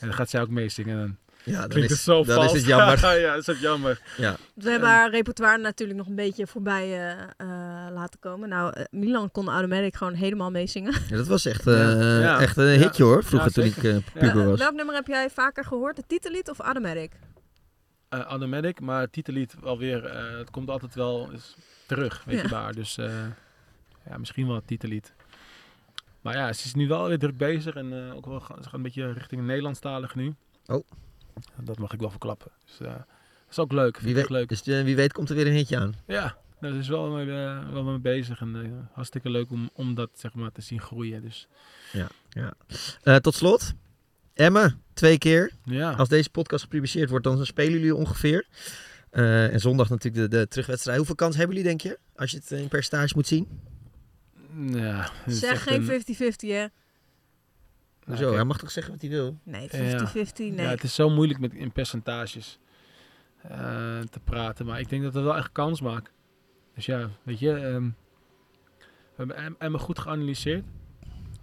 En 0.00 0.06
dan 0.06 0.12
gaat 0.14 0.30
zij 0.30 0.40
ook 0.40 0.48
meezingen. 0.48 0.98
En 0.98 1.00
dan 1.06 1.16
Ja, 1.50 1.60
dan 1.60 1.68
klinkt 1.68 1.90
is- 1.90 1.96
het 1.96 2.04
zo 2.04 2.12
dan 2.24 2.26
is 2.28 2.34
vals. 2.34 2.52
het 2.52 2.64
jammer. 2.64 3.16
ja, 3.20 3.30
dat 3.30 3.40
is 3.40 3.46
het 3.46 3.60
jammer. 3.60 4.00
Ja. 4.16 4.36
We 4.54 4.70
hebben 4.70 4.88
haar 4.88 5.10
repertoire 5.10 5.58
natuurlijk 5.58 5.98
nog 5.98 6.08
een 6.08 6.14
beetje 6.14 6.46
voorbij 6.46 6.84
eh, 6.84 7.10
eh, 7.36 7.92
laten 7.92 8.20
komen. 8.20 8.48
Nou, 8.48 8.72
eh, 8.72 8.84
Milan 8.90 9.30
kon 9.30 9.48
Automatic 9.48 9.96
gewoon 9.96 10.14
helemaal 10.14 10.50
meezingen. 10.50 10.92
Ja, 11.08 11.16
dat 11.16 11.26
was 11.26 11.44
echt, 11.46 11.66
eh, 11.66 12.20
Ja. 12.20 12.40
echt 12.40 12.56
een 12.56 12.64
Ja. 12.66 12.78
hitje 12.78 13.02
hoor, 13.04 13.24
vroeger 13.24 13.48
Ja, 13.48 13.54
toen 13.54 13.64
ik 13.64 13.84
eh, 13.84 13.94
Ja. 14.20 14.20
puber 14.30 14.46
was. 14.48 14.58
Welk 14.58 14.74
nummer 14.74 14.94
heb 14.94 15.06
jij 15.06 15.30
vaker 15.30 15.64
gehoord? 15.64 15.96
Het 15.96 16.08
titellied 16.08 16.50
of 16.50 16.58
Automatic? 16.58 17.12
eh 18.08 18.20
Automatic, 18.20 18.80
maar 18.80 19.00
het 19.00 19.12
titellied 19.12 19.54
alweer, 19.62 20.04
eh 20.04 20.38
het 20.38 20.50
komt 20.50 20.68
altijd 20.70 20.94
wel 20.94 21.28
eens 21.32 21.56
terug, 21.86 22.22
weet 22.24 22.36
Ja. 22.36 22.42
je 22.42 22.48
waar. 22.48 22.74
Dus 22.74 22.98
eh, 22.98 23.10
ja, 24.08 24.18
misschien 24.18 24.46
wel 24.46 24.56
het 24.56 24.66
titellied. 24.66 25.14
Maar 26.20 26.36
ja, 26.36 26.52
ze 26.52 26.64
is 26.66 26.74
nu 26.74 26.88
wel 26.88 27.08
weer 27.08 27.18
druk 27.18 27.36
bezig 27.36 27.74
en 27.74 27.92
eh, 28.08 28.16
ook 28.16 28.26
wel, 28.26 28.40
ze 28.40 28.62
gaat 28.62 28.72
een 28.72 28.82
beetje 28.82 29.12
richting 29.12 29.42
Nederlandstalig 29.46 30.14
nu. 30.14 30.34
Oh. 30.66 30.84
Dat 31.62 31.78
mag 31.78 31.92
ik 31.92 32.00
wel 32.00 32.10
verklappen. 32.10 32.50
Dus 32.64 32.80
eh, 32.86 32.92
dat 32.94 33.06
is 33.50 33.58
ook 33.58 33.72
leuk, 33.72 33.94
vind 33.94 34.04
Wie 34.06 34.14
weet, 34.14 34.28
leuk. 34.30 34.48
dus 34.48 34.62
eh, 34.62 34.82
wie 34.82 34.96
weet 34.96 35.12
komt 35.12 35.28
er 35.30 35.36
weer 35.36 35.46
een 35.46 35.52
hitje 35.52 35.78
aan. 35.78 35.94
Ja, 36.06 36.36
daar 36.60 36.74
is 36.74 36.88
wel 36.88 37.10
mee, 37.10 37.30
eh, 37.44 37.72
wel 37.72 37.82
mee 37.82 37.98
bezig 37.98 38.40
en 38.40 38.88
hartstikke 38.92 39.30
leuk 39.30 39.50
om, 39.50 39.70
om 39.72 39.94
dat 39.94 40.10
zeg 40.14 40.34
maar 40.34 40.52
te 40.52 40.60
zien 40.60 40.80
groeien. 40.80 41.22
Dus 41.22 41.48
Ja, 41.92 42.08
ja. 42.30 42.52
Eh, 43.02 43.16
tot 43.16 43.34
slot, 43.34 43.72
Emma, 44.34 44.76
twee 44.92 45.18
keer. 45.18 45.52
Ja. 45.64 45.92
Als 45.92 46.08
deze 46.08 46.30
podcast 46.30 46.62
gepubliceerd 46.62 47.10
wordt, 47.10 47.24
dan 47.24 47.46
spelen 47.46 47.72
jullie 47.72 47.94
ongeveer. 47.94 48.46
Eh, 49.10 49.52
en 49.52 49.60
zondag 49.60 49.88
natuurlijk 49.88 50.30
de, 50.30 50.38
de 50.38 50.48
terugwedstrijd. 50.48 50.96
Hoeveel 50.96 51.14
kans 51.14 51.36
hebben 51.36 51.56
jullie, 51.56 51.70
denk 51.70 51.80
je? 51.80 51.98
Als 52.16 52.30
je 52.30 52.36
het 52.36 52.50
in 52.50 52.68
percentage 52.68 53.12
moet 53.16 53.26
zien? 53.26 53.48
ja, 54.66 55.10
Zeg 55.26 55.62
geen 55.62 55.80
een- 55.80 55.86
50-50 55.86 56.48
hè? 56.48 56.66
Hoezo? 58.08 58.22
kijk. 58.24 58.34
Hij 58.36 58.44
mag 58.44 58.58
toch 58.58 58.70
zeggen 58.70 58.92
wat 58.92 59.00
hij 59.02 59.10
wil? 59.10 59.38
Nee, 59.42 59.68
50-50 59.68 59.72
Ja. 59.72 60.54
nee. 60.54 60.54
Ja, 60.54 60.68
het 60.70 60.82
is 60.82 60.94
zo 60.94 61.10
moeilijk 61.10 61.40
met 61.40 61.54
in 61.54 61.72
percentages 61.72 62.58
eh, 63.42 63.98
te 64.10 64.20
praten. 64.24 64.66
Maar 64.66 64.80
ik 64.80 64.88
denk 64.88 65.02
dat 65.02 65.12
we 65.12 65.20
wel 65.20 65.36
echt 65.36 65.52
kans 65.52 65.80
maken. 65.80 66.12
Dus 66.74 66.86
ja, 66.86 67.08
weet 67.22 67.38
je, 67.38 67.50
ehm, 67.52 67.82
we 67.82 69.14
hebben 69.16 69.36
Em- 69.36 69.56
Emma 69.58 69.78
goed 69.78 69.98
geanalyseerd. 69.98 70.64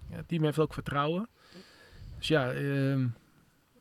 Ja, 0.10 0.16
het 0.16 0.28
team 0.28 0.44
heeft 0.44 0.60
ook 0.60 0.74
vertrouwen. 0.74 1.30
Dus 2.18 2.28
ja, 2.28 2.52
ehm, 2.52 3.08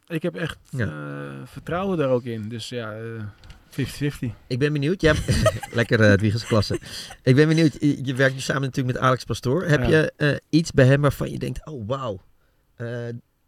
ik 0.07 0.23
heb 0.23 0.35
echt 0.35 0.59
Ja. 0.71 0.87
eh, 0.87 1.47
vertrouwen 1.47 1.99
daar 1.99 2.09
ook 2.09 2.25
in. 2.25 2.49
Dus 2.49 2.69
ja, 2.69 2.93
eh, 2.93 3.23
50-50. 3.69 4.31
Ik 4.47 4.59
ben 4.59 4.73
benieuwd. 4.73 5.01
Ja, 5.01 5.15
lekker 5.73 6.23
uh, 6.25 6.35
klasse. 6.47 6.81
Ik 7.23 7.35
ben 7.35 7.49
benieuwd. 7.49 7.77
Je, 7.81 8.05
je 8.05 8.15
werkt 8.15 8.35
nu 8.35 8.41
samen 8.41 8.63
natuurlijk 8.63 8.95
met 8.97 9.05
Alex 9.07 9.25
Pastoor. 9.25 9.65
Heb 9.65 9.81
Ja. 9.83 9.89
je 9.89 10.13
eh, 10.17 10.37
iets 10.51 10.73
bij 10.73 10.87
hem 10.87 11.01
waarvan 11.01 11.31
je 11.31 11.39
denkt, 11.39 11.67
oh 11.67 11.89
wauw, 11.89 12.21
eh, 12.77 12.89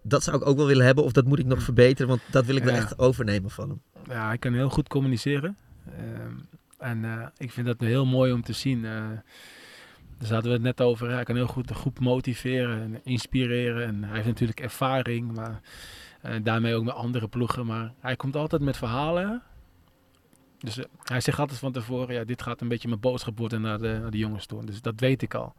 dat 0.03 0.23
zou 0.23 0.37
ik 0.37 0.47
ook 0.47 0.57
wel 0.57 0.67
willen 0.67 0.87
hebben 0.87 1.05
of 1.05 1.13
dat 1.13 1.25
moet 1.25 1.39
ik 1.39 1.47
nog 1.47 1.63
verbeteren, 1.63 2.09
want 2.09 2.21
dat 2.31 2.45
wil 2.47 2.57
ik 2.57 2.65
wel 2.65 2.75
Ja. 2.75 2.81
echt 2.81 2.99
overnemen 2.99 3.51
van 3.51 3.69
hem. 3.69 3.81
Ja, 4.09 4.27
hij 4.27 4.39
kan 4.39 4.53
heel 4.53 4.71
goed 4.71 4.89
communiceren. 4.89 5.57
Ehm, 5.87 6.35
en 6.79 7.05
eh, 7.05 7.27
ik 7.37 7.51
vind 7.53 7.67
dat 7.67 7.81
heel 7.81 8.07
mooi 8.07 8.33
om 8.33 8.43
te 8.43 8.53
zien. 8.53 8.85
Eh 8.85 9.01
daar 10.19 10.29
zaten 10.29 10.47
we 10.47 10.53
het 10.53 10.63
net 10.63 10.81
over. 10.81 11.11
Hij 11.11 11.25
kan 11.25 11.37
heel 11.37 11.47
goed 11.47 11.69
de 11.69 11.75
groep 11.75 12.01
motiveren 12.01 12.81
en 12.83 13.01
inspireren. 13.05 13.87
En 13.87 14.05
hij 14.05 14.15
heeft 14.15 14.27
natuurlijk 14.27 14.61
ervaring, 14.61 15.33
maar 15.35 15.61
daarmee 16.43 16.75
ook 16.75 16.85
met 16.85 16.95
andere 16.95 17.29
ploegen. 17.29 17.67
Maar 17.67 17.93
hij 18.01 18.17
komt 18.17 18.37
altijd 18.37 18.63
met 18.63 18.77
verhalen. 18.77 19.43
Dus 20.59 20.79
hij 21.03 21.21
zegt 21.21 21.39
altijd 21.39 21.59
van 21.59 21.73
tevoren, 21.73 22.15
ja, 22.15 22.25
dit 22.25 22.43
gaat 22.43 22.61
een 22.61 22.69
beetje 22.69 22.89
mijn 22.89 23.01
boodschap 23.01 23.39
worden 23.39 23.61
naar 23.61 23.79
de, 23.79 23.99
naar 24.01 24.11
de 24.11 24.19
jongens 24.19 24.47
toe. 24.47 24.65
Dus 24.65 24.83
dat 24.83 25.01
weet 25.01 25.23
ik 25.23 25.35
al. 25.35 25.55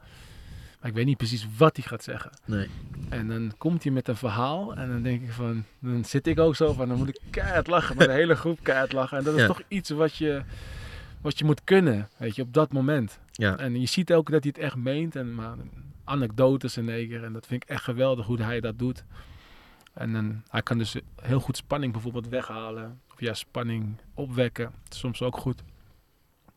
Maar 0.88 0.96
ik 0.96 1.02
weet 1.06 1.12
niet 1.12 1.28
precies 1.28 1.48
wat 1.58 1.76
hij 1.78 1.86
gaat 1.86 2.04
zeggen. 2.04 2.32
Nee. 2.46 2.68
En 3.10 3.28
dan 3.28 3.54
komt 3.58 3.84
hij 3.84 3.92
met 3.92 4.08
een 4.08 4.16
verhaal 4.16 4.76
en 4.76 4.88
dan 4.90 5.02
denk 5.02 5.22
ik 5.22 5.32
van, 5.32 5.64
dan 5.80 6.06
zit 6.06 6.28
ik 6.28 6.40
ook 6.40 6.56
zo 6.56 6.74
van, 6.74 6.88
dan 6.88 6.98
moet 6.98 7.08
ik 7.08 7.20
keihard 7.30 7.68
lachen, 7.68 7.98
met 7.98 8.08
de 8.08 8.14
hele 8.14 8.36
groep 8.36 8.60
keihard 8.64 8.92
lachen. 8.92 9.18
En 9.18 9.24
dat 9.24 9.34
is 9.34 9.42
Ja. 9.42 9.48
toch 9.48 9.62
iets 9.68 9.90
wat 9.90 10.16
je, 10.16 10.42
wat 11.22 11.38
je 11.40 11.46
moet 11.46 11.64
kunnen, 11.64 12.10
weet 12.18 12.36
je, 12.36 12.42
op 12.42 12.54
dat 12.54 12.72
moment. 12.74 13.20
Ja. 13.32 13.58
En 13.58 13.80
je 13.80 13.86
ziet 13.86 14.14
ook 14.14 14.32
dat 14.32 14.44
hij 14.44 14.54
het 14.56 14.64
echt 14.64 14.76
meent 14.76 15.16
en 15.16 15.36
maar 15.36 15.56
anekdotes 16.04 16.78
en 16.78 16.86
keer. 16.86 17.24
En 17.24 17.34
dat 17.34 17.46
vind 17.48 17.64
ik 17.64 17.70
echt 17.70 17.84
geweldig 17.84 18.26
hoe 18.26 18.42
hij 18.42 18.60
dat 18.60 18.80
doet. 18.80 19.04
En 19.94 20.14
dan, 20.14 20.42
hij 20.50 20.62
kan 20.62 20.78
dus 20.78 20.96
heel 21.22 21.40
goed 21.40 21.58
spanning 21.58 21.92
bijvoorbeeld 21.94 22.28
weghalen. 22.28 23.02
Of 23.14 23.20
ja, 23.20 23.34
spanning 23.34 23.96
opwekken. 24.14 24.72
Soms 24.90 25.22
ook 25.22 25.38
goed. 25.38 25.64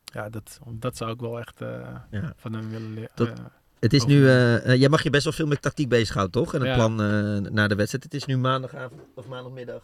Ja, 0.05 0.29
dat, 0.29 0.59
dat 0.69 0.97
zou 0.97 1.13
ik 1.13 1.21
wel 1.21 1.39
echt 1.39 1.61
eh, 1.61 1.97
Ja. 2.11 2.33
van 2.37 2.53
hem 2.53 2.71
willen 2.71 2.95
leren. 2.95 3.11
Dat- 3.15 3.41
Het 3.81 3.93
is 3.93 4.05
nu, 4.05 4.27
eh, 4.27 4.73
eh, 4.73 4.81
jij 4.81 4.89
mag 4.89 5.03
je 5.03 5.11
best 5.11 5.25
wel 5.25 5.33
veel 5.33 5.47
met 5.47 5.63
tactiek 5.63 5.89
bezighouden, 5.89 6.43
toch? 6.43 6.55
En 6.55 6.61
het 6.61 6.69
Ja. 6.69 6.75
plan 6.75 6.93
eh, 7.03 7.51
naar 7.53 7.69
de 7.69 7.75
wedstrijd. 7.75 8.05
Het 8.05 8.15
is 8.15 8.25
nu 8.25 8.37
maandagavond 8.37 9.01
of 9.15 9.27
maandagmiddag 9.27 9.83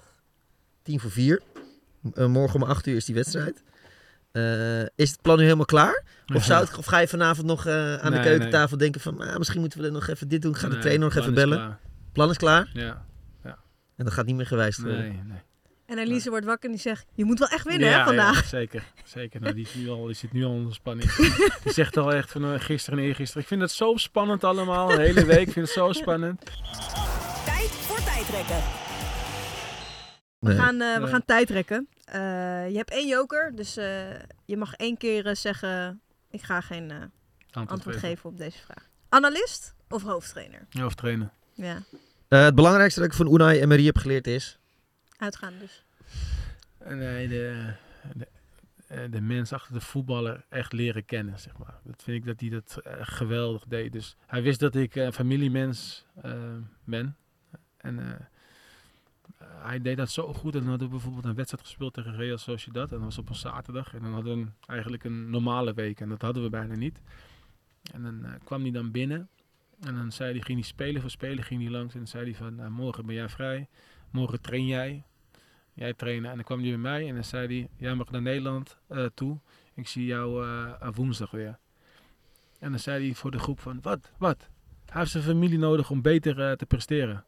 tien 0.82 1.00
voor 1.00 1.10
vier. 1.10 1.42
Morgen 2.14 2.62
om 2.62 2.68
acht 2.68 2.86
uur 2.86 2.96
is 2.96 3.04
die 3.04 3.14
wedstrijd. 3.14 3.62
Is 4.94 5.10
het 5.10 5.22
plan 5.22 5.36
nu 5.36 5.42
helemaal 5.42 5.64
klaar? 5.64 6.04
Of, 6.34 6.44
zou 6.44 6.64
het, 6.64 6.76
of 6.78 6.84
ga 6.86 6.98
je 6.98 7.08
vanavond 7.08 7.46
nog 7.46 7.66
aan 7.68 7.98
de 8.02 8.08
Nee, 8.10 8.20
keukentafel 8.22 8.76
denken 8.76 9.00
van... 9.00 9.20
"Ah, 9.20 9.36
misschien 9.36 9.60
moeten 9.60 9.80
we 9.80 9.90
nog 9.90 10.08
even 10.08 10.28
dit 10.28 10.42
doen. 10.42 10.50
Ik 10.52 10.56
ga 10.58 10.68
de 10.68 10.78
trainer 10.78 11.04
nog 11.08 11.16
even 11.16 11.34
bellen. 11.34 11.58
klaar. 11.58 11.78
Plan 12.12 12.30
is 12.30 12.36
klaar? 12.36 12.70
Ja. 12.72 13.04
ja. 13.44 13.58
En 13.96 14.04
dat 14.04 14.12
gaat 14.12 14.26
niet 14.26 14.36
meer 14.36 14.46
gewijzigd 14.46 14.86
worden? 14.86 15.00
Nee, 15.08 15.22
nee. 15.24 15.38
En 15.86 15.98
Elise 15.98 16.30
wordt 16.30 16.46
wakker 16.46 16.64
en 16.64 16.74
die 16.74 16.80
zegt, 16.80 17.06
je 17.14 17.24
moet 17.24 17.38
wel 17.38 17.48
echt 17.48 17.64
winnen 17.66 17.88
ja, 17.88 17.98
hè, 17.98 18.04
vandaag. 18.04 18.40
Ja, 18.42 18.46
zeker. 18.48 18.82
zeker. 19.04 19.40
Nou, 19.40 19.54
die, 19.54 19.64
is 19.64 19.74
nu 19.74 19.88
al, 19.88 20.04
die 20.06 20.14
zit 20.14 20.32
nu 20.32 20.44
al 20.44 20.50
onder 20.50 20.74
spanning. 20.74 21.14
die 21.64 21.72
zegt 21.72 21.96
al 21.96 22.12
echt 22.12 22.30
van 22.30 22.44
eh, 22.54 22.60
gisteren 22.60 22.98
en 22.98 23.04
eergisteren. 23.04 23.42
Ik 23.42 23.48
vind 23.48 23.60
het 23.60 23.70
zo 23.70 23.96
spannend 23.96 24.44
allemaal. 24.44 24.86
De 24.88 25.00
hele 25.00 25.24
week. 25.24 25.46
Ik 25.46 25.52
vind 25.52 25.66
het 25.66 25.74
zo 25.74 25.92
spannend. 25.92 26.40
Tijd 27.44 27.68
voor 27.70 28.02
tijdrekken. 28.04 28.62
We 30.38 30.48
Nee. 30.48 30.56
gaan, 30.58 30.80
eh, 30.80 30.98
we 31.00 31.06
gaan 31.06 31.24
tijd 31.24 31.50
rekken. 31.50 31.88
Eh, 32.04 32.20
je 32.70 32.76
hebt 32.76 32.90
één 32.90 33.08
joker, 33.08 33.52
dus 33.54 33.76
eh, 33.76 34.00
je 34.44 34.56
mag 34.56 34.74
één 34.74 34.96
keer 34.96 35.36
zeggen, 35.36 36.00
ik 36.30 36.42
ga 36.42 36.60
geen 36.60 36.90
eh, 36.90 36.96
antwoord, 37.52 37.82
geven. 37.82 38.00
geven 38.00 38.30
op 38.30 38.38
deze 38.38 38.58
vraag. 38.58 38.88
Analist 39.08 39.74
of 39.88 40.02
hoofdtrainer? 40.02 40.66
Hoofdtrainer. 40.70 41.30
Ja, 41.54 41.82
Eh, 42.28 42.44
het 42.44 42.54
belangrijkste 42.54 43.00
dat 43.00 43.08
ik 43.08 43.14
van 43.16 43.32
Unai 43.34 43.60
en 43.60 43.68
Marie 43.68 43.86
heb 43.86 43.98
geleerd 43.98 44.26
is... 44.26 44.58
uitgaan 45.18 45.58
dus. 45.58 45.84
Nee, 46.84 47.28
de, 47.28 47.72
de, 48.14 48.28
eh, 48.86 49.10
de 49.10 49.20
mens 49.20 49.52
achter 49.52 49.72
de 49.72 49.80
voetballer 49.80 50.44
echt 50.48 50.72
leren 50.72 51.04
kennen, 51.04 51.38
zeg 51.38 51.58
maar. 51.58 51.80
Dat 51.84 52.02
vind 52.02 52.16
ik 52.16 52.24
dat 52.24 52.40
hij 52.40 52.48
dat 52.48 52.80
eh, 52.82 52.92
geweldig 53.00 53.64
deed. 53.64 53.92
Dus 53.92 54.16
hij 54.26 54.42
wist 54.42 54.60
dat 54.60 54.74
ik 54.74 54.94
een 54.94 55.12
familiemens 55.12 56.06
eh, 56.22 56.56
ben. 56.84 57.16
En 57.76 58.28
hij 59.38 59.82
deed 59.82 59.96
dat 59.96 60.10
zo 60.10 60.32
goed. 60.32 60.54
En 60.54 60.60
dan 60.60 60.68
hadden 60.68 60.88
we 60.88 60.94
bijvoorbeeld 60.94 61.24
een 61.24 61.34
wedstrijd 61.34 61.64
gespeeld 61.64 61.94
tegen 61.94 62.16
Real 62.16 62.38
Sociedad. 62.38 62.90
En 62.90 62.96
dat 62.96 63.04
was 63.04 63.18
op 63.18 63.28
een 63.28 63.34
zaterdag. 63.34 63.94
En 63.94 64.02
dan 64.02 64.12
hadden 64.12 64.44
we 64.44 64.50
eigenlijk 64.66 65.04
een 65.04 65.30
normale 65.30 65.74
week. 65.74 66.00
En 66.00 66.08
dat 66.08 66.22
hadden 66.22 66.42
we 66.42 66.50
bijna 66.50 66.74
niet. 66.74 67.00
En 67.92 68.02
dan 68.02 68.38
kwam 68.44 68.62
hij 68.62 68.70
dan 68.70 68.90
binnen. 68.90 69.28
En 69.80 69.94
dan 69.94 70.12
zei 70.12 70.32
hij, 70.32 70.40
ging 70.40 70.58
hij 70.58 70.68
spelen 70.68 71.00
voor 71.00 71.10
spelen, 71.10 71.44
ging 71.44 71.62
hij 71.62 71.70
langs. 71.70 71.92
En 71.92 71.98
dan 71.98 72.08
zei 72.08 72.24
hij 72.24 72.34
van, 72.34 72.54
nou, 72.54 72.70
morgen 72.70 73.06
ben 73.06 73.14
jij 73.14 73.28
vrij. 73.28 73.68
Morgen 74.10 74.40
train 74.40 74.66
jij. 74.66 75.04
Jij 75.74 75.94
trainen. 75.94 76.30
En 76.30 76.36
dan 76.36 76.44
kwam 76.44 76.60
hij 76.60 76.68
bij 76.68 76.78
mij 76.78 77.08
en 77.08 77.14
dan 77.14 77.24
zei 77.24 77.46
hij, 77.46 77.68
jij 77.76 77.94
mag 77.94 78.10
naar 78.10 78.22
Nederland 78.22 78.76
eh, 78.88 79.06
toe. 79.14 79.38
ik 79.74 79.88
zie 79.88 80.06
jou 80.06 80.44
aan 80.80 80.94
woensdag 80.94 81.30
weer. 81.30 81.58
En 82.58 82.70
dan 82.70 82.80
zei 82.80 83.04
hij 83.06 83.14
voor 83.14 83.30
de 83.30 83.38
groep 83.38 83.60
van, 83.60 83.78
wat, 83.82 84.10
wat? 84.18 84.48
Hij 84.86 85.00
heeft 85.00 85.10
zijn 85.10 85.22
familie 85.22 85.58
nodig 85.58 85.90
om 85.90 86.02
beter 86.02 86.38
uh, 86.38 86.52
te 86.52 86.66
presteren. 86.66 87.24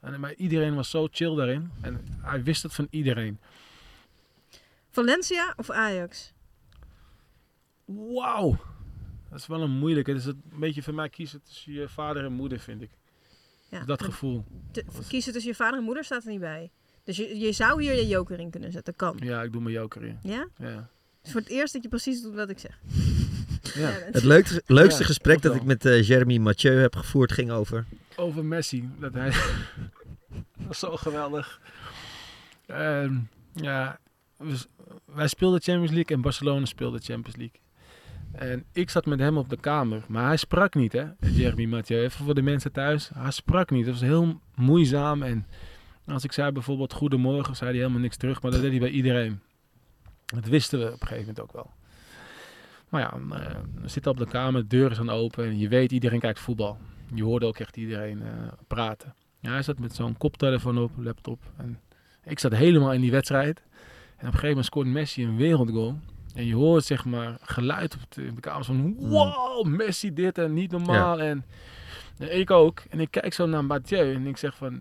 En, 0.00 0.20
maar 0.20 0.34
iedereen 0.34 0.74
was 0.74 0.90
zo 0.90 1.08
chill 1.10 1.34
daarin. 1.34 1.70
En 1.80 2.04
hij 2.20 2.42
wist 2.42 2.62
het 2.62 2.74
van 2.74 2.86
iedereen. 2.90 3.38
Valencia 4.90 5.54
of 5.56 5.70
Ajax? 5.70 6.32
Wauw. 7.84 8.56
Dat 9.30 9.38
is 9.38 9.46
wel 9.46 9.62
een 9.62 9.78
moeilijke. 9.78 10.10
Het 10.10 10.20
is 10.20 10.26
een 10.26 10.42
beetje 10.44 10.82
voor 10.82 10.94
mij 10.94 11.08
kiezen 11.08 11.42
tussen 11.42 11.72
je 11.72 11.88
vader 11.88 12.24
en 12.24 12.32
moeder, 12.32 12.58
vind 12.58 12.82
ik. 12.82 12.90
Ja, 13.74 13.84
dat 13.84 14.02
gevoel. 14.02 14.44
Te, 14.70 14.84
kiezen 15.08 15.32
tussen 15.32 15.50
je 15.50 15.56
vader 15.56 15.78
en 15.78 15.84
moeder 15.84 16.04
staat 16.04 16.24
er 16.24 16.30
niet 16.30 16.40
bij. 16.40 16.70
Dus 17.04 17.16
je, 17.16 17.38
je 17.38 17.52
zou 17.52 17.82
hier 17.82 17.94
je 17.94 18.06
joker 18.06 18.40
in 18.40 18.50
kunnen 18.50 18.72
zetten. 18.72 18.96
Kan. 18.96 19.16
Ja, 19.22 19.42
ik 19.42 19.52
doe 19.52 19.62
mijn 19.62 19.74
joker 19.74 20.04
in. 20.04 20.18
Ja? 20.22 20.48
Ja. 20.58 20.88
Dus 21.22 21.32
voor 21.32 21.40
het 21.40 21.50
eerst 21.50 21.72
dat 21.72 21.82
je 21.82 21.88
precies 21.88 22.22
doet 22.22 22.34
wat 22.34 22.50
ik 22.50 22.58
zeg. 22.58 22.78
Ja. 23.74 23.90
Het 23.90 24.22
leukste, 24.22 24.62
leukste 24.66 25.00
ja, 25.00 25.06
gesprek 25.06 25.42
dat 25.42 25.54
ik 25.54 25.62
met 25.62 25.84
uh, 25.84 26.02
Jeremy 26.02 26.38
Mathieu 26.38 26.80
heb 26.80 26.96
gevoerd 26.96 27.32
ging 27.32 27.50
over... 27.50 27.84
Over 28.16 28.44
Messi. 28.44 28.88
Dat 28.98 29.14
hij... 29.14 29.30
dat 30.56 30.66
was 30.66 30.78
zo 30.78 30.96
geweldig. 30.96 31.60
Uh, 32.66 33.10
ja, 33.52 33.98
wij 35.04 35.28
speelden 35.28 35.62
Champions 35.62 35.92
League 35.92 36.16
en 36.16 36.22
Barcelona 36.22 36.64
speelde 36.64 36.98
Champions 36.98 37.36
League. 37.36 37.60
En 38.34 38.64
ik 38.72 38.90
zat 38.90 39.06
met 39.06 39.18
hem 39.18 39.36
op 39.36 39.48
de 39.48 39.56
kamer, 39.56 40.04
maar 40.08 40.26
hij 40.26 40.36
sprak 40.36 40.74
niet, 40.74 40.92
hè, 40.92 41.04
Jeremy 41.20 41.64
Mathieu. 41.64 42.02
Even 42.02 42.24
voor 42.24 42.34
de 42.34 42.42
mensen 42.42 42.72
thuis. 42.72 43.10
Hij 43.14 43.30
sprak 43.30 43.70
niet. 43.70 43.86
Het 43.86 43.94
was 43.94 44.08
heel 44.08 44.40
moeizaam. 44.54 45.22
En 45.22 45.46
als 46.06 46.24
ik 46.24 46.32
zei 46.32 46.52
bijvoorbeeld 46.52 46.92
goedemorgen, 46.92 47.56
zei 47.56 47.70
hij 47.70 47.78
helemaal 47.78 48.00
niks 48.00 48.16
terug. 48.16 48.42
Maar 48.42 48.50
dat 48.50 48.60
deed 48.60 48.70
hij 48.70 48.80
bij 48.80 48.90
iedereen. 48.90 49.40
Dat 50.24 50.46
wisten 50.46 50.78
we 50.78 50.84
op 50.84 51.00
een 51.00 51.06
gegeven 51.06 51.26
moment 51.26 51.40
ook 51.40 51.52
wel. 51.52 51.70
Maar 52.88 53.00
ja, 53.00 53.14
uh, 53.16 53.56
we 53.82 53.88
zitten 53.88 54.10
op 54.12 54.18
de 54.18 54.26
kamer, 54.26 54.60
de 54.60 54.66
deur 54.66 54.90
is 54.90 54.98
open. 54.98 55.44
En 55.44 55.58
je 55.58 55.68
weet, 55.68 55.92
iedereen 55.92 56.20
kijkt 56.20 56.40
voetbal. 56.40 56.78
Je 57.14 57.22
hoorde 57.22 57.46
ook 57.46 57.58
echt 57.58 57.76
iedereen 57.76 58.18
uh, 58.18 58.28
praten. 58.66 59.14
Ja, 59.40 59.50
hij 59.50 59.62
zat 59.62 59.78
met 59.78 59.94
zo'n 59.94 60.16
koptelefoon 60.16 60.78
op, 60.78 60.90
laptop. 60.96 61.40
En 61.56 61.80
ik 62.24 62.38
zat 62.38 62.52
helemaal 62.52 62.92
in 62.92 63.00
die 63.00 63.10
wedstrijd. 63.10 63.58
En 63.58 64.26
op 64.26 64.32
een 64.34 64.40
gegeven 64.40 64.48
moment 64.48 64.66
scoort 64.66 64.86
Messi 64.86 65.24
een 65.24 65.36
wereldgoal. 65.36 65.98
En 66.34 66.46
je 66.46 66.54
hoort 66.54 66.84
zeg 66.84 67.04
maar 67.04 67.36
geluid 67.40 67.94
op 67.94 68.00
de, 68.08 68.34
de 68.34 68.40
kamers 68.40 68.66
van 68.66 68.94
wow, 68.94 69.66
Messi 69.66 70.12
dit 70.12 70.38
en 70.38 70.54
niet 70.54 70.70
normaal. 70.70 71.18
Ja. 71.18 71.24
En, 71.24 71.44
en, 72.18 72.38
ik 72.38 72.50
ook. 72.50 72.82
En 72.90 73.00
ik 73.00 73.10
kijk 73.10 73.34
zo 73.34 73.46
naar 73.46 73.64
Mathieu 73.64 74.14
en 74.14 74.26
ik 74.26 74.36
zeg 74.36 74.56
van, 74.56 74.72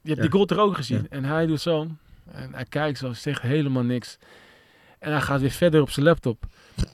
je 0.00 0.08
hebt 0.12 0.16
ja. 0.16 0.22
die 0.22 0.30
goal 0.30 0.46
er 0.46 0.60
ook 0.60 0.76
gezien. 0.76 1.02
Ja. 1.02 1.08
En 1.08 1.24
hij 1.24 1.46
doet 1.46 1.60
zo. 1.60 1.86
En 2.30 2.54
hij 2.54 2.64
kijkt 2.64 2.98
zo, 2.98 3.12
zegt 3.12 3.42
helemaal 3.42 3.82
niks. 3.82 4.18
En 4.98 5.10
hij 5.10 5.20
gaat 5.20 5.40
weer 5.40 5.50
verder 5.50 5.80
op 5.80 5.90
zijn 5.90 6.06
laptop. 6.06 6.46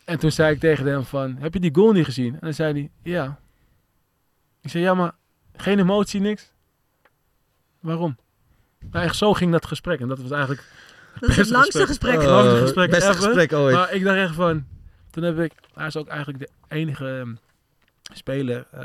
En 0.04 0.18
toen 0.18 0.32
zei 0.32 0.54
ik 0.54 0.60
tegen 0.60 0.86
hem 0.86 1.04
van, 1.04 1.36
heb 1.36 1.54
je 1.54 1.60
die 1.60 1.74
goal 1.74 1.92
niet 1.92 2.04
gezien? 2.04 2.32
En 2.32 2.40
dan 2.40 2.54
zei 2.54 2.72
hij, 2.72 2.90
ja. 3.02 3.40
Ik 4.60 4.70
zei, 4.70 4.84
ja 4.84 4.94
maar, 4.94 5.12
geen 5.56 5.78
emotie, 5.78 6.20
niks. 6.20 6.52
Waarom? 7.80 8.16
Nou, 8.90 9.04
echt 9.04 9.16
zo 9.16 9.32
ging 9.32 9.52
dat 9.52 9.66
gesprek. 9.66 10.00
En 10.00 10.08
dat 10.08 10.20
was 10.20 10.30
eigenlijk 10.30 10.64
dat 11.20 11.28
is 11.28 11.36
het 11.36 11.50
langste 11.50 11.86
gesprek. 11.86 12.14
gesprek. 12.14 12.30
Oh, 12.30 12.42
langste 12.42 12.60
gesprek 12.60 12.90
beste 12.90 13.10
ever. 13.10 13.22
gesprek 13.22 13.52
ooit. 13.52 13.74
Maar 13.74 13.92
ik 13.92 14.04
dacht 14.04 14.16
echt 14.16 14.34
van... 14.34 14.64
Toen 15.10 15.22
heb 15.22 15.38
ik... 15.38 15.52
Hij 15.74 15.86
is 15.86 15.96
ook 15.96 16.08
eigenlijk 16.08 16.38
de 16.38 16.48
enige 16.68 17.06
um, 17.06 17.38
speler 18.14 18.66
uh, 18.74 18.80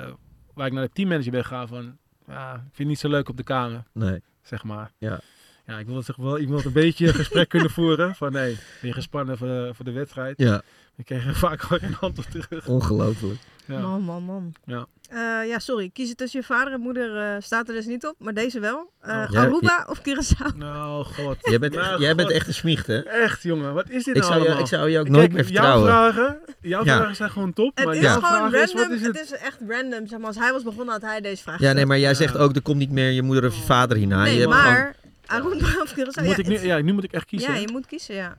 waar 0.54 0.68
ik 0.68 0.74
naar 0.74 0.84
de 0.84 0.94
teammanager 0.94 1.32
ben 1.32 1.44
gegaan 1.44 1.68
van... 1.68 1.98
Ja, 2.28 2.54
ik 2.54 2.60
vind 2.62 2.78
het 2.78 2.88
niet 2.88 3.00
zo 3.00 3.10
leuk 3.10 3.30
op 3.30 3.38
de 3.38 3.44
kamer. 3.44 3.84
Nee. 3.94 4.22
Zeg 4.42 4.64
maar. 4.64 4.92
Ja. 4.98 5.20
Ja, 5.68 5.78
ik 5.80 5.86
wil 5.88 6.02
zeg 6.02 6.16
wel 6.16 6.40
iemand 6.40 6.66
een 6.66 6.72
beetje 6.72 7.08
een 7.08 7.14
gesprek 7.14 7.50
kunnen 7.50 7.70
voeren. 7.70 8.16
Van 8.16 8.32
nee, 8.32 8.54
ben 8.82 8.90
je 8.90 8.94
gespannen 8.94 9.38
voor 9.38 9.48
de, 9.48 9.72
voor 9.74 9.86
de 9.86 9.92
wedstrijd? 9.92 10.38
Ja. 10.38 10.62
Ik 10.98 11.06
kreeg 11.06 11.38
vaak 11.38 11.62
gewoon 11.62 11.80
geen 11.80 11.98
antwoord 12.00 12.32
terug. 12.32 12.68
Ongelooflijk. 12.68 13.40
Ja. 13.66 13.80
Man, 13.80 14.02
man, 14.02 14.24
man. 14.24 14.54
Ja. 14.66 14.86
Uh, 15.14 15.48
ja, 15.50 15.60
sorry. 15.60 15.90
Kiezen 15.94 16.16
tussen 16.16 16.40
je 16.40 16.46
vader 16.46 16.74
en 16.74 16.80
moeder 16.80 17.16
uh, 17.16 17.42
staat 17.42 17.68
er 17.68 17.74
dus 17.74 17.86
niet 17.86 18.06
op, 18.06 18.16
maar 18.20 18.34
deze 18.34 18.60
wel. 18.60 18.92
Uh, 19.06 19.10
Oh. 19.10 19.26
Ja, 19.30 19.42
Aruba 19.42 19.88
of 19.90 20.00
Curaçao? 20.00 20.56
Nou, 20.56 21.06
god. 21.06 21.38
Jij 21.42 21.60
bent, 21.60 21.74
Nou, 21.76 22.00
jij 22.00 22.08
god. 22.08 22.18
bent 22.18 22.32
echt 22.32 22.48
een 22.48 22.54
smiecht, 22.54 22.88
hè? 22.88 23.00
Echt, 23.00 23.44
jongen. 23.44 23.74
Wat 23.74 23.90
is 23.90 24.04
dit 24.04 24.16
Ik 24.16 24.22
nou 24.22 24.34
zou 24.34 24.54
je- 24.56 24.60
ik 24.60 24.68
zou 24.68 24.90
je 24.90 24.98
ook 25.00 25.04
Kijk, 25.06 25.16
nooit 25.18 25.32
meer 25.34 25.44
vertrouwen. 25.46 25.90
Jouw 25.92 26.12
vragen, 26.12 26.40
jouw 26.62 26.84
Ja. 26.86 26.96
vragen 26.98 27.16
zijn 27.16 27.30
gewoon 27.30 27.54
top. 27.54 27.72
Het 27.78 27.86
maar 27.86 27.96
is 27.96 28.08
gewoon 28.12 28.54
is, 28.56 28.74
random. 28.74 28.90
wat 28.90 28.90
is 29.00 29.06
het? 29.06 29.20
het? 29.20 29.32
is 29.32 29.38
echt 29.38 29.58
random. 29.68 30.08
Zeg 30.08 30.18
maar, 30.20 30.28
als 30.28 30.38
hij 30.38 30.52
was 30.52 30.64
begonnen, 30.64 30.94
had 30.94 31.02
hij 31.02 31.22
deze 31.22 31.44
vraag 31.44 31.60
Ja, 31.60 31.74
nee, 31.74 31.86
maar 31.86 32.00
jij 32.00 32.14
zegt 32.14 32.38
ook, 32.38 32.56
er 32.56 32.62
komt 32.62 32.78
niet 32.78 32.92
meer 32.92 33.10
je 33.12 33.22
moeder 33.22 33.46
of 33.46 33.56
je 33.56 33.62
vader 33.64 33.98
hierna. 33.98 34.24
Nee, 34.24 34.34
je 34.34 34.40
hebt 34.40 34.52
maar 34.52 34.96
Aruba 35.28 35.82
of 35.82 35.94
Curaçao? 35.94 36.24
Moet 36.24 36.36
ja, 36.36 36.38
ik 36.38 36.48
nu, 36.48 36.60
ja, 36.60 36.78
nu 36.78 36.94
moet 36.94 37.04
ik 37.04 37.12
echt 37.12 37.26
kiezen. 37.26 37.54
Ja, 37.54 37.60
je 37.60 37.72
moet 37.72 37.86
kiezen, 37.86 38.16
ja. 38.16 38.38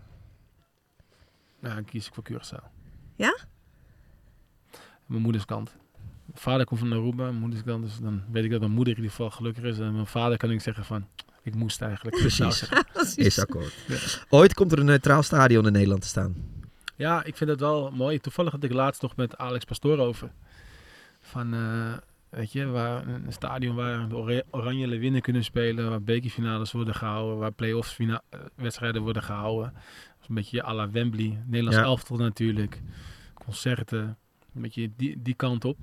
Nou, 1.60 1.74
dan 1.74 1.84
kies 1.84 2.06
ik 2.06 2.14
voor 2.14 2.24
Curaçao. 2.30 2.64
Ja? 3.16 3.38
Mijn 5.06 5.22
moeders 5.22 5.44
kant. 5.44 5.76
Mijn 6.24 6.40
vader 6.40 6.66
komt 6.66 6.80
van 6.80 6.92
Aruba, 6.92 7.22
mijn 7.22 7.34
moeders 7.34 7.62
kant. 7.62 7.84
Dus 7.84 7.98
dan 7.98 8.22
weet 8.30 8.44
ik 8.44 8.50
dat 8.50 8.60
mijn 8.60 8.72
moeder 8.72 8.96
in 8.96 9.02
ieder 9.02 9.16
geval 9.16 9.30
gelukkig 9.30 9.64
is. 9.64 9.78
En 9.78 9.92
mijn 9.92 10.06
vader 10.06 10.36
kan 10.36 10.50
ik 10.50 10.60
zeggen 10.60 10.84
van, 10.84 11.06
ik 11.42 11.54
moest 11.54 11.82
eigenlijk. 11.82 12.16
Precies. 12.20 12.68
Is 13.16 13.38
akkoord. 13.38 13.74
Ja. 13.86 13.96
Ooit 14.28 14.54
komt 14.54 14.72
er 14.72 14.78
een 14.78 14.84
neutraal 14.84 15.22
stadion 15.22 15.66
in 15.66 15.72
Nederland 15.72 16.00
te 16.00 16.08
staan. 16.08 16.36
Ja, 16.96 17.24
ik 17.24 17.36
vind 17.36 17.50
het 17.50 17.60
wel 17.60 17.90
mooi. 17.90 18.18
Toevallig 18.18 18.52
had 18.52 18.64
ik 18.64 18.72
laatst 18.72 19.02
nog 19.02 19.16
met 19.16 19.36
Alex 19.36 19.64
Pastoor 19.64 19.98
over. 19.98 20.30
Van, 21.20 21.54
eh, 21.54 21.92
weet 22.30 22.52
je, 22.52 22.66
waar, 22.66 23.06
een 23.08 23.32
stadion 23.32 23.74
waar 23.76 24.08
de 24.08 24.16
Ora- 24.16 24.42
Oranje 24.50 24.86
Leeuwinnen 24.86 25.20
kunnen 25.20 25.44
spelen. 25.44 25.90
Waar 25.90 26.02
bekerfinales 26.02 26.72
worden 26.72 26.94
gehouden. 26.94 27.38
Waar 27.38 27.52
play-offs 27.52 27.96
eh, 27.98 28.16
wedstrijden 28.54 29.02
worden 29.02 29.22
gehouden. 29.22 29.72
Dat 29.72 30.22
is 30.22 30.28
een 30.28 30.34
beetje 30.34 30.64
à 30.64 30.74
la 30.74 30.90
Wembley. 30.90 31.42
Nederlands 31.46 31.76
Ja. 31.78 31.82
elftal 31.84 32.16
natuurlijk. 32.16 32.80
Concerten. 33.34 34.16
Een 34.54 34.62
beetje 34.62 34.90
die, 34.96 35.22
die 35.22 35.34
kant 35.34 35.64
op. 35.64 35.76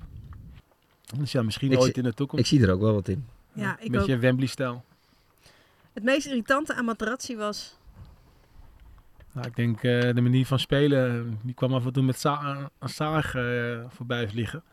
Dus 1.17 1.31
ja, 1.31 1.41
misschien 1.43 1.71
Ik 1.71 1.77
ooit 1.79 1.93
zie- 1.93 2.03
in 2.03 2.09
de 2.09 2.13
toekomst. 2.15 2.43
Ik 2.51 2.57
zie 2.57 2.67
er 2.67 2.73
ook 2.73 2.81
wel 2.81 2.93
wat 2.93 3.07
in. 3.07 3.25
Ja, 3.53 3.77
Een 3.79 3.85
ik 3.85 3.91
beetje. 3.91 4.17
Wembley-stijl. 4.17 4.83
Het 5.93 6.03
meest 6.03 6.27
irritante 6.27 6.73
aan 6.75 6.85
Materazzi 6.85 7.35
was... 7.35 7.77
Nou, 9.33 9.47
ik 9.47 9.55
denk 9.55 9.83
eh, 9.83 10.13
de 10.13 10.21
manier 10.21 10.45
van 10.45 10.59
spelen, 10.59 11.39
die 11.43 11.53
kwam 11.53 11.73
af 11.73 11.85
en 11.85 11.93
toe 11.93 12.03
met 12.03 12.19
za 12.19 12.69
een 12.79 12.89
zaag 12.89 13.35
eh, 13.35 13.79
voorbij 13.87 14.27
vliegen. 14.29 14.63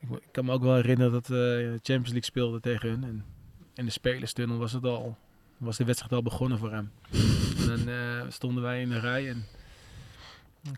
Ik, 0.00 0.10
ik 0.10 0.32
kan 0.32 0.44
me 0.44 0.52
ook 0.52 0.62
wel 0.62 0.74
herinneren 0.74 1.12
dat 1.12 1.26
we 1.26 1.70
Champions 1.72 2.08
League 2.08 2.24
speelden 2.24 2.60
tegen 2.60 2.88
hun. 2.88 3.04
En 3.04 3.24
in 3.74 3.84
de 3.84 3.90
spelerstunnel 3.90 4.58
was, 4.58 4.72
het 4.72 4.84
al, 4.84 5.16
was 5.56 5.76
de 5.76 5.84
wedstrijd 5.84 6.12
al 6.12 6.22
begonnen 6.22 6.58
voor 6.58 6.72
hem. 6.72 6.92
en 7.58 7.66
dan 7.66 7.88
eh, 7.88 8.22
stonden 8.28 8.62
wij 8.62 8.80
in 8.80 8.88
de 8.88 8.98
rij 8.98 9.28
en 9.28 9.46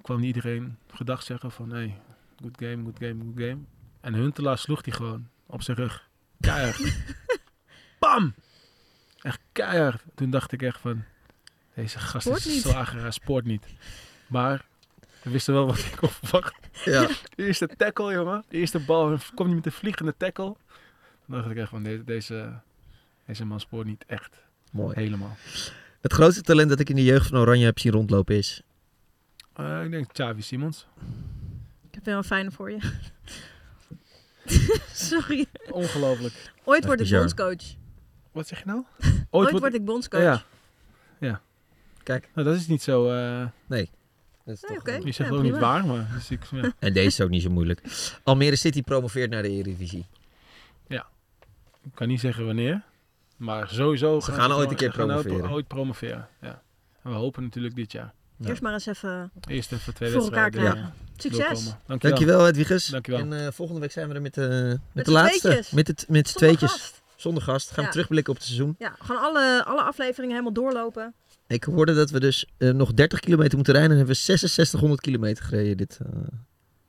kwam 0.02 0.22
iedereen 0.22 0.76
gedag 0.88 1.22
zeggen 1.22 1.50
van 1.50 1.70
hey, 1.70 2.00
good 2.40 2.56
game, 2.56 2.84
good 2.84 2.98
game, 2.98 3.24
good 3.24 3.44
game. 3.48 3.58
En 4.00 4.14
Huntelaar 4.14 4.58
sloeg 4.58 4.82
die 4.82 4.92
gewoon 4.92 5.28
op 5.46 5.62
zijn 5.62 5.76
rug. 5.76 6.08
Keihard. 6.40 7.04
Bam! 8.00 8.34
Echt 9.20 9.40
keihard. 9.52 10.02
Toen 10.14 10.30
dacht 10.30 10.52
ik 10.52 10.62
echt 10.62 10.80
van, 10.80 11.04
deze 11.74 11.98
gast 11.98 12.26
is 12.26 12.60
slager, 12.60 13.00
hij 13.00 13.10
sport 13.10 13.44
niet. 13.44 13.66
Maar 14.26 14.64
we 15.22 15.30
wisten 15.30 15.54
wel 15.54 15.66
wat 15.66 15.78
ik 15.78 16.02
op 16.02 16.10
verwacht. 16.10 16.61
Ja. 16.84 17.06
De 17.36 17.44
eerste 17.46 17.68
tackle, 17.76 18.12
jongen. 18.12 18.44
De 18.48 18.56
eerste 18.56 18.78
bal 18.78 19.18
kwam 19.34 19.46
niet 19.46 19.56
met 19.56 19.66
een 19.66 19.72
vliegende 19.72 20.14
tackle. 20.16 20.56
Dan 21.26 21.38
dacht 21.38 21.50
ik 21.50 21.56
echt 21.56 21.68
van, 21.68 21.82
deze, 21.82 22.04
deze, 22.04 22.52
deze 23.26 23.44
man 23.44 23.60
spoort 23.60 23.86
niet 23.86 24.04
echt. 24.06 24.36
Mooi. 24.72 24.94
Helemaal. 24.94 25.36
Het 26.00 26.12
grootste 26.12 26.42
talent 26.42 26.68
dat 26.68 26.80
ik 26.80 26.88
in 26.88 26.96
de 26.96 27.04
jeugd 27.04 27.28
van 27.28 27.38
Oranje 27.38 27.64
heb 27.64 27.78
zien 27.78 27.92
rondlopen 27.92 28.36
is... 28.36 28.62
Eh, 29.52 29.84
ik 29.84 29.90
denk 29.90 30.12
Xavi 30.12 30.42
Simons. 30.42 30.86
Ik 31.88 31.94
heb 31.94 32.04
wel 32.04 32.16
een 32.16 32.24
fijne 32.24 32.50
voor 32.50 32.70
je. 32.70 32.78
Sorry. 34.92 35.46
Ongelooflijk. 35.70 36.52
Ooit 36.64 36.84
word 36.84 37.00
ik 37.00 37.10
bondscoach. 37.10 37.62
Wat 38.32 38.48
zeg 38.48 38.58
je 38.58 38.64
nou? 38.66 38.84
Ooit, 39.30 39.58
word 39.58 39.74
ik 39.74 39.84
bondscoach. 39.84 40.22
Ja. 40.22 40.42
ja. 41.18 41.40
Kijk. 42.02 42.28
Nou, 42.34 42.46
dat 42.48 42.56
is 42.56 42.66
niet 42.66 42.82
zo... 42.82 43.08
eh, 43.10 43.46
Nee. 43.66 43.90
Dat 44.44 44.54
is 44.54 44.60
Nee, 44.68 44.78
toch 44.78 45.04
je 45.04 45.12
zegt 45.12 45.30
Ja, 45.30 45.36
ook 45.36 45.42
niet 45.42 45.58
waar, 45.58 45.86
maar... 45.86 46.10
Dus 46.14 46.30
ik, 46.30 46.40
ja. 46.50 46.72
En 46.78 46.92
deze 46.92 47.06
is 47.06 47.20
ook 47.20 47.28
niet 47.30 47.42
zo 47.42 47.50
moeilijk. 47.50 47.82
Almere 48.22 48.56
City 48.56 48.82
promoveert 48.82 49.30
naar 49.30 49.42
de 49.42 49.48
Eredivisie. 49.48 50.06
ik 51.84 51.90
kan 51.94 52.08
niet 52.08 52.20
zeggen 52.20 52.46
wanneer. 52.46 52.82
Maar 53.36 53.68
sowieso... 53.68 54.20
Ze 54.20 54.32
gaan 54.32 54.52
ooit 54.52 54.70
een 54.70 54.76
keer 54.76 54.92
gaan 54.92 55.12
ooit- 55.12 55.22
promoveren. 55.22 55.50
Ooit 55.54 55.66
promoveren, 55.68 56.28
ja. 56.40 56.62
En 57.02 57.10
we 57.10 57.16
hopen 57.16 57.42
natuurlijk 57.42 57.74
dit 57.74 57.92
jaar. 57.92 58.12
Ja. 58.36 58.48
Eerst 58.48 58.62
maar 58.62 58.72
eens 58.72 58.86
even... 58.86 59.30
Eerst 59.46 59.72
even 59.72 59.94
twee 59.94 60.10
Voor 60.10 60.22
elkaar 60.22 60.42
wedstrijden. 60.50 60.72
krijgen. 60.72 60.94
eh, 61.06 61.20
Succes. 61.20 61.64
doorkomen. 61.64 61.80
Dankjewel. 61.86 62.38
Dankjewel. 62.52 62.78
Dankjewel. 62.90 63.20
En 63.20 63.46
eh, 63.46 63.52
volgende 63.52 63.80
week 63.80 63.92
zijn 63.92 64.08
we 64.08 64.14
er 64.14 64.22
met, 64.22 64.36
eh, 64.38 64.48
met, 64.48 64.78
Met 64.92 65.04
de 65.04 65.10
laatste. 65.10 65.40
tweetjes. 65.40 65.70
Met 65.70 65.86
het 65.86 66.04
met 66.08 66.28
z'n 66.28 66.38
Zonder 66.38 66.56
tweetjes. 66.58 66.80
gast. 66.80 67.02
Zonder 67.16 67.42
gast. 67.42 67.68
Gaan 67.70 67.80
Ja. 67.82 67.84
we 67.84 67.90
terugblikken 67.92 68.32
op 68.32 68.38
het 68.38 68.48
seizoen. 68.48 68.74
Ja, 68.78 68.94
gewoon 68.98 69.22
alle, 69.22 69.64
alle 69.64 69.82
afleveringen 69.82 70.30
helemaal 70.36 70.52
doorlopen. 70.62 71.14
Ik 71.52 71.64
hoorde 71.64 71.94
dat 71.94 72.10
we 72.10 72.20
dus 72.20 72.46
eh, 72.58 72.70
nog 72.70 72.92
30 72.94 73.20
kilometer 73.20 73.54
moeten 73.56 73.72
rijden. 73.74 73.90
En 73.92 73.96
hebben 73.98 74.14
we 74.14 74.20
6600 74.22 75.00
kilometer 75.00 75.44
gereden. 75.44 75.76
Dit, 75.76 75.98
eh, 76.02 76.08
Nou, 76.12 76.26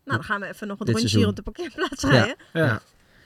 dan 0.04 0.24
gaan 0.24 0.40
we 0.40 0.48
even 0.48 0.68
nog 0.68 0.80
een 0.80 0.86
rondje 0.86 1.08
seizoen. 1.08 1.20
hier 1.20 1.30
op 1.30 1.36
de 1.36 1.42
parkeerplaats 1.42 2.04
rijden. 2.04 2.36
Ja. 2.54 2.66
Ja. 2.66 2.82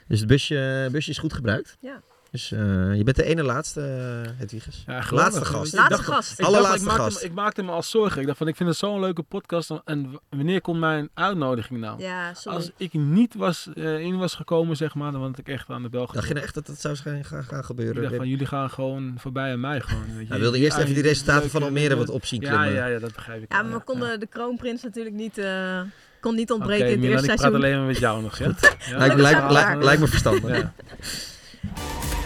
Dus 0.08 0.20
het 0.20 0.28
busje, 0.28 0.90
busje 0.92 1.12
is 1.12 1.18
goed 1.18 1.34
gebruikt. 1.34 1.78
Ja. 1.80 2.02
Dus 2.32 2.52
eh, 2.52 2.60
je 2.96 3.02
bent 3.04 3.16
de 3.16 3.24
ene 3.24 3.44
laatste, 3.44 3.80
uh, 4.26 4.30
Hedwiges. 4.40 4.84
Ja, 4.88 5.04
laatste 5.10 5.46
gast. 5.46 5.74
Laatste 5.74 5.96
dacht, 5.96 6.06
gast. 6.06 6.40
Ik, 6.40 6.46
Allerlaatste 6.46 6.84
dacht, 6.86 6.96
ik, 6.96 6.98
maakte, 6.98 7.04
gast. 7.12 7.22
me- 7.24 7.28
ik 7.30 7.34
maakte 7.36 7.64
me 7.64 7.72
al 7.72 7.84
zorgen. 7.84 8.22
Ik 8.22 8.26
dacht 8.28 8.38
van, 8.38 8.48
ik 8.48 8.56
vind 8.56 8.70
het 8.70 8.78
zo'n 8.78 9.00
leuke 9.00 9.22
podcast. 9.24 9.72
En 9.86 10.20
wanneer 10.30 10.62
komt 10.62 10.80
mijn 10.80 11.10
uitnodiging 11.14 11.80
nou? 11.80 12.02
Ja, 12.02 12.34
sorry. 12.34 12.58
Als 12.58 12.72
ik 12.78 12.94
niet 12.94 13.36
was, 13.36 13.70
eh, 13.76 14.00
in 14.00 14.18
was 14.18 14.34
gekomen, 14.36 14.76
zeg 14.76 14.96
maar, 14.96 15.12
dan 15.12 15.22
had 15.22 15.38
ik 15.38 15.48
echt 15.48 15.70
aan 15.70 15.82
de 15.82 15.90
bel 15.90 16.10
Dacht 16.12 16.28
je 16.28 16.34
nou 16.34 16.46
echt 16.46 16.54
dat 16.54 16.66
dat 16.66 16.80
zou 16.82 16.96
gaan, 16.96 17.26
gaan, 17.26 17.44
gaan 17.44 17.60
Ik 17.60 17.66
gebeuren? 17.66 18.02
dacht 18.02 18.16
van, 18.16 18.28
jullie 18.28 18.46
gaan 18.46 18.70
gewoon 18.70 19.16
voorbij 19.18 19.52
aan 19.52 19.60
mij 19.60 19.82
gewoon. 19.82 20.04
Weet 20.16 20.22
je. 20.28 20.34
Hij 20.34 20.40
wilde 20.40 20.58
eerst 20.60 20.78
even 20.78 20.94
die 20.94 21.04
resultaten 21.04 21.50
van 21.50 21.64
Almere 21.64 21.96
wat 21.96 22.10
op 22.10 22.26
zien 22.26 22.42
Ja, 22.42 22.48
klimmen. 22.50 22.74
ja, 22.74 22.86
ja, 22.86 23.00
dat 23.00 23.14
begrijp 23.14 23.44
ik. 23.44 23.52
Ja, 23.54 23.62
maar 23.62 23.74
we 23.78 23.84
konden 23.84 24.20
de 24.20 24.28
kroonprins 24.28 24.84
natuurlijk 24.84 25.16
niet, 25.16 25.38
eh, 25.38 25.82
kon 26.20 26.36
niet 26.36 26.52
ontbreken 26.52 26.86
in 26.86 26.92
het 26.92 27.00
Milan, 27.00 27.16
eerste 27.18 27.32
ik 27.32 27.38
praat 27.38 27.52
seizoen. 27.52 27.64
alleen 27.64 27.78
maar 27.78 27.88
met 27.88 27.98
jou 28.00 28.22
nog, 28.22 28.38
ja? 28.38 28.52
ja? 28.90 28.98
Lijkt, 29.16 29.52
lijkt, 29.84 30.00
me 30.02 30.08
verstandig. 30.08 30.58
Ja. 30.58 30.74